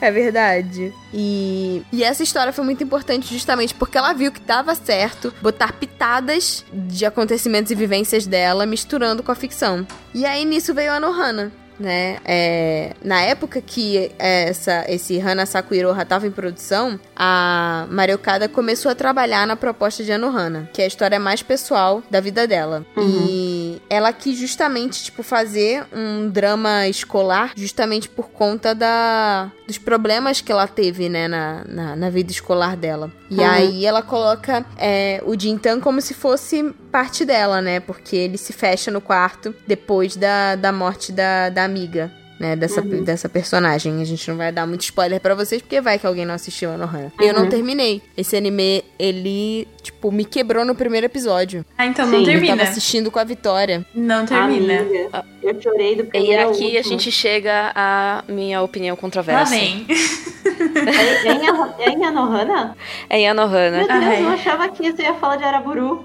É 0.01 0.11
verdade. 0.11 0.93
E, 1.13 1.84
e 1.91 2.03
essa 2.03 2.23
história 2.23 2.51
foi 2.51 2.63
muito 2.63 2.84
importante 2.84 3.31
justamente 3.31 3.75
porque 3.75 3.97
ela 3.97 4.13
viu 4.13 4.31
que 4.31 4.41
dava 4.41 4.73
certo 4.75 5.34
botar 5.41 5.73
pitadas 5.73 6.65
de 6.73 7.05
acontecimentos 7.05 7.71
e 7.71 7.75
vivências 7.75 8.25
dela 8.25 8.65
misturando 8.65 9.21
com 9.21 9.31
a 9.31 9.36
ficção. 9.36 9.86
E 10.13 10.25
aí 10.25 10.45
nisso 10.45 10.73
veio 10.73 10.91
a 10.91 10.99
Nohana. 10.99 11.51
Né? 11.80 12.17
É, 12.24 12.93
na 13.03 13.21
época 13.21 13.61
que 13.61 14.11
essa, 14.19 14.86
esse 14.88 15.19
Hana 15.19 15.45
Sakuiroha 15.45 16.03
estava 16.03 16.28
em 16.28 16.32
produção, 16.32 16.99
a 17.15 17.88
Mariokada 17.89 18.47
começou 18.47 18.91
a 18.91 18.95
trabalhar 18.95 19.45
na 19.47 19.55
proposta 19.55 20.03
de 20.03 20.11
Anohana, 20.11 20.69
que 20.71 20.82
é 20.82 20.86
a 20.86 20.88
história 20.88 21.19
mais 21.19 21.41
pessoal 21.41 22.03
da 22.09 22.19
vida 22.19 22.47
dela. 22.47 22.86
E 22.97 23.82
ela 23.89 24.13
quis 24.13 24.38
justamente, 24.38 25.03
tipo, 25.03 25.24
fazer 25.24 25.86
um 25.93 26.30
drama 26.30 26.88
escolar 26.88 27.51
justamente 27.55 28.07
por 28.07 28.30
conta 28.30 28.74
da, 28.76 29.51
dos 29.67 29.78
problemas 29.78 30.41
que 30.41 30.51
ela 30.51 30.67
teve, 30.67 31.09
né, 31.09 31.28
na, 31.28 31.63
na, 31.67 31.95
na 31.95 32.09
vida 32.09 32.32
escolar 32.32 32.76
dela. 32.78 33.11
E 33.30 33.36
Uhum. 33.36 33.49
aí 33.49 33.86
ela 33.86 34.01
coloca 34.03 34.63
é, 34.78 35.21
o 35.26 35.38
Jintan 35.39 35.80
como 35.80 35.99
se 36.01 36.13
fosse 36.13 36.63
parte 36.91 37.26
dela, 37.26 37.61
né, 37.61 37.80
porque 37.80 38.15
ele 38.15 38.38
se 38.38 38.53
fecha 38.53 38.91
no 38.91 39.01
quarto 39.01 39.55
depois 39.65 40.15
da, 40.15 40.55
da 40.55 40.71
morte 40.71 41.11
da, 41.11 41.49
da 41.49 41.67
amiga. 41.74 42.11
Né, 42.39 42.55
dessa, 42.55 42.82
dessa 42.82 43.30
personagem. 43.30 44.01
A 44.01 44.05
gente 44.05 44.28
não 44.28 44.36
vai 44.36 44.51
dar 44.51 44.65
muito 44.65 44.82
spoiler 44.82 45.21
pra 45.21 45.36
vocês, 45.36 45.61
porque 45.61 45.80
vai 45.80 45.99
que 45.99 46.05
alguém 46.05 46.26
não 46.26 46.34
assistiu 46.34 46.71
a 46.71 46.78
Nohana. 46.78 47.13
Eu 47.21 47.32
não 47.32 47.47
terminei. 47.47 48.01
Esse 48.17 48.36
anime, 48.36 48.84
ele, 48.97 49.67
tipo, 49.84 50.11
me 50.11 50.26
quebrou 50.26 50.65
no 50.65 50.74
primeiro 50.76 51.05
episódio. 51.05 51.63
Ah, 51.78 51.86
então 51.86 52.05
Sim, 52.05 52.11
não 52.11 52.17
eu 52.17 52.26
Eu 52.26 52.32
termina. 52.34 52.57
tava 52.57 52.69
assistindo 52.69 53.11
com 53.11 53.19
a 53.19 53.24
Vitória. 53.24 53.86
Não 53.93 54.26
termina. 54.26 54.80
Amiga, 54.82 55.26
eu 55.43 55.61
chorei 55.61 55.95
do 55.95 56.01
E 56.01 56.05
primeiro 56.07 56.43
ao 56.43 56.49
aqui 56.51 56.76
a 56.76 56.82
gente 56.82 57.11
chega 57.11 57.71
à 57.76 58.24
minha 58.28 58.61
opinião 58.63 58.95
Lá 58.95 58.99
controversa. 58.99 59.53
vem. 59.55 59.86
É, 59.88 61.28
é 61.28 61.34
em 61.34 61.84
é 61.84 61.89
em 61.91 62.03
Anohana? 62.05 62.76
É 63.09 63.19
em 63.19 63.30
Anohana. 63.30 63.78
Meu 63.78 63.88
Deus, 63.88 64.03
Ai. 64.03 64.24
eu 64.24 64.30
achava 64.30 64.67
que 64.69 64.91
você 64.91 65.03
ia 65.03 65.13
falar 65.13 65.38
de 65.38 65.43
Araburu. 65.43 66.03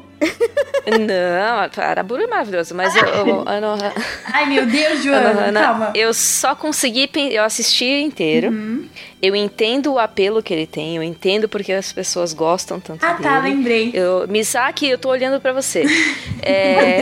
Não, 0.86 1.82
Araburu 1.84 2.22
é 2.22 2.26
maravilhoso, 2.26 2.74
mas 2.74 2.96
eu, 2.96 3.04
eu, 3.04 3.44
Ai, 4.32 4.46
meu 4.46 4.64
Deus, 4.64 5.02
Joana. 5.02 5.52
Calma. 5.60 5.92
eu 5.94 6.14
só 6.14 6.54
consegui, 6.54 7.10
eu 7.30 7.44
assisti 7.44 7.84
inteiro. 7.84 8.48
Uhum. 8.48 8.88
Eu 9.20 9.36
entendo 9.36 9.92
o 9.92 9.98
apelo 9.98 10.42
que 10.42 10.54
ele 10.54 10.66
tem, 10.66 10.96
eu 10.96 11.02
entendo 11.02 11.48
porque 11.48 11.72
as 11.72 11.92
pessoas 11.92 12.32
gostam 12.32 12.80
tanto 12.80 13.04
Ah, 13.04 13.12
dele. 13.14 13.22
tá, 13.22 13.38
lembrei. 13.40 13.90
Eu, 13.92 14.26
Misaki, 14.28 14.88
eu 14.88 14.96
tô 14.96 15.10
olhando 15.10 15.40
pra 15.40 15.52
você. 15.52 15.84
É, 16.40 17.00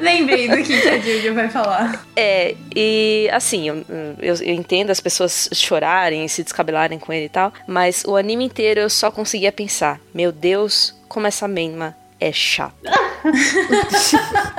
Lembrei 0.00 0.48
do 0.48 0.56
que 0.62 0.72
a 0.72 0.98
Jojo 0.98 1.34
vai 1.34 1.48
falar. 1.48 2.04
é, 2.16 2.54
e 2.74 3.28
assim, 3.32 3.68
eu, 3.68 3.84
eu, 4.20 4.34
eu 4.36 4.54
entendo 4.54 4.90
as 4.90 5.00
pessoas 5.00 5.48
chorarem, 5.52 6.26
se 6.28 6.42
descabelarem 6.42 6.98
com 6.98 7.12
ele 7.12 7.26
e 7.26 7.28
tal, 7.28 7.52
mas 7.66 8.02
o 8.06 8.16
anime 8.16 8.44
inteiro 8.44 8.80
eu 8.80 8.90
só 8.90 9.10
conseguia 9.10 9.52
pensar: 9.52 10.00
meu 10.14 10.32
Deus, 10.32 10.94
como 11.14 11.28
essa 11.28 11.46
Menma 11.46 11.96
é 12.18 12.32
chata. 12.32 12.74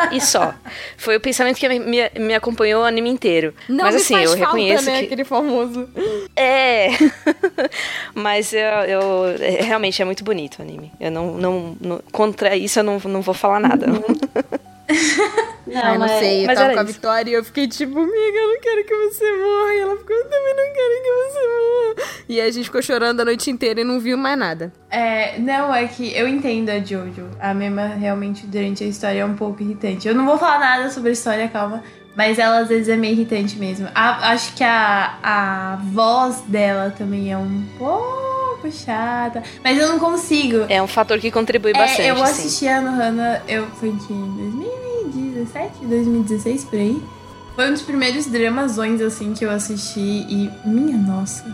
e 0.10 0.22
só. 0.22 0.54
Foi 0.96 1.18
o 1.18 1.20
pensamento 1.20 1.58
que 1.58 1.68
me, 1.68 2.10
me, 2.18 2.34
acompanhou 2.34 2.84
o 2.84 2.86
anime 2.86 3.10
inteiro. 3.10 3.54
Não 3.68 3.84
mas 3.84 3.96
assim, 3.96 4.16
eu 4.16 4.30
falta, 4.30 4.46
reconheço 4.46 4.86
né? 4.86 5.00
que. 5.00 5.06
Aquele 5.06 5.26
famoso. 5.26 5.90
É. 6.34 6.88
Mas 8.16 8.54
eu, 8.54 8.60
eu- 8.60 9.26
é, 9.40 9.62
realmente 9.64 10.02
é 10.02 10.06
muito 10.06 10.24
bonito 10.24 10.60
o 10.60 10.62
anime. 10.62 10.92
Eu 11.00 11.12
não, 11.12 11.38
não, 11.38 11.78
não- 11.82 12.02
contra 12.12 12.56
isso 12.56 12.80
eu 12.80 12.84
não, 12.84 13.00
não 13.00 13.22
vou 13.22 13.34
falar 13.34 13.60
nada. 13.60 13.86
Não, 15.68 15.82
Ai, 15.82 15.92
não 15.94 16.00
mas- 16.08 16.12
sei. 16.20 16.44
Eu 16.44 16.48
mas 16.48 16.60
tava 16.60 16.74
com 16.74 16.80
a 16.80 16.84
isso. 16.84 16.94
Vitória 16.94 17.32
e 17.32 17.34
eu 17.34 17.44
fiquei 17.44 17.68
tipo, 17.68 17.98
amiga, 18.00 18.16
eu 18.38 18.48
não 18.54 18.60
quero 18.62 18.84
que 18.86 18.96
você 18.96 19.32
morra. 19.38 19.74
E 19.74 19.80
ela 19.80 19.98
ficou, 19.98 20.16
eu 20.16 20.24
também 20.26 20.56
não 20.56 20.74
quero 20.74 21.04
que 21.04 21.12
você 21.12 21.40
morra. 21.48 22.12
E 22.30 22.42
aí 22.42 22.48
a 22.48 22.52
gente 22.52 22.66
ficou 22.66 22.82
chorando 22.82 23.20
a 23.22 23.26
noite 23.26 23.50
inteira 23.50 23.82
e 23.82 23.84
não 23.84 24.00
viu 24.00 24.18
mais 24.18 24.38
nada. 24.38 24.72
É, 24.92 25.38
não, 25.40 25.74
é 25.74 25.86
que 25.88 26.16
eu 26.16 26.28
entendo 26.28 26.70
a 26.70 26.80
Jojo. 26.80 27.28
A 27.40 27.54
Mema 27.54 27.88
realmente 27.88 28.46
durante 28.46 28.84
a 28.84 28.88
história 28.88 29.20
é 29.20 29.26
um 29.26 29.36
pouco 29.36 29.62
irritante. 29.64 30.08
Eu 30.08 30.16
não 30.16 30.26
vou 30.26 30.38
falar 30.38 30.60
nada 30.60 30.90
sobre 30.90 31.10
a 31.10 31.14
história, 31.14 31.48
calma. 31.48 31.84
Mas 32.16 32.40
ela 32.40 32.60
às 32.60 32.70
vezes 32.70 32.88
é 32.88 32.96
meio 32.96 33.14
irritante 33.14 33.58
mesmo. 33.58 33.90
A- 33.94 34.30
acho 34.32 34.56
que 34.56 34.64
a, 34.64 35.18
a 35.22 35.76
voz 35.92 36.42
dela 36.48 36.94
também 36.98 37.30
é 37.32 37.38
um 37.38 37.64
pouco 37.78 38.72
chata. 38.72 39.44
Mas 39.64 39.78
eu 39.78 39.90
não 39.90 40.00
consigo. 40.00 40.66
É 40.70 40.82
um 40.82 40.88
fator 40.88 41.20
que 41.20 41.30
contribui 41.30 41.74
bastante. 41.74 42.04
É, 42.04 42.12
eu 42.12 42.16
sim. 42.18 42.24
assisti 42.24 42.68
a 42.70 42.80
Nohana, 42.80 43.44
eu 43.50 43.68
foi 43.72 43.92
que 44.08 44.14
em 44.14 44.30
2017, 45.46 45.86
2016 45.86 46.66
por 46.66 46.80
aí. 46.80 47.02
Foi 47.56 47.70
um 47.70 47.72
dos 47.72 47.82
primeiros 47.84 48.26
dramazões 48.26 49.02
assim 49.02 49.34
que 49.34 49.46
eu 49.46 49.50
assisti 49.50 50.00
e 50.00 50.52
minha 50.66 50.98
nossa. 50.98 51.46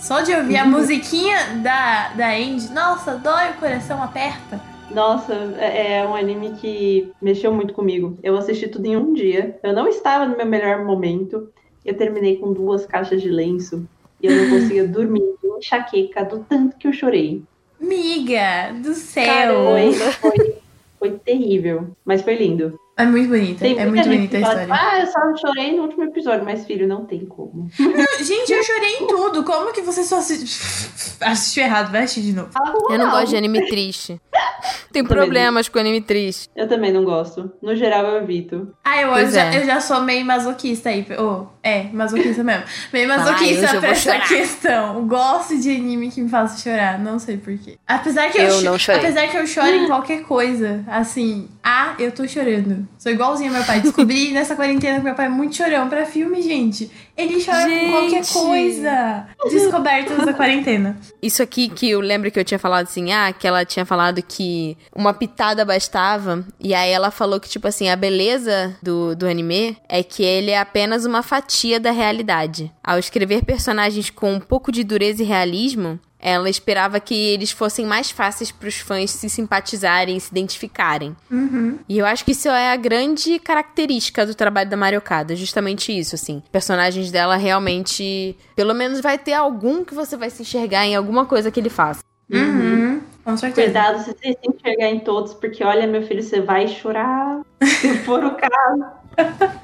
Só 0.00 0.20
de 0.22 0.34
ouvir 0.34 0.56
a 0.56 0.64
musiquinha 0.64 1.36
da 1.62 2.08
da 2.14 2.30
Andy, 2.30 2.72
nossa, 2.72 3.16
dói 3.16 3.50
o 3.50 3.54
coração, 3.54 4.02
aperta. 4.02 4.60
Nossa, 4.90 5.34
é 5.58 5.98
é 5.98 6.06
um 6.06 6.14
anime 6.14 6.52
que 6.52 7.12
mexeu 7.20 7.52
muito 7.52 7.74
comigo. 7.74 8.18
Eu 8.22 8.36
assisti 8.36 8.68
tudo 8.68 8.86
em 8.86 8.96
um 8.96 9.12
dia. 9.12 9.58
Eu 9.62 9.72
não 9.72 9.86
estava 9.88 10.26
no 10.26 10.36
meu 10.36 10.46
melhor 10.46 10.84
momento. 10.84 11.50
Eu 11.84 11.96
terminei 11.96 12.36
com 12.36 12.52
duas 12.52 12.86
caixas 12.86 13.20
de 13.20 13.28
lenço. 13.28 13.86
E 14.22 14.26
eu 14.26 14.34
não 14.34 14.50
conseguia 14.56 14.86
dormir. 14.86 15.22
Enxaqueca 15.58 16.24
do 16.24 16.40
tanto 16.40 16.76
que 16.76 16.88
eu 16.88 16.92
chorei. 16.92 17.42
Miga 17.78 18.72
do 18.82 18.94
céu. 18.94 19.26
Caramba. 19.26 20.12
Foi, 20.12 20.30
foi, 20.30 20.56
foi 20.98 21.10
terrível. 21.10 21.90
Mas 22.04 22.22
foi 22.22 22.34
lindo. 22.34 22.78
É 22.94 23.06
muito 23.06 23.28
bonita, 23.30 23.66
é 23.66 23.86
muito 23.86 24.04
bonita 24.06 24.36
a 24.36 24.40
que 24.40 24.46
fala, 24.46 24.62
história. 24.62 24.82
ah, 24.90 25.00
eu 25.00 25.06
só 25.06 25.36
chorei 25.46 25.74
no 25.76 25.84
último 25.84 26.04
episódio. 26.04 26.44
Mas, 26.44 26.66
filho, 26.66 26.86
não 26.86 27.06
tem 27.06 27.24
como. 27.24 27.68
Gente, 28.22 28.52
eu 28.52 28.62
chorei 28.62 28.96
em 29.00 29.06
tudo. 29.06 29.42
Como 29.44 29.72
que 29.72 29.80
você 29.80 30.04
só 30.04 30.18
assi- 30.18 30.44
assistiu 31.22 31.64
errado? 31.64 31.90
Vai 31.90 32.02
assistir 32.02 32.20
de 32.30 32.32
novo. 32.34 32.50
Eu 32.90 32.98
não 32.98 33.10
gosto 33.10 33.28
de 33.30 33.36
anime 33.36 33.66
triste. 33.66 34.20
Tem 34.92 35.02
problemas 35.02 35.68
com 35.70 35.78
anime 35.78 36.02
triste. 36.02 36.50
Eu 36.54 36.68
também 36.68 36.92
não 36.92 37.02
gosto. 37.02 37.50
No 37.62 37.74
geral, 37.74 38.04
eu 38.04 38.22
evito. 38.22 38.74
Ah, 38.84 39.00
eu, 39.00 39.08
Pois 39.08 39.32
já, 39.32 39.46
é. 39.52 39.58
eu 39.58 39.64
já 39.64 39.80
sou 39.80 40.02
meio 40.02 40.24
masoquista 40.24 40.90
aí. 40.90 41.04
Oh, 41.18 41.46
é, 41.62 41.84
masoquista 41.92 42.44
mesmo. 42.44 42.64
Meio 42.92 43.10
Ah, 43.10 43.16
masoquista 43.16 43.74
eu 43.74 43.80
pra 43.80 43.88
essa 43.90 44.12
chorar. 44.12 44.28
questão. 44.28 45.08
Gosto 45.08 45.58
de 45.58 45.70
anime 45.74 46.10
que 46.10 46.20
me 46.20 46.28
faça 46.28 46.58
chorar, 46.62 46.98
não 46.98 47.18
sei 47.18 47.38
porquê. 47.38 47.78
Apesar 47.86 48.30
que 48.30 48.38
eu, 48.38 48.44
Eu 48.44 48.50
cho- 48.50 48.64
não 48.64 48.78
chorei. 48.78 49.00
Apesar 49.00 49.28
que 49.28 49.36
eu 49.38 49.46
choro 49.46 49.68
em 49.74 49.86
qualquer 49.86 50.22
coisa, 50.24 50.84
assim, 50.86 51.48
ah, 51.64 51.94
eu 51.98 52.12
tô 52.12 52.28
chorando. 52.28 52.81
Sou 52.98 53.10
igualzinha 53.12 53.50
ao 53.50 53.56
meu 53.56 53.64
pai. 53.64 53.80
Descobri 53.80 54.30
nessa 54.32 54.54
quarentena 54.54 54.98
que 54.98 55.04
meu 55.04 55.14
pai 55.14 55.26
é 55.26 55.28
muito 55.28 55.56
chorão 55.56 55.88
pra 55.88 56.06
filme, 56.06 56.42
gente. 56.42 56.90
Ele 57.16 57.44
chora 57.44 57.68
com 57.68 57.90
qualquer 57.90 58.24
Gente. 58.24 58.32
coisa. 58.32 59.26
Descobertas 59.50 60.24
da 60.24 60.32
quarentena. 60.32 60.98
Isso 61.20 61.42
aqui 61.42 61.68
que 61.68 61.90
eu 61.90 62.00
lembro 62.00 62.30
que 62.30 62.38
eu 62.40 62.44
tinha 62.44 62.58
falado 62.58 62.84
assim, 62.84 63.12
ah, 63.12 63.32
que 63.32 63.46
ela 63.46 63.64
tinha 63.64 63.84
falado 63.84 64.22
que 64.22 64.76
uma 64.94 65.12
pitada 65.12 65.64
bastava. 65.64 66.44
E 66.58 66.74
aí 66.74 66.90
ela 66.90 67.10
falou 67.10 67.38
que, 67.38 67.48
tipo 67.48 67.68
assim, 67.68 67.88
a 67.88 67.96
beleza 67.96 68.76
do, 68.82 69.14
do 69.14 69.26
anime 69.26 69.76
é 69.88 70.02
que 70.02 70.22
ele 70.22 70.50
é 70.50 70.58
apenas 70.58 71.04
uma 71.04 71.22
fatia 71.22 71.78
da 71.78 71.90
realidade. 71.90 72.72
Ao 72.82 72.98
escrever 72.98 73.44
personagens 73.44 74.08
com 74.10 74.32
um 74.32 74.40
pouco 74.40 74.72
de 74.72 74.82
dureza 74.82 75.22
e 75.22 75.26
realismo, 75.26 76.00
ela 76.22 76.48
esperava 76.48 77.00
que 77.00 77.14
eles 77.14 77.50
fossem 77.50 77.84
mais 77.84 78.10
fáceis 78.10 78.52
para 78.52 78.68
os 78.68 78.76
fãs 78.76 79.10
se 79.10 79.28
simpatizarem, 79.28 80.18
se 80.20 80.30
identificarem. 80.30 81.16
Uhum. 81.28 81.80
E 81.88 81.98
eu 81.98 82.06
acho 82.06 82.24
que 82.24 82.30
isso 82.30 82.48
é 82.48 82.70
a 82.70 82.76
grande 82.76 83.40
característica 83.40 84.24
do 84.24 84.34
trabalho 84.34 84.70
da 84.70 84.76
Mariocada, 84.76 85.34
justamente 85.34 85.90
isso, 85.90 86.14
assim. 86.14 86.40
Personagens 86.52 87.10
dela 87.10 87.36
realmente, 87.36 88.36
pelo 88.54 88.72
menos 88.72 89.00
vai 89.00 89.18
ter 89.18 89.32
algum 89.32 89.84
que 89.84 89.92
você 89.92 90.16
vai 90.16 90.30
se 90.30 90.42
enxergar 90.42 90.86
em 90.86 90.94
alguma 90.94 91.26
coisa 91.26 91.50
que 91.50 91.58
ele 91.58 91.68
faça. 91.68 92.04
Uhum. 92.32 93.00
Com 93.24 93.36
certeza. 93.36 93.66
Cuidado 93.66 93.98
se 94.04 94.10
você 94.12 94.32
se 94.32 94.48
enxergar 94.48 94.90
em 94.90 95.00
todos, 95.00 95.34
porque 95.34 95.64
olha, 95.64 95.86
meu 95.86 96.02
filho, 96.02 96.22
você 96.22 96.40
vai 96.40 96.68
chorar 96.68 97.40
se 97.62 97.98
for 97.98 98.24
o 98.24 98.36
caso. 98.36 98.84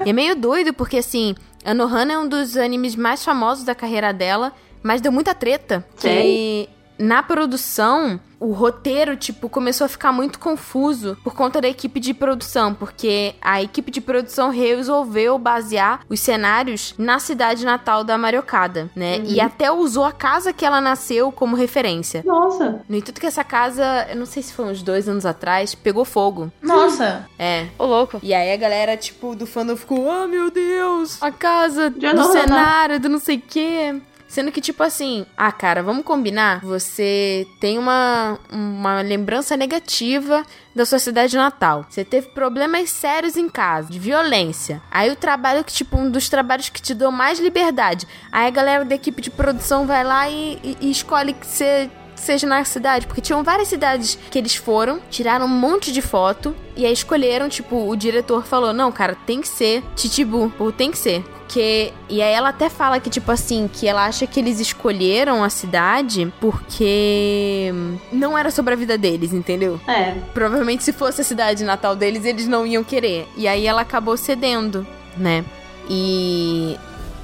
E 0.05 0.11
é 0.11 0.13
meio 0.13 0.37
doido, 0.37 0.73
porque 0.73 0.99
assim, 0.99 1.35
a 1.65 1.75
Nohana 1.75 2.13
é 2.13 2.19
um 2.19 2.29
dos 2.29 2.57
animes 2.57 2.95
mais 2.95 3.25
famosos 3.25 3.65
da 3.65 3.75
carreira 3.75 4.13
dela, 4.13 4.53
mas 4.83 5.01
deu 5.01 5.13
muita 5.13 5.35
treta. 5.35 5.85
Que 5.97 6.69
na 6.99 7.23
produção, 7.23 8.19
o 8.41 8.53
roteiro, 8.53 9.17
tipo, 9.17 9.49
começou 9.49 9.85
a 9.85 9.89
ficar 9.89 10.11
muito 10.13 10.39
confuso 10.41 11.17
por 11.23 11.33
conta 11.33 11.61
da 11.61 11.69
equipe 11.69 12.01
de 12.01 12.13
produção, 12.13 12.75
porque 12.75 13.37
a 13.41 13.63
equipe 13.63 13.91
de 13.93 14.01
produção 14.01 14.51
resolveu 14.51 15.39
basear 15.39 16.01
os 16.09 16.19
cenários 16.19 16.95
na 16.99 17.21
cidade 17.21 17.65
natal 17.65 18.03
da 18.03 18.19
Mariocada, 18.19 18.91
né? 18.97 19.21
E 19.25 19.41
até 19.41 19.71
usou 19.71 20.05
a 20.05 20.11
casa 20.13 20.53
que 20.53 20.65
ela 20.65 20.81
nasceu 20.81 21.31
como 21.31 21.55
referência. 21.55 22.23
Nossa, 22.27 22.83
No 22.89 22.97
entanto 22.97 23.21
que 23.21 23.27
essa 23.27 23.45
casa, 23.45 24.07
eu 24.11 24.17
não 24.17 24.27
sei 24.27 24.43
se 24.43 24.53
foi 24.53 24.65
uns 24.65 24.83
dois 24.83 25.09
anos 25.09 25.25
atrás, 25.25 25.75
pegou 25.77 26.05
fogo. 26.05 26.51
Nossa. 26.61 27.29
É, 27.39 27.67
Ô, 27.79 27.87
louco. 27.87 28.19
e 28.23 28.35
aí 28.35 28.53
a 28.53 28.57
galera, 28.57 28.97
tipo, 28.97 29.37
do 29.37 29.47
fandom 29.47 29.77
ficou, 29.77 30.05
oh 30.05 30.27
meu 30.27 30.51
Deus, 30.51 31.23
a 31.23 31.31
casa 31.31 31.93
Já 31.97 32.13
do 32.13 32.19
não, 32.23 32.33
cenário, 32.33 32.99
do 32.99 33.09
não 33.09 33.21
sei 33.21 33.37
o 33.37 33.43
quê. 33.47 34.01
Sendo 34.39 34.53
que, 34.53 34.61
tipo 34.61 34.85
assim, 34.85 35.27
ah, 35.37 35.51
cara, 35.51 35.83
vamos 35.83 36.05
combinar? 36.05 36.61
Você 36.61 37.45
tem 37.59 37.77
uma, 37.77 38.39
uma 38.53 39.01
lembrança 39.01 39.57
negativa 39.57 40.45
da 40.73 40.87
sua 40.87 41.01
cidade 41.01 41.37
natal. 41.37 41.85
Você 41.91 42.05
teve 42.05 42.29
problemas 42.29 42.89
sérios 42.89 43.37
em 43.37 43.49
casa, 43.49 43.91
de 43.91 43.99
violência. 43.99 44.81
Aí 44.93 45.11
o 45.11 45.17
trabalho 45.17 45.65
que, 45.65 45.73
tipo, 45.73 45.97
um 45.99 46.09
dos 46.09 46.29
trabalhos 46.29 46.69
que 46.69 46.81
te 46.81 46.95
deu 46.95 47.11
mais 47.11 47.41
liberdade. 47.41 48.07
Aí 48.31 48.47
a 48.47 48.51
galera 48.51 48.85
da 48.85 48.95
equipe 48.95 49.21
de 49.21 49.29
produção 49.29 49.89
vai 49.89 50.05
lá 50.05 50.31
e, 50.31 50.61
e- 50.63 50.77
e 50.83 50.91
escolhe 50.93 51.33
que 51.33 51.45
você 51.45 51.91
seja 52.15 52.47
na 52.47 52.63
cidade, 52.63 53.09
porque 53.09 53.21
tinham 53.21 53.43
várias 53.43 53.67
cidades 53.67 54.17
que 54.31 54.39
eles 54.39 54.55
foram, 54.55 55.01
tiraram 55.11 55.47
um 55.47 55.49
monte 55.49 55.91
de 55.91 56.01
foto 56.01 56.55
e 56.77 56.87
aí 56.87 56.93
escolheram, 56.93 57.49
tipo, 57.49 57.89
o 57.89 57.97
diretor 57.97 58.45
falou: 58.45 58.73
"Não, 58.73 58.93
cara, 58.93 59.17
tem 59.27 59.41
que 59.41 59.49
ser 59.49 59.83
Titibu, 59.97 60.53
ou 60.61 60.71
tem 60.71 60.93
que 60.93 60.99
ser". 60.99 61.25
Que 61.49 61.93
e 62.09 62.21
aí 62.21 62.33
ela 62.33 62.51
até 62.51 62.69
fala 62.69 63.01
que 63.01 63.09
tipo 63.09 63.33
assim, 63.33 63.69
que 63.73 63.89
ela 63.89 64.05
acha 64.05 64.27
que 64.27 64.39
eles 64.39 64.61
escolheram 64.61 65.43
a 65.43 65.49
cidade 65.49 66.33
porque 66.41 67.73
não 68.13 68.37
era 68.37 68.51
sobre 68.51 68.75
a 68.75 68.77
vida 68.77 68.99
deles, 68.99 69.33
entendeu? 69.33 69.81
é. 69.89 70.15
Provavelmente 70.35 70.85
se 70.85 70.93
fosse 70.93 71.23
a 71.23 71.25
cidade 71.25 71.65
natal 71.65 71.97
deles, 71.97 72.25
eles 72.25 72.47
não 72.47 72.67
iam 72.67 72.85
querer. 72.85 73.27
E 73.37 73.49
aí 73.49 73.67
ela 73.67 73.81
acabou 73.81 74.17
cedendo, 74.17 74.87
né? 75.17 75.45
E 75.89 76.77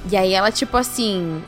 e 0.09 0.17
aí 0.17 0.33
ela 0.33 0.51
tipo 0.51 0.75
assim, 0.77 1.41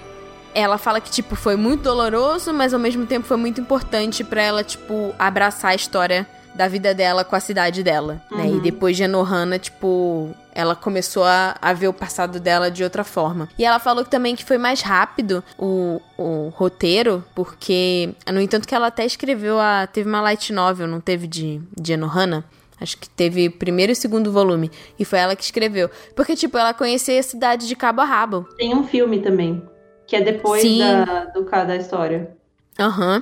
ela 0.54 0.78
fala 0.78 1.02
que 1.02 1.10
tipo 1.10 1.36
foi 1.36 1.56
muito 1.56 1.82
doloroso, 1.84 2.54
mas 2.54 2.74
ao 2.74 2.80
mesmo 2.80 3.06
tempo 3.06 3.26
foi 3.26 3.38
muito 3.38 3.60
importante 3.60 4.24
pra 4.24 4.42
ela 4.42 4.64
tipo 4.64 5.14
abraçar 5.18 5.72
a 5.72 5.76
história 5.76 6.28
da 6.56 6.68
vida 6.68 6.94
dela 6.94 7.24
com 7.24 7.36
a 7.36 7.40
cidade 7.40 7.84
dela, 7.84 8.22
né? 8.32 8.50
E 8.50 8.60
depois 8.60 8.98
de 8.98 9.04
Anohana, 9.04 9.60
tipo, 9.60 10.34
ela 10.58 10.76
começou 10.76 11.24
a, 11.24 11.56
a 11.62 11.72
ver 11.72 11.88
o 11.88 11.94
passado 11.94 12.40
dela 12.40 12.72
de 12.72 12.84
outra 12.84 13.04
forma. 13.04 13.48
E 13.60 13.64
ela 13.64 13.78
falou 13.78 14.04
também 14.04 14.36
que 14.36 14.44
foi 14.44 14.58
mais 14.58 14.82
rápido 14.82 15.44
o, 15.56 16.02
o 16.18 16.50
roteiro, 16.50 17.24
porque, 17.36 18.10
no 18.34 18.42
entanto 18.42 18.68
que 18.68 18.74
ela 18.74 18.88
até 18.88 19.06
escreveu 19.06 19.60
a... 19.60 19.86
Teve 19.86 20.10
uma 20.10 20.20
light 20.20 20.52
novel, 20.52 20.88
não 20.88 21.00
teve 21.00 21.28
de, 21.28 21.62
de 21.80 21.94
Anohana? 21.94 22.44
Acho 22.82 22.98
que 22.98 23.08
teve 23.08 23.52
primeiro 23.52 23.92
e 23.92 23.96
segundo 23.96 24.32
volume. 24.32 24.72
E 24.98 25.06
foi 25.06 25.20
ela 25.20 25.36
que 25.36 25.44
escreveu. 25.44 25.92
Porque, 26.16 26.36
tipo, 26.36 26.58
ela 26.58 26.74
conhecia 26.74 27.20
a 27.20 27.24
cidade 27.24 27.68
de 27.68 27.76
cabo 27.76 28.02
a 28.02 28.06
rabo. 28.06 28.50
Tem 28.58 28.76
um 28.76 28.84
filme 28.84 29.20
também, 29.20 29.64
que 30.08 30.16
é 30.16 30.22
depois 30.22 30.64
Sim. 30.64 30.80
da, 30.80 31.26
do 31.26 31.44
da 31.44 31.76
história. 31.76 32.36
Aham. 32.80 33.22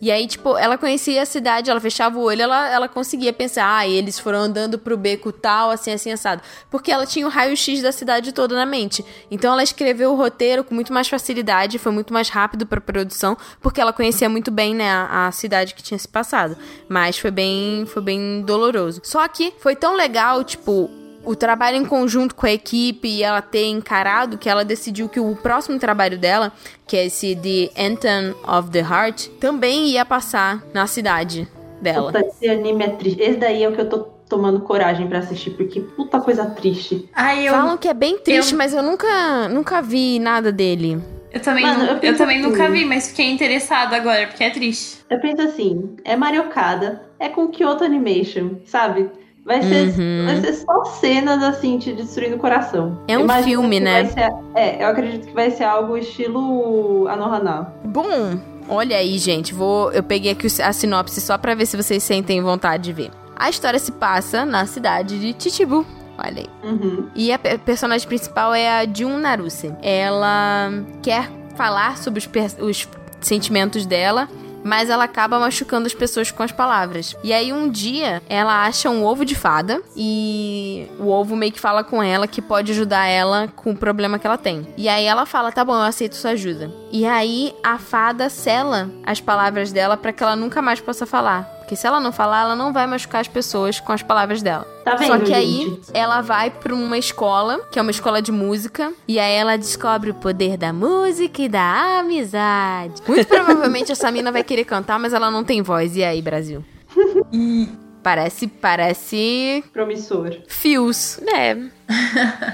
E 0.00 0.10
aí, 0.10 0.26
tipo, 0.26 0.56
ela 0.56 0.76
conhecia 0.76 1.22
a 1.22 1.26
cidade, 1.26 1.70
ela 1.70 1.80
fechava 1.80 2.18
o 2.18 2.22
olho, 2.22 2.42
ela, 2.42 2.68
ela 2.68 2.88
conseguia 2.88 3.32
pensar, 3.32 3.76
ah, 3.78 3.86
eles 3.88 4.18
foram 4.18 4.40
andando 4.40 4.78
pro 4.78 4.96
beco 4.96 5.32
tal, 5.32 5.70
assim, 5.70 5.92
assim, 5.92 6.12
assado. 6.12 6.42
Porque 6.70 6.92
ela 6.92 7.06
tinha 7.06 7.26
o 7.26 7.30
raio-x 7.30 7.80
da 7.82 7.92
cidade 7.92 8.32
toda 8.32 8.54
na 8.54 8.66
mente. 8.66 9.04
Então 9.30 9.52
ela 9.52 9.62
escreveu 9.62 10.12
o 10.12 10.16
roteiro 10.16 10.64
com 10.64 10.74
muito 10.74 10.92
mais 10.92 11.08
facilidade, 11.08 11.78
foi 11.78 11.92
muito 11.92 12.12
mais 12.12 12.28
rápido 12.28 12.66
pra 12.66 12.80
produção, 12.80 13.36
porque 13.60 13.80
ela 13.80 13.92
conhecia 13.92 14.28
muito 14.28 14.50
bem, 14.50 14.74
né, 14.74 14.90
a, 14.90 15.28
a 15.28 15.32
cidade 15.32 15.74
que 15.74 15.82
tinha 15.82 15.98
se 15.98 16.08
passado. 16.08 16.56
Mas 16.88 17.18
foi 17.18 17.30
bem, 17.30 17.86
foi 17.86 18.02
bem 18.02 18.42
doloroso. 18.42 19.00
Só 19.04 19.26
que 19.28 19.54
foi 19.58 19.74
tão 19.74 19.94
legal, 19.94 20.44
tipo, 20.44 20.90
o 21.24 21.34
trabalho 21.34 21.76
em 21.76 21.84
conjunto 21.84 22.34
com 22.34 22.46
a 22.46 22.52
equipe 22.52 23.08
e 23.08 23.22
ela 23.22 23.40
ter 23.42 23.66
encarado 23.66 24.38
que 24.38 24.48
ela 24.48 24.64
decidiu 24.64 25.08
que 25.08 25.18
o 25.20 25.34
próximo 25.36 25.78
trabalho 25.78 26.18
dela, 26.18 26.52
que 26.86 26.96
é 26.96 27.06
esse 27.06 27.34
The 27.36 27.82
Anthem 27.82 28.34
of 28.46 28.70
the 28.70 28.80
Heart, 28.80 29.28
também 29.40 29.88
ia 29.88 30.04
passar 30.04 30.62
na 30.72 30.86
cidade 30.86 31.48
dela. 31.80 32.12
Puta, 32.12 32.26
esse 32.26 32.48
anime 32.48 32.84
é 32.84 32.88
triste. 32.90 33.20
Esse 33.22 33.38
daí 33.38 33.62
é 33.62 33.68
o 33.68 33.72
que 33.72 33.80
eu 33.80 33.88
tô 33.88 33.98
tomando 34.28 34.60
coragem 34.60 35.06
pra 35.06 35.18
assistir, 35.18 35.50
porque 35.50 35.80
puta 35.80 36.20
coisa 36.20 36.46
triste. 36.46 37.08
Ai, 37.14 37.46
eu, 37.48 37.52
Falam 37.52 37.76
que 37.76 37.88
é 37.88 37.94
bem 37.94 38.18
triste, 38.18 38.52
eu- 38.52 38.58
mas 38.58 38.72
eu 38.72 38.82
nunca, 38.82 39.48
nunca 39.48 39.82
vi 39.82 40.18
nada 40.18 40.50
dele. 40.50 40.98
eu 41.32 41.40
também, 41.40 41.62
Mano, 41.64 41.84
eu 41.84 41.96
eu, 42.00 42.16
também 42.16 42.38
assim. 42.40 42.48
nunca 42.48 42.70
vi, 42.70 42.84
mas 42.84 43.08
fiquei 43.08 43.30
interessado 43.30 43.92
agora, 43.92 44.26
porque 44.26 44.42
é 44.44 44.50
triste. 44.50 45.04
Eu 45.10 45.20
penso 45.20 45.42
assim, 45.42 45.96
é 46.04 46.16
Mariocada, 46.16 47.02
é 47.18 47.28
com 47.28 47.48
Kyoto 47.48 47.84
Animation, 47.84 48.56
sabe? 48.64 49.10
Vai 49.44 49.62
ser, 49.62 49.88
Uhum. 50.00 50.24
vai 50.26 50.40
ser 50.40 50.52
só 50.54 50.84
cenas 50.84 51.42
assim, 51.42 51.78
te 51.78 51.92
destruindo 51.92 52.36
o 52.36 52.38
coração. 52.38 52.98
É 53.06 53.18
um 53.18 53.22
Imagino 53.22 53.60
filme, 53.60 53.78
né? 53.80 54.06
ser- 54.06 54.32
é, 54.54 54.82
eu 54.82 54.88
acredito 54.88 55.26
que 55.26 55.34
vai 55.34 55.50
ser 55.50 55.64
algo 55.64 55.96
estilo 55.98 57.06
Anohana. 57.08 57.72
Bom, 57.84 58.38
olha 58.68 58.96
aí, 58.96 59.18
gente. 59.18 59.52
Vou, 59.52 59.92
eu 59.92 60.02
peguei 60.02 60.32
aqui 60.32 60.46
a 60.62 60.72
sinopse 60.72 61.20
só 61.20 61.36
pra 61.36 61.54
ver 61.54 61.66
se 61.66 61.76
vocês 61.76 62.02
sentem 62.02 62.40
vontade 62.42 62.84
de 62.84 62.92
ver. 62.94 63.10
A 63.36 63.50
história 63.50 63.78
se 63.78 63.92
passa 63.92 64.44
na 64.46 64.64
cidade 64.64 65.18
de 65.20 65.34
Chichibu. 65.38 65.84
Olha 66.16 66.42
aí. 66.42 66.48
Uhum. 66.70 67.08
E 67.14 67.32
a 67.32 67.38
pe- 67.38 67.58
personagem 67.58 68.06
principal 68.08 68.54
é 68.54 68.68
a 68.80 68.86
Jun 68.90 69.18
Naruse. 69.18 69.74
Ela 69.82 70.70
quer 71.02 71.28
falar 71.56 71.98
sobre 71.98 72.20
os, 72.20 72.56
os 72.60 72.88
sentimentos 73.20 73.84
dela, 73.84 74.28
mas 74.64 74.88
ela 74.90 75.04
acaba 75.04 75.38
machucando 75.38 75.86
as 75.86 75.94
pessoas 75.94 76.30
com 76.30 76.42
as 76.42 76.50
palavras. 76.50 77.14
E 77.22 77.32
aí 77.32 77.52
um 77.52 77.68
dia 77.68 78.22
ela 78.28 78.64
acha 78.64 78.90
um 78.90 79.04
ovo 79.04 79.24
de 79.24 79.34
fada 79.34 79.82
e 79.96 80.88
o 80.98 81.08
ovo 81.08 81.36
meio 81.36 81.52
que 81.52 81.60
fala 81.60 81.84
com 81.84 82.02
ela 82.02 82.26
que 82.26 82.42
pode 82.42 82.72
ajudar 82.72 83.06
ela 83.06 83.48
com 83.54 83.70
o 83.70 83.76
problema 83.76 84.18
que 84.18 84.26
ela 84.26 84.38
tem. 84.38 84.66
E 84.76 84.88
aí 84.88 85.04
ela 85.04 85.26
fala: 85.26 85.52
"Tá 85.52 85.64
bom, 85.64 85.74
eu 85.74 85.82
aceito 85.82 86.16
sua 86.16 86.30
ajuda". 86.30 86.72
E 86.90 87.04
aí 87.06 87.54
a 87.62 87.78
fada 87.78 88.28
sela 88.28 88.90
as 89.04 89.20
palavras 89.20 89.70
dela 89.70 89.96
pra 89.96 90.12
que 90.12 90.22
ela 90.22 90.34
nunca 90.34 90.62
mais 90.62 90.80
possa 90.80 91.04
falar. 91.04 91.53
Porque 91.64 91.76
se 91.76 91.86
ela 91.86 91.98
não 91.98 92.12
falar, 92.12 92.42
ela 92.42 92.54
não 92.54 92.74
vai 92.74 92.86
machucar 92.86 93.22
as 93.22 93.28
pessoas 93.28 93.80
com 93.80 93.90
as 93.90 94.02
palavras 94.02 94.42
dela. 94.42 94.66
Tá 94.84 94.96
vendo, 94.96 95.08
Só 95.08 95.18
que 95.18 95.32
aí 95.32 95.64
gente? 95.64 95.90
ela 95.94 96.20
vai 96.20 96.50
pra 96.50 96.74
uma 96.74 96.98
escola, 96.98 97.60
que 97.72 97.78
é 97.78 97.82
uma 97.82 97.90
escola 97.90 98.20
de 98.20 98.30
música, 98.30 98.92
e 99.08 99.18
aí 99.18 99.32
ela 99.32 99.56
descobre 99.56 100.10
o 100.10 100.14
poder 100.14 100.58
da 100.58 100.74
música 100.74 101.40
e 101.40 101.48
da 101.48 102.00
amizade. 102.00 103.02
Muito 103.08 103.26
provavelmente 103.26 103.90
essa 103.90 104.10
mina 104.10 104.30
vai 104.30 104.44
querer 104.44 104.64
cantar, 104.66 104.98
mas 104.98 105.14
ela 105.14 105.30
não 105.30 105.42
tem 105.42 105.62
voz. 105.62 105.96
E 105.96 106.04
aí, 106.04 106.20
Brasil? 106.20 106.62
Parece, 108.04 108.46
parece 108.46 109.64
Promissor. 109.72 110.36
fios. 110.46 111.18
É. 111.26 111.56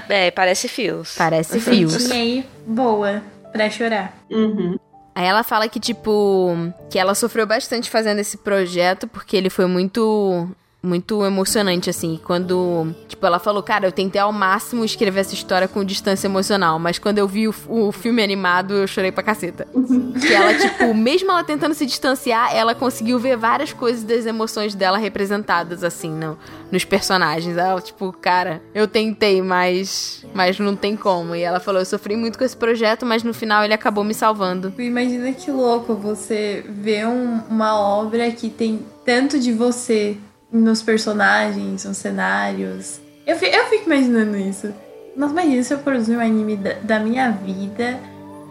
é, 0.07 0.31
parece 0.31 0.69
fios. 0.69 1.13
Parece 1.17 1.59
fios. 1.59 2.09
E 2.09 2.13
aí, 2.13 2.45
boa, 2.65 3.21
pra 3.51 3.69
chorar. 3.69 4.17
Uhum. 4.29 4.77
Aí 5.13 5.25
ela 5.25 5.43
fala 5.43 5.67
que, 5.67 5.79
tipo, 5.79 6.55
que 6.89 6.97
ela 6.97 7.13
sofreu 7.13 7.45
bastante 7.45 7.89
fazendo 7.89 8.19
esse 8.19 8.37
projeto, 8.37 9.07
porque 9.07 9.35
ele 9.35 9.49
foi 9.49 9.65
muito 9.65 10.47
muito 10.83 11.23
emocionante, 11.23 11.89
assim. 11.89 12.19
Quando, 12.23 12.93
tipo, 13.07 13.25
ela 13.25 13.39
falou, 13.39 13.61
cara, 13.61 13.85
eu 13.85 13.91
tentei 13.91 14.19
ao 14.19 14.33
máximo 14.33 14.83
escrever 14.83 15.19
essa 15.19 15.33
história 15.33 15.67
com 15.67 15.83
distância 15.83 16.27
emocional, 16.27 16.79
mas 16.79 16.97
quando 16.97 17.19
eu 17.19 17.27
vi 17.27 17.47
o, 17.47 17.53
o 17.67 17.91
filme 17.91 18.23
animado, 18.23 18.73
eu 18.73 18.87
chorei 18.87 19.11
pra 19.11 19.23
caceta. 19.23 19.67
que 20.19 20.33
ela, 20.33 20.53
tipo, 20.53 20.93
mesmo 20.93 21.31
ela 21.31 21.43
tentando 21.43 21.75
se 21.75 21.85
distanciar, 21.85 22.55
ela 22.55 22.73
conseguiu 22.73 23.19
ver 23.19 23.37
várias 23.37 23.71
coisas 23.71 24.03
das 24.03 24.25
emoções 24.25 24.73
dela 24.73 24.97
representadas, 24.97 25.83
assim, 25.83 26.09
no, 26.09 26.37
nos 26.71 26.83
personagens. 26.83 27.55
Ela, 27.57 27.79
tipo, 27.79 28.11
cara, 28.13 28.61
eu 28.73 28.87
tentei, 28.87 29.41
mas, 29.41 30.25
mas 30.33 30.57
não 30.57 30.75
tem 30.75 30.95
como. 30.95 31.35
E 31.35 31.41
ela 31.41 31.59
falou, 31.59 31.81
eu 31.81 31.85
sofri 31.85 32.15
muito 32.15 32.39
com 32.39 32.43
esse 32.43 32.57
projeto, 32.57 33.05
mas 33.05 33.23
no 33.23 33.33
final 33.33 33.63
ele 33.63 33.73
acabou 33.73 34.03
me 34.03 34.15
salvando. 34.15 34.73
Imagina 34.79 35.31
que 35.31 35.51
louco 35.51 35.93
você 35.93 36.65
ver 36.67 37.05
um, 37.07 37.41
uma 37.49 37.79
obra 37.79 38.31
que 38.31 38.49
tem 38.49 38.79
tanto 39.05 39.39
de 39.39 39.51
você 39.51 40.17
nos 40.51 40.81
personagens, 40.81 41.85
nos 41.85 41.97
cenários. 41.97 42.99
Eu, 43.25 43.37
fico, 43.37 43.55
eu 43.55 43.65
fico 43.67 43.85
imaginando 43.85 44.37
isso. 44.37 44.73
Nossa, 45.15 45.33
imagina 45.33 45.63
se 45.63 45.73
eu 45.73 45.79
produzir 45.79 46.15
um 46.15 46.19
anime 46.19 46.55
da, 46.55 46.73
da 46.81 46.99
minha 46.99 47.31
vida 47.31 47.99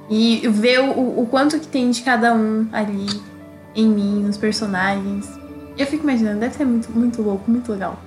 e 0.09 0.47
ver 0.49 0.81
o, 0.81 1.21
o 1.21 1.27
quanto 1.27 1.59
que 1.59 1.67
tem 1.67 1.91
de 1.91 2.03
cada 2.03 2.35
um 2.35 2.69
ali 2.73 3.07
em 3.75 3.89
mim, 3.89 4.23
nos 4.23 4.37
personagens. 4.37 5.29
Eu 5.79 5.87
fico 5.87 6.03
imaginando, 6.03 6.41
deve 6.41 6.55
ser 6.55 6.65
muito, 6.65 6.91
muito 6.91 7.23
louco, 7.23 7.51
muito 7.51 7.73
legal. 7.73 7.99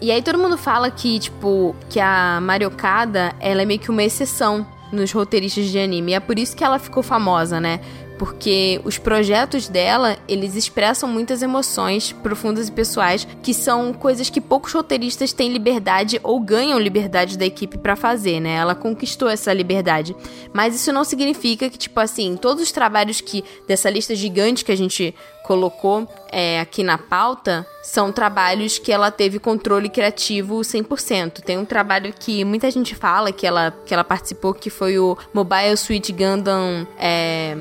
E 0.00 0.12
aí 0.12 0.22
todo 0.22 0.38
mundo 0.38 0.56
fala 0.56 0.90
que, 0.90 1.18
tipo, 1.18 1.74
que 1.90 1.98
a 1.98 2.40
Mariocada, 2.40 3.34
ela 3.40 3.62
é 3.62 3.64
meio 3.64 3.80
que 3.80 3.90
uma 3.90 4.02
exceção 4.02 4.66
nos 4.92 5.10
roteiristas 5.12 5.66
de 5.66 5.78
anime. 5.78 6.12
E 6.12 6.14
é 6.14 6.20
por 6.20 6.38
isso 6.38 6.56
que 6.56 6.62
ela 6.62 6.78
ficou 6.78 7.02
famosa, 7.02 7.60
né? 7.60 7.80
Porque 8.18 8.80
os 8.84 8.98
projetos 8.98 9.68
dela, 9.68 10.18
eles 10.26 10.54
expressam 10.56 11.08
muitas 11.08 11.40
emoções 11.40 12.12
profundas 12.12 12.68
e 12.68 12.72
pessoais, 12.72 13.26
que 13.42 13.54
são 13.54 13.92
coisas 13.92 14.28
que 14.28 14.40
poucos 14.40 14.72
roteiristas 14.72 15.32
têm 15.32 15.52
liberdade 15.52 16.20
ou 16.22 16.40
ganham 16.40 16.78
liberdade 16.78 17.38
da 17.38 17.46
equipe 17.46 17.78
para 17.78 17.94
fazer, 17.94 18.40
né? 18.40 18.56
Ela 18.56 18.74
conquistou 18.74 19.28
essa 19.28 19.52
liberdade. 19.52 20.16
Mas 20.52 20.74
isso 20.74 20.92
não 20.92 21.04
significa 21.04 21.70
que, 21.70 21.78
tipo 21.78 21.98
assim, 22.00 22.36
todos 22.36 22.62
os 22.62 22.72
trabalhos 22.72 23.20
que 23.20 23.44
dessa 23.66 23.88
lista 23.88 24.14
gigante 24.14 24.64
que 24.64 24.72
a 24.72 24.76
gente 24.76 25.14
colocou 25.44 26.06
é, 26.30 26.60
aqui 26.60 26.82
na 26.82 26.98
pauta 26.98 27.66
são 27.82 28.12
trabalhos 28.12 28.78
que 28.78 28.92
ela 28.92 29.10
teve 29.10 29.38
controle 29.38 29.88
criativo 29.88 30.56
100%. 30.60 31.40
Tem 31.40 31.56
um 31.56 31.64
trabalho 31.64 32.12
que 32.12 32.44
muita 32.44 32.70
gente 32.70 32.94
fala 32.94 33.32
que 33.32 33.46
ela, 33.46 33.74
que 33.86 33.94
ela 33.94 34.04
participou, 34.04 34.52
que 34.52 34.68
foi 34.68 34.98
o 34.98 35.16
Mobile 35.32 35.74
Suit 35.74 36.12
Gundam 36.12 36.86
é, 36.98 37.56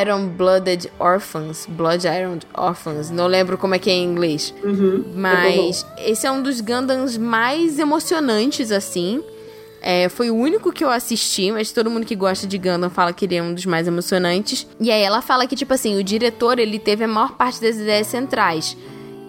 Iron 0.00 0.28
Blooded 0.28 0.90
Orphans. 0.98 1.66
Blood 1.68 2.06
Iron 2.06 2.38
Orphans. 2.54 3.10
Não 3.10 3.26
lembro 3.26 3.56
como 3.58 3.74
é 3.74 3.78
que 3.78 3.90
é 3.90 3.94
em 3.94 4.04
inglês. 4.04 4.54
Uhum. 4.62 5.04
Mas 5.14 5.86
esse 5.98 6.26
é 6.26 6.30
um 6.30 6.42
dos 6.42 6.60
Gundams 6.60 7.16
mais 7.16 7.78
emocionantes, 7.78 8.70
assim. 8.70 9.22
É, 9.82 10.08
foi 10.10 10.30
o 10.30 10.36
único 10.36 10.72
que 10.72 10.84
eu 10.84 10.90
assisti, 10.90 11.50
mas 11.50 11.72
todo 11.72 11.90
mundo 11.90 12.04
que 12.04 12.14
gosta 12.14 12.46
de 12.46 12.58
Gundam 12.58 12.90
fala 12.90 13.12
que 13.12 13.24
ele 13.24 13.36
é 13.36 13.42
um 13.42 13.54
dos 13.54 13.64
mais 13.64 13.86
emocionantes. 13.86 14.66
E 14.78 14.90
aí 14.90 15.00
ela 15.00 15.22
fala 15.22 15.46
que, 15.46 15.56
tipo 15.56 15.72
assim, 15.72 15.98
o 15.98 16.04
diretor, 16.04 16.58
ele 16.58 16.78
teve 16.78 17.04
a 17.04 17.08
maior 17.08 17.32
parte 17.32 17.60
das 17.60 17.76
ideias 17.76 18.06
centrais. 18.06 18.76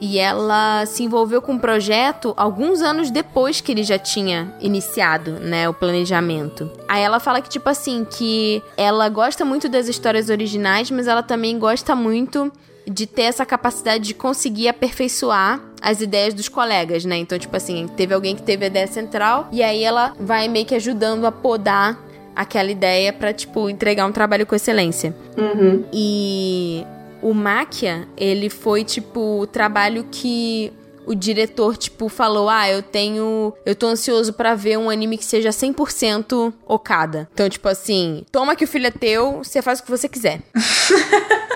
E 0.01 0.17
ela 0.17 0.83
se 0.87 1.03
envolveu 1.03 1.43
com 1.43 1.53
o 1.53 1.59
projeto 1.59 2.33
alguns 2.35 2.81
anos 2.81 3.11
depois 3.11 3.61
que 3.61 3.71
ele 3.71 3.83
já 3.83 3.99
tinha 3.99 4.51
iniciado, 4.59 5.33
né, 5.33 5.69
o 5.69 5.73
planejamento. 5.73 6.71
Aí 6.87 7.03
ela 7.03 7.19
fala 7.19 7.39
que, 7.39 7.49
tipo 7.49 7.69
assim, 7.69 8.03
que 8.03 8.63
ela 8.75 9.07
gosta 9.09 9.45
muito 9.45 9.69
das 9.69 9.87
histórias 9.87 10.29
originais, 10.29 10.89
mas 10.89 11.07
ela 11.07 11.21
também 11.21 11.59
gosta 11.59 11.95
muito 11.95 12.51
de 12.87 13.05
ter 13.05 13.23
essa 13.23 13.45
capacidade 13.45 14.03
de 14.03 14.13
conseguir 14.15 14.67
aperfeiçoar 14.67 15.61
as 15.79 16.01
ideias 16.01 16.33
dos 16.33 16.49
colegas, 16.49 17.05
né? 17.05 17.17
Então, 17.17 17.37
tipo 17.37 17.55
assim, 17.55 17.87
teve 17.95 18.13
alguém 18.13 18.35
que 18.35 18.41
teve 18.41 18.65
a 18.65 18.67
ideia 18.67 18.87
central 18.87 19.47
e 19.51 19.61
aí 19.61 19.83
ela 19.83 20.13
vai 20.19 20.47
meio 20.47 20.65
que 20.65 20.75
ajudando 20.75 21.25
a 21.25 21.31
podar 21.31 21.97
aquela 22.35 22.71
ideia 22.71 23.11
para 23.13 23.33
tipo 23.33 23.69
entregar 23.69 24.05
um 24.05 24.11
trabalho 24.11 24.45
com 24.45 24.55
excelência. 24.55 25.15
Uhum. 25.37 25.83
E 25.93 26.83
o 27.21 27.33
Máquia, 27.33 28.07
ele 28.17 28.49
foi 28.49 28.83
tipo 28.83 29.41
o 29.41 29.47
trabalho 29.47 30.07
que 30.11 30.73
o 31.05 31.15
diretor, 31.15 31.77
tipo, 31.77 32.07
falou: 32.09 32.49
Ah, 32.49 32.69
eu 32.69 32.81
tenho. 32.81 33.53
Eu 33.65 33.75
tô 33.75 33.87
ansioso 33.87 34.33
para 34.33 34.55
ver 34.55 34.77
um 34.77 34.89
anime 34.89 35.17
que 35.17 35.25
seja 35.25 35.49
100% 35.49 36.53
Okada. 36.65 37.29
Então, 37.33 37.49
tipo 37.49 37.67
assim, 37.67 38.23
toma 38.31 38.55
que 38.55 38.63
o 38.63 38.67
filho 38.67 38.87
é 38.87 38.91
teu, 38.91 39.39
você 39.43 39.61
faz 39.61 39.79
o 39.79 39.83
que 39.83 39.91
você 39.91 40.07
quiser. 40.07 40.41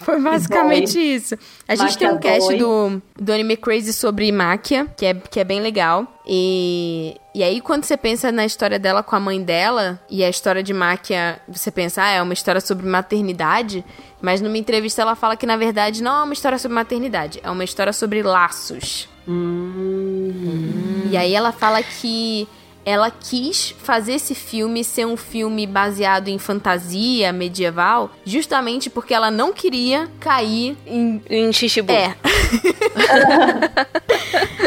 Foi 0.00 0.18
basicamente 0.22 0.94
Boy. 0.94 1.14
isso. 1.16 1.36
A 1.66 1.74
gente 1.74 1.98
tem 1.98 2.08
um 2.08 2.14
Máquia 2.14 2.32
cast 2.32 2.48
Boy. 2.48 2.58
do, 2.58 3.02
do 3.20 3.30
Anime 3.30 3.58
Crazy 3.58 3.92
sobre 3.92 4.32
Máquia, 4.32 4.86
que 4.96 5.04
é, 5.04 5.12
que 5.12 5.38
é 5.38 5.44
bem 5.44 5.60
legal. 5.60 6.06
E, 6.26 7.14
e 7.34 7.42
aí, 7.42 7.60
quando 7.60 7.84
você 7.84 7.94
pensa 7.94 8.32
na 8.32 8.46
história 8.46 8.78
dela 8.78 9.02
com 9.02 9.14
a 9.14 9.20
mãe 9.20 9.42
dela, 9.42 10.00
e 10.08 10.24
a 10.24 10.30
história 10.30 10.62
de 10.62 10.72
Máquia, 10.72 11.38
você 11.46 11.70
pensa, 11.70 12.02
ah, 12.02 12.10
é 12.10 12.22
uma 12.22 12.32
história 12.32 12.60
sobre 12.60 12.86
maternidade. 12.86 13.84
Mas 14.20 14.40
numa 14.40 14.58
entrevista 14.58 15.02
ela 15.02 15.14
fala 15.14 15.36
que, 15.36 15.46
na 15.46 15.56
verdade, 15.56 16.02
não 16.02 16.20
é 16.20 16.24
uma 16.24 16.32
história 16.32 16.58
sobre 16.58 16.74
maternidade, 16.74 17.40
é 17.42 17.50
uma 17.50 17.64
história 17.64 17.92
sobre 17.92 18.22
laços. 18.22 19.08
Hum. 19.26 21.08
E 21.10 21.16
aí 21.16 21.34
ela 21.34 21.52
fala 21.52 21.82
que 21.82 22.48
ela 22.88 23.10
quis 23.10 23.74
fazer 23.82 24.14
esse 24.14 24.34
filme 24.34 24.82
ser 24.82 25.06
um 25.06 25.16
filme 25.16 25.66
baseado 25.66 26.28
em 26.28 26.38
fantasia 26.38 27.32
medieval, 27.32 28.10
justamente 28.24 28.88
porque 28.88 29.12
ela 29.12 29.30
não 29.30 29.52
queria 29.52 30.08
cair 30.18 30.76
em 30.86 31.22
Em 31.28 31.52
Shichibu. 31.52 31.92
é. 31.92 32.16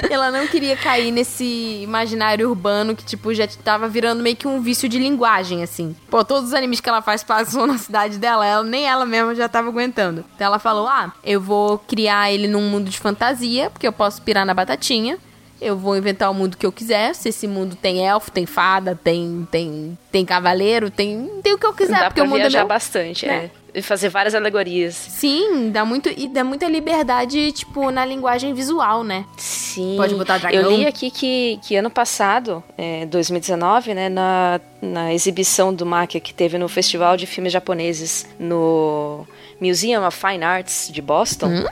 ela 0.09 0.29
não 0.29 0.45
queria 0.45 0.77
cair 0.77 1.11
nesse 1.11 1.81
imaginário 1.81 2.47
urbano 2.47 2.95
que, 2.95 3.03
tipo, 3.03 3.33
já 3.33 3.47
tava 3.63 3.87
virando 3.87 4.21
meio 4.21 4.35
que 4.35 4.47
um 4.47 4.61
vício 4.61 4.87
de 4.87 4.99
linguagem, 4.99 5.63
assim. 5.63 5.95
Pô, 6.09 6.23
todos 6.23 6.49
os 6.49 6.53
animes 6.53 6.79
que 6.79 6.87
ela 6.87 7.01
faz 7.01 7.23
passam 7.23 7.65
na 7.65 7.79
cidade 7.79 8.19
dela, 8.19 8.45
ela, 8.45 8.63
nem 8.63 8.87
ela 8.87 9.05
mesma 9.05 9.33
já 9.33 9.49
tava 9.49 9.69
aguentando. 9.69 10.23
Então 10.35 10.45
ela 10.45 10.59
falou: 10.59 10.87
ah, 10.87 11.11
eu 11.23 11.41
vou 11.41 11.79
criar 11.79 12.31
ele 12.31 12.47
num 12.47 12.69
mundo 12.69 12.89
de 12.89 12.99
fantasia, 12.99 13.71
porque 13.71 13.87
eu 13.87 13.93
posso 13.93 14.21
pirar 14.21 14.45
na 14.45 14.53
batatinha. 14.53 15.17
Eu 15.61 15.77
vou 15.77 15.95
inventar 15.95 16.31
o 16.31 16.33
mundo 16.33 16.57
que 16.57 16.65
eu 16.65 16.71
quiser. 16.71 17.13
Se 17.13 17.29
esse 17.29 17.47
mundo 17.47 17.75
tem 17.75 18.05
elfo, 18.05 18.31
tem 18.31 18.45
fada, 18.47 18.99
tem 19.01 19.47
tem 19.51 19.97
tem 20.11 20.25
cavaleiro, 20.25 20.89
tem 20.89 21.29
tem 21.43 21.53
o 21.53 21.57
que 21.57 21.65
eu 21.65 21.73
quiser, 21.73 21.99
Dá 21.99 22.05
porque 22.05 22.21
pra 22.21 22.23
o 22.23 22.27
mundo 22.27 22.37
é 22.39 22.41
viajar 22.41 22.59
meu. 22.59 22.67
bastante, 22.67 23.25
né? 23.27 23.51
é. 23.57 23.61
E 23.73 23.81
fazer 23.81 24.09
várias 24.09 24.35
alegorias. 24.35 24.95
Sim, 24.95 25.69
dá 25.71 25.85
muito 25.85 26.09
e 26.09 26.27
dá 26.27 26.43
muita 26.43 26.67
liberdade, 26.67 27.53
tipo, 27.53 27.89
na 27.89 28.03
linguagem 28.03 28.53
visual, 28.53 29.01
né? 29.01 29.23
Sim. 29.37 29.93
Pode 29.95 30.13
botar 30.13 30.39
dragão. 30.39 30.61
Eu 30.61 30.71
li 30.75 30.85
aqui 30.85 31.09
que, 31.09 31.57
que 31.63 31.77
ano 31.77 31.89
passado, 31.89 32.61
é, 32.77 33.05
2019, 33.05 33.93
né, 33.93 34.09
na, 34.09 34.59
na 34.81 35.13
exibição 35.13 35.73
do 35.73 35.85
Makia 35.85 36.19
que 36.19 36.33
teve 36.33 36.57
no 36.57 36.67
Festival 36.67 37.15
de 37.15 37.25
Filmes 37.25 37.53
Japoneses 37.53 38.27
no 38.37 39.25
Museum 39.61 40.05
of 40.05 40.17
Fine 40.17 40.43
Arts 40.43 40.89
de 40.91 41.01
Boston, 41.01 41.47
Hum? 41.47 41.65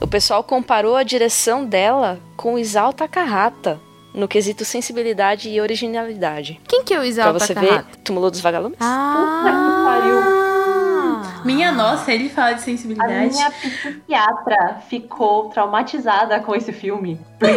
o 0.00 0.06
pessoal 0.06 0.42
comparou 0.42 0.96
a 0.96 1.02
direção 1.02 1.64
dela 1.64 2.18
com 2.36 2.58
Isao 2.58 2.92
Takahata 2.92 3.78
no 4.14 4.26
quesito 4.26 4.64
sensibilidade 4.64 5.50
e 5.50 5.60
originalidade. 5.60 6.58
Quem 6.66 6.82
que 6.82 6.94
é 6.94 6.96
o 6.96 7.00
Pra 7.00 7.08
Isao 7.08 7.32
você 7.34 7.54
Takahata? 7.54 7.86
ver, 7.92 7.96
Túmulo 8.02 8.30
dos 8.30 8.40
Vagalumes. 8.40 8.78
Ah! 8.80 9.42
Minha 11.44 11.70
nossa, 11.70 12.12
ele 12.12 12.28
fala 12.28 12.52
de 12.54 12.60
A 12.60 12.64
sensibilidade. 12.64 13.32
minha 13.34 13.50
psiquiatra 13.52 14.78
ficou 14.88 15.48
traumatizada 15.50 16.40
com 16.40 16.54
esse 16.56 16.72
filme. 16.72 17.20
Não 17.40 17.48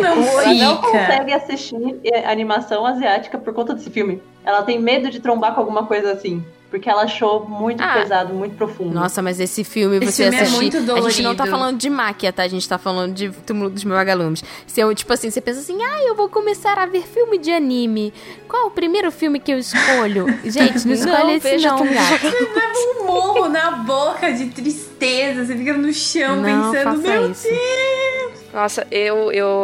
Ela 0.41 0.53
não 0.53 0.77
consegue 0.77 1.33
assistir 1.33 1.99
eh, 2.03 2.29
animação 2.29 2.85
asiática 2.85 3.37
por 3.39 3.51
conta 3.53 3.73
desse 3.73 3.89
filme. 3.89 4.21
Ela 4.45 4.61
tem 4.61 4.79
medo 4.79 5.09
de 5.09 5.19
trombar 5.19 5.55
com 5.55 5.61
alguma 5.61 5.85
coisa 5.87 6.11
assim. 6.11 6.45
Porque 6.69 6.87
ela 6.87 7.01
achou 7.03 7.45
muito 7.49 7.81
Ah. 7.81 7.93
pesado, 7.93 8.33
muito 8.33 8.55
profundo. 8.55 8.93
Nossa, 8.93 9.23
mas 9.23 9.39
esse 9.39 9.63
filme 9.63 9.97
Esse 9.97 10.11
você 10.11 10.23
filme 10.23 10.37
é 10.37 10.41
assistir. 10.41 10.61
muito 10.61 10.77
a 10.93 11.09
gente 11.09 11.23
não 11.23 11.35
tá 11.35 11.47
falando 11.47 11.77
de 11.77 11.89
máquia, 11.89 12.31
tá? 12.31 12.43
A 12.43 12.47
gente 12.47 12.69
tá 12.69 12.77
falando 12.77 13.11
de 13.13 13.29
Túmulo 13.29 13.71
dos 13.71 13.83
Vagalumes. 13.83 14.43
Se 14.67 14.79
eu, 14.79 14.93
tipo 14.93 15.11
assim, 15.11 15.31
você 15.31 15.41
pensa 15.41 15.61
assim, 15.61 15.81
ah, 15.81 16.03
eu 16.07 16.13
vou 16.13 16.29
começar 16.29 16.77
a 16.77 16.85
ver 16.85 17.01
filme 17.07 17.39
de 17.39 17.51
anime. 17.51 18.13
Qual 18.47 18.67
o 18.67 18.71
primeiro 18.71 19.11
filme 19.11 19.39
que 19.39 19.51
eu 19.51 19.57
escolho? 19.57 20.27
Gente, 20.45 20.85
não 20.85 20.93
escolhe 20.93 21.33
esse 21.33 21.57
não, 21.57 21.77
Túmulo 21.77 21.95
dos 21.95 22.09
gato. 22.09 22.27
um 23.01 23.05
morro 23.07 23.49
na 23.49 23.71
boca 23.71 24.31
de 24.31 24.45
tristeza. 24.47 25.45
Você 25.45 25.55
fica 25.55 25.73
no 25.73 25.91
chão 25.91 26.35
Não 26.35 26.71
pensando, 26.71 26.97
meu 27.01 27.31
isso. 27.31 27.43
Deus. 27.47 28.38
Nossa, 28.53 28.85
eu, 28.91 29.31
eu. 29.31 29.63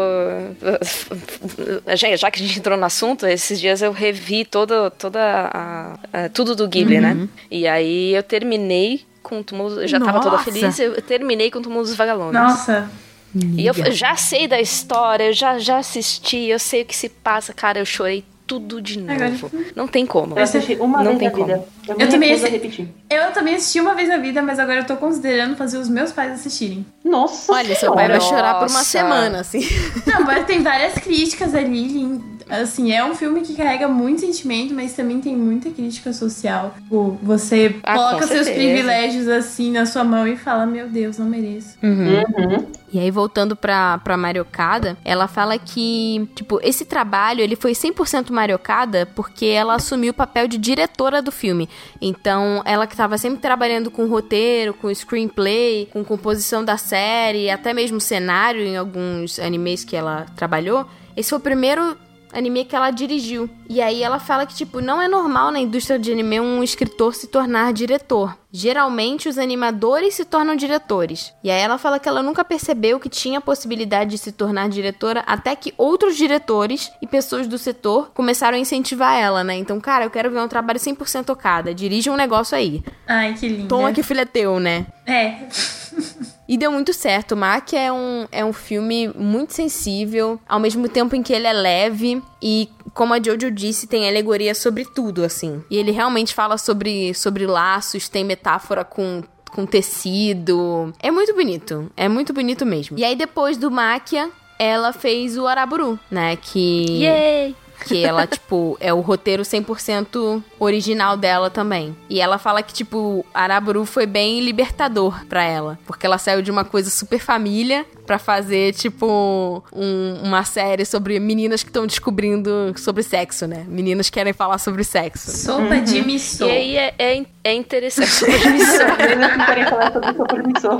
Já, 1.95 2.15
já 2.15 2.31
que 2.31 2.41
a 2.41 2.45
gente 2.45 2.59
entrou 2.59 2.77
no 2.77 2.85
assunto, 2.85 3.25
esses 3.25 3.59
dias 3.59 3.81
eu 3.81 3.91
revi 3.91 4.45
todo, 4.45 4.89
toda 4.91 5.19
a, 5.21 5.93
a- 6.13 6.29
tudo 6.29 6.55
do 6.55 6.67
Ghibli, 6.67 6.99
né? 6.99 7.27
E 7.49 7.67
aí 7.67 8.13
eu 8.13 8.23
terminei 8.23 9.01
com 9.23 9.39
o 9.39 9.43
túmulo. 9.43 9.81
Eu 9.81 9.87
já 9.87 9.99
tava 9.99 10.19
toda 10.19 10.37
Nossa. 10.37 10.51
feliz, 10.51 10.79
eu 10.79 11.01
terminei 11.01 11.49
com 11.49 11.59
o 11.59 11.61
túmulo 11.61 11.83
dos 11.83 11.95
vagalumes. 11.95 12.33
Nossa, 12.33 12.89
E 13.35 13.65
eu, 13.65 13.73
eu 13.73 13.91
já 13.91 14.15
sei 14.15 14.47
da 14.47 14.59
história, 14.61 15.25
eu 15.25 15.33
já, 15.33 15.57
já 15.59 15.77
assisti, 15.77 16.45
eu 16.47 16.59
sei 16.59 16.83
o 16.83 16.85
que 16.85 16.95
se 16.95 17.09
passa. 17.09 17.53
Cara, 17.53 17.79
eu 17.79 17.85
chorei 17.85 18.23
tudo 18.47 18.81
de 18.81 18.99
Agora- 19.09 19.29
novo. 19.29 19.51
Não 19.75 19.87
tem 19.87 20.05
como. 20.05 20.37
Eu 20.37 20.43
assisti 20.43 20.75
uma 20.75 21.03
Não 21.03 21.17
vez 21.17 21.19
tem 21.19 21.29
na 21.29 21.35
vida. 21.55 21.65
Eu, 21.87 21.95
Eu 21.99 22.09
também 22.09 22.29
recuso 22.29 22.45
a 22.45 22.47
assi- 22.47 22.57
repetir. 22.57 22.87
Eu 23.09 23.31
também 23.31 23.55
assisti 23.55 23.79
uma 23.81 23.95
vez 23.95 24.07
na 24.09 24.17
vida, 24.17 24.41
mas 24.41 24.59
agora 24.59 24.79
eu 24.81 24.85
tô 24.85 24.95
considerando 24.97 25.55
fazer 25.55 25.77
os 25.77 25.89
meus 25.89 26.11
pais 26.11 26.33
assistirem. 26.33 26.85
Nossa 27.03 27.51
Olha, 27.53 27.75
seu 27.75 27.93
pai 27.93 28.07
vai 28.07 28.21
chorar 28.21 28.59
por 28.59 28.69
uma 28.69 28.83
semana, 28.83 29.39
assim. 29.39 29.61
Não, 30.05 30.23
mas 30.23 30.45
tem 30.47 30.61
várias 30.61 30.93
críticas 30.95 31.53
ali. 31.55 32.21
Assim, 32.49 32.91
é 32.91 33.03
um 33.03 33.15
filme 33.15 33.41
que 33.41 33.55
carrega 33.55 33.87
muito 33.87 34.21
sentimento, 34.21 34.73
mas 34.73 34.93
também 34.93 35.19
tem 35.19 35.35
muita 35.35 35.69
crítica 35.69 36.13
social. 36.13 36.75
Tipo, 36.77 37.17
você 37.21 37.75
Ah, 37.83 37.95
coloca 37.95 38.27
seus 38.27 38.47
privilégios 38.47 39.27
assim 39.27 39.71
na 39.71 39.85
sua 39.85 40.03
mão 40.03 40.27
e 40.27 40.37
fala: 40.37 40.65
Meu 40.65 40.87
Deus, 40.87 41.17
não 41.17 41.27
mereço. 41.27 41.77
Uhum. 41.81 42.23
Uhum. 42.37 42.65
E 42.93 42.99
aí, 42.99 43.11
voltando 43.11 43.55
pra, 43.55 43.97
pra 43.97 44.15
Mariocada, 44.15 44.95
ela 45.03 45.27
fala 45.27 45.57
que, 45.57 46.29
tipo, 46.33 46.59
esse 46.63 46.85
trabalho, 46.85 47.41
ele 47.41 47.55
foi 47.55 47.73
100% 47.73 48.31
Mariocada 48.31 49.05
porque 49.13 49.47
ela 49.47 49.75
assumiu 49.75 50.11
o 50.11 50.13
papel 50.13 50.47
de 50.47 50.57
diretora 50.57 51.21
do 51.21 51.31
filme. 51.31 51.67
Então, 51.99 52.61
ela 52.63 52.87
que 52.87 52.95
tava 52.95 53.17
sempre 53.17 53.39
trabalhando 53.39 53.91
com 53.91 54.05
roteiro, 54.07 54.73
com 54.73 54.93
screenplay, 54.93 55.89
com 55.91 56.05
composição 56.05 56.63
da 56.63 56.77
série, 56.77 57.49
até 57.49 57.73
mesmo 57.73 57.99
cenário 57.99 58.61
em 58.61 58.77
alguns 58.77 59.39
animes 59.39 59.83
que 59.83 59.95
ela 59.95 60.25
trabalhou, 60.35 60.85
esse 61.17 61.29
foi 61.29 61.39
o 61.39 61.41
primeiro 61.41 61.97
anime 62.35 62.65
que 62.65 62.75
ela 62.75 62.91
dirigiu. 62.91 63.49
E 63.69 63.81
aí 63.81 64.03
ela 64.03 64.19
fala 64.19 64.45
que, 64.45 64.53
tipo, 64.53 64.81
não 64.81 65.01
é 65.01 65.07
normal 65.07 65.51
na 65.51 65.59
indústria 65.59 65.97
de 65.97 66.11
anime 66.11 66.39
um 66.39 66.61
escritor 66.61 67.15
se 67.15 67.27
tornar 67.27 67.73
diretor. 67.73 68.37
Geralmente 68.57 69.27
os 69.27 69.37
animadores 69.37 70.15
se 70.15 70.23
tornam 70.23 70.55
diretores. 70.55 71.33
E 71.43 71.51
aí 71.51 71.59
ela 71.59 71.77
fala 71.77 71.99
que 71.99 72.07
ela 72.07 72.23
nunca 72.23 72.41
percebeu 72.45 73.01
que 73.01 73.09
tinha 73.09 73.39
a 73.39 73.41
possibilidade 73.41 74.11
de 74.11 74.17
se 74.17 74.31
tornar 74.31 74.69
diretora 74.69 75.25
até 75.27 75.53
que 75.57 75.73
outros 75.77 76.15
diretores 76.15 76.89
e 77.01 77.05
pessoas 77.05 77.49
do 77.49 77.57
setor 77.57 78.11
começaram 78.13 78.55
a 78.55 78.59
incentivar 78.59 79.19
ela, 79.19 79.43
né? 79.43 79.57
Então, 79.57 79.77
cara, 79.81 80.05
eu 80.05 80.09
quero 80.09 80.31
ver 80.31 80.39
um 80.39 80.47
trabalho 80.47 80.79
100% 80.79 81.25
tocada. 81.25 81.73
Dirige 81.73 82.09
um 82.09 82.15
negócio 82.15 82.55
aí. 82.57 82.81
Ai, 83.05 83.33
que 83.33 83.45
lindo. 83.45 83.67
Toma 83.67 83.91
que 83.91 83.99
o 83.99 84.03
filho 84.05 84.21
é 84.21 84.25
teu, 84.25 84.57
né? 84.57 84.85
É. 85.05 85.35
E 86.47 86.57
deu 86.57 86.71
muito 86.71 86.93
certo. 86.93 87.35
Mac 87.35 87.73
é 87.73 87.91
um, 87.91 88.27
é 88.31 88.45
um 88.45 88.53
filme 88.53 89.07
muito 89.15 89.53
sensível, 89.53 90.39
ao 90.47 90.59
mesmo 90.59 90.87
tempo 90.87 91.15
em 91.15 91.23
que 91.23 91.33
ele 91.33 91.47
é 91.47 91.53
leve 91.53 92.21
e, 92.41 92.69
como 92.95 93.13
a 93.13 93.21
Jojo 93.21 93.51
disse, 93.51 93.85
tem 93.85 94.07
alegoria 94.07 94.55
sobre 94.55 94.85
tudo, 94.85 95.23
assim. 95.23 95.61
E 95.69 95.77
ele 95.77 95.91
realmente 95.91 96.33
fala 96.33 96.57
sobre, 96.57 97.13
sobre 97.13 97.45
laços, 97.45 98.09
tem 98.09 98.23
metáfora 98.23 98.83
com 98.83 99.21
com 99.51 99.65
tecido. 99.65 100.93
É 101.01 101.09
muito 101.09 101.33
bonito. 101.33 101.89
É 101.95 102.09
muito 102.09 102.33
bonito 102.33 102.65
mesmo. 102.65 102.99
E 102.99 103.05
aí, 103.05 103.15
depois 103.15 103.55
do 103.55 103.71
Máquia, 103.71 104.29
ela 104.59 104.91
fez 104.91 105.37
o 105.37 105.47
Araburu, 105.47 105.97
né? 106.11 106.35
Que. 106.35 107.03
Yay! 107.03 107.55
Que 107.85 108.03
ela, 108.03 108.25
tipo, 108.27 108.77
é 108.79 108.93
o 108.93 108.99
roteiro 109.01 109.43
100% 109.43 110.41
original 110.59 111.17
dela 111.17 111.49
também. 111.49 111.95
E 112.09 112.19
ela 112.21 112.37
fala 112.37 112.61
que, 112.63 112.73
tipo, 112.73 113.25
Araburu 113.33 113.85
foi 113.85 114.05
bem 114.05 114.39
libertador 114.41 115.25
pra 115.27 115.43
ela. 115.43 115.77
Porque 115.85 116.05
ela 116.05 116.17
saiu 116.17 116.41
de 116.41 116.51
uma 116.51 116.63
coisa 116.63 116.89
super 116.89 117.19
família 117.19 117.85
pra 118.05 118.19
fazer, 118.19 118.73
tipo, 118.73 119.63
um- 119.73 120.19
uma 120.23 120.43
série 120.43 120.85
sobre 120.85 121.19
meninas 121.19 121.63
que 121.63 121.69
estão 121.69 121.87
descobrindo 121.87 122.73
sobre 122.77 123.01
sexo, 123.03 123.47
né? 123.47 123.65
Meninas 123.67 124.09
que 124.09 124.13
querem 124.19 124.33
falar 124.33 124.57
sobre 124.59 124.83
sexo. 124.83 125.31
Sopa 125.31 125.77
de 125.77 126.01
missô. 126.03 126.45
E 126.47 126.51
aí 126.51 126.77
é, 126.77 126.93
é, 126.99 127.25
é 127.43 127.53
interessante. 127.53 128.25
Meninas 128.25 129.33
que 129.33 129.45
querem 129.45 129.65
falar 129.67 129.91
sobre 129.93 130.13
sua 130.15 130.25
permissão. 130.27 130.77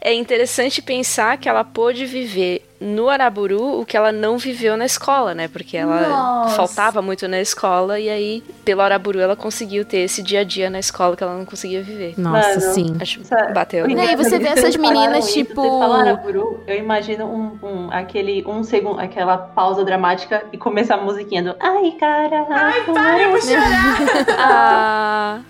é 0.00 0.12
interessante 0.14 0.82
pensar 0.82 1.38
que 1.38 1.48
ela 1.48 1.64
pôde 1.64 2.04
viver 2.06 2.66
no 2.82 3.08
Araburu 3.08 3.80
o 3.80 3.86
que 3.86 3.96
ela 3.96 4.10
não 4.12 4.36
viveu 4.36 4.76
na 4.76 4.84
escola, 4.84 5.34
né? 5.34 5.48
Porque 5.48 5.76
ela 5.76 6.08
Nossa. 6.08 6.56
faltava 6.56 7.00
muito 7.00 7.28
na 7.28 7.40
escola 7.40 7.98
e 8.00 8.08
aí, 8.10 8.42
pelo 8.64 8.80
Araburu, 8.80 9.20
ela 9.20 9.36
conseguiu 9.36 9.84
ter 9.84 9.98
esse 9.98 10.22
dia 10.22 10.40
a 10.40 10.44
dia 10.44 10.68
na 10.68 10.78
escola 10.78 11.16
que 11.16 11.22
ela 11.22 11.36
não 11.36 11.44
conseguia 11.44 11.82
viver. 11.82 12.14
Nossa, 12.18 12.60
Mano. 12.60 12.72
sim. 12.74 12.96
Acho 13.00 13.20
que 13.20 13.52
bateu. 13.54 13.88
E 13.88 13.98
aí 14.00 14.16
você 14.16 14.38
vê 14.38 14.48
essas 14.48 14.76
meninas, 14.76 15.26
isso, 15.26 15.34
tipo- 15.34 15.60
Vocês 15.62 15.78
falaram 15.78 16.08
Araburu, 16.10 16.60
eu 16.66 16.76
imagino 16.76 17.24
um, 17.26 17.58
um- 17.66 17.88
aquele 17.92 18.44
um 18.46 18.62
segundo, 18.64 18.98
aquela 19.00 19.36
pausa 19.38 19.84
dramática 19.84 20.42
e 20.52 20.58
começar 20.58 20.96
a 20.96 21.00
musiquinha 21.00 21.42
do 21.42 21.54
Ai, 21.60 21.92
cara. 21.92 22.46
Ai, 22.50 22.80
para, 22.84 23.22
eu 23.22 23.30
vou 23.30 23.40
chorar. 23.40 24.22
Ah, 24.54 25.40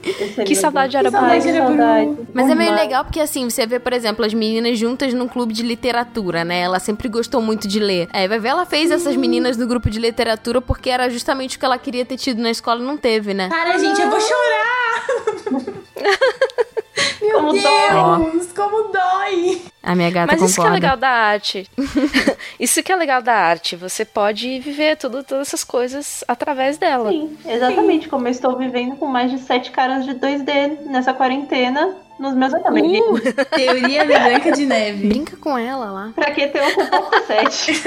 que 0.46 0.54
saudade 0.54 0.92
de 0.92 0.98
Que 0.98 1.06
Araburu. 1.16 1.76
saudade. 1.76 2.16
Mas 2.34 2.50
é 2.50 2.54
meio 2.54 2.70
Demais. 2.70 2.86
legal 2.88 3.04
porque, 3.04 3.20
assim, 3.20 3.48
você 3.48 3.66
vê, 3.66 3.78
por 3.78 3.92
exemplo, 3.92 4.24
as 4.24 4.34
meninas 4.34 4.78
juntas 4.78 5.12
num 5.14 5.26
clube 5.28 5.52
de 5.52 5.62
literatura, 5.62 6.44
né? 6.44 6.60
Ela 6.60 6.78
sempre 6.78 7.09
gostou 7.09 7.22
muito 7.43 7.69
de 7.69 7.78
ler. 7.78 8.09
É, 8.12 8.27
vai 8.27 8.39
ver, 8.39 8.49
ela 8.49 8.66
fez 8.66 8.90
essas 8.90 9.16
meninas 9.16 9.57
no 9.57 9.66
grupo 9.66 9.90
de 9.90 9.99
literatura 9.99 10.61
porque 10.61 10.90
era 10.90 11.09
justamente 11.09 11.57
o 11.57 11.61
que 11.61 11.65
ela 11.65 11.78
queria 11.78 12.05
ter 12.05 12.16
tido 12.16 12.40
na 12.40 12.51
escola 12.51 12.81
e 12.81 12.85
não 12.85 12.97
teve, 12.97 13.35
né? 13.35 13.49
Para, 13.49 13.78
gente, 13.78 14.01
eu 14.01 14.11
vou 14.11 14.20
chorar. 14.20 15.07
Meu 17.20 17.37
Como 17.39 17.53
Deus, 17.53 18.53
como 18.53 18.93
dói. 18.93 19.62
A 19.83 19.95
minha 19.95 20.11
gata 20.11 20.33
Mas 20.33 20.43
isso 20.43 20.55
que 20.55 20.61
é 20.61 20.65
concorda. 20.65 20.74
legal 20.74 20.97
da 20.97 21.09
arte. 21.09 21.69
isso 22.59 22.83
que 22.83 22.93
é 22.93 22.97
legal 22.97 23.20
da 23.23 23.35
arte. 23.35 23.74
Você 23.77 24.05
pode 24.05 24.61
viver 24.61 24.97
tudo, 24.97 25.23
todas 25.24 25.49
essas 25.49 25.65
coisas 25.65 26.23
através 26.29 26.79
dela. 26.79 27.11
Sim, 27.11 27.37
exatamente 27.47 28.09
como 28.09 28.29
eu 28.29 28.31
estou 28.33 28.57
vivendo 28.57 28.97
com 28.97 29.07
mais 29.07 29.31
de 29.31 29.39
sete 29.39 29.70
caras 29.70 30.05
de 30.05 30.15
2D 30.15 30.83
nessa 30.87 31.12
quarentena 31.12 31.97
nos 32.19 32.35
meus 32.35 32.55
animes. 32.55 33.01
Uh, 33.01 33.45
Teoria 33.57 34.05
da 34.05 34.19
Branca 34.20 34.53
de 34.53 34.66
Neve. 34.66 35.09
brinca 35.09 35.37
com 35.37 35.59
ela 35.59 35.91
lá. 35.91 36.12
Pra 36.15 36.31
que 36.31 36.47
ter 36.47 36.62
um 36.62 36.74
composto 36.74 37.27
7? 37.27 37.83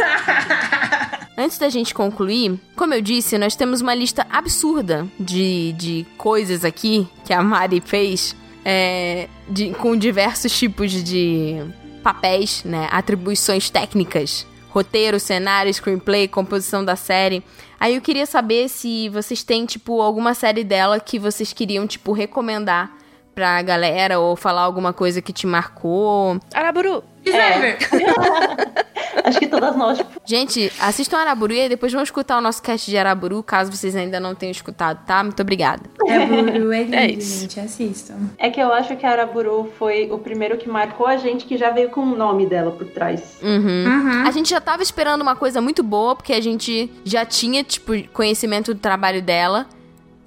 Antes 1.38 1.58
da 1.58 1.70
gente 1.70 1.94
concluir, 1.94 2.60
como 2.76 2.94
eu 2.94 3.02
disse, 3.02 3.38
nós 3.38 3.56
temos 3.56 3.82
uma 3.82 3.94
lista 3.94 4.26
absurda 4.30 5.06
de, 5.20 5.74
de 5.74 6.06
coisas 6.18 6.64
aqui 6.66 7.08
que 7.26 7.34
a 7.34 7.42
Mari 7.44 7.82
fez 7.82 8.36
é, 8.66 9.30
de- 9.48 9.70
com 9.76 9.96
diversos 9.96 10.58
tipos 10.58 10.92
de 10.92 11.64
papéis, 12.04 12.64
né? 12.66 12.88
Atribuições 12.92 13.70
técnicas. 13.70 14.46
Roteiro, 14.70 15.20
cenário, 15.20 15.74
screenplay, 15.74 16.28
composição 16.28 16.84
da 16.84 16.96
série. 16.98 17.42
Aí 17.80 17.96
eu 17.96 18.02
queria 18.02 18.26
saber 18.26 18.68
se 18.68 19.08
vocês 19.10 19.44
têm, 19.44 19.66
tipo, 19.66 20.02
alguma 20.02 20.34
série 20.34 20.64
dela 20.64 21.00
que 21.00 21.18
vocês 21.18 21.54
queriam, 21.54 21.88
tipo, 21.88 22.12
recomendar 22.12 22.92
pra 23.34 23.62
galera 23.62 24.20
ou 24.20 24.36
falar 24.36 24.62
alguma 24.64 24.92
coisa 24.92 25.22
que 25.22 25.32
te 25.32 25.46
marcou. 25.48 26.40
Araburu! 26.54 27.04
Survivor. 27.26 28.76
Acho 29.24 29.40
que 29.40 29.48
todas 29.48 29.76
nós, 29.76 29.98
tipo, 29.98 30.12
Gente, 30.26 30.72
assistam 30.80 31.18
Araburu 31.18 31.54
e 31.54 31.62
aí 31.62 31.70
depois 31.70 31.92
vão 31.92 32.04
escutar 32.04 32.38
o 32.38 32.42
nosso 32.42 32.62
cast 32.62 32.90
de 32.90 32.98
Araburu, 32.98 33.42
caso 33.42 33.72
vocês 33.72 33.96
ainda 33.96 34.20
não 34.20 34.36
tenham 34.36 34.52
escutado, 34.52 35.04
tá? 35.06 35.24
Muito 35.24 35.42
obrigada. 35.42 35.82
Araburu 36.08 36.72
é 36.72 36.84
lindo, 36.84 36.96
É 36.96 37.08
isso. 37.08 37.42
gente. 37.42 37.60
Assistam. 37.60 38.16
é 38.38 38.50
que 38.50 38.60
eu 38.60 38.72
acho 38.72 38.96
que 38.96 39.06
a 39.06 39.12
Araburu 39.12 39.72
foi 39.80 40.10
o 40.12 40.20
primeiro 40.20 40.58
que 40.58 40.70
marcou 40.70 41.08
a 41.08 41.18
gente 41.18 41.46
que 41.46 41.58
já 41.58 41.72
veio 41.72 41.90
com 41.90 42.02
o 42.02 42.16
nome 42.16 42.46
dela 42.46 42.72
por 42.72 42.86
trás. 42.88 43.38
Uhum. 43.42 43.86
Uhum. 43.86 44.28
A 44.28 44.32
gente 44.32 44.50
já 44.50 44.62
tava 44.62 44.84
esperando 44.84 45.22
uma 45.22 45.36
coisa 45.36 45.60
muito 45.60 45.82
boa, 45.82 46.16
porque 46.16 46.34
a 46.34 46.42
gente 46.42 46.92
já 47.04 47.26
tinha, 47.26 47.64
tipo, 47.64 47.92
conhecimento 48.10 48.74
do 48.74 48.80
trabalho 48.80 49.22
dela. 49.22 49.66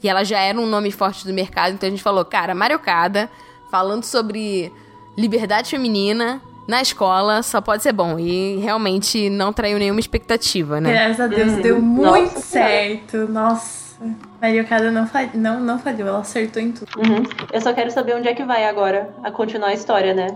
E 0.02 0.08
ela 0.08 0.24
já 0.24 0.38
era 0.40 0.58
um 0.58 0.66
nome 0.66 0.90
forte 0.92 1.26
do 1.26 1.32
mercado, 1.32 1.74
então 1.74 1.86
a 1.86 1.90
gente 1.90 2.02
falou, 2.02 2.24
cara, 2.24 2.54
Mariocada, 2.54 3.28
falando 3.70 4.04
sobre 4.04 4.72
liberdade 5.16 5.70
feminina 5.70 6.40
na 6.68 6.80
escola, 6.82 7.42
só 7.42 7.60
pode 7.60 7.82
ser 7.82 7.92
bom. 7.92 8.18
E 8.18 8.58
realmente 8.58 9.28
não 9.30 9.52
traiu 9.52 9.78
nenhuma 9.78 9.98
expectativa, 9.98 10.80
né? 10.80 10.92
Graças 10.92 11.20
a 11.20 11.26
Deus 11.26 11.52
Uhum. 11.54 11.60
deu 11.62 11.80
muito 11.82 12.34
Nossa 12.34 12.40
certo. 12.46 13.16
Nossa. 13.28 13.88
Mariocada 14.40 14.92
não, 14.92 15.06
fa- 15.08 15.28
não, 15.34 15.58
não 15.58 15.78
falhou, 15.80 16.06
ela 16.06 16.20
acertou 16.20 16.62
em 16.62 16.70
tudo. 16.70 16.88
Uhum. 16.98 17.24
Eu 17.52 17.60
só 17.60 17.72
quero 17.72 17.90
saber 17.90 18.14
onde 18.14 18.28
é 18.28 18.34
que 18.34 18.44
vai 18.44 18.64
agora 18.66 19.10
a 19.24 19.30
continuar 19.32 19.68
a 19.70 19.74
história, 19.74 20.14
né? 20.14 20.28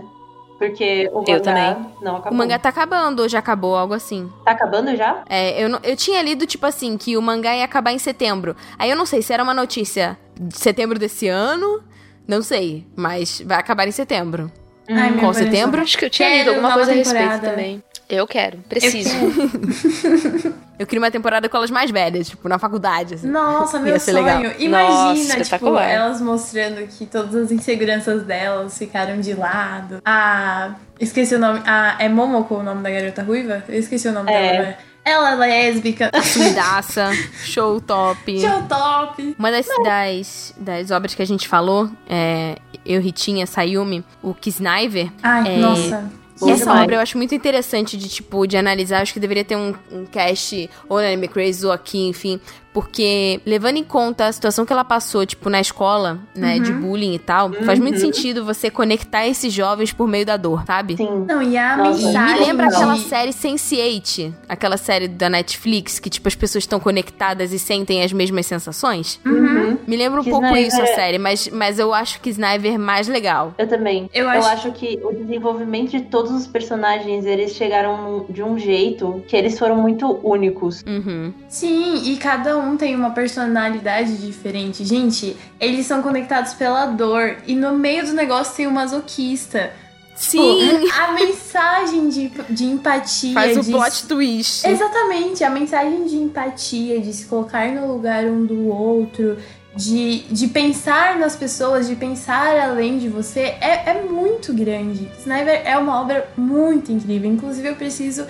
Porque 0.59 1.09
o 1.13 1.23
Eu 1.27 1.33
mangá 1.35 1.39
também. 1.39 1.85
não 2.01 2.15
acabou. 2.17 2.31
O 2.33 2.35
mangá 2.35 2.59
tá 2.59 2.69
acabando, 2.69 3.21
ou 3.21 3.29
já 3.29 3.39
acabou, 3.39 3.75
algo 3.75 3.93
assim. 3.93 4.29
Tá 4.43 4.51
acabando 4.51 4.95
já? 4.95 5.23
É, 5.29 5.63
eu, 5.63 5.69
não- 5.69 5.79
eu 5.83 5.95
tinha 5.95 6.21
lido, 6.21 6.45
tipo 6.45 6.65
assim, 6.65 6.97
que 6.97 7.15
o 7.15 7.21
mangá 7.21 7.55
ia 7.55 7.63
acabar 7.65 7.91
em 7.93 7.99
setembro. 7.99 8.55
Aí 8.77 8.89
eu 8.89 8.95
não 8.97 9.05
sei 9.05 9.21
se 9.21 9.31
era 9.33 9.43
uma 9.43 9.53
notícia 9.53 10.17
de 10.39 10.57
setembro 10.57 10.99
desse 10.99 11.27
ano, 11.27 11.81
não 12.27 12.41
sei, 12.41 12.85
mas 12.95 13.41
vai 13.45 13.57
acabar 13.59 13.87
em 13.87 13.91
setembro. 13.91 14.51
Ai, 14.89 15.13
coração. 15.13 15.33
setembro? 15.33 15.81
Acho 15.81 15.97
que 15.97 16.05
eu 16.05 16.09
tinha 16.09 16.27
Quero 16.29 16.39
lido 16.39 16.49
alguma 16.55 16.73
coisa 16.73 16.91
a 16.91 16.95
respeito 16.95 17.21
temporada. 17.21 17.49
também. 17.49 17.83
Eu 18.09 18.27
quero, 18.27 18.57
preciso. 18.69 19.09
Eu 20.77 20.87
queria 20.87 21.01
uma 21.01 21.11
temporada 21.11 21.47
com 21.47 21.55
elas 21.55 21.69
mais 21.71 21.91
velhas, 21.91 22.27
tipo, 22.27 22.49
na 22.49 22.57
faculdade, 22.59 23.13
assim. 23.13 23.27
Nossa, 23.27 23.79
meu 23.79 23.97
sonho. 23.99 24.17
legal. 24.17 24.41
Nossa, 24.43 24.55
Imagina, 24.59 25.13
tipo, 25.29 25.41
espetacular. 25.41 25.87
elas 25.89 26.19
mostrando 26.19 26.85
que 26.87 27.05
todas 27.05 27.35
as 27.35 27.51
inseguranças 27.51 28.23
delas 28.23 28.77
ficaram 28.77 29.19
de 29.21 29.33
lado. 29.33 30.01
A. 30.03 30.71
Esqueci 30.99 31.35
o 31.35 31.39
nome. 31.39 31.61
A... 31.65 31.95
É 31.99 32.09
Momoko 32.09 32.55
o 32.55 32.63
nome 32.63 32.81
da 32.81 32.89
garota 32.89 33.21
ruiva? 33.23 33.63
Eu 33.69 33.79
esqueci 33.79 34.07
o 34.07 34.11
nome 34.11 34.31
É. 34.31 34.41
dela. 34.41 34.53
agora. 34.61 34.77
Ela 35.05 35.33
é 35.33 35.35
lésbica. 35.71 36.11
Sumidaça, 36.23 37.11
show 37.43 37.79
top. 37.79 38.39
Show 38.41 38.63
top. 38.63 39.35
Uma 39.37 39.51
das, 39.51 39.67
das, 39.83 40.53
das 40.57 40.91
obras 40.91 41.13
que 41.13 41.21
a 41.21 41.25
gente 41.27 41.47
falou, 41.47 41.89
é, 42.09 42.55
eu, 42.85 43.01
Ritinha, 43.01 43.45
Sayumi, 43.45 44.03
o 44.21 44.33
Kisniver, 44.33 45.11
Ai, 45.21 45.55
É, 45.55 45.57
nossa. 45.57 46.11
E 46.41 46.49
essa 46.51 46.73
obra 46.73 46.95
eu 46.95 46.99
acho 46.99 47.17
muito 47.17 47.33
interessante 47.33 47.95
de, 47.95 48.09
tipo, 48.09 48.45
de 48.47 48.57
analisar. 48.57 49.01
Acho 49.01 49.13
que 49.13 49.19
deveria 49.19 49.45
ter 49.45 49.55
um, 49.55 49.73
um 49.91 50.05
cast 50.05 50.69
ou 50.89 50.99
na 50.99 51.07
Anime 51.07 51.27
Crazy 51.27 51.65
ou 51.65 51.71
aqui, 51.71 52.07
enfim. 52.07 52.39
Porque, 52.73 53.39
levando 53.45 53.77
em 53.77 53.83
conta 53.83 54.25
a 54.25 54.31
situação 54.31 54.65
que 54.65 54.73
ela 54.73 54.83
passou, 54.83 55.25
tipo, 55.25 55.49
na 55.49 55.61
escola, 55.61 56.19
né, 56.35 56.57
de 56.59 56.71
bullying 56.73 57.13
e 57.13 57.19
tal, 57.19 57.53
faz 57.65 57.77
muito 57.79 57.99
sentido 57.99 58.43
você 58.43 58.69
conectar 58.71 59.27
esses 59.27 59.53
jovens 59.53 59.93
por 59.93 60.07
meio 60.07 60.25
da 60.25 60.37
dor, 60.37 60.63
sabe? 60.65 60.97
Sim. 60.97 61.25
Não, 61.27 61.41
e 61.41 61.55
a. 61.57 61.75
E 61.77 61.89
mensagem. 61.89 62.33
me 62.39 62.45
lembra 62.47 62.65
aquela 62.67 62.97
série 62.97 63.31
Sense8, 63.31 64.33
aquela 64.49 64.77
série 64.77 65.07
da 65.07 65.29
Netflix, 65.29 65.99
que, 65.99 66.09
tipo, 66.09 66.27
as 66.27 66.35
pessoas 66.35 66.63
estão 66.63 66.79
conectadas 66.79 67.53
e 67.53 67.59
sentem 67.59 68.03
as 68.03 68.11
mesmas 68.11 68.45
sensações. 68.45 69.19
Uhum. 69.25 69.77
Me 69.87 69.95
lembra 69.95 70.21
um 70.21 70.23
Que 70.23 70.29
pouco 70.29 70.45
Sniper 70.47 70.67
isso 70.67 70.81
a 70.81 70.85
é- 70.85 70.95
série, 70.95 71.17
mas, 71.17 71.47
mas 71.49 71.77
eu 71.79 71.93
acho 71.93 72.19
que 72.21 72.29
Sniper 72.29 72.73
é 72.73 72.77
mais 72.77 73.07
legal. 73.07 73.53
Eu 73.57 73.67
também. 73.67 74.09
Eu 74.13 74.23
Eu, 74.25 74.29
acho- 74.31 74.47
acho... 74.49 74.71
que 74.71 74.99
o 75.03 75.11
desenvolvimento 75.13 75.91
de 75.91 76.01
todos 76.01 76.31
os 76.31 76.47
personagens, 76.47 77.25
eles 77.25 77.51
chegaram 77.53 78.25
de 78.29 78.41
um 78.41 78.57
jeito 78.57 79.23
que 79.27 79.35
eles 79.35 79.59
foram 79.59 79.75
muito 79.75 80.19
únicos. 80.23 80.83
Uhum. 80.87 81.31
Sim, 81.47 82.11
e 82.11 82.17
cada 82.17 82.57
um 82.57 82.62
tem 82.77 82.95
uma 82.95 83.11
personalidade 83.11 84.17
diferente. 84.17 84.83
Gente, 84.83 85.37
eles 85.59 85.85
são 85.85 86.01
conectados 86.01 86.53
pela 86.53 86.87
dor. 86.87 87.37
E 87.45 87.55
no 87.55 87.73
meio 87.73 88.05
do 88.05 88.13
negócio 88.13 88.55
tem 88.55 88.67
o 88.67 88.71
masoquista. 88.71 89.71
Sim! 90.15 90.89
A 90.97 91.11
mensagem 91.13 92.09
de, 92.09 92.29
de 92.49 92.65
empatia. 92.65 93.33
Faz 93.33 93.57
o 93.57 93.61
de 93.61 93.71
plot 93.71 94.07
twist. 94.07 94.67
Exatamente, 94.67 95.43
a 95.43 95.49
mensagem 95.49 96.05
de 96.05 96.15
empatia, 96.15 96.99
de 96.99 97.11
se 97.13 97.25
colocar 97.25 97.67
no 97.69 97.91
lugar 97.91 98.23
um 98.25 98.45
do 98.45 98.67
outro, 98.67 99.37
de, 99.75 100.19
de 100.29 100.47
pensar 100.47 101.17
nas 101.17 101.35
pessoas, 101.35 101.87
de 101.87 101.95
pensar 101.95 102.57
além 102.57 102.99
de 102.99 103.09
você, 103.09 103.55
é, 103.59 103.89
é 103.89 104.03
muito 104.03 104.53
grande. 104.53 105.09
Sniper 105.19 105.61
é 105.65 105.77
uma 105.77 105.99
obra 105.99 106.29
muito 106.37 106.91
incrível. 106.91 107.29
Inclusive, 107.31 107.69
eu 107.69 107.75
preciso 107.75 108.25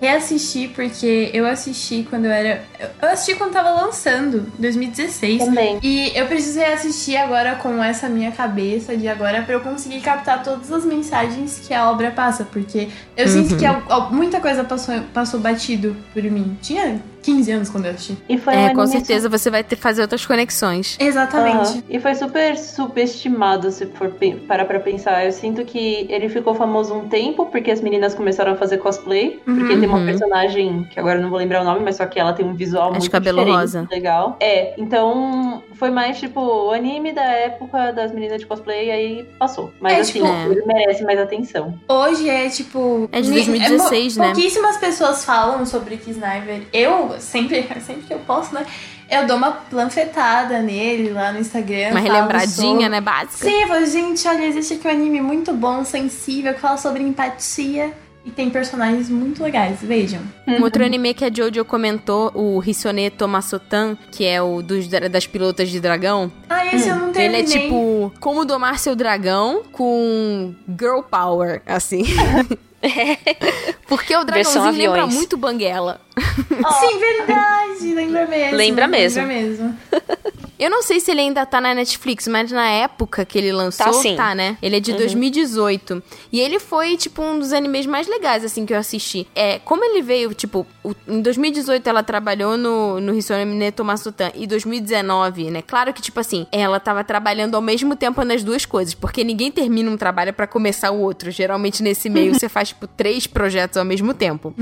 reassistir, 0.00 0.70
porque 0.74 1.30
eu 1.32 1.46
assisti 1.46 2.06
quando 2.08 2.26
eu 2.26 2.30
era. 2.32 2.62
Eu 3.02 3.08
assisti 3.08 3.34
quando 3.34 3.52
tava 3.52 3.70
lançando, 3.70 4.46
2016. 4.58 5.44
Também. 5.44 5.78
E 5.82 6.12
eu 6.14 6.26
preciso 6.26 6.58
reassistir 6.58 7.16
agora 7.20 7.56
com 7.56 7.82
essa 7.82 8.08
minha 8.08 8.30
cabeça 8.30 8.96
de 8.96 9.08
agora 9.08 9.42
pra 9.42 9.54
eu 9.54 9.60
conseguir 9.60 10.00
captar 10.00 10.42
todas 10.42 10.70
as 10.72 10.84
mensagens 10.84 11.60
que 11.66 11.74
a 11.74 11.90
obra 11.90 12.10
passa, 12.10 12.44
porque 12.44 12.88
eu 13.16 13.26
sinto 13.28 13.56
que 13.56 13.66
al- 13.66 14.10
muita 14.12 14.40
coisa 14.40 14.62
passou, 14.64 15.00
passou 15.12 15.40
batido 15.40 15.96
por 16.14 16.22
mim. 16.22 16.56
Tinha 16.62 17.00
15 17.22 17.50
anos 17.52 17.68
quando 17.70 17.86
eu 17.86 17.92
assisti. 17.92 18.16
E 18.28 18.38
foi 18.38 18.54
um 18.54 18.58
É, 18.58 18.74
com 18.74 18.80
anime 18.80 18.96
certeza 18.96 19.28
você 19.28 19.50
vai 19.50 19.62
ter 19.64 19.76
fazer 19.76 20.02
outras 20.02 20.24
conexões. 20.26 20.96
Exatamente. 21.00 21.84
E 21.88 21.98
foi 22.00 22.14
super 22.14 22.56
subestimado, 22.56 23.70
se 23.70 23.86
for 23.86 24.12
parar 24.46 24.64
pra 24.64 24.80
pensar. 24.80 25.24
Eu 25.24 25.32
sinto 25.32 25.64
que 25.64 26.06
ele 26.08 26.28
ficou 26.28 26.54
famoso 26.54 26.94
um 26.94 27.08
tempo, 27.08 27.46
porque 27.46 27.70
as 27.70 27.80
meninas 27.80 28.14
começaram 28.14 28.52
a 28.52 28.56
fazer 28.56 28.78
cosplay. 28.78 29.40
Porque 29.44 29.76
tem 29.76 29.86
uma 29.88 29.98
Uhum. 29.98 30.06
personagem, 30.06 30.84
que 30.92 30.98
agora 30.98 31.18
eu 31.18 31.22
não 31.22 31.30
vou 31.30 31.38
lembrar 31.38 31.62
o 31.62 31.64
nome, 31.64 31.80
mas 31.84 31.96
só 31.96 32.06
que 32.06 32.18
ela 32.18 32.32
tem 32.32 32.44
um 32.46 32.54
visual 32.54 32.88
É 32.90 32.92
de 32.94 32.98
muito 33.00 33.10
cabelo 33.10 33.44
rosa. 33.44 33.86
legal. 33.90 34.36
É, 34.40 34.74
então 34.78 35.62
foi 35.74 35.90
mais 35.90 36.18
tipo 36.18 36.40
o 36.40 36.72
anime 36.72 37.12
da 37.12 37.22
época 37.24 37.92
das 37.92 38.12
meninas 38.12 38.40
de 38.40 38.46
cosplay, 38.46 38.90
aí 38.90 39.24
passou. 39.38 39.72
Mas 39.80 39.92
É, 39.94 40.00
assim, 40.00 40.12
tipo- 40.22 40.52
ele 40.52 40.62
merece 40.66 41.04
mais 41.04 41.18
atenção. 41.18 41.78
Hoje 41.88 42.28
é 42.28 42.48
tipo. 42.48 43.08
É 43.12 43.20
de 43.20 43.28
ni- 43.28 43.34
2016, 43.36 44.14
pou- 44.14 44.22
né? 44.26 44.32
Pouquíssimas 44.32 44.76
pessoas 44.76 45.24
falam 45.24 45.64
sobre 45.66 45.96
Kisniver. 45.96 46.62
Eu, 46.72 47.07
sempre, 47.18 47.62
sempre 47.84 48.02
que 48.02 48.14
eu 48.14 48.18
posso, 48.20 48.54
né? 48.54 48.66
Eu 49.10 49.26
dou 49.26 49.36
uma 49.36 49.52
planfetada 49.52 50.60
nele 50.60 51.10
lá 51.10 51.32
no 51.32 51.40
Instagram. 51.40 51.90
Uma 51.92 52.00
relembradinha, 52.00 52.72
sobre- 52.72 52.88
né, 52.88 53.00
básica. 53.00 53.48
Sim, 53.48 53.62
eu 53.62 53.68
falo, 53.68 53.86
gente, 53.86 54.28
olha, 54.28 54.44
existe 54.44 54.74
aqui 54.74 54.86
um 54.86 54.90
anime 54.90 55.20
muito 55.20 55.52
bom, 55.54 55.84
sensível, 55.84 56.52
que 56.52 56.60
fala 56.60 56.76
sobre 56.76 57.02
empatia 57.02 57.92
e 58.24 58.30
tem 58.30 58.50
personagens 58.50 59.08
muito 59.08 59.42
legais. 59.42 59.78
Vejam. 59.80 60.20
Um 60.46 60.62
outro 60.62 60.84
anime 60.84 61.14
que 61.14 61.24
a 61.24 61.30
Jojo 61.32 61.64
comentou, 61.64 62.30
o 62.34 62.62
Hisone 62.62 63.08
Tomasotan, 63.08 63.96
que 64.12 64.26
é 64.26 64.42
o 64.42 64.60
dos, 64.60 64.86
das 64.88 65.26
pilotas 65.26 65.70
de 65.70 65.80
dragão. 65.80 66.30
Ah, 66.50 66.66
esse 66.66 66.88
eu 66.90 66.96
não 66.96 67.08
Ele 67.14 67.36
é 67.38 67.42
tipo 67.42 68.12
como 68.20 68.44
domar 68.44 68.78
seu 68.78 68.94
dragão 68.94 69.62
com 69.72 70.54
girl 70.78 71.00
power, 71.00 71.62
assim. 71.66 72.04
Porque 73.88 74.16
o 74.16 74.24
dragãozinho 74.24 74.72
lembra 74.72 75.06
muito 75.06 75.36
Banguela. 75.36 76.00
Sim, 76.80 76.98
verdade. 76.98 77.94
Lembra 77.94 78.26
mesmo. 78.26 78.56
Lembra 78.56 78.86
mesmo. 78.88 79.22
Lembra 79.22 79.34
mesmo. 79.34 79.78
Eu 80.58 80.68
não 80.70 80.82
sei 80.82 80.98
se 80.98 81.08
ele 81.12 81.20
ainda 81.20 81.46
tá 81.46 81.60
na 81.60 81.72
Netflix, 81.72 82.26
mas 82.26 82.50
na 82.50 82.68
época 82.68 83.24
que 83.24 83.38
ele 83.38 83.52
lançou, 83.52 83.86
Tá 83.86 83.92
sim. 83.92 84.16
né? 84.34 84.58
Ele 84.60 84.76
é 84.76 84.80
de 84.80 84.92
2018. 84.92 86.02
E 86.32 86.40
ele 86.40 86.58
foi, 86.58 86.96
tipo, 86.96 87.22
um 87.22 87.38
dos 87.38 87.52
animes 87.52 87.86
mais 87.86 88.08
legais, 88.08 88.44
assim, 88.44 88.66
que 88.66 88.74
eu 88.74 88.76
assisti. 88.78 89.24
É, 89.36 89.60
como 89.60 89.84
ele 89.84 90.02
veio, 90.02 90.34
tipo, 90.34 90.66
o- 90.82 90.96
em 91.06 91.22
2018 91.22 91.86
ela 91.88 92.02
trabalhou 92.02 92.56
no, 92.56 92.98
no 93.00 93.14
Hisone 93.14 93.70
Tomasutan 93.70 94.32
e 94.34 94.48
2019, 94.48 95.48
né? 95.52 95.62
Claro 95.62 95.92
que, 95.92 96.02
tipo 96.02 96.18
assim, 96.18 96.44
ela 96.50 96.80
tava 96.80 97.04
trabalhando 97.04 97.54
ao 97.54 97.62
mesmo 97.62 97.94
tempo 97.94 98.24
nas 98.24 98.42
duas 98.42 98.66
coisas, 98.66 98.94
porque 98.94 99.22
ninguém 99.22 99.52
termina 99.52 99.88
um 99.88 99.96
trabalho 99.96 100.32
pra 100.32 100.48
começar 100.48 100.90
o 100.90 100.98
outro. 101.00 101.30
Geralmente 101.30 101.84
nesse 101.84 102.10
meio 102.10 102.34
você 102.38 102.48
faz, 102.48 102.70
tipo, 102.70 102.88
três 102.88 103.28
projetos 103.28 103.76
ao 103.76 103.84
mesmo 103.84 104.12
tempo. 104.12 104.52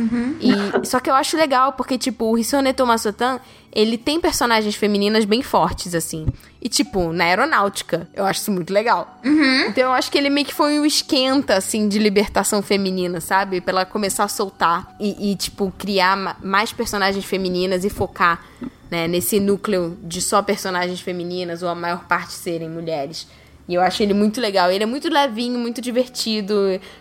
E, 0.43 0.53
só 0.87 1.01
que 1.01 1.09
eu 1.09 1.15
acho 1.15 1.39
legal, 1.39 1.46
porque, 1.73 1.97
tipo, 1.99 2.25
o 2.27 2.39
Hisone 2.39 2.73
Tomasutan, 2.73 3.39
ele 3.73 3.97
tem 3.99 4.21
personagens 4.21 4.75
femininas 4.75 5.25
bem 5.25 5.43
fortes, 5.43 5.95
assim. 5.95 6.27
E, 6.63 6.69
tipo, 6.69 7.13
na 7.13 7.25
aeronáutica. 7.25 8.09
Eu 8.15 8.25
acho 8.25 8.41
isso 8.41 8.51
muito 8.51 8.73
legal. 8.73 9.19
Então 9.69 9.85
eu 9.85 9.93
acho 9.93 10.11
que 10.11 10.17
ele 10.19 10.31
meio 10.31 10.47
que 10.47 10.55
foi 10.55 10.79
um 10.79 10.85
esquenta, 10.87 11.55
assim, 11.57 11.89
de 11.89 11.99
libertação 11.99 12.63
feminina, 12.63 13.21
sabe? 13.21 13.61
Pra 13.61 13.73
ela 13.73 13.85
começar 13.87 14.25
a 14.25 14.29
soltar 14.29 14.97
e, 14.99 15.33
e, 15.33 15.37
tipo, 15.37 15.73
criar 15.79 16.17
ma- 16.17 16.37
mais 16.43 16.73
personagens 16.73 17.25
femininas 17.25 17.85
e 17.85 17.91
focar, 17.91 18.43
né, 18.91 19.07
nesse 19.09 19.39
núcleo 19.41 19.97
de 20.03 20.21
só 20.23 20.41
personagens 20.43 21.01
femininas, 21.01 21.63
ou 21.63 21.69
a 21.69 21.75
maior 21.75 22.05
parte 22.07 22.33
serem 22.33 22.69
mulheres. 22.71 23.27
E 23.69 23.75
eu 23.75 23.81
acho 23.81 24.01
ele 24.03 24.15
muito 24.15 24.41
legal. 24.41 24.71
Ele 24.71 24.85
é 24.85 24.87
muito 24.87 25.09
levinho, 25.13 25.59
muito 25.59 25.81
divertido. 25.81 26.55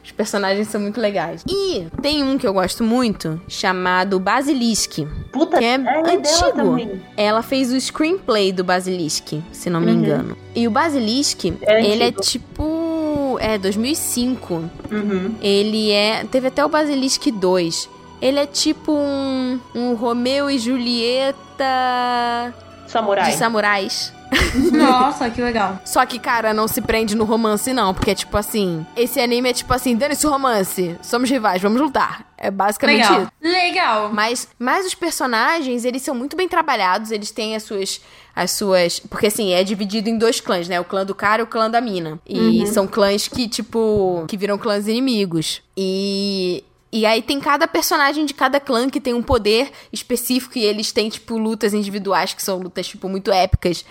Os 0.03 0.11
personagens 0.11 0.67
são 0.67 0.81
muito 0.81 0.99
legais. 0.99 1.43
E 1.47 1.85
tem 2.01 2.23
um 2.23 2.37
que 2.39 2.47
eu 2.47 2.53
gosto 2.53 2.83
muito, 2.83 3.39
chamado 3.47 4.19
Basilisk. 4.19 5.05
Puta, 5.31 5.59
Que 5.59 5.65
é 5.65 5.77
dela 5.77 6.11
antigo. 6.11 6.51
também. 6.55 7.01
Ela 7.15 7.43
fez 7.43 7.71
o 7.71 7.79
screenplay 7.79 8.51
do 8.51 8.63
Basilisk, 8.63 9.33
se 9.51 9.69
não 9.69 9.79
me 9.79 9.91
engano. 9.91 10.35
E 10.55 10.67
o 10.67 10.71
Basilisk, 10.71 11.45
É 11.61 11.85
ele 11.85 12.03
é 12.03 12.07
antigo. 12.07 12.21
tipo. 12.21 13.37
É, 13.39 13.57
2005. 13.57 14.53
Uhum. 14.91 15.35
Ele 15.41 15.91
é. 15.91 16.23
Teve 16.31 16.47
até 16.47 16.65
o 16.65 16.69
Basilisk 16.69 17.27
2. 17.31 17.89
Ele 18.21 18.39
é 18.39 18.45
tipo 18.47 18.91
um, 18.93 19.59
um 19.75 19.93
Romeu 19.93 20.49
e 20.49 20.57
Julieta 20.57 22.53
Samurai. 22.87 23.29
de 23.31 23.37
samurais. 23.37 24.13
Nossa, 24.71 25.29
que 25.29 25.41
legal. 25.41 25.79
Só 25.85 26.05
que, 26.05 26.19
cara, 26.19 26.53
não 26.53 26.67
se 26.67 26.81
prende 26.81 27.15
no 27.15 27.23
romance, 27.23 27.73
não. 27.73 27.93
Porque 27.93 28.11
é 28.11 28.15
tipo 28.15 28.35
assim. 28.37 28.85
Esse 28.95 29.19
anime 29.19 29.49
é 29.49 29.53
tipo 29.53 29.73
assim: 29.73 29.95
dane-se 29.95 30.25
o 30.25 30.29
romance. 30.29 30.97
Somos 31.01 31.29
rivais, 31.29 31.61
vamos 31.61 31.81
lutar. 31.81 32.25
É 32.37 32.51
basicamente 32.51 33.01
Legal. 33.01 33.21
isso. 33.21 33.31
Legal. 33.41 34.13
Mas, 34.13 34.47
mas 34.59 34.85
os 34.85 34.93
personagens, 34.93 35.85
eles 35.85 36.01
são 36.01 36.13
muito 36.13 36.35
bem 36.35 36.47
trabalhados, 36.47 37.11
eles 37.11 37.31
têm 37.31 37.55
as 37.55 37.63
suas. 37.63 38.01
As 38.35 38.51
suas. 38.51 38.99
Porque 38.99 39.27
assim, 39.27 39.53
é 39.53 39.63
dividido 39.63 40.09
em 40.09 40.17
dois 40.17 40.41
clãs, 40.41 40.67
né? 40.67 40.79
O 40.79 40.85
clã 40.85 41.05
do 41.05 41.15
cara 41.15 41.41
e 41.41 41.43
o 41.43 41.47
clã 41.47 41.69
da 41.69 41.79
mina. 41.79 42.19
E 42.27 42.65
são 42.67 42.87
clãs 42.87 43.27
que, 43.27 43.47
tipo. 43.47 44.25
que 44.27 44.37
viram 44.37 44.57
clãs 44.57 44.87
inimigos. 44.87 45.61
E. 45.75 46.63
E 46.91 47.05
aí 47.05 47.21
tem 47.21 47.41
cada 47.41 47.67
personagem 47.67 48.25
de 48.25 48.33
cada 48.33 48.57
clã 48.57 48.89
que 48.89 49.01
tem 49.01 49.13
um 49.13 49.21
poder 49.21 49.69
específico 49.91 50.57
e 50.57 50.63
eles 50.63 50.93
têm, 50.93 51.09
tipo, 51.09 51.37
lutas 51.37 51.73
individuais 51.73 52.33
que 52.33 52.41
são 52.41 52.57
lutas, 52.57 52.87
tipo, 52.87 53.09
muito 53.09 53.33
épicas. 53.33 53.83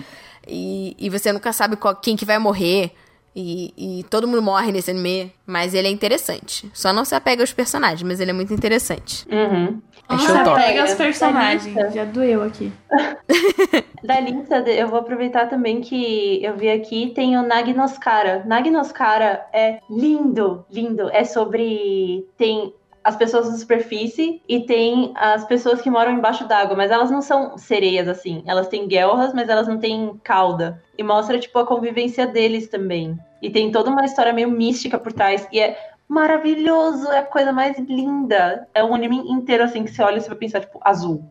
E, 0.47 0.97
e 0.99 1.09
você 1.11 1.33
nunca 1.33 1.53
sabe 1.53 1.77
qual- 1.77 1.97
quem 1.97 2.17
que 2.17 2.25
vai 2.25 2.39
morrer. 2.39 2.93
E, 3.37 3.75
e 4.01 4.05
todo 4.05 4.29
mundo 4.29 4.41
morre 4.43 4.71
nesse 4.71 4.91
anime. 4.93 5.33
Mas 5.45 5.75
ele 5.75 5.89
é 5.89 5.91
interessante. 5.91 6.71
Só 6.73 6.93
não 6.93 7.05
se 7.05 7.15
apega 7.17 7.43
aos 7.43 7.53
personagens, 7.53 8.03
mas 8.03 8.21
ele 8.21 8.31
é 8.31 8.35
muito 8.35 8.55
interessante. 8.55 9.27
Uhum. 9.29 9.81
Achou 10.09 10.29
Nossa, 10.35 10.45
top. 10.45 10.61
pega 10.61 10.85
os 10.85 10.95
personagens. 10.95 11.95
Já 11.95 12.05
doeu 12.05 12.43
aqui. 12.43 12.73
Da 14.05 14.21
lista, 14.21 14.57
eu 14.69 14.87
vou 14.89 14.99
aproveitar 14.99 15.47
também 15.49 15.81
que 15.81 16.39
eu 16.45 16.55
vi 16.59 16.69
aqui, 16.69 17.11
tem 17.15 17.39
o 17.39 17.43
Nagnoskara. 17.43 18.45
Nagnoskara 18.45 19.47
é 19.51 19.79
lindo, 19.89 20.63
lindo. 20.71 21.09
É 21.11 21.25
sobre. 21.25 22.27
Tem 22.37 22.71
as 23.05 23.17
pessoas 23.17 23.51
na 23.51 23.59
superfície 23.59 24.41
e 24.49 24.61
tem 24.61 25.13
as 25.15 25.45
pessoas 25.45 25.83
que 25.83 25.91
moram 25.91 26.13
embaixo 26.13 26.49
d'água, 26.49 26.75
mas 26.75 26.91
elas 26.91 27.11
não 27.11 27.21
são 27.21 27.59
sereias 27.59 28.09
assim. 28.09 28.43
Elas 28.47 28.67
têm 28.67 28.89
guelras, 28.89 29.35
mas 29.35 29.49
elas 29.51 29.69
não 29.69 29.79
têm 29.79 30.19
cauda. 30.25 30.83
E 30.97 31.03
mostra, 31.03 31.39
tipo, 31.39 31.59
a 31.59 31.67
convivência 31.67 32.27
deles 32.27 32.67
também. 32.69 33.19
E 33.43 33.51
tem 33.51 33.71
toda 33.71 33.91
uma 33.91 34.07
história 34.07 34.33
meio 34.33 34.51
mística 34.51 34.99
por 34.99 35.13
trás. 35.13 35.47
E 35.53 35.61
é 35.61 35.79
maravilhoso, 36.09 37.13
é 37.13 37.19
a 37.19 37.25
coisa 37.25 37.53
mais 37.53 37.79
linda. 37.79 38.67
É 38.73 38.83
um 38.83 38.95
anime 38.95 39.19
inteiro, 39.31 39.65
assim, 39.65 39.85
que 39.85 39.91
você 39.91 40.03
olha 40.03 40.17
e 40.17 40.21
você 40.23 40.29
vai 40.29 40.39
pensar, 40.39 40.61
tipo, 40.61 40.81
azul, 40.83 41.23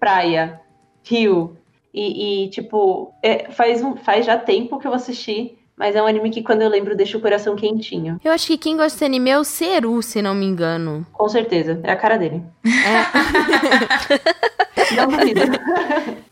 praia, 0.00 0.60
rio. 1.04 1.56
E, 1.94 2.44
e, 2.44 2.50
tipo, 2.50 3.14
é, 3.22 3.50
faz, 3.52 3.84
um, 3.84 3.96
faz 3.96 4.26
já 4.26 4.36
tempo 4.36 4.78
que 4.80 4.86
eu 4.86 4.94
assisti, 4.94 5.59
Mas 5.80 5.96
é 5.96 6.02
um 6.02 6.06
anime 6.06 6.28
que 6.28 6.42
quando 6.42 6.60
eu 6.60 6.68
lembro 6.68 6.94
deixa 6.94 7.16
o 7.16 7.22
coração 7.22 7.56
quentinho. 7.56 8.20
Eu 8.22 8.32
acho 8.32 8.46
que 8.46 8.58
quem 8.58 8.76
gosta 8.76 8.92
desse 8.92 9.04
anime 9.06 9.30
é 9.30 9.38
o 9.38 9.44
Seru, 9.44 10.02
se 10.02 10.20
não 10.20 10.34
me 10.34 10.44
engano. 10.44 11.06
Com 11.10 11.26
certeza. 11.26 11.80
É 11.82 11.90
a 11.90 11.96
cara 11.96 12.18
dele. 12.18 12.42
É. 12.66 13.00
Não 14.94 15.08
duvido. 15.08 15.40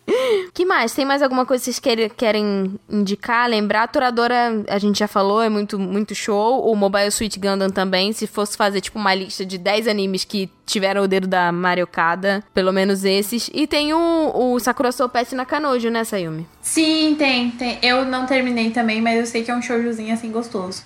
que 0.54 0.64
mais? 0.64 0.94
Tem 0.94 1.04
mais 1.04 1.22
alguma 1.22 1.44
coisa 1.44 1.60
que 1.60 1.64
vocês 1.66 1.78
querem, 1.78 2.08
querem 2.08 2.78
indicar? 2.88 3.48
Lembrar? 3.48 3.84
A 3.84 3.88
Toradora, 3.88 4.64
a 4.68 4.78
gente 4.78 4.98
já 4.98 5.08
falou, 5.08 5.42
é 5.42 5.48
muito, 5.48 5.78
muito 5.78 6.14
show. 6.14 6.70
O 6.70 6.74
Mobile 6.74 7.10
Suit 7.10 7.38
Gundam 7.38 7.70
também. 7.70 8.12
Se 8.12 8.26
fosse 8.26 8.56
fazer, 8.56 8.80
tipo, 8.80 8.98
uma 8.98 9.14
lista 9.14 9.44
de 9.44 9.58
10 9.58 9.88
animes 9.88 10.24
que 10.24 10.50
tiveram 10.66 11.02
o 11.02 11.08
dedo 11.08 11.26
da 11.26 11.50
Mariocada, 11.50 12.44
pelo 12.52 12.72
menos 12.72 13.04
esses. 13.04 13.50
E 13.52 13.66
tem 13.66 13.92
o, 13.94 14.32
o 14.34 14.58
Sakura 14.58 14.92
Soul 14.92 15.08
Pet 15.08 15.34
Nakanojo, 15.34 15.90
né, 15.90 16.04
Sayumi? 16.04 16.46
Sim, 16.60 17.14
tem, 17.18 17.50
tem. 17.52 17.78
Eu 17.82 18.04
não 18.04 18.26
terminei 18.26 18.70
também, 18.70 19.00
mas 19.00 19.18
eu 19.18 19.26
sei 19.26 19.42
que 19.42 19.50
é 19.50 19.54
um 19.54 19.62
shoujozinho 19.62 20.12
assim 20.12 20.30
gostoso. 20.30 20.82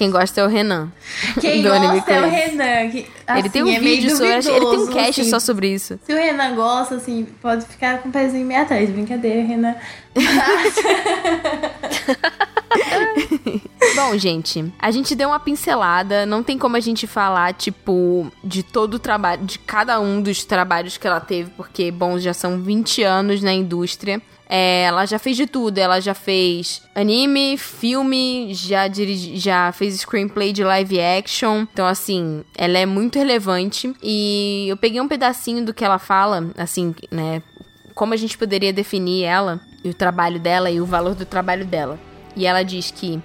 Quem 0.00 0.10
gosta 0.10 0.40
é 0.40 0.44
o 0.46 0.48
Renan. 0.48 0.90
Quem 1.38 1.60
do 1.62 1.68
gosta 1.68 2.10
é 2.10 2.22
o. 2.22 2.30
Renan. 2.30 2.90
Que, 2.90 3.06
ele 3.36 3.50
tem 3.50 3.62
um 3.62 3.66
assim, 3.66 3.76
é 3.76 3.80
vídeo 3.80 4.16
sobre. 4.16 4.32
Ele 4.32 4.42
tem 4.42 4.78
um 4.78 4.86
cast 4.86 5.20
assim. 5.20 5.28
só 5.28 5.38
sobre 5.38 5.74
isso. 5.74 6.00
Se 6.06 6.14
o 6.14 6.16
Renan 6.16 6.54
gosta, 6.54 6.94
assim, 6.94 7.26
pode 7.42 7.66
ficar 7.66 7.98
com 7.98 8.08
o 8.08 8.12
pezinho 8.12 8.46
meio 8.46 8.62
atrás. 8.62 8.88
Brincadeira, 8.88 9.46
Renan. 9.46 9.74
Bom, 13.94 14.16
gente, 14.16 14.72
a 14.78 14.90
gente 14.90 15.14
deu 15.14 15.28
uma 15.28 15.38
pincelada. 15.38 16.24
Não 16.24 16.42
tem 16.42 16.56
como 16.56 16.78
a 16.78 16.80
gente 16.80 17.06
falar, 17.06 17.52
tipo, 17.52 18.32
de 18.42 18.62
todo 18.62 18.94
o 18.94 18.98
trabalho, 18.98 19.44
de 19.44 19.58
cada 19.58 20.00
um 20.00 20.22
dos 20.22 20.44
trabalhos 20.44 20.96
que 20.96 21.06
ela 21.06 21.20
teve, 21.20 21.50
porque, 21.50 21.90
bom, 21.90 22.18
já 22.18 22.32
são 22.32 22.62
20 22.62 23.02
anos 23.02 23.42
na 23.42 23.52
indústria. 23.52 24.22
É, 24.52 24.82
ela 24.82 25.06
já 25.06 25.16
fez 25.16 25.36
de 25.36 25.46
tudo. 25.46 25.78
Ela 25.78 26.00
já 26.00 26.12
fez 26.12 26.82
anime, 26.92 27.56
filme, 27.56 28.52
já, 28.52 28.90
já 29.34 29.70
fez 29.70 30.00
screenplay 30.00 30.52
de 30.52 30.64
live 30.64 31.00
action. 31.00 31.66
Então, 31.72 31.86
assim, 31.86 32.42
ela 32.58 32.76
é 32.76 32.84
muito 32.84 33.16
relevante. 33.16 33.94
E 34.02 34.66
eu 34.68 34.76
peguei 34.76 35.00
um 35.00 35.06
pedacinho 35.06 35.64
do 35.64 35.72
que 35.72 35.84
ela 35.84 36.00
fala, 36.00 36.50
assim, 36.58 36.92
né? 37.12 37.40
Como 37.94 38.12
a 38.12 38.16
gente 38.16 38.36
poderia 38.36 38.72
definir 38.72 39.24
ela, 39.24 39.60
e 39.84 39.90
o 39.90 39.94
trabalho 39.94 40.40
dela 40.40 40.70
e 40.70 40.80
o 40.80 40.86
valor 40.86 41.14
do 41.14 41.24
trabalho 41.24 41.64
dela. 41.64 41.98
E 42.34 42.46
ela 42.46 42.62
diz 42.62 42.90
que 42.90 43.22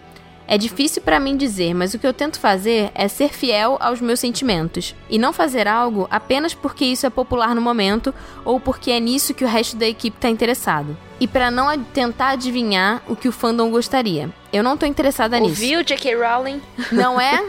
é 0.48 0.58
difícil 0.60 1.02
pra 1.02 1.20
mim 1.20 1.36
dizer, 1.36 1.74
mas 1.74 1.94
o 1.94 2.00
que 2.00 2.06
eu 2.06 2.14
tento 2.14 2.40
fazer 2.40 2.92
é 2.94 3.08
ser 3.08 3.30
fiel 3.30 3.78
aos 3.80 4.00
meus 4.00 4.20
sentimentos 4.20 4.96
e 5.10 5.18
não 5.18 5.34
fazer 5.34 5.68
algo 5.68 6.08
apenas 6.12 6.54
porque 6.54 6.86
isso 6.86 7.06
é 7.06 7.10
popular 7.10 7.56
no 7.56 7.62
momento 7.62 8.14
ou 8.44 8.60
porque 8.60 8.92
é 8.92 9.00
nisso 9.00 9.34
que 9.34 9.44
o 9.44 9.48
resto 9.48 9.76
da 9.76 9.88
equipe 9.88 10.18
tá 10.20 10.30
interessado. 10.30 10.96
E 11.20 11.28
pra 11.28 11.50
não 11.50 11.70
ad- 11.70 11.84
tentar 11.94 12.30
adivinhar 12.32 13.02
o 13.08 13.16
que 13.16 13.28
o 13.28 13.32
fandom 13.32 13.70
gostaria. 13.72 14.30
Eu 14.52 14.62
não 14.64 14.76
tô 14.78 14.86
interessada 14.86 15.40
nisso. 15.40 15.52
Ouviu, 15.62 15.84
J.K. 15.84 16.16
Rowling? 16.16 16.62
Não 16.92 17.20
é? 17.20 17.40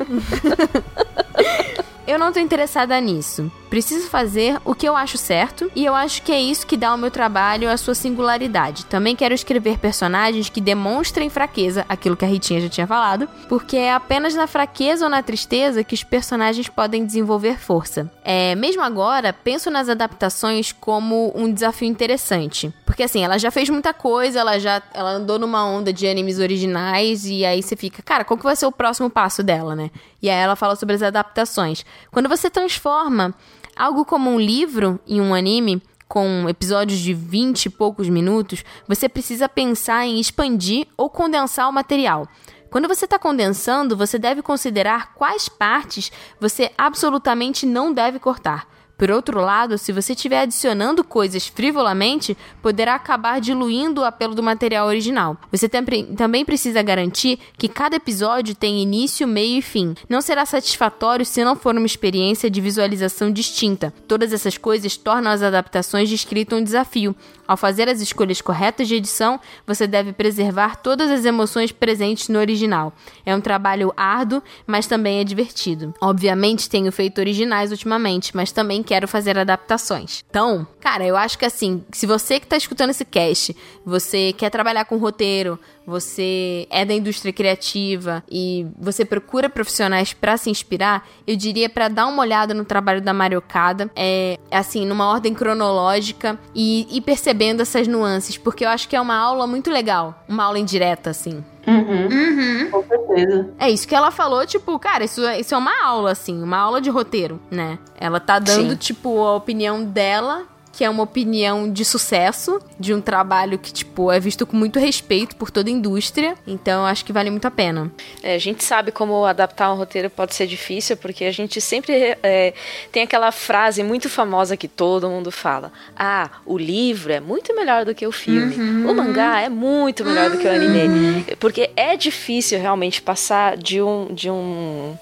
eu 2.06 2.18
não 2.18 2.32
tô 2.32 2.38
interessada 2.38 2.98
nisso. 3.00 3.50
Preciso 3.76 4.08
fazer 4.08 4.58
o 4.64 4.74
que 4.74 4.88
eu 4.88 4.96
acho 4.96 5.18
certo 5.18 5.70
e 5.76 5.84
eu 5.84 5.94
acho 5.94 6.22
que 6.22 6.32
é 6.32 6.40
isso 6.40 6.66
que 6.66 6.78
dá 6.78 6.88
ao 6.88 6.96
meu 6.96 7.10
trabalho 7.10 7.70
a 7.70 7.76
sua 7.76 7.94
singularidade. 7.94 8.86
Também 8.86 9.14
quero 9.14 9.34
escrever 9.34 9.76
personagens 9.76 10.48
que 10.48 10.62
demonstrem 10.62 11.28
fraqueza, 11.28 11.84
aquilo 11.86 12.16
que 12.16 12.24
a 12.24 12.28
Ritinha 12.28 12.62
já 12.62 12.70
tinha 12.70 12.86
falado, 12.86 13.28
porque 13.50 13.76
é 13.76 13.92
apenas 13.92 14.34
na 14.34 14.46
fraqueza 14.46 15.04
ou 15.04 15.10
na 15.10 15.22
tristeza 15.22 15.84
que 15.84 15.94
os 15.94 16.02
personagens 16.02 16.70
podem 16.70 17.04
desenvolver 17.04 17.58
força. 17.58 18.10
É, 18.24 18.54
mesmo 18.54 18.80
agora, 18.80 19.30
penso 19.30 19.70
nas 19.70 19.90
adaptações 19.90 20.72
como 20.72 21.30
um 21.36 21.52
desafio 21.52 21.86
interessante, 21.86 22.72
porque 22.86 23.02
assim, 23.02 23.22
ela 23.22 23.36
já 23.38 23.50
fez 23.50 23.68
muita 23.68 23.92
coisa, 23.92 24.40
ela 24.40 24.58
já 24.58 24.82
ela 24.94 25.10
andou 25.10 25.38
numa 25.38 25.66
onda 25.66 25.92
de 25.92 26.08
animes 26.08 26.38
originais 26.38 27.26
e 27.26 27.44
aí 27.44 27.62
você 27.62 27.76
fica, 27.76 28.02
cara, 28.02 28.24
qual 28.24 28.38
que 28.38 28.44
vai 28.44 28.56
ser 28.56 28.64
o 28.64 28.72
próximo 28.72 29.10
passo 29.10 29.42
dela, 29.42 29.76
né? 29.76 29.90
E 30.22 30.30
aí 30.30 30.38
ela 30.38 30.56
fala 30.56 30.74
sobre 30.76 30.94
as 30.94 31.02
adaptações. 31.02 31.84
Quando 32.10 32.26
você 32.26 32.48
transforma 32.48 33.34
algo 33.76 34.04
como 34.04 34.30
um 34.30 34.40
livro 34.40 34.98
em 35.06 35.20
um 35.20 35.34
anime, 35.34 35.82
com 36.08 36.48
episódios 36.48 36.98
de 37.00 37.12
20 37.12 37.66
e 37.66 37.70
poucos 37.70 38.08
minutos, 38.08 38.64
você 38.88 39.08
precisa 39.08 39.48
pensar 39.48 40.06
em 40.06 40.18
expandir 40.18 40.86
ou 40.96 41.10
condensar 41.10 41.68
o 41.68 41.72
material. 41.72 42.28
Quando 42.70 42.88
você 42.88 43.04
está 43.04 43.18
condensando, 43.18 43.96
você 43.96 44.18
deve 44.18 44.42
considerar 44.42 45.14
quais 45.14 45.48
partes 45.48 46.10
você 46.40 46.70
absolutamente 46.76 47.66
não 47.66 47.92
deve 47.92 48.18
cortar. 48.18 48.68
Por 48.96 49.10
outro 49.10 49.40
lado, 49.40 49.76
se 49.76 49.92
você 49.92 50.14
estiver 50.14 50.40
adicionando 50.40 51.04
coisas 51.04 51.46
frivolamente, 51.46 52.36
poderá 52.62 52.94
acabar 52.94 53.40
diluindo 53.40 54.00
o 54.00 54.04
apelo 54.04 54.34
do 54.34 54.42
material 54.42 54.86
original. 54.86 55.36
Você 55.52 55.68
também 55.68 56.44
precisa 56.44 56.80
garantir 56.82 57.38
que 57.58 57.68
cada 57.68 57.96
episódio 57.96 58.54
tem 58.54 58.82
início, 58.82 59.28
meio 59.28 59.58
e 59.58 59.62
fim. 59.62 59.94
Não 60.08 60.22
será 60.22 60.46
satisfatório 60.46 61.26
se 61.26 61.44
não 61.44 61.54
for 61.54 61.74
uma 61.74 61.84
experiência 61.84 62.50
de 62.50 62.60
visualização 62.60 63.30
distinta. 63.30 63.92
Todas 64.08 64.32
essas 64.32 64.56
coisas 64.56 64.96
tornam 64.96 65.30
as 65.30 65.42
adaptações 65.42 66.08
de 66.08 66.14
escrita 66.14 66.56
um 66.56 66.64
desafio. 66.64 67.14
Ao 67.46 67.56
fazer 67.56 67.88
as 67.88 68.00
escolhas 68.00 68.40
corretas 68.40 68.88
de 68.88 68.96
edição, 68.96 69.38
você 69.64 69.86
deve 69.86 70.12
preservar 70.12 70.76
todas 70.76 71.08
as 71.10 71.24
emoções 71.24 71.70
presentes 71.70 72.28
no 72.28 72.40
original. 72.40 72.92
É 73.24 73.36
um 73.36 73.40
trabalho 73.40 73.92
árduo, 73.96 74.42
mas 74.66 74.88
também 74.88 75.20
é 75.20 75.24
divertido. 75.24 75.94
Obviamente, 76.00 76.68
tenho 76.68 76.90
feito 76.90 77.20
originais 77.20 77.70
ultimamente, 77.70 78.34
mas 78.34 78.50
também 78.50 78.82
quero 78.86 79.06
fazer 79.06 79.36
adaptações. 79.36 80.24
Então, 80.30 80.66
cara, 80.80 81.04
eu 81.04 81.16
acho 81.16 81.38
que 81.38 81.44
assim, 81.44 81.84
se 81.92 82.06
você 82.06 82.40
que 82.40 82.46
tá 82.46 82.56
escutando 82.56 82.90
esse 82.90 83.04
cast, 83.04 83.54
você 83.84 84.32
quer 84.32 84.48
trabalhar 84.48 84.86
com 84.86 84.96
roteiro, 84.96 85.58
você 85.86 86.66
é 86.70 86.84
da 86.84 86.92
indústria 86.92 87.32
criativa 87.32 88.22
e 88.30 88.66
você 88.78 89.04
procura 89.04 89.48
profissionais 89.48 90.12
pra 90.12 90.36
se 90.36 90.50
inspirar, 90.50 91.06
eu 91.26 91.36
diria 91.36 91.68
pra 91.68 91.88
dar 91.88 92.06
uma 92.06 92.22
olhada 92.22 92.52
no 92.52 92.64
trabalho 92.64 93.00
da 93.00 93.12
Mariocada, 93.12 93.90
é 93.94 94.38
assim, 94.50 94.84
numa 94.84 95.08
ordem 95.08 95.32
cronológica 95.34 96.38
e 96.54 96.86
ir 96.90 97.00
percebendo 97.02 97.60
essas 97.62 97.86
nuances, 97.86 98.36
porque 98.36 98.64
eu 98.64 98.68
acho 98.68 98.88
que 98.88 98.96
é 98.96 99.00
uma 99.00 99.16
aula 99.16 99.46
muito 99.46 99.70
legal, 99.70 100.22
uma 100.28 100.44
aula 100.44 100.58
indireta, 100.58 101.10
assim. 101.10 101.44
Uhum, 101.66 102.06
Uhum. 102.06 102.70
com 102.70 102.82
certeza. 102.86 103.50
É 103.58 103.68
isso 103.68 103.88
que 103.88 103.94
ela 103.94 104.10
falou, 104.12 104.46
tipo, 104.46 104.78
cara, 104.78 105.04
isso, 105.04 105.24
é- 105.26 105.40
isso 105.40 105.52
é 105.54 105.58
uma 105.58 105.84
aula, 105.84 106.12
assim, 106.12 106.40
uma 106.40 106.56
aula 106.58 106.80
de 106.80 106.88
roteiro, 106.90 107.40
né? 107.50 107.78
Ela 107.98 108.20
tá 108.20 108.38
dando, 108.38 108.70
Sim. 108.70 108.76
tipo, 108.76 109.20
a 109.24 109.34
opinião 109.34 109.84
dela, 109.84 110.44
que 110.76 110.84
é 110.84 110.90
uma 110.90 111.02
opinião 111.02 111.72
de 111.72 111.86
sucesso, 111.86 112.60
de 112.78 112.92
um 112.92 113.00
trabalho 113.00 113.58
que, 113.58 113.72
tipo, 113.72 114.12
é 114.12 114.20
visto 114.20 114.46
com 114.46 114.58
muito 114.58 114.78
respeito 114.78 115.34
por 115.34 115.50
toda 115.50 115.70
a 115.70 115.72
indústria. 115.72 116.34
Então, 116.46 116.82
eu 116.82 116.86
acho 116.86 117.02
que 117.02 117.14
vale 117.14 117.30
muito 117.30 117.46
a 117.46 117.50
pena. 117.50 117.90
É, 118.22 118.34
a 118.34 118.38
gente 118.38 118.62
sabe 118.62 118.92
como 118.92 119.24
adaptar 119.24 119.72
um 119.72 119.76
roteiro 119.76 120.10
pode 120.10 120.34
ser 120.34 120.46
difícil, 120.46 120.94
porque 120.98 121.24
a 121.24 121.32
gente 121.32 121.62
sempre 121.62 122.18
é, 122.22 122.52
tem 122.92 123.04
aquela 123.04 123.32
frase 123.32 123.82
muito 123.82 124.10
famosa 124.10 124.54
que 124.54 124.68
todo 124.68 125.08
mundo 125.08 125.32
fala: 125.32 125.72
Ah, 125.96 126.28
o 126.44 126.58
livro 126.58 127.10
é 127.10 127.20
muito 127.20 127.56
melhor 127.56 127.86
do 127.86 127.94
que 127.94 128.06
o 128.06 128.12
filme, 128.12 128.54
o 128.84 128.94
mangá 128.94 129.40
é 129.40 129.48
muito 129.48 130.04
melhor 130.04 130.28
do 130.28 130.36
que 130.36 130.46
o 130.46 130.50
anime. 130.50 131.24
Porque 131.40 131.70
é 131.74 131.96
difícil 131.96 132.60
realmente 132.60 133.00
passar 133.00 133.56
de 133.56 133.80
um. 133.80 134.12
De 134.12 134.28
um 134.28 134.94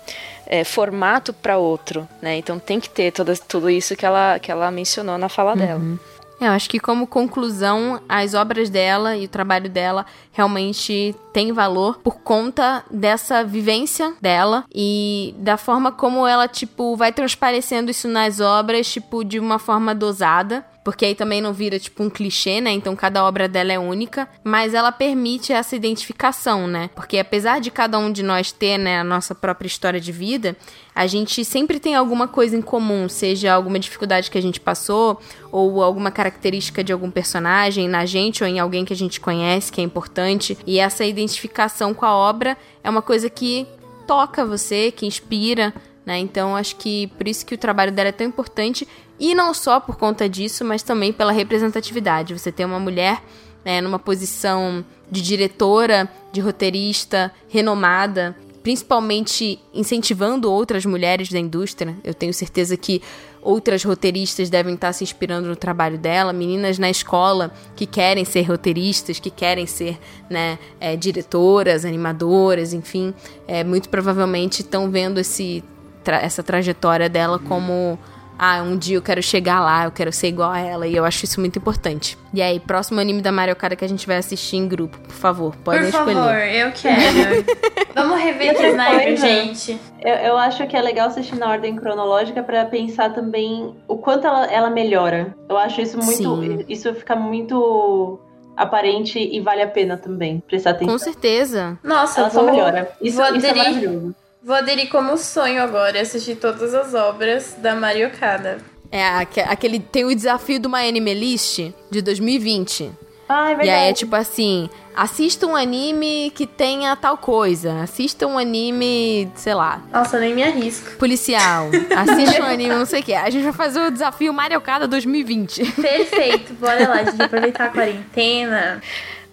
é, 0.47 0.65
formato 0.65 1.33
para 1.33 1.59
outro, 1.59 2.09
né? 2.21 2.37
Então 2.37 2.59
tem 2.59 2.81
que 2.81 2.89
ter 2.89 3.13
toda, 3.13 3.37
tudo 3.37 3.71
isso 3.71 3.97
que 3.97 4.07
ela, 4.07 4.39
que 4.39 4.51
ela 4.51 4.71
mencionou 4.71 5.19
na 5.19 5.29
fala 5.29 5.55
dela. 5.55 5.81
É, 5.81 6.15
eu 6.47 6.51
acho 6.51 6.69
que 6.69 6.81
como 6.81 7.07
conclusão, 7.07 8.01
as 8.09 8.35
obras 8.35 8.69
dela 8.69 9.17
e 9.17 9.25
o 9.25 9.29
trabalho 9.29 9.71
dela 9.71 10.05
realmente 10.33 11.15
tem 11.33 11.53
valor 11.53 11.99
por 11.99 12.17
conta 12.17 12.85
dessa 12.91 13.45
vivência 13.45 14.15
dela 14.21 14.65
e 14.75 15.35
da 15.39 15.57
forma 15.57 15.93
como 15.93 16.27
ela, 16.27 16.49
tipo, 16.49 16.97
vai 16.97 17.13
transparecendo 17.13 17.91
isso 17.91 18.09
nas 18.09 18.41
obras, 18.41 18.91
tipo, 18.91 19.25
de 19.25 19.39
uma 19.39 19.59
forma 19.59 19.95
dosada. 19.95 20.65
Porque 20.85 21.07
aí 21.07 21.15
também 21.15 21.41
não 21.41 21.53
vira, 21.53 21.79
tipo, 21.79 22.03
um 22.03 22.11
clichê, 22.11 22.61
né? 22.61 22.71
Então 22.71 22.95
cada 22.95 23.25
obra 23.25 23.49
dela 23.49 23.73
é 23.73 23.79
única. 23.79 24.29
Mas 24.45 24.75
ela 24.75 24.93
permite 24.93 25.53
essa 25.53 25.75
identificação, 25.75 26.67
né? 26.67 26.91
Porque 26.95 27.19
apesar 27.19 27.61
de 27.61 27.71
cada 27.71 27.99
um 27.99 28.13
de 28.13 28.23
nós 28.23 28.53
ter, 28.53 28.77
né, 28.77 29.01
a 29.01 29.05
nossa 29.05 29.35
própria 29.35 29.67
história 29.67 29.99
de 29.99 30.13
vida, 30.13 30.55
a 30.95 31.07
gente 31.07 31.45
sempre 31.45 31.81
tem 31.81 31.95
alguma 31.95 32.29
coisa 32.29 32.57
em 32.57 32.63
comum, 32.63 33.09
seja 33.09 33.53
alguma 33.53 33.79
dificuldade 33.79 34.31
que 34.31 34.39
a 34.39 34.43
gente 34.43 34.61
passou, 34.61 35.19
ou 35.51 35.83
alguma 35.83 36.11
característica 36.11 36.85
de 36.85 36.93
algum 36.93 37.11
personagem 37.11 37.89
na 37.89 38.05
gente 38.05 38.45
ou 38.45 38.49
em 38.49 38.61
alguém 38.61 38.85
que 38.85 38.93
a 38.93 38.97
gente 38.97 39.21
conhece, 39.21 39.73
que 39.73 39.81
é 39.81 39.85
importante. 39.85 40.59
E 40.67 40.79
essa 40.79 41.05
identificação 41.05 41.95
com 41.95 42.05
a 42.05 42.15
obra 42.15 42.57
é 42.83 42.91
uma 42.91 43.03
coisa 43.03 43.31
que 43.31 43.67
toca 44.07 44.45
você, 44.45 44.91
que 44.91 45.07
inspira, 45.07 45.73
né? 46.05 46.19
Então 46.19 46.55
acho 46.55 46.77
que 46.77 47.07
por 47.09 47.27
isso 47.27 47.47
que 47.47 47.55
o 47.55 47.59
trabalho 47.59 47.91
dela 47.91 48.11
é 48.11 48.13
tão 48.13 48.27
importante 48.27 48.87
e 49.19 49.35
não 49.35 49.55
só 49.55 49.81
por 49.81 49.97
conta 49.97 50.29
disso, 50.29 50.65
mas 50.65 50.83
também 50.83 51.13
pela 51.13 51.33
representatividade. 51.33 52.37
Você 52.37 52.51
ter 52.51 52.65
uma 52.65 52.81
mulher 52.81 53.23
né, 53.65 53.81
numa 53.81 53.99
posição 53.99 54.85
de 55.11 55.23
diretora, 55.23 56.09
de 56.33 56.41
roteirista, 56.41 57.33
renomada 57.49 58.37
principalmente 58.65 59.61
incentivando 59.75 60.51
outras 60.51 60.87
mulheres 60.87 61.31
da 61.31 61.39
indústria. 61.39 61.95
Eu 62.03 62.15
tenho 62.15 62.33
certeza 62.33 62.79
que 62.79 63.03
outras 63.43 63.85
roteiristas 63.85 64.49
devem 64.49 64.75
estar 64.75 64.91
se 64.95 65.05
inspirando 65.05 65.47
no 65.47 65.55
trabalho 65.55 65.99
dela, 65.99 66.33
meninas 66.33 66.79
na 66.79 66.89
escola 66.89 67.53
que 67.77 67.85
querem 67.85 68.25
ser 68.25 68.41
roteiristas, 68.45 69.21
que 69.21 69.29
querem 69.29 69.67
ser 69.67 69.99
né, 70.31 70.59
é, 70.81 70.97
diretoras, 70.97 71.85
animadoras, 71.85 72.73
enfim, 72.73 73.13
é, 73.47 73.63
muito 73.63 73.91
provavelmente 73.91 74.63
estão 74.63 74.91
vendo 74.91 75.21
esse, 75.21 75.63
tra 76.03 76.23
essa 76.23 76.43
trajetória 76.43 77.11
dela 77.11 77.39
como 77.39 77.99
ah, 78.39 78.63
um 78.63 78.77
dia 78.77 78.97
eu 78.97 79.03
quero 79.03 79.23
chegar 79.23 79.61
lá, 79.61 79.85
eu 79.85 79.91
quero 79.91 80.13
ser 80.13 80.29
igual 80.29 80.51
a 80.51 80.59
ela, 80.59 80.87
e 80.87 80.95
eu 80.95 81.05
acho 81.05 81.25
isso 81.25 81.41
muito 81.41 81.59
importante. 81.59 82.19
E 82.33 82.43
aí, 82.43 82.59
próximo 82.59 83.01
anime 83.01 83.23
da 83.23 83.31
Mario 83.31 83.55
Kart 83.55 83.77
que 83.77 83.85
a 83.85 83.89
gente 83.89 84.07
vai 84.07 84.17
assistir 84.17 84.57
em 84.57 84.67
grupo, 84.67 84.99
por 84.99 85.15
favor, 85.15 85.57
podem 85.57 85.83
por 85.83 85.89
escolher. 85.89 86.15
Por 86.15 86.15
favor, 86.15 86.39
eu 86.39 86.73
quero. 86.73 87.45
Vamos 87.95 88.21
rever 88.21 88.55
Sniper, 88.55 89.17
gente. 89.17 89.81
Eu, 90.01 90.15
eu, 90.15 90.37
acho 90.37 90.67
que 90.67 90.77
é 90.77 90.83
legal 90.83 91.09
assistir 91.09 91.37
na 91.37 91.49
ordem 91.49 91.77
cronológica 91.77 92.43
para 92.43 92.65
pensar 92.67 93.13
também 93.13 93.75
o 93.87 93.97
quanto 93.97 94.27
ela, 94.27 94.47
ela 94.47 94.71
melhora. 94.71 95.35
Eu 95.49 95.57
acho 95.57 95.81
isso 95.81 95.97
muito. 95.97 96.43
Sim. 96.43 96.65
Isso 96.69 96.93
fica 96.95 97.15
muito 97.15 98.19
aparente 98.57 99.19
e 99.19 99.41
vale 99.41 99.63
a 99.63 99.69
pena 99.69 99.97
também 99.97 100.43
prestar 100.47 100.71
atenção. 100.71 100.93
Com 100.93 100.99
certeza. 100.99 101.79
Nossa, 101.83 102.21
ela 102.21 102.29
vou, 102.29 102.45
só 102.45 102.51
melhora. 102.51 102.91
Isso, 103.01 103.17
vou 103.17 103.35
isso 103.35 103.47
é 103.47 103.55
maravilhoso. 103.55 104.15
Vou 104.45 104.55
aderir 104.55 104.91
como 104.91 105.17
sonho 105.17 105.63
agora 105.63 105.99
assistir 106.03 106.37
todas 106.37 106.75
as 106.75 106.93
obras 106.93 107.57
da 107.57 107.75
Mario 107.75 108.11
Kada. 108.11 108.59
É, 108.93 109.03
aquele. 109.49 109.81
Tem 109.81 110.05
o 110.05 110.15
desafio 110.15 110.61
do 110.61 110.69
My 110.69 110.87
Anime 110.87 111.15
List 111.15 111.73
de 111.91 112.03
2020. 112.03 112.93
Ah, 113.27 113.53
é 113.53 113.55
verdade. 113.55 113.69
E 113.69 113.71
aí 113.71 113.89
é 113.89 113.93
tipo 113.95 114.15
assim: 114.15 114.69
assista 114.95 115.47
um 115.47 115.57
anime 115.57 116.31
que 116.35 116.47
tenha 116.47 116.95
tal 116.95 117.17
coisa. 117.17 117.81
Assista 117.85 118.27
um 118.27 118.37
anime, 118.37 119.33
sei 119.35 119.55
lá. 119.55 119.83
Nossa, 119.91 120.21
nem 120.21 120.35
me 120.35 120.43
arrisco. 120.43 120.95
Policial. 120.99 121.71
Assista 121.97 122.43
um 122.43 122.47
anime, 122.47 122.75
não 122.75 122.85
sei 122.85 123.01
o 123.01 123.03
que. 123.03 123.15
A 123.15 123.31
gente 123.31 123.45
vai 123.45 123.53
fazer 123.55 123.81
o 123.81 123.91
desafio 123.91 124.31
Mario 124.35 124.61
Kada 124.61 124.87
2020. 124.87 125.73
Perfeito. 125.73 126.53
Bora 126.53 126.87
lá, 126.87 127.03
gente 127.03 127.17
aproveitar 127.23 127.65
a 127.65 127.71
quarentena. 127.71 128.83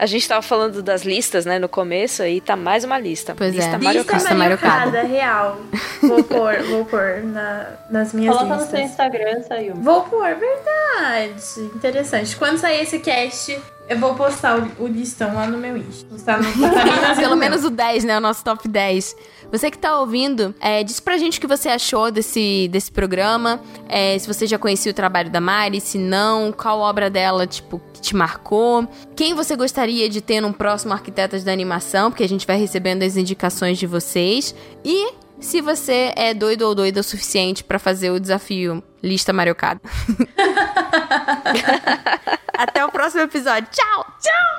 A 0.01 0.07
gente 0.07 0.27
tava 0.27 0.41
falando 0.41 0.81
das 0.81 1.03
listas, 1.03 1.45
né, 1.45 1.59
no 1.59 1.69
começo, 1.69 2.23
aí 2.23 2.41
tá 2.41 2.55
mais 2.55 2.83
uma 2.83 2.97
lista. 2.97 3.35
Pois 3.37 3.53
lista 3.53 3.75
é. 3.75 3.77
Mario 3.77 4.01
Lista 4.01 4.57
Kada. 4.57 5.03
real. 5.03 5.61
Vou 6.01 6.23
pôr, 6.23 6.63
vou 6.63 6.85
pôr 6.85 7.21
na, 7.23 7.67
nas 7.87 8.11
minhas 8.11 8.35
Coloca 8.35 8.55
listas. 8.55 8.71
no 8.71 8.77
seu 8.77 8.85
Instagram, 8.87 9.43
saiu. 9.43 9.75
Vou 9.75 10.01
pôr, 10.01 10.25
verdade. 10.33 11.43
Interessante. 11.75 12.35
Quando 12.35 12.57
sair 12.57 12.81
esse 12.81 12.97
cast, 12.97 13.61
eu 13.89 13.99
vou 13.99 14.15
postar 14.15 14.57
o, 14.57 14.83
o 14.83 14.87
listão 14.87 15.33
lá 15.33 15.45
no 15.45 15.57
meu 15.57 15.75
Insta. 15.75 16.05
Postar 16.09 16.41
no, 16.41 16.45
postar 16.53 17.15
Pelo 17.17 17.35
menos 17.35 17.65
o 17.65 17.69
10, 17.69 18.03
né? 18.05 18.17
O 18.17 18.21
nosso 18.21 18.43
top 18.43 18.67
10. 18.67 19.15
Você 19.51 19.69
que 19.69 19.77
tá 19.77 19.99
ouvindo, 19.99 20.55
é, 20.61 20.81
diz 20.81 20.99
pra 20.99 21.17
gente 21.17 21.37
o 21.37 21.41
que 21.41 21.47
você 21.47 21.67
achou 21.67 22.09
desse, 22.09 22.69
desse 22.71 22.89
programa. 22.91 23.59
É, 23.89 24.17
se 24.17 24.25
você 24.25 24.47
já 24.47 24.57
conhecia 24.57 24.91
o 24.91 24.95
trabalho 24.95 25.29
da 25.29 25.41
Mari, 25.41 25.81
se 25.81 25.97
não, 25.97 26.53
qual 26.53 26.79
obra 26.79 27.09
dela, 27.09 27.45
tipo, 27.45 27.81
que 27.93 28.01
te 28.01 28.15
marcou. 28.15 28.87
Quem 29.15 29.33
você 29.33 29.57
gostaria 29.57 30.07
de 30.07 30.21
ter 30.21 30.39
num 30.39 30.53
próximo 30.53 30.93
Arquitetas 30.93 31.43
da 31.43 31.51
Animação, 31.51 32.09
porque 32.09 32.23
a 32.23 32.29
gente 32.29 32.47
vai 32.47 32.57
recebendo 32.57 33.03
as 33.03 33.17
indicações 33.17 33.77
de 33.77 33.85
vocês. 33.85 34.55
E 34.85 35.13
se 35.41 35.59
você 35.59 36.13
é 36.15 36.33
doido 36.33 36.61
ou 36.61 36.73
doida 36.73 37.01
o 37.01 37.03
suficiente 37.03 37.63
para 37.63 37.79
fazer 37.79 38.11
o 38.11 38.19
desafio 38.19 38.81
Lista 39.03 39.33
Mariocada. 39.33 39.81
Até 42.57 42.85
o 42.85 42.91
próximo 42.91 43.23
episódio. 43.23 43.67
Tchau! 43.71 44.05
Tchau! 44.21 44.51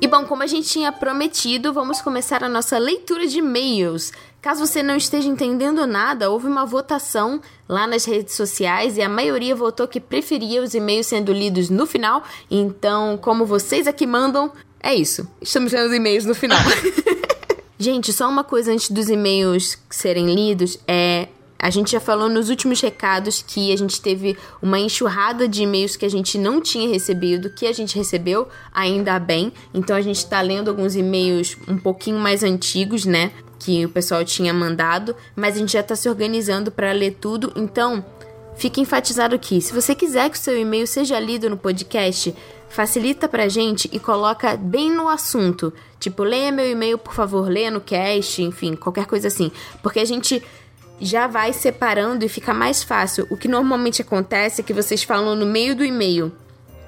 E 0.00 0.08
bom, 0.08 0.26
como 0.26 0.42
a 0.42 0.46
gente 0.48 0.68
tinha 0.68 0.90
prometido, 0.90 1.72
vamos 1.72 2.00
começar 2.02 2.42
a 2.42 2.48
nossa 2.48 2.76
leitura 2.76 3.24
de 3.26 3.38
e-mails. 3.38 4.12
Caso 4.42 4.66
você 4.66 4.82
não 4.82 4.96
esteja 4.96 5.28
entendendo 5.28 5.86
nada, 5.86 6.28
houve 6.28 6.48
uma 6.48 6.66
votação 6.66 7.40
lá 7.68 7.86
nas 7.86 8.04
redes 8.04 8.34
sociais 8.34 8.96
e 8.96 9.00
a 9.00 9.08
maioria 9.08 9.54
votou 9.54 9.86
que 9.86 10.00
preferia 10.00 10.60
os 10.60 10.74
e-mails 10.74 11.06
sendo 11.06 11.32
lidos 11.32 11.70
no 11.70 11.86
final. 11.86 12.24
Então, 12.50 13.16
como 13.16 13.46
vocês 13.46 13.86
aqui 13.86 14.04
mandam, 14.04 14.50
é 14.82 14.92
isso. 14.92 15.28
Estamos 15.40 15.72
lendo 15.72 15.90
os 15.90 15.94
e-mails 15.94 16.24
no 16.24 16.34
final. 16.34 16.58
gente, 17.78 18.12
só 18.12 18.28
uma 18.28 18.42
coisa 18.42 18.72
antes 18.72 18.90
dos 18.90 19.08
e-mails 19.08 19.78
serem 19.88 20.34
lidos 20.34 20.76
é 20.88 21.28
a 21.56 21.70
gente 21.70 21.92
já 21.92 22.00
falou 22.00 22.28
nos 22.28 22.50
últimos 22.50 22.80
recados 22.80 23.44
que 23.46 23.72
a 23.72 23.78
gente 23.78 24.02
teve 24.02 24.36
uma 24.60 24.80
enxurrada 24.80 25.46
de 25.46 25.62
e-mails 25.62 25.94
que 25.94 26.04
a 26.04 26.10
gente 26.10 26.36
não 26.36 26.60
tinha 26.60 26.88
recebido, 26.88 27.54
que 27.54 27.68
a 27.68 27.72
gente 27.72 27.96
recebeu, 27.96 28.48
ainda 28.74 29.16
bem. 29.20 29.52
Então 29.72 29.94
a 29.94 30.00
gente 30.00 30.26
tá 30.26 30.40
lendo 30.40 30.70
alguns 30.70 30.96
e-mails 30.96 31.56
um 31.68 31.78
pouquinho 31.78 32.18
mais 32.18 32.42
antigos, 32.42 33.04
né? 33.04 33.30
Que 33.64 33.84
o 33.84 33.88
pessoal 33.88 34.24
tinha 34.24 34.52
mandado, 34.52 35.14
mas 35.36 35.54
a 35.54 35.58
gente 35.60 35.74
já 35.74 35.84
tá 35.84 35.94
se 35.94 36.08
organizando 36.08 36.72
para 36.72 36.90
ler 36.90 37.16
tudo. 37.20 37.52
Então, 37.54 38.04
fica 38.56 38.80
enfatizado 38.80 39.36
aqui: 39.36 39.60
se 39.60 39.72
você 39.72 39.94
quiser 39.94 40.28
que 40.30 40.36
o 40.36 40.40
seu 40.40 40.58
e-mail 40.58 40.84
seja 40.84 41.20
lido 41.20 41.48
no 41.48 41.56
podcast, 41.56 42.34
facilita 42.68 43.28
pra 43.28 43.46
gente 43.46 43.88
e 43.92 44.00
coloca 44.00 44.56
bem 44.56 44.90
no 44.90 45.08
assunto. 45.08 45.72
Tipo, 46.00 46.24
leia 46.24 46.50
meu 46.50 46.68
e-mail, 46.68 46.98
por 46.98 47.14
favor, 47.14 47.48
leia 47.48 47.70
no 47.70 47.80
cast, 47.80 48.42
enfim, 48.42 48.74
qualquer 48.74 49.06
coisa 49.06 49.28
assim. 49.28 49.52
Porque 49.80 50.00
a 50.00 50.04
gente 50.04 50.42
já 51.00 51.28
vai 51.28 51.52
separando 51.52 52.24
e 52.24 52.28
fica 52.28 52.52
mais 52.52 52.82
fácil. 52.82 53.28
O 53.30 53.36
que 53.36 53.46
normalmente 53.46 54.02
acontece 54.02 54.60
é 54.60 54.64
que 54.64 54.74
vocês 54.74 55.04
falam 55.04 55.36
no 55.36 55.46
meio 55.46 55.76
do 55.76 55.84
e-mail. 55.84 56.32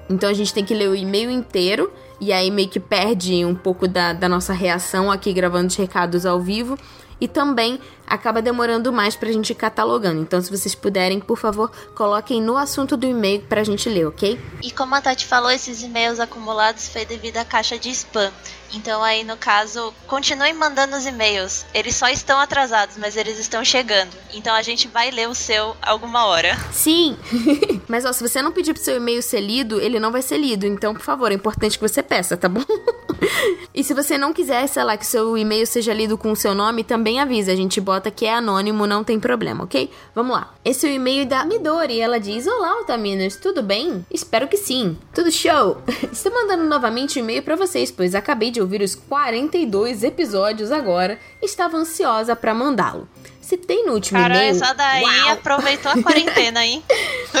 Então 0.09 0.29
a 0.29 0.33
gente 0.33 0.53
tem 0.53 0.65
que 0.65 0.73
ler 0.73 0.89
o 0.89 0.95
e-mail 0.95 1.31
inteiro 1.31 1.89
e 2.19 2.31
aí 2.31 2.49
meio 2.49 2.69
que 2.69 2.79
perde 2.79 3.45
um 3.45 3.55
pouco 3.55 3.87
da, 3.87 4.13
da 4.13 4.29
nossa 4.29 4.53
reação 4.53 5.11
aqui 5.11 5.33
gravando 5.33 5.67
os 5.67 5.75
recados 5.75 6.25
ao 6.25 6.39
vivo. 6.39 6.77
E 7.19 7.27
também 7.27 7.79
acaba 8.05 8.41
demorando 8.41 8.91
mais 8.91 9.15
pra 9.15 9.31
gente 9.31 9.51
ir 9.51 9.55
catalogando. 9.55 10.21
Então, 10.21 10.41
se 10.41 10.49
vocês 10.49 10.75
puderem, 10.75 11.19
por 11.19 11.37
favor, 11.37 11.71
coloquem 11.93 12.41
no 12.41 12.57
assunto 12.57 12.95
do 12.95 13.05
e-mail 13.05 13.41
pra 13.41 13.63
gente 13.63 13.89
ler, 13.89 14.07
ok? 14.07 14.39
E 14.61 14.71
como 14.71 14.95
a 14.95 15.01
Tati 15.01 15.25
falou, 15.25 15.51
esses 15.51 15.81
e-mails 15.83 16.19
acumulados 16.19 16.87
foi 16.89 17.05
devido 17.05 17.37
à 17.37 17.45
caixa 17.45 17.77
de 17.77 17.89
spam. 17.89 18.31
Então 18.73 19.03
aí, 19.03 19.23
no 19.23 19.37
caso, 19.37 19.93
continuem 20.07 20.53
mandando 20.53 20.95
os 20.97 21.05
e-mails. 21.05 21.65
Eles 21.73 21.95
só 21.95 22.09
estão 22.09 22.39
atrasados, 22.39 22.97
mas 22.97 23.15
eles 23.15 23.39
estão 23.39 23.63
chegando. 23.63 24.11
Então 24.33 24.53
a 24.53 24.61
gente 24.61 24.87
vai 24.87 25.11
ler 25.11 25.29
o 25.29 25.35
seu 25.35 25.75
alguma 25.81 26.25
hora. 26.25 26.57
Sim! 26.71 27.17
mas 27.87 28.05
ó, 28.05 28.11
se 28.11 28.27
você 28.27 28.41
não 28.41 28.51
pedir 28.51 28.73
pro 28.73 28.83
seu 28.83 28.97
e-mail 28.97 29.21
ser 29.21 29.39
lido, 29.39 29.79
ele 29.79 29.99
não 29.99 30.11
vai 30.11 30.21
ser 30.21 30.37
lido. 30.37 30.65
Então, 30.65 30.93
por 30.93 31.03
favor, 31.03 31.31
é 31.31 31.35
importante 31.35 31.77
que 31.77 31.87
você 31.87 32.03
peça, 32.03 32.35
tá 32.35 32.49
bom? 32.49 32.63
e 33.73 33.83
se 33.83 33.93
você 33.93 34.17
não 34.17 34.33
quiser, 34.33 34.67
sei 34.67 34.83
lá, 34.83 34.97
que 34.97 35.05
seu 35.05 35.37
e-mail 35.37 35.65
seja 35.65 35.93
lido 35.93 36.17
com 36.17 36.31
o 36.31 36.35
seu 36.35 36.53
nome, 36.53 36.83
também 36.83 37.19
avisa. 37.19 37.51
A 37.51 37.55
gente 37.55 37.79
bota 37.81 38.11
que 38.11 38.25
é 38.25 38.33
anônimo, 38.33 38.87
não 38.87 39.03
tem 39.03 39.19
problema, 39.19 39.63
ok? 39.63 39.89
Vamos 40.13 40.35
lá. 40.35 40.53
Esse 40.63 40.87
é 40.87 40.89
o 40.89 40.93
e-mail 40.93 41.25
da 41.25 41.45
Midori. 41.45 41.99
Ela 41.99 42.19
diz: 42.19 42.47
Olá, 42.47 42.79
Otaminas, 42.79 43.35
tudo 43.35 43.61
bem? 43.61 44.05
Espero 44.11 44.47
que 44.47 44.57
sim. 44.57 44.97
Tudo 45.13 45.31
show! 45.31 45.81
Estou 46.11 46.33
mandando 46.33 46.63
novamente 46.63 47.19
um 47.19 47.23
e-mail 47.23 47.43
para 47.43 47.55
vocês, 47.55 47.91
pois 47.91 48.15
acabei 48.15 48.51
de 48.51 48.61
ouvir 48.61 48.81
os 48.81 48.95
42 48.95 50.03
episódios 50.03 50.71
agora 50.71 51.19
e 51.41 51.45
estava 51.45 51.77
ansiosa 51.77 52.35
para 52.35 52.53
mandá-lo. 52.53 53.07
Citei 53.45 53.83
no 53.83 53.93
último 53.93 54.19
Cara, 54.19 54.37
e-mail. 54.37 54.55
essa 54.55 54.73
daí 54.73 55.03
Uau! 55.03 55.29
aproveitou 55.33 55.91
a 55.91 56.01
quarentena, 56.01 56.65
hein? 56.65 56.83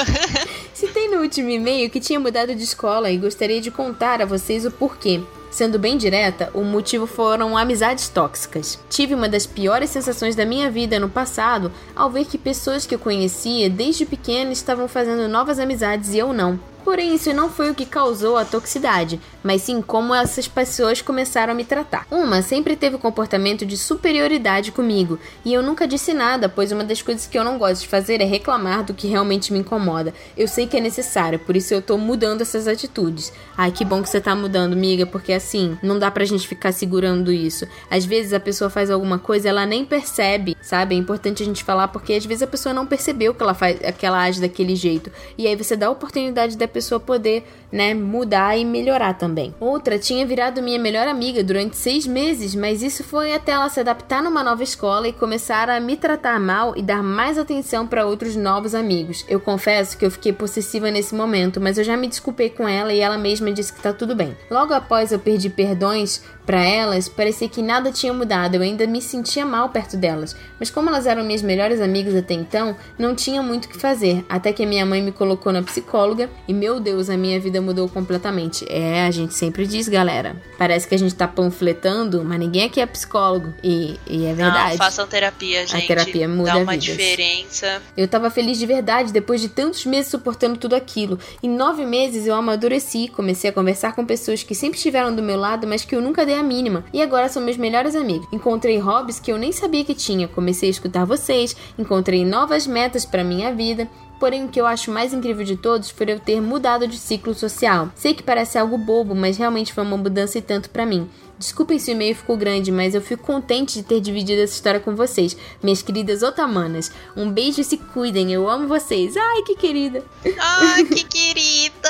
Citei 0.71 1.07
no 1.07 1.21
último 1.21 1.49
e-mail 1.49 1.89
que 1.89 1.99
tinha 1.99 2.19
mudado 2.19 2.53
de 2.53 2.63
escola 2.63 3.09
e 3.09 3.17
gostaria 3.17 3.59
de 3.59 3.71
contar 3.71 4.21
a 4.21 4.25
vocês 4.25 4.65
o 4.65 4.71
porquê. 4.71 5.21
Sendo 5.55 5.79
bem 5.79 5.95
direta, 5.97 6.49
o 6.53 6.65
motivo 6.65 7.07
foram 7.07 7.57
amizades 7.57 8.09
tóxicas. 8.09 8.77
Tive 8.89 9.15
uma 9.15 9.29
das 9.29 9.45
piores 9.45 9.89
sensações 9.89 10.35
da 10.35 10.45
minha 10.45 10.69
vida 10.69 10.99
no 10.99 11.07
passado 11.07 11.71
ao 11.95 12.11
ver 12.11 12.25
que 12.25 12.37
pessoas 12.37 12.85
que 12.85 12.93
eu 12.93 12.99
conhecia 12.99 13.69
desde 13.69 14.05
pequena 14.05 14.51
estavam 14.51 14.85
fazendo 14.89 15.29
novas 15.29 15.57
amizades 15.57 16.13
e 16.13 16.17
eu 16.17 16.33
não. 16.33 16.59
Porém, 16.85 17.15
isso 17.15 17.33
não 17.33 17.49
foi 17.49 17.71
o 17.71 17.73
que 17.73 17.83
causou 17.83 18.37
a 18.37 18.45
toxicidade, 18.45 19.19
mas 19.43 19.63
sim 19.63 19.81
como 19.81 20.13
essas 20.13 20.47
pessoas 20.47 21.01
começaram 21.01 21.51
a 21.51 21.55
me 21.55 21.65
tratar. 21.65 22.05
Uma 22.11 22.43
sempre 22.43 22.75
teve 22.75 22.95
o 22.95 22.99
comportamento 22.99 23.65
de 23.65 23.75
superioridade 23.75 24.71
comigo, 24.71 25.19
e 25.43 25.51
eu 25.51 25.63
nunca 25.63 25.87
disse 25.87 26.13
nada, 26.13 26.47
pois 26.47 26.71
uma 26.71 26.83
das 26.83 27.01
coisas 27.01 27.25
que 27.25 27.39
eu 27.39 27.43
não 27.43 27.57
gosto 27.57 27.81
de 27.81 27.87
fazer 27.87 28.21
é 28.21 28.23
reclamar 28.23 28.83
do 28.83 28.93
que 28.93 29.07
realmente 29.07 29.51
me 29.51 29.59
incomoda. 29.59 30.13
Eu 30.37 30.47
sei 30.47 30.67
que 30.67 30.77
é 30.77 30.79
necessário, 30.79 31.39
por 31.39 31.57
isso 31.57 31.73
eu 31.73 31.81
tô 31.81 31.97
mudando 31.97 32.41
essas 32.41 32.67
atitudes. 32.67 33.33
Ai, 33.57 33.71
que 33.71 33.83
bom 33.83 34.03
que 34.03 34.09
você 34.09 34.21
tá 34.21 34.35
mudando, 34.35 34.73
amiga, 34.73 35.07
porque 35.07 35.33
assim, 35.33 35.75
não 35.81 35.97
dá 35.97 36.11
pra 36.11 36.23
gente 36.23 36.47
ficar 36.47 36.71
segurando 36.71 37.31
isso. 37.31 37.67
Às 37.89 38.05
vezes 38.05 38.31
a 38.31 38.39
pessoa 38.39 38.69
faz 38.69 38.91
alguma 38.91 39.17
coisa, 39.17 39.49
ela 39.49 39.65
nem 39.65 39.83
percebe, 39.83 40.55
sabe? 40.61 40.93
É 40.93 40.97
importante 40.99 41.41
a 41.41 41.45
gente 41.47 41.63
falar 41.63 41.87
porque 41.87 42.13
às 42.13 42.25
vezes 42.27 42.43
a 42.43 42.47
pessoa 42.47 42.75
não 42.75 42.85
percebeu 42.85 43.33
que 43.33 43.41
ela 43.41 43.55
faz, 43.55 43.79
que 43.97 44.05
ela 44.05 44.21
age 44.21 44.39
daquele 44.39 44.75
jeito. 44.75 45.11
E 45.35 45.47
aí 45.47 45.55
você 45.55 45.75
dá 45.75 45.87
a 45.87 45.89
oportunidade 45.89 46.55
da 46.55 46.74
pessoa 46.75 46.99
poder 46.99 47.45
né, 47.71 47.93
mudar 47.93 48.57
e 48.57 48.65
melhorar 48.65 49.13
também. 49.13 49.55
Outra 49.59 49.97
tinha 49.97 50.25
virado 50.25 50.61
minha 50.61 50.77
melhor 50.77 51.07
amiga 51.07 51.41
durante 51.41 51.77
seis 51.77 52.05
meses, 52.05 52.53
mas 52.53 52.83
isso 52.83 53.03
foi 53.03 53.33
até 53.33 53.53
ela 53.53 53.69
se 53.69 53.79
adaptar 53.79 54.21
numa 54.21 54.43
nova 54.43 54.61
escola 54.61 55.07
e 55.07 55.13
começar 55.13 55.69
a 55.69 55.79
me 55.79 55.95
tratar 55.95 56.39
mal 56.39 56.75
e 56.75 56.81
dar 56.81 57.01
mais 57.01 57.37
atenção 57.37 57.87
para 57.87 58.05
outros 58.05 58.35
novos 58.35 58.75
amigos. 58.75 59.25
Eu 59.29 59.39
confesso 59.39 59.97
que 59.97 60.05
eu 60.05 60.11
fiquei 60.11 60.33
possessiva 60.33 60.91
nesse 60.91 61.15
momento, 61.15 61.61
mas 61.61 61.77
eu 61.77 61.83
já 61.83 61.95
me 61.95 62.07
desculpei 62.07 62.49
com 62.49 62.67
ela 62.67 62.93
e 62.93 62.99
ela 62.99 63.17
mesma 63.17 63.51
disse 63.51 63.71
que 63.71 63.81
tá 63.81 63.93
tudo 63.93 64.15
bem. 64.15 64.35
Logo 64.51 64.73
após 64.73 65.11
eu 65.11 65.19
perdi 65.19 65.49
perdões 65.49 66.21
para 66.45 66.63
elas, 66.63 67.09
parecia 67.09 67.49
que 67.49 67.61
nada 67.61 67.91
tinha 67.91 68.13
mudado, 68.13 68.55
eu 68.55 68.61
ainda 68.61 68.85
me 68.85 69.01
sentia 69.01 69.45
mal 69.45 69.69
perto 69.69 69.97
delas. 69.97 70.35
Mas 70.59 70.69
como 70.69 70.89
elas 70.89 71.05
eram 71.05 71.23
minhas 71.23 71.41
melhores 71.41 71.81
amigas 71.81 72.15
até 72.15 72.33
então, 72.33 72.75
não 72.97 73.15
tinha 73.15 73.41
muito 73.41 73.65
o 73.65 73.69
que 73.69 73.77
fazer. 73.77 74.23
Até 74.29 74.53
que 74.53 74.63
a 74.63 74.67
minha 74.67 74.85
mãe 74.85 75.01
me 75.01 75.11
colocou 75.11 75.51
na 75.51 75.61
psicóloga 75.61 76.29
e, 76.47 76.53
meu 76.53 76.79
Deus, 76.79 77.09
a 77.09 77.17
minha 77.17 77.39
vida 77.39 77.61
mudou 77.61 77.89
completamente. 77.89 78.65
É, 78.69 79.05
a 79.05 79.11
gente 79.11 79.33
sempre 79.33 79.65
diz, 79.65 79.87
galera. 79.87 80.35
Parece 80.57 80.87
que 80.87 80.95
a 80.95 80.99
gente 80.99 81.15
tá 81.15 81.27
panfletando, 81.27 82.23
mas 82.23 82.39
ninguém 82.39 82.63
aqui 82.63 82.79
é 82.79 82.85
psicólogo. 82.85 83.53
E, 83.63 83.99
e 84.07 84.25
é 84.25 84.33
verdade. 84.33 84.71
Não, 84.71 84.77
façam 84.77 85.07
terapia, 85.07 85.65
gente. 85.65 85.83
A 85.83 85.87
terapia 85.87 86.27
muda 86.27 86.51
Dá 86.51 86.57
uma 86.57 86.71
vidas. 86.73 86.85
diferença. 86.85 87.81
Eu 87.97 88.07
tava 88.07 88.29
feliz 88.29 88.57
de 88.57 88.65
verdade 88.65 89.11
depois 89.11 89.41
de 89.41 89.49
tantos 89.49 89.85
meses 89.85 90.11
suportando 90.11 90.57
tudo 90.57 90.75
aquilo. 90.75 91.19
Em 91.41 91.49
nove 91.49 91.85
meses 91.85 92.27
eu 92.27 92.35
amadureci, 92.35 93.07
comecei 93.07 93.49
a 93.49 93.53
conversar 93.53 93.93
com 93.93 94.05
pessoas 94.05 94.43
que 94.43 94.55
sempre 94.55 94.77
estiveram 94.77 95.13
do 95.13 95.21
meu 95.21 95.37
lado, 95.37 95.67
mas 95.67 95.83
que 95.83 95.95
eu 95.95 96.01
nunca 96.01 96.25
dei 96.25 96.34
a 96.35 96.43
mínima. 96.43 96.85
E 96.93 97.01
agora 97.01 97.29
são 97.29 97.41
meus 97.41 97.57
melhores 97.57 97.95
amigos. 97.95 98.27
Encontrei 98.31 98.77
hobbies 98.77 99.19
que 99.19 99.31
eu 99.31 99.37
nem 99.37 99.51
sabia 99.51 99.83
que 99.83 99.93
tinha. 99.93 100.27
Comecei 100.27 100.69
a 100.69 100.71
escutar 100.71 101.05
vocês, 101.05 101.55
encontrei 101.77 102.25
novas 102.25 102.67
metas 102.67 103.05
para 103.05 103.23
minha 103.23 103.53
vida. 103.53 103.89
Porém, 104.19 104.45
o 104.45 104.47
que 104.47 104.59
eu 104.59 104.65
acho 104.65 104.91
mais 104.91 105.13
incrível 105.13 105.43
de 105.43 105.57
todos 105.57 105.89
foi 105.89 106.09
eu 106.09 106.19
ter 106.19 106.41
mudado 106.41 106.87
de 106.87 106.97
ciclo 106.97 107.33
social. 107.33 107.89
Sei 107.95 108.13
que 108.13 108.23
parece 108.23 108.57
algo 108.57 108.77
bobo, 108.77 109.13
mas 109.13 109.37
realmente 109.37 109.73
foi 109.73 109.83
uma 109.83 109.97
mudança 109.97 110.37
e 110.37 110.41
tanto 110.41 110.69
para 110.69 110.85
mim. 110.85 111.09
Desculpem 111.37 111.77
se 111.77 111.91
o 111.91 111.93
e-mail 111.93 112.15
ficou 112.15 112.37
grande, 112.37 112.71
mas 112.71 112.95
eu 112.95 113.01
fico 113.01 113.23
contente 113.23 113.73
de 113.73 113.83
ter 113.83 113.99
dividido 113.99 114.41
essa 114.41 114.53
história 114.53 114.79
com 114.79 114.95
vocês, 114.95 115.35
minhas 115.61 115.81
queridas 115.81 116.23
otamanas. 116.23 116.91
Um 117.15 117.29
beijo 117.29 117.59
e 117.59 117.63
se 117.63 117.77
cuidem, 117.77 118.31
eu 118.31 118.49
amo 118.49 118.67
vocês. 118.67 119.17
Ai, 119.17 119.41
que 119.41 119.55
querida. 119.55 120.03
Ai, 120.39 120.85
que 120.85 121.03
querida! 121.03 121.89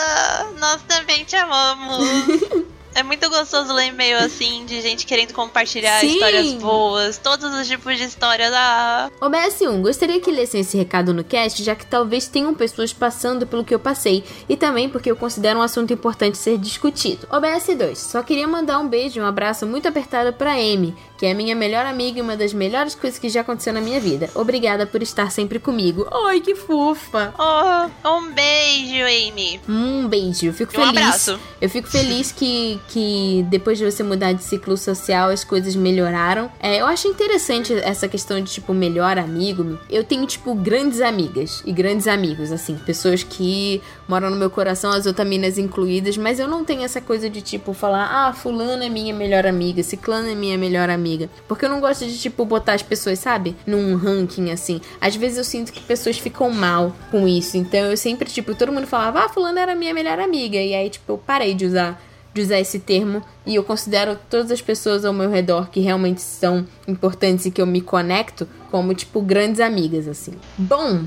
Nós 0.59 0.81
também 0.87 1.23
te 1.25 1.35
amamos. 1.35 2.65
É 2.95 3.03
muito 3.03 3.29
gostoso 3.29 3.73
ler 3.73 3.87
e-mail 3.87 4.17
assim 4.19 4.65
de 4.65 4.79
gente 4.79 5.05
querendo 5.05 5.33
compartilhar 5.33 5.99
Sim. 5.99 6.13
histórias 6.13 6.53
boas, 6.53 7.17
todos 7.17 7.53
os 7.53 7.67
tipos 7.67 7.97
de 7.97 8.05
histórias. 8.05 8.53
Ah, 8.53 9.11
OBS1, 9.19 9.81
gostaria 9.81 10.21
que 10.21 10.31
lessem 10.31 10.61
esse 10.61 10.77
recado 10.77 11.13
no 11.13 11.21
cast, 11.21 11.61
já 11.61 11.75
que 11.75 11.85
talvez 11.85 12.27
tenham 12.29 12.53
pessoas 12.53 12.93
passando 12.93 13.45
pelo 13.45 13.65
que 13.65 13.75
eu 13.75 13.79
passei, 13.79 14.23
e 14.47 14.55
também 14.55 14.87
porque 14.87 15.11
eu 15.11 15.15
considero 15.17 15.59
um 15.59 15.61
assunto 15.61 15.91
importante 15.91 16.37
ser 16.37 16.57
discutido. 16.57 17.27
OBS2, 17.27 17.95
só 17.97 18.23
queria 18.23 18.47
mandar 18.47 18.79
um 18.79 18.87
beijo 18.87 19.19
e 19.19 19.21
um 19.21 19.25
abraço 19.25 19.65
muito 19.65 19.89
apertado 19.89 20.31
pra 20.31 20.53
Amy, 20.53 20.95
que 21.17 21.25
é 21.25 21.33
minha 21.33 21.55
melhor 21.55 21.85
amiga 21.85 22.19
e 22.19 22.21
uma 22.21 22.35
das 22.35 22.53
melhores 22.53 22.95
coisas 22.95 23.17
que 23.19 23.29
já 23.29 23.41
aconteceu 23.41 23.73
na 23.73 23.81
minha 23.81 23.99
vida. 23.99 24.29
Obrigada 24.35 24.85
por 24.85 25.01
estar 25.01 25.31
sempre 25.31 25.59
comigo. 25.59 26.07
Ai, 26.27 26.39
que 26.41 26.55
fofa! 26.55 27.33
oh, 27.37 28.09
um 28.09 28.31
beijo, 28.33 29.03
Amy. 29.05 29.59
Um 29.67 30.07
beijo, 30.07 30.45
eu 30.47 30.53
fico 30.53 30.73
E 30.75 30.77
um 30.77 30.85
feliz. 30.87 30.97
abraço. 31.01 31.39
Eu 31.61 31.69
fico 31.69 31.87
feliz 31.89 32.31
que, 32.31 32.79
que 32.89 33.45
depois 33.49 33.77
de 33.77 33.85
você 33.89 34.03
mudar 34.03 34.33
de 34.33 34.43
ciclo 34.43 34.75
social 34.77 35.29
as 35.29 35.43
coisas 35.43 35.75
melhoraram. 35.75 36.51
É, 36.59 36.81
eu 36.81 36.85
acho 36.85 37.07
interessante 37.07 37.73
essa 37.73 38.07
questão 38.07 38.41
de 38.41 38.51
tipo 38.51 38.73
melhor 38.73 39.17
amigo. 39.17 39.79
Eu 39.89 40.03
tenho 40.03 40.25
tipo 40.25 40.53
grandes 40.55 41.01
amigas 41.01 41.61
e 41.65 41.71
grandes 41.71 42.07
amigos, 42.07 42.51
assim, 42.51 42.75
pessoas 42.85 43.23
que 43.23 43.81
moram 44.07 44.29
no 44.29 44.35
meu 44.35 44.49
coração, 44.49 44.91
as 44.91 45.05
otaminas 45.05 45.57
incluídas, 45.57 46.17
mas 46.17 46.39
eu 46.39 46.47
não 46.47 46.63
tenho 46.63 46.83
essa 46.83 47.01
coisa 47.01 47.29
de 47.29 47.41
tipo 47.41 47.73
falar, 47.73 48.07
ah, 48.11 48.33
fulano 48.33 48.83
é 48.83 48.89
minha 48.89 49.13
melhor 49.13 49.45
amiga, 49.45 49.83
ciclano 49.83 50.29
é 50.29 50.35
minha 50.35 50.57
melhor 50.57 50.89
amiga. 50.89 51.29
Porque 51.47 51.65
eu 51.65 51.69
não 51.69 51.79
gosto 51.79 52.05
de 52.05 52.17
tipo 52.17 52.45
botar 52.45 52.73
as 52.73 52.83
pessoas, 52.83 53.19
sabe, 53.19 53.55
num 53.65 53.95
ranking 53.95 54.51
assim. 54.51 54.79
Às 54.99 55.15
vezes 55.15 55.37
eu 55.37 55.43
sinto 55.43 55.71
que 55.71 55.81
pessoas 55.81 56.17
ficam 56.17 56.49
mal 56.51 56.95
com 57.11 57.27
isso. 57.27 57.57
Então 57.57 57.79
eu 57.79 57.97
sempre, 57.97 58.29
tipo, 58.29 58.55
todo 58.55 58.71
mundo 58.71 58.87
falava, 58.87 59.25
ah, 59.25 59.29
fulano 59.29 59.59
era 59.59 59.75
minha 59.75 59.93
melhor 59.93 60.19
amiga. 60.19 60.57
E 60.57 60.73
aí, 60.73 60.89
tipo, 60.89 61.13
eu 61.13 61.17
parei 61.17 61.53
de 61.53 61.65
usar 61.65 62.01
de 62.35 62.41
usar 62.41 62.59
esse 62.59 62.79
termo 62.79 63.23
e 63.45 63.55
eu 63.55 63.63
considero 63.63 64.19
todas 64.29 64.51
as 64.51 64.61
pessoas 64.61 65.05
ao 65.05 65.13
meu 65.13 65.29
redor 65.29 65.69
que 65.69 65.79
realmente 65.79 66.21
são 66.21 66.67
importantes 66.85 67.45
e 67.45 67.51
que 67.51 67.61
eu 67.61 67.65
me 67.65 67.79
conecto 67.79 68.45
como 68.69 68.93
tipo 68.93 69.21
grandes 69.21 69.61
amigas 69.61 70.05
assim. 70.05 70.33
Bom, 70.57 71.05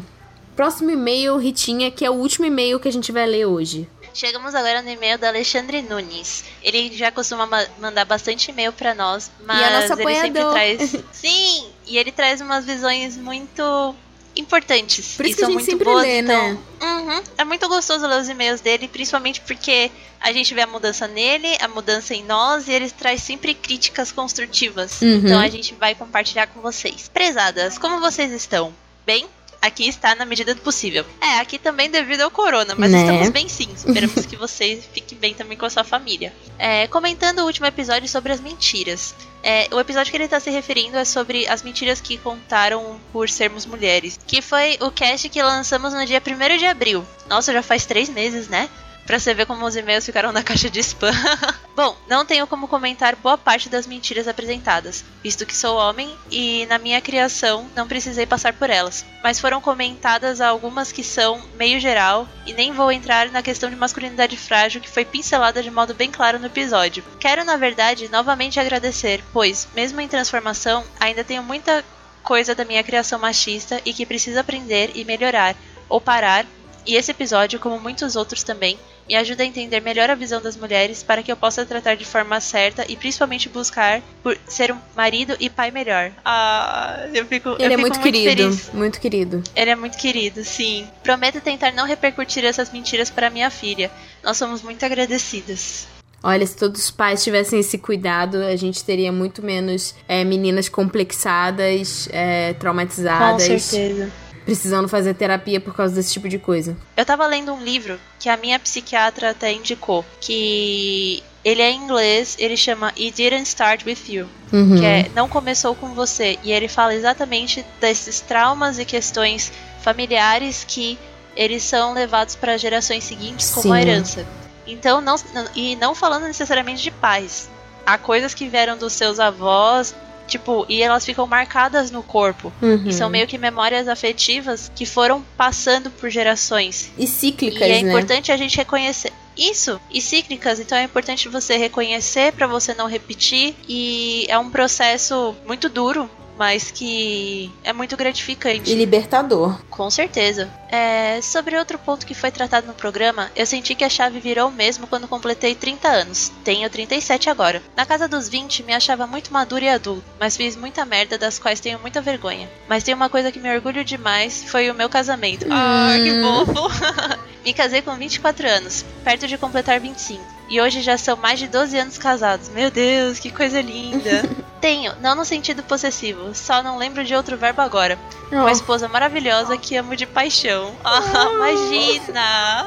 próximo 0.58 0.90
e-mail, 0.90 1.36
Ritinha, 1.36 1.88
que 1.88 2.04
é 2.04 2.10
o 2.10 2.14
último 2.14 2.44
e-mail 2.44 2.80
que 2.80 2.88
a 2.88 2.92
gente 2.92 3.12
vai 3.12 3.24
ler 3.26 3.46
hoje. 3.46 3.88
Chegamos 4.12 4.56
agora 4.56 4.82
no 4.82 4.90
e-mail 4.90 5.16
do 5.16 5.24
Alexandre 5.24 5.80
Nunes. 5.82 6.42
Ele 6.60 6.90
já 6.96 7.12
costuma 7.12 7.46
ma- 7.46 7.66
mandar 7.78 8.04
bastante 8.04 8.50
e-mail 8.50 8.72
pra 8.72 8.92
nós, 8.92 9.30
mas 9.46 9.88
ele 9.88 10.14
sempre 10.16 10.42
traz. 10.50 10.96
Sim, 11.12 11.68
e 11.86 11.96
ele 11.96 12.10
traz 12.10 12.40
umas 12.40 12.64
visões 12.64 13.16
muito 13.16 13.94
importantes. 14.34 15.14
Por 15.16 15.26
isso 15.26 15.34
e 15.34 15.36
que 15.36 15.42
a 15.44 15.46
são 15.46 15.52
gente 15.52 15.58
muito 15.60 15.70
sempre 15.70 15.84
boas, 15.84 16.02
lê, 16.02 16.18
então, 16.18 16.52
né? 16.54 16.58
Uhum, 16.82 17.22
é 17.38 17.44
muito 17.44 17.68
gostoso 17.68 18.04
ler 18.08 18.20
os 18.20 18.28
e-mails 18.28 18.60
dele, 18.60 18.88
principalmente 18.88 19.40
porque 19.42 19.92
a 20.20 20.32
gente 20.32 20.52
vê 20.54 20.62
a 20.62 20.66
mudança 20.66 21.06
nele, 21.06 21.56
a 21.60 21.68
mudança 21.68 22.14
em 22.14 22.24
nós, 22.24 22.66
e 22.66 22.72
ele 22.72 22.90
traz 22.90 23.22
sempre 23.22 23.54
críticas 23.54 24.10
construtivas. 24.10 25.00
Uhum. 25.02 25.18
Então 25.24 25.38
a 25.38 25.48
gente 25.48 25.72
vai 25.74 25.94
compartilhar 25.94 26.48
com 26.48 26.60
vocês. 26.60 27.08
Prezadas, 27.14 27.78
como 27.78 28.00
vocês 28.00 28.32
estão? 28.32 28.74
Bem? 29.06 29.26
Aqui 29.60 29.88
está 29.88 30.14
na 30.14 30.24
medida 30.24 30.54
do 30.54 30.60
possível. 30.60 31.04
É, 31.20 31.40
aqui 31.40 31.58
também 31.58 31.90
devido 31.90 32.20
ao 32.20 32.30
corona, 32.30 32.74
mas 32.78 32.92
Né? 32.92 33.00
estamos 33.00 33.28
bem 33.30 33.48
sim. 33.48 33.68
Esperamos 33.74 34.24
que 34.24 34.36
vocês 34.36 34.84
fiquem 34.92 35.18
bem 35.18 35.34
também 35.34 35.58
com 35.58 35.66
a 35.66 35.70
sua 35.70 35.82
família. 35.82 36.32
É, 36.58 36.86
comentando 36.86 37.40
o 37.40 37.44
último 37.44 37.66
episódio 37.66 38.08
sobre 38.08 38.32
as 38.32 38.40
mentiras. 38.40 39.14
É, 39.42 39.66
o 39.72 39.80
episódio 39.80 40.10
que 40.12 40.16
ele 40.16 40.24
está 40.24 40.38
se 40.38 40.50
referindo 40.50 40.96
é 40.96 41.04
sobre 41.04 41.46
as 41.48 41.62
mentiras 41.62 42.00
que 42.00 42.16
contaram 42.18 43.00
por 43.12 43.28
sermos 43.28 43.66
mulheres. 43.66 44.18
Que 44.26 44.40
foi 44.40 44.78
o 44.80 44.90
cast 44.92 45.28
que 45.28 45.42
lançamos 45.42 45.92
no 45.92 46.06
dia 46.06 46.22
1 46.24 46.56
de 46.56 46.66
abril. 46.66 47.04
Nossa, 47.28 47.52
já 47.52 47.62
faz 47.62 47.84
três 47.84 48.08
meses, 48.08 48.48
né? 48.48 48.68
Pra 49.08 49.18
você 49.18 49.32
ver 49.32 49.46
como 49.46 49.64
os 49.64 49.74
e-mails 49.74 50.04
ficaram 50.04 50.32
na 50.32 50.42
caixa 50.42 50.68
de 50.68 50.80
spam. 50.80 51.10
Bom, 51.74 51.96
não 52.06 52.26
tenho 52.26 52.46
como 52.46 52.68
comentar 52.68 53.16
boa 53.16 53.38
parte 53.38 53.70
das 53.70 53.86
mentiras 53.86 54.28
apresentadas, 54.28 55.02
visto 55.22 55.46
que 55.46 55.56
sou 55.56 55.78
homem 55.78 56.14
e 56.30 56.66
na 56.66 56.78
minha 56.78 57.00
criação 57.00 57.66
não 57.74 57.88
precisei 57.88 58.26
passar 58.26 58.52
por 58.52 58.68
elas. 58.68 59.06
Mas 59.24 59.40
foram 59.40 59.62
comentadas 59.62 60.42
algumas 60.42 60.92
que 60.92 61.02
são 61.02 61.40
meio 61.54 61.80
geral 61.80 62.28
e 62.44 62.52
nem 62.52 62.70
vou 62.70 62.92
entrar 62.92 63.30
na 63.30 63.42
questão 63.42 63.70
de 63.70 63.76
masculinidade 63.76 64.36
frágil 64.36 64.78
que 64.78 64.90
foi 64.90 65.06
pincelada 65.06 65.62
de 65.62 65.70
modo 65.70 65.94
bem 65.94 66.10
claro 66.10 66.38
no 66.38 66.44
episódio. 66.44 67.02
Quero, 67.18 67.44
na 67.44 67.56
verdade, 67.56 68.10
novamente 68.10 68.60
agradecer, 68.60 69.24
pois, 69.32 69.68
mesmo 69.74 70.02
em 70.02 70.08
transformação, 70.08 70.84
ainda 71.00 71.24
tenho 71.24 71.42
muita 71.42 71.82
coisa 72.22 72.54
da 72.54 72.66
minha 72.66 72.84
criação 72.84 73.18
machista 73.18 73.80
e 73.86 73.94
que 73.94 74.04
preciso 74.04 74.38
aprender 74.38 74.90
e 74.94 75.02
melhorar, 75.02 75.56
ou 75.88 75.98
parar 75.98 76.44
e 76.88 76.96
esse 76.96 77.10
episódio, 77.10 77.60
como 77.60 77.78
muitos 77.78 78.16
outros 78.16 78.42
também, 78.42 78.78
me 79.08 79.16
ajuda 79.16 79.42
a 79.42 79.46
entender 79.46 79.80
melhor 79.80 80.10
a 80.10 80.14
visão 80.14 80.40
das 80.40 80.56
mulheres 80.56 81.02
para 81.02 81.22
que 81.22 81.32
eu 81.32 81.36
possa 81.36 81.64
tratar 81.64 81.96
de 81.96 82.04
forma 82.04 82.38
certa 82.40 82.84
e 82.86 82.94
principalmente 82.94 83.48
buscar 83.48 84.02
por 84.22 84.36
ser 84.46 84.70
um 84.70 84.78
marido 84.94 85.34
e 85.40 85.48
pai 85.48 85.70
melhor. 85.70 86.12
Ah, 86.24 87.06
eu 87.14 87.24
fico, 87.24 87.48
eu 87.50 87.56
Ele 87.58 87.74
é 87.74 87.76
fico 87.76 87.80
muito, 87.80 88.00
querido, 88.00 88.30
feliz. 88.30 88.70
muito 88.72 89.00
querido. 89.00 89.42
Ele 89.56 89.70
é 89.70 89.76
muito 89.76 89.96
querido, 89.96 90.44
sim. 90.44 90.86
Prometo 91.02 91.40
tentar 91.40 91.72
não 91.72 91.86
repercutir 91.86 92.44
essas 92.44 92.70
mentiras 92.70 93.08
para 93.08 93.30
minha 93.30 93.50
filha. 93.50 93.90
Nós 94.22 94.36
somos 94.36 94.62
muito 94.62 94.84
agradecidas. 94.84 95.86
Olha, 96.22 96.44
se 96.44 96.56
todos 96.56 96.82
os 96.82 96.90
pais 96.90 97.22
tivessem 97.22 97.60
esse 97.60 97.78
cuidado, 97.78 98.38
a 98.38 98.56
gente 98.56 98.84
teria 98.84 99.12
muito 99.12 99.40
menos 99.40 99.94
é, 100.08 100.24
meninas 100.24 100.68
complexadas, 100.68 102.08
é, 102.10 102.54
traumatizadas, 102.54 103.62
certeza. 103.62 104.10
Precisando 104.48 104.88
fazer 104.88 105.12
terapia 105.12 105.60
por 105.60 105.74
causa 105.74 105.94
desse 105.94 106.10
tipo 106.10 106.26
de 106.26 106.38
coisa. 106.38 106.74
Eu 106.96 107.04
tava 107.04 107.26
lendo 107.26 107.52
um 107.52 107.62
livro 107.62 108.00
que 108.18 108.30
a 108.30 108.36
minha 108.38 108.58
psiquiatra 108.58 109.32
até 109.32 109.52
indicou, 109.52 110.02
que 110.22 111.22
ele 111.44 111.60
é 111.60 111.70
em 111.70 111.82
inglês, 111.82 112.34
ele 112.38 112.56
chama 112.56 112.86
It 112.98 113.10
Didn't 113.10 113.46
Start 113.46 113.84
With 113.84 113.98
You. 114.08 114.26
Uhum. 114.50 114.78
que 114.78 114.86
é 114.86 115.10
não 115.14 115.28
começou 115.28 115.74
com 115.74 115.88
você 115.88 116.38
e 116.42 116.50
ele 116.50 116.66
fala 116.66 116.94
exatamente 116.94 117.62
desses 117.78 118.20
traumas 118.20 118.78
e 118.78 118.86
questões 118.86 119.52
familiares 119.82 120.64
que 120.66 120.98
eles 121.36 121.62
são 121.62 121.92
levados 121.92 122.34
para 122.34 122.56
gerações 122.56 123.04
seguintes 123.04 123.50
como 123.50 123.64
Sim. 123.64 123.72
a 123.74 123.82
herança. 123.82 124.26
Então 124.66 125.02
não 125.02 125.16
e 125.54 125.76
não 125.76 125.94
falando 125.94 126.22
necessariamente 126.22 126.82
de 126.82 126.90
pais. 126.90 127.50
Há 127.84 127.98
coisas 127.98 128.32
que 128.32 128.48
vieram 128.48 128.78
dos 128.78 128.94
seus 128.94 129.20
avós, 129.20 129.94
tipo, 130.28 130.64
e 130.68 130.82
elas 130.82 131.04
ficam 131.04 131.26
marcadas 131.26 131.90
no 131.90 132.02
corpo. 132.02 132.52
Uhum. 132.62 132.84
E 132.86 132.92
são 132.92 133.08
meio 133.08 133.26
que 133.26 133.38
memórias 133.38 133.88
afetivas 133.88 134.70
que 134.74 134.86
foram 134.86 135.24
passando 135.36 135.90
por 135.90 136.10
gerações. 136.10 136.90
E 136.96 137.06
cíclicas, 137.06 137.60
E 137.66 137.72
é 137.72 137.82
né? 137.82 137.88
importante 137.88 138.30
a 138.30 138.36
gente 138.36 138.56
reconhecer 138.56 139.12
isso 139.36 139.80
e 139.90 140.00
cíclicas, 140.00 140.58
então 140.58 140.76
é 140.76 140.82
importante 140.82 141.28
você 141.28 141.56
reconhecer 141.56 142.32
para 142.32 142.48
você 142.48 142.74
não 142.74 142.88
repetir 142.88 143.54
e 143.68 144.26
é 144.28 144.36
um 144.36 144.50
processo 144.50 145.34
muito 145.46 145.68
duro, 145.68 146.10
mas 146.38 146.70
que 146.70 147.50
é 147.64 147.72
muito 147.72 147.96
gratificante. 147.96 148.70
E 148.70 148.74
libertador. 148.74 149.60
Com 149.68 149.90
certeza. 149.90 150.48
É, 150.70 151.20
sobre 151.20 151.58
outro 151.58 151.78
ponto 151.78 152.06
que 152.06 152.14
foi 152.14 152.30
tratado 152.30 152.66
no 152.66 152.74
programa, 152.74 153.30
eu 153.34 153.44
senti 153.44 153.74
que 153.74 153.84
a 153.84 153.88
chave 153.88 154.20
virou 154.20 154.50
mesmo 154.50 154.86
quando 154.86 155.08
completei 155.08 155.54
30 155.54 155.88
anos. 155.88 156.32
Tenho 156.44 156.70
37 156.70 157.28
agora. 157.28 157.62
Na 157.76 157.84
casa 157.84 158.06
dos 158.06 158.28
20, 158.28 158.62
me 158.62 158.72
achava 158.72 159.06
muito 159.06 159.32
maduro 159.32 159.64
e 159.64 159.68
adulto, 159.68 160.04
mas 160.20 160.36
fiz 160.36 160.54
muita 160.54 160.84
merda 160.84 161.18
das 161.18 161.38
quais 161.38 161.60
tenho 161.60 161.78
muita 161.80 162.00
vergonha. 162.00 162.48
Mas 162.68 162.84
tem 162.84 162.94
uma 162.94 163.08
coisa 163.08 163.32
que 163.32 163.40
me 163.40 163.52
orgulho 163.52 163.84
demais, 163.84 164.44
foi 164.44 164.70
o 164.70 164.74
meu 164.74 164.88
casamento. 164.88 165.46
Hum. 165.46 165.50
Ah, 165.52 165.96
que 166.02 166.22
fofo! 166.22 166.68
me 167.44 167.52
casei 167.52 167.82
com 167.82 167.94
24 167.96 168.48
anos, 168.48 168.84
perto 169.02 169.26
de 169.26 169.38
completar 169.38 169.80
25. 169.80 170.37
E 170.48 170.60
hoje 170.60 170.80
já 170.80 170.96
são 170.96 171.16
mais 171.16 171.38
de 171.38 171.46
12 171.46 171.78
anos 171.78 171.98
casados. 171.98 172.48
Meu 172.48 172.70
Deus, 172.70 173.18
que 173.18 173.30
coisa 173.30 173.60
linda. 173.60 174.22
Tenho, 174.60 174.92
não 175.00 175.14
no 175.14 175.24
sentido 175.24 175.62
possessivo, 175.62 176.34
só 176.34 176.62
não 176.62 176.78
lembro 176.78 177.04
de 177.04 177.14
outro 177.14 177.36
verbo 177.36 177.60
agora. 177.60 177.96
Oh. 178.32 178.36
Uma 178.36 178.50
esposa 178.50 178.88
maravilhosa 178.88 179.56
que 179.56 179.76
amo 179.76 179.94
de 179.94 180.04
paixão. 180.04 180.74
Oh, 180.84 181.34
imagina! 181.34 182.66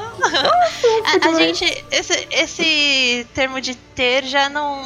a, 1.04 1.28
a 1.28 1.34
gente, 1.34 1.64
esse, 1.90 2.28
esse 2.30 3.26
termo 3.34 3.60
de 3.60 3.74
ter 3.74 4.24
já 4.24 4.48
não. 4.48 4.80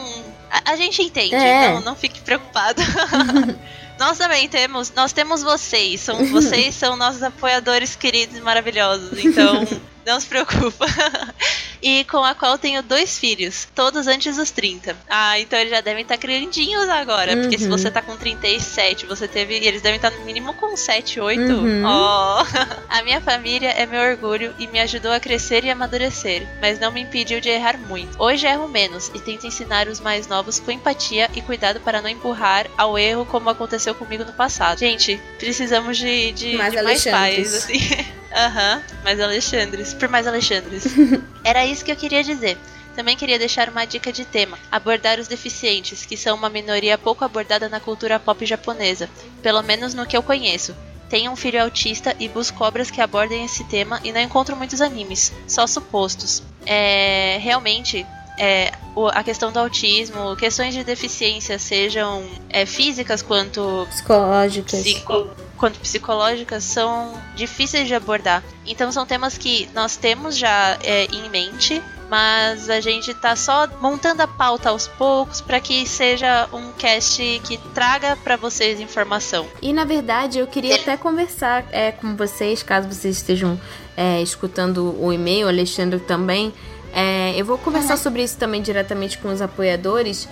A, 0.51 0.73
a 0.73 0.77
gente 0.77 1.01
entende, 1.01 1.35
é. 1.35 1.74
não, 1.74 1.81
não 1.82 1.94
fique 1.94 2.20
preocupado. 2.20 2.82
Nós 3.98 4.18
também 4.18 4.47
temos, 4.47 4.93
nós 4.94 5.14
temos 5.14 5.43
vocês, 5.43 6.02
são, 6.02 6.23
vocês 6.27 6.74
são 6.74 6.97
nossos 6.97 7.23
apoiadores 7.23 7.97
queridos 7.97 8.36
e 8.36 8.43
maravilhosos, 8.43 9.24
então 9.24 9.66
não 10.06 10.20
se 10.20 10.26
preocupa. 10.26 10.86
e 11.82 12.04
com 12.04 12.24
a 12.24 12.34
qual 12.34 12.56
tenho 12.56 12.82
dois 12.82 13.18
filhos, 13.18 13.66
todos 13.74 14.06
antes 14.06 14.36
dos 14.36 14.52
30. 14.52 14.96
Ah, 15.10 15.38
então 15.40 15.58
eles 15.58 15.72
já 15.72 15.80
devem 15.80 16.02
estar 16.02 16.16
grandinhos 16.16 16.88
agora. 16.88 17.34
Uhum. 17.34 17.42
Porque 17.42 17.58
se 17.58 17.68
você 17.68 17.90
tá 17.90 18.00
com 18.00 18.16
37, 18.16 19.04
você 19.04 19.26
teve. 19.26 19.56
Eles 19.56 19.82
devem 19.82 19.96
estar 19.96 20.10
no 20.10 20.24
mínimo 20.24 20.54
com 20.54 20.76
7, 20.76 21.20
8. 21.20 21.40
Uhum. 21.40 21.82
Oh. 21.84 22.44
a 22.88 23.02
minha 23.02 23.20
família 23.20 23.70
é 23.70 23.84
meu 23.84 24.00
orgulho 24.00 24.54
e 24.58 24.68
me 24.68 24.78
ajudou 24.78 25.10
a 25.10 25.18
crescer 25.18 25.64
e 25.64 25.70
amadurecer, 25.70 26.46
mas 26.60 26.78
não 26.78 26.92
me 26.92 27.00
impediu 27.00 27.40
de 27.40 27.48
errar 27.48 27.76
muito. 27.76 28.22
Hoje 28.22 28.46
erro 28.46 28.68
menos 28.68 29.10
e 29.12 29.18
tento 29.18 29.46
ensinar 29.46 29.88
os 29.88 29.98
mais 29.98 30.28
novos 30.28 30.60
com 30.60 30.70
empatia 30.70 31.28
e 31.34 31.42
cuidado 31.42 31.80
para 31.80 32.00
não 32.00 32.08
empurrar 32.08 32.66
ao 32.78 32.96
erro 32.96 33.26
como 33.26 33.50
aconteceu 33.50 33.94
comigo 33.94 34.24
no 34.24 34.32
passado. 34.32 34.78
Gente, 34.78 35.20
precisamos 35.38 35.98
de, 35.98 36.30
de 36.32 36.56
mais, 36.56 36.72
de 36.72 36.82
mais 36.82 37.04
pais, 37.04 37.54
assim. 37.54 37.80
Aham, 38.36 38.76
uhum, 38.76 39.02
mais 39.02 39.18
Alexandres. 39.18 39.94
Por 39.94 40.08
mais 40.10 40.26
Alexandres. 40.26 40.84
Era 41.42 41.64
isso 41.64 41.82
que 41.82 41.90
eu 41.90 41.96
queria 41.96 42.22
dizer. 42.22 42.58
Também 42.94 43.16
queria 43.16 43.38
deixar 43.38 43.70
uma 43.70 43.86
dica 43.86 44.12
de 44.12 44.26
tema: 44.26 44.58
abordar 44.70 45.18
os 45.18 45.26
deficientes, 45.26 46.04
que 46.04 46.18
são 46.18 46.36
uma 46.36 46.50
minoria 46.50 46.98
pouco 46.98 47.24
abordada 47.24 47.68
na 47.68 47.80
cultura 47.80 48.20
pop 48.20 48.44
japonesa, 48.44 49.08
pelo 49.42 49.62
menos 49.62 49.94
no 49.94 50.06
que 50.06 50.16
eu 50.16 50.22
conheço. 50.22 50.76
Tenho 51.08 51.30
um 51.30 51.36
filho 51.36 51.62
autista 51.62 52.14
e 52.18 52.28
busco 52.28 52.62
obras 52.64 52.90
que 52.90 53.00
abordem 53.00 53.44
esse 53.44 53.64
tema 53.64 54.00
e 54.02 54.12
não 54.12 54.20
encontro 54.20 54.56
muitos 54.56 54.80
animes, 54.80 55.32
só 55.46 55.66
supostos. 55.66 56.42
É, 56.66 57.38
realmente, 57.40 58.04
é, 58.38 58.72
a 59.12 59.22
questão 59.22 59.52
do 59.52 59.58
autismo, 59.58 60.36
questões 60.36 60.74
de 60.74 60.82
deficiência, 60.84 61.58
sejam 61.58 62.24
é, 62.48 62.64
físicas 62.66 63.22
quanto 63.22 63.86
psicológicas. 63.90 64.80
Psico, 64.80 65.30
quanto 65.56 65.78
psicológicas 65.80 66.64
são 66.64 67.14
difíceis 67.34 67.86
de 67.86 67.94
abordar. 67.94 68.42
Então 68.66 68.90
são 68.92 69.06
temas 69.06 69.36
que 69.36 69.68
nós 69.74 69.96
temos 69.96 70.36
já 70.36 70.78
é, 70.82 71.04
em 71.06 71.28
mente, 71.28 71.82
mas 72.08 72.70
a 72.70 72.80
gente 72.80 73.12
tá 73.14 73.34
só 73.34 73.68
montando 73.80 74.22
a 74.22 74.28
pauta 74.28 74.70
aos 74.70 74.86
poucos 74.86 75.40
para 75.40 75.60
que 75.60 75.86
seja 75.86 76.48
um 76.52 76.72
cast 76.72 77.40
que 77.44 77.58
traga 77.74 78.16
para 78.16 78.36
vocês 78.36 78.80
informação. 78.80 79.46
E 79.60 79.72
na 79.72 79.84
verdade 79.84 80.38
eu 80.38 80.46
queria 80.46 80.76
até 80.76 80.96
conversar 80.96 81.64
é, 81.72 81.92
com 81.92 82.16
vocês, 82.16 82.62
caso 82.62 82.88
vocês 82.88 83.16
estejam 83.16 83.60
é, 83.96 84.20
escutando 84.22 84.94
o 85.02 85.12
e-mail, 85.12 85.48
Alexandre 85.48 85.98
também. 86.00 86.52
É, 86.98 87.39
eu 87.39 87.44
vou 87.44 87.59
conversar 87.59 87.94
uhum. 87.94 88.02
sobre 88.02 88.23
isso 88.23 88.39
também 88.39 88.62
diretamente 88.62 89.18
com 89.18 89.28
os 89.28 89.43
apoiadores 89.43 90.27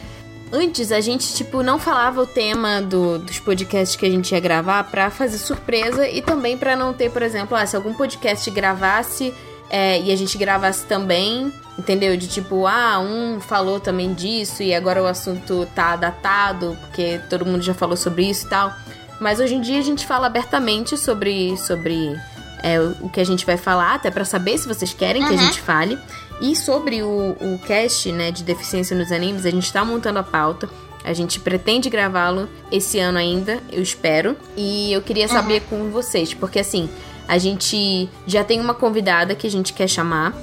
Antes 0.56 0.92
a 0.92 1.00
gente, 1.00 1.34
tipo, 1.34 1.64
não 1.64 1.80
falava 1.80 2.22
o 2.22 2.26
tema 2.26 2.80
do, 2.80 3.18
dos 3.18 3.40
podcasts 3.40 3.96
que 3.96 4.06
a 4.06 4.10
gente 4.10 4.32
ia 4.32 4.38
gravar 4.38 4.84
pra 4.84 5.10
fazer 5.10 5.38
surpresa 5.38 6.08
e 6.08 6.22
também 6.22 6.56
pra 6.56 6.76
não 6.76 6.92
ter, 6.92 7.10
por 7.10 7.22
exemplo, 7.22 7.56
ah, 7.56 7.66
se 7.66 7.74
algum 7.74 7.92
podcast 7.92 8.48
gravasse 8.52 9.34
é, 9.68 10.00
e 10.00 10.12
a 10.12 10.16
gente 10.16 10.38
gravasse 10.38 10.86
também, 10.86 11.52
entendeu? 11.76 12.16
De 12.16 12.28
tipo, 12.28 12.68
ah, 12.68 13.00
um 13.00 13.40
falou 13.40 13.80
também 13.80 14.14
disso 14.14 14.62
e 14.62 14.72
agora 14.72 15.02
o 15.02 15.06
assunto 15.06 15.66
tá 15.74 15.96
datado 15.96 16.78
porque 16.82 17.20
todo 17.28 17.44
mundo 17.44 17.62
já 17.62 17.74
falou 17.74 17.96
sobre 17.96 18.30
isso 18.30 18.46
e 18.46 18.50
tal. 18.50 18.72
Mas 19.20 19.40
hoje 19.40 19.56
em 19.56 19.60
dia 19.60 19.80
a 19.80 19.82
gente 19.82 20.06
fala 20.06 20.28
abertamente 20.28 20.96
sobre, 20.96 21.56
sobre 21.56 22.14
é, 22.62 22.78
o 23.00 23.08
que 23.08 23.20
a 23.20 23.24
gente 23.24 23.44
vai 23.44 23.56
falar, 23.56 23.94
até 23.94 24.10
para 24.10 24.24
saber 24.24 24.56
se 24.56 24.68
vocês 24.68 24.94
querem 24.94 25.22
uhum. 25.22 25.28
que 25.28 25.34
a 25.34 25.36
uhum. 25.36 25.44
gente 25.46 25.60
fale. 25.60 25.98
E 26.40 26.56
sobre 26.56 27.02
o, 27.02 27.36
o 27.40 27.58
cast 27.66 28.10
né, 28.10 28.30
de 28.30 28.42
deficiência 28.42 28.96
nos 28.96 29.12
animes, 29.12 29.46
a 29.46 29.50
gente 29.50 29.64
está 29.64 29.84
montando 29.84 30.18
a 30.18 30.22
pauta. 30.22 30.68
A 31.04 31.12
gente 31.12 31.38
pretende 31.38 31.90
gravá-lo 31.90 32.48
esse 32.72 32.98
ano 32.98 33.18
ainda, 33.18 33.60
eu 33.70 33.82
espero. 33.82 34.36
E 34.56 34.92
eu 34.92 35.02
queria 35.02 35.28
saber 35.28 35.62
uhum. 35.70 35.84
com 35.84 35.90
vocês, 35.90 36.32
porque 36.32 36.58
assim, 36.58 36.88
a 37.28 37.36
gente 37.38 38.08
já 38.26 38.42
tem 38.42 38.60
uma 38.60 38.74
convidada 38.74 39.34
que 39.34 39.46
a 39.46 39.50
gente 39.50 39.72
quer 39.72 39.88
chamar. 39.88 40.34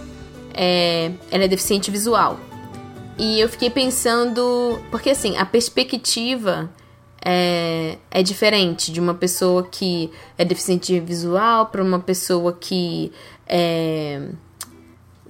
É, 0.54 1.12
ela 1.32 1.46
é 1.46 1.48
deficiente 1.48 1.90
visual. 1.90 2.40
E 3.18 3.40
eu 3.40 3.50
fiquei 3.50 3.70
pensando. 3.70 4.80
Porque 4.92 5.10
assim, 5.10 5.36
a 5.38 5.46
perspectiva 5.46 6.70
é, 7.24 7.98
é 8.10 8.24
diferente 8.24 8.92
de 8.92 9.00
uma 9.00 9.14
pessoa 9.14 9.64
que 9.64 10.12
é 10.38 10.46
deficiente 10.46 11.00
visual 11.00 11.68
para 11.68 11.84
uma 11.84 12.00
pessoa 12.00 12.54
que 12.54 13.12
é 13.48 14.30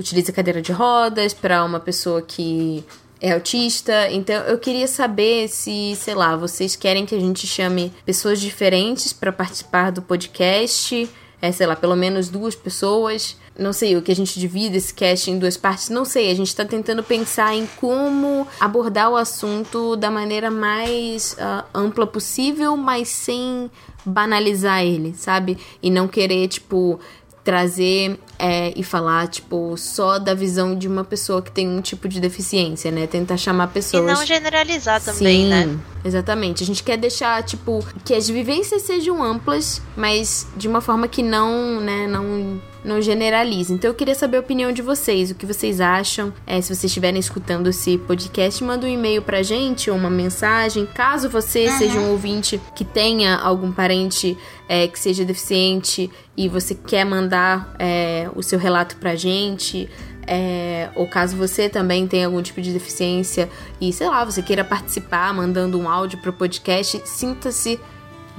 utiliza 0.02 0.32
cadeira 0.32 0.62
de 0.62 0.72
rodas, 0.72 1.34
para 1.34 1.64
uma 1.64 1.80
pessoa 1.80 2.22
que 2.22 2.84
é 3.22 3.34
autista. 3.34 4.10
Então 4.12 4.36
eu 4.44 4.58
queria 4.58 4.88
saber 4.88 5.48
se, 5.48 5.96
sei 5.96 6.16
lá, 6.16 6.36
vocês 6.36 6.76
querem 6.76 7.06
que 7.06 7.16
a 7.16 7.20
gente 7.20 7.46
chame 7.46 7.94
pessoas 8.06 8.42
diferentes 8.42 9.14
para 9.14 9.32
participar 9.32 9.92
do 9.92 10.02
podcast. 10.02 11.10
É, 11.42 11.52
sei 11.52 11.66
lá, 11.66 11.76
pelo 11.76 11.96
menos 11.96 12.30
duas 12.30 12.54
pessoas. 12.54 13.36
Não 13.58 13.74
sei, 13.74 13.98
o 13.98 14.02
que 14.02 14.12
a 14.12 14.16
gente 14.16 14.40
divide 14.40 14.78
esse 14.78 14.94
cast 14.94 15.30
em 15.30 15.40
duas 15.40 15.58
partes, 15.58 15.90
não 15.90 16.06
sei. 16.06 16.32
A 16.32 16.36
gente 16.36 16.56
tá 16.56 16.64
tentando 16.64 17.04
pensar 17.04 17.56
em 17.56 17.68
como 17.78 18.48
abordar 18.60 19.10
o 19.10 19.18
assunto 19.18 19.96
da 19.96 20.12
maneira 20.12 20.52
mais 20.52 21.34
uh, 21.34 21.66
ampla 21.74 22.06
possível, 22.06 22.78
mas 22.78 23.08
sem 23.10 23.70
banalizar 24.06 24.84
ele, 24.84 25.14
sabe? 25.16 25.58
E 25.82 25.90
não 25.90 26.08
querer, 26.08 26.48
tipo, 26.48 27.00
trazer 27.44 28.20
é, 28.38 28.74
e 28.76 28.84
falar, 28.84 29.28
tipo, 29.28 29.76
só 29.78 30.20
da 30.20 30.34
visão 30.34 30.78
de 30.78 30.88
uma 30.88 31.04
pessoa 31.04 31.42
que 31.42 31.52
tem 31.52 31.68
um 31.68 31.82
tipo 31.82 32.08
de 32.08 32.20
deficiência, 32.20 32.92
né? 32.92 33.08
Tentar 33.08 33.38
chamar 33.38 33.68
pessoas. 33.68 34.04
E 34.04 34.14
não 34.14 34.26
generalizar 34.26 35.02
também, 35.02 35.44
Sim, 35.44 35.50
né? 35.50 35.80
Exatamente. 36.04 36.64
A 36.64 36.66
gente 36.66 36.84
quer 36.84 36.98
deixar, 36.98 37.42
tipo, 37.44 37.86
que 38.06 38.14
as 38.14 38.28
vivências 38.28 38.84
sejam 38.84 39.24
amplas, 39.24 39.82
mas 39.96 40.48
de 40.56 40.68
uma 40.68 40.82
forma 40.82 41.08
que 41.08 41.24
não, 41.24 41.80
né, 41.82 42.08
não 42.08 42.60
não 42.84 43.02
generaliza. 43.02 43.74
Então 43.74 43.90
eu 43.90 43.96
queria 43.96 44.16
saber 44.16 44.38
a 44.38 44.40
opinião 44.40 44.72
de 44.72 44.82
vocês, 44.82 45.32
o 45.32 45.36
que 45.36 45.46
vocês 45.46 45.80
acham. 45.80 46.34
É, 46.46 46.60
se 46.62 46.68
vocês 46.68 46.86
estiverem 46.86 47.20
escutando 47.20 47.68
esse 47.68 47.98
podcast, 48.00 48.64
manda 48.64 48.86
um 48.86 48.90
e-mail 48.90 49.22
pra 49.22 49.44
gente 49.44 49.90
ou 49.90 49.98
uma 49.98 50.10
mensagem. 50.10 50.86
Caso 50.86 51.30
você 51.30 51.68
uhum. 51.68 51.78
seja 51.78 52.00
um 52.00 52.12
ouvinte 52.12 52.60
que 52.76 52.84
tenha 52.84 53.38
algum 53.38 53.72
parente 53.72 54.38
é, 54.68 54.88
que 54.88 55.00
seja 55.00 55.24
deficiente 55.24 56.10
e 56.36 56.48
você 56.48 56.74
quer 56.74 57.06
mandar 57.06 57.76
é, 57.78 58.30
o 58.36 58.42
seu 58.42 58.58
relato 58.58 58.96
pra 58.98 59.16
gente. 59.16 59.90
É, 60.28 60.90
ou 60.96 61.08
caso 61.08 61.36
você 61.36 61.68
também 61.68 62.08
tenha 62.08 62.28
algum 62.28 62.42
tipo 62.42 62.62
de 62.62 62.72
deficiência 62.72 63.50
e, 63.82 63.92
sei 63.92 64.08
lá, 64.08 64.24
você 64.24 64.42
queira 64.42 64.64
participar 64.64 65.34
mandando 65.34 65.80
um 65.80 65.90
áudio 65.90 66.20
pro 66.20 66.32
podcast, 66.32 67.02
sinta-se 67.06 67.80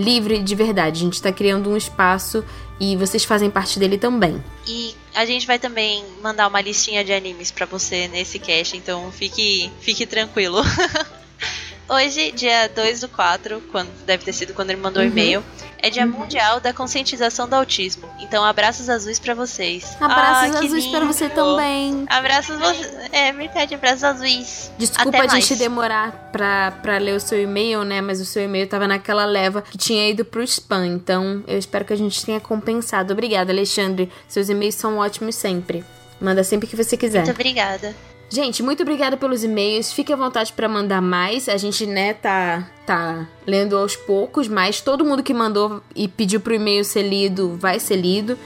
livre 0.03 0.43
de 0.43 0.55
verdade. 0.55 1.01
A 1.01 1.05
gente 1.05 1.15
está 1.15 1.33
criando 1.33 1.71
um 1.71 1.77
espaço 1.77 2.45
e 2.81 2.97
vocês 2.97 3.25
fazem 3.25 3.51
parte 3.51 3.79
dele 3.79 3.97
também. 3.97 4.43
E 4.67 4.95
a 5.15 5.25
gente 5.25 5.47
vai 5.47 5.59
também 5.59 6.05
mandar 6.23 6.49
uma 6.49 6.61
listinha 6.61 7.05
de 7.05 7.13
animes 7.13 7.51
para 7.51 7.67
você 7.67 8.09
nesse 8.09 8.39
cast, 8.39 8.77
então 8.77 9.11
fique, 9.13 9.71
fique 9.81 10.07
tranquilo. 10.07 10.63
Hoje, 11.93 12.33
dia 12.33 12.71
2 12.75 13.03
do 13.03 13.09
4, 13.09 13.63
quando, 13.71 13.91
deve 14.07 14.25
ter 14.25 14.33
sido 14.33 14.55
quando 14.55 14.71
ele 14.71 14.81
mandou 14.81 15.03
o 15.03 15.05
uhum. 15.05 15.13
e-mail, 15.13 15.45
é 15.79 15.91
dia 15.91 16.07
uhum. 16.07 16.21
mundial 16.21 16.59
da 16.59 16.73
conscientização 16.73 17.47
do 17.47 17.55
autismo. 17.55 18.09
Então, 18.19 18.43
abraços 18.43 18.89
azuis 18.89 19.19
para 19.19 19.35
vocês. 19.35 19.95
Abraços 20.01 20.57
ah, 20.57 20.59
azuis 20.61 20.87
para 20.87 21.05
você 21.05 21.29
também. 21.29 22.07
Abraços 22.09 22.59
você. 22.59 23.09
É 23.13 23.31
verdade, 23.33 23.75
abraços 23.75 24.05
azuis. 24.05 24.73
Desculpa 24.79 25.19
Até 25.19 25.37
a 25.37 25.39
gente 25.39 25.55
demorar 25.57 26.31
pra, 26.33 26.71
pra 26.71 26.97
ler 26.97 27.15
o 27.15 27.21
seu 27.21 27.39
e-mail, 27.39 27.85
né? 27.85 28.01
Mas 28.01 28.23
o 28.23 28.25
seu 28.25 28.43
e-mail 28.43 28.67
tava 28.67 28.89
naquela 28.89 29.27
leva 29.27 29.61
que 29.61 29.77
tinha 29.77 30.09
ido 30.09 30.25
pro 30.25 30.43
spam. 30.45 30.87
Então, 30.87 31.45
eu 31.47 31.59
espero 31.59 31.85
que 31.85 31.93
a 31.93 31.97
gente 31.97 32.25
tenha 32.25 32.41
compensado. 32.41 33.13
Obrigada, 33.13 33.53
Alexandre. 33.53 34.11
Seus 34.27 34.49
e-mails 34.49 34.77
são 34.77 34.97
ótimos 34.97 35.35
sempre. 35.35 35.85
Manda 36.19 36.43
sempre 36.43 36.67
que 36.67 36.77
você 36.77 36.97
quiser. 36.97 37.25
Muito 37.25 37.33
obrigada. 37.33 37.95
Gente, 38.33 38.63
muito 38.63 38.83
obrigada 38.83 39.15
pelos 39.15 39.45
e-mails. 39.45 39.93
Fique 39.93 40.11
à 40.11 40.17
vontade 40.17 40.55
para 40.55 40.67
mandar 40.67 41.03
mais. 41.03 41.51
A 41.51 41.59
gente, 41.59 41.85
né, 41.85 42.15
tá, 42.15 42.67
tá 42.87 43.27
lendo 43.47 43.77
aos 43.77 43.95
poucos, 43.95 44.49
mas 44.49 44.81
todo 44.81 45.05
mundo 45.05 45.23
que 45.23 45.35
mandou 45.35 45.83
e 45.95 46.09
pediu 46.09 46.41
pro 46.41 46.55
e-mail 46.55 46.83
ser 46.83 47.03
lido 47.03 47.59
vai 47.61 47.79
ser 47.79 47.97
lido. 47.97 48.39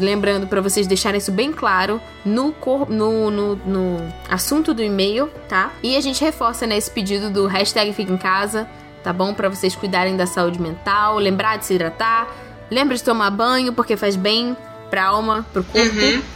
Lembrando 0.00 0.48
para 0.48 0.60
vocês 0.60 0.88
deixarem 0.88 1.18
isso 1.18 1.30
bem 1.30 1.52
claro 1.52 2.00
no, 2.24 2.52
no, 2.88 3.30
no, 3.30 3.54
no 3.54 4.12
assunto 4.28 4.74
do 4.74 4.82
e-mail, 4.82 5.30
tá? 5.48 5.72
E 5.80 5.96
a 5.96 6.00
gente 6.00 6.20
reforça 6.24 6.66
né, 6.66 6.76
pedido 6.92 7.30
do 7.30 7.46
hashtag 7.46 7.92
Fica 7.92 8.12
em 8.12 8.16
Casa, 8.16 8.68
tá 9.04 9.12
bom? 9.12 9.32
Para 9.32 9.48
vocês 9.48 9.76
cuidarem 9.76 10.16
da 10.16 10.26
saúde 10.26 10.60
mental, 10.60 11.18
lembrar 11.18 11.56
de 11.56 11.66
se 11.66 11.74
hidratar, 11.74 12.28
lembra 12.68 12.96
de 12.96 13.04
tomar 13.04 13.30
banho 13.30 13.72
porque 13.72 13.96
faz 13.96 14.16
bem 14.16 14.56
pra 14.90 15.04
alma, 15.04 15.46
pro 15.52 15.62
corpo. 15.62 16.00
Uhum. 16.00 16.33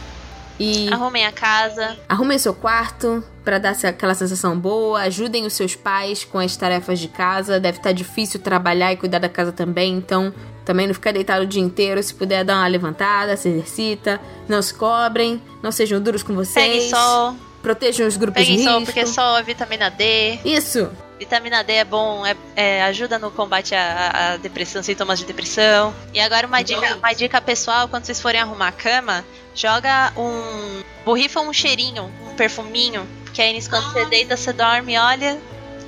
E 0.59 0.91
arrumem 0.91 1.25
a 1.25 1.31
casa. 1.31 1.97
Arrumem 2.07 2.37
seu 2.37 2.53
quarto 2.53 3.23
para 3.43 3.57
dar 3.57 3.75
aquela 3.83 4.13
sensação 4.13 4.59
boa. 4.59 5.01
Ajudem 5.01 5.45
os 5.45 5.53
seus 5.53 5.75
pais 5.75 6.25
com 6.25 6.37
as 6.37 6.55
tarefas 6.57 6.99
de 6.99 7.07
casa. 7.07 7.59
Deve 7.59 7.77
estar 7.77 7.89
tá 7.89 7.93
difícil 7.93 8.39
trabalhar 8.39 8.91
e 8.91 8.97
cuidar 8.97 9.19
da 9.19 9.29
casa 9.29 9.51
também, 9.51 9.93
então 9.93 10.33
também 10.65 10.85
não 10.85 10.93
ficar 10.93 11.13
deitado 11.13 11.43
o 11.43 11.47
dia 11.47 11.61
inteiro. 11.61 12.03
Se 12.03 12.13
puder 12.13 12.43
dar 12.43 12.57
uma 12.57 12.67
levantada, 12.67 13.37
se 13.37 13.49
exercita. 13.49 14.19
Não 14.47 14.61
se 14.61 14.73
cobrem, 14.73 15.41
não 15.63 15.71
sejam 15.71 16.01
duros 16.01 16.23
com 16.23 16.35
vocês. 16.35 16.65
Peguem 16.65 16.89
sol. 16.89 17.35
Protejam 17.61 18.07
os 18.07 18.17
grupos 18.17 18.41
Peguem 18.41 18.57
de 18.57 18.63
risco. 18.63 18.73
sol, 18.73 18.85
porque 18.85 19.05
sol 19.05 19.37
é 19.37 19.43
vitamina 19.43 19.89
D. 19.89 20.39
Isso. 20.45 20.89
Vitamina 21.19 21.61
D 21.63 21.73
é 21.73 21.83
bom, 21.83 22.25
é, 22.25 22.35
é 22.55 22.83
ajuda 22.83 23.19
no 23.19 23.29
combate 23.29 23.75
à, 23.75 24.33
à, 24.35 24.37
depressão, 24.37 24.81
sintomas 24.81 25.19
de 25.19 25.25
depressão. 25.25 25.93
E 26.13 26.19
agora 26.19 26.47
uma 26.47 26.61
dica, 26.61 26.95
uma 26.95 27.11
dica 27.11 27.41
pessoal, 27.41 27.89
quando 27.89 28.05
vocês 28.05 28.21
forem 28.21 28.39
arrumar 28.39 28.69
a 28.69 28.71
cama, 28.71 29.25
joga 29.59 30.13
um. 30.15 30.81
borrifa 31.03 31.41
um 31.41 31.51
cheirinho, 31.51 32.09
um 32.27 32.35
perfuminho. 32.35 33.05
Que 33.33 33.41
aí 33.41 33.67
quando 33.67 33.91
você 33.91 34.05
deita, 34.05 34.37
você 34.37 34.53
dorme, 34.53 34.97
olha. 34.97 35.37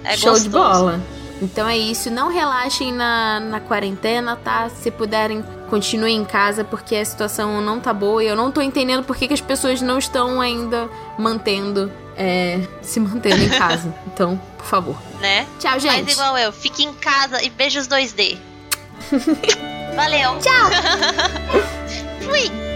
É 0.03 0.17
Show 0.17 0.31
gostoso. 0.31 0.43
de 0.43 0.49
bola. 0.49 1.01
Então 1.41 1.67
é 1.67 1.75
isso, 1.75 2.11
não 2.11 2.31
relaxem 2.31 2.93
na, 2.93 3.39
na 3.39 3.59
quarentena, 3.59 4.35
tá? 4.35 4.69
Se 4.69 4.91
puderem, 4.91 5.43
continuem 5.71 6.17
em 6.17 6.25
casa, 6.25 6.63
porque 6.63 6.95
a 6.95 7.03
situação 7.03 7.59
não 7.61 7.79
tá 7.79 7.91
boa 7.91 8.23
e 8.23 8.27
eu 8.27 8.35
não 8.35 8.51
tô 8.51 8.61
entendendo 8.61 9.03
por 9.03 9.15
que, 9.15 9.27
que 9.27 9.33
as 9.33 9.41
pessoas 9.41 9.81
não 9.81 9.97
estão 9.97 10.39
ainda 10.39 10.87
mantendo, 11.17 11.91
é, 12.15 12.61
se 12.83 12.99
mantendo 12.99 13.43
em 13.43 13.49
casa. 13.57 13.91
Então, 14.05 14.39
por 14.55 14.67
favor. 14.67 14.95
Né? 15.19 15.47
Tchau, 15.59 15.79
gente. 15.79 16.03
Faz 16.03 16.13
igual 16.13 16.37
eu, 16.37 16.51
fique 16.51 16.83
em 16.83 16.93
casa 16.93 17.43
e 17.43 17.49
beijos 17.49 17.87
2D. 17.87 18.37
Valeu. 19.95 20.37
Tchau. 20.37 20.69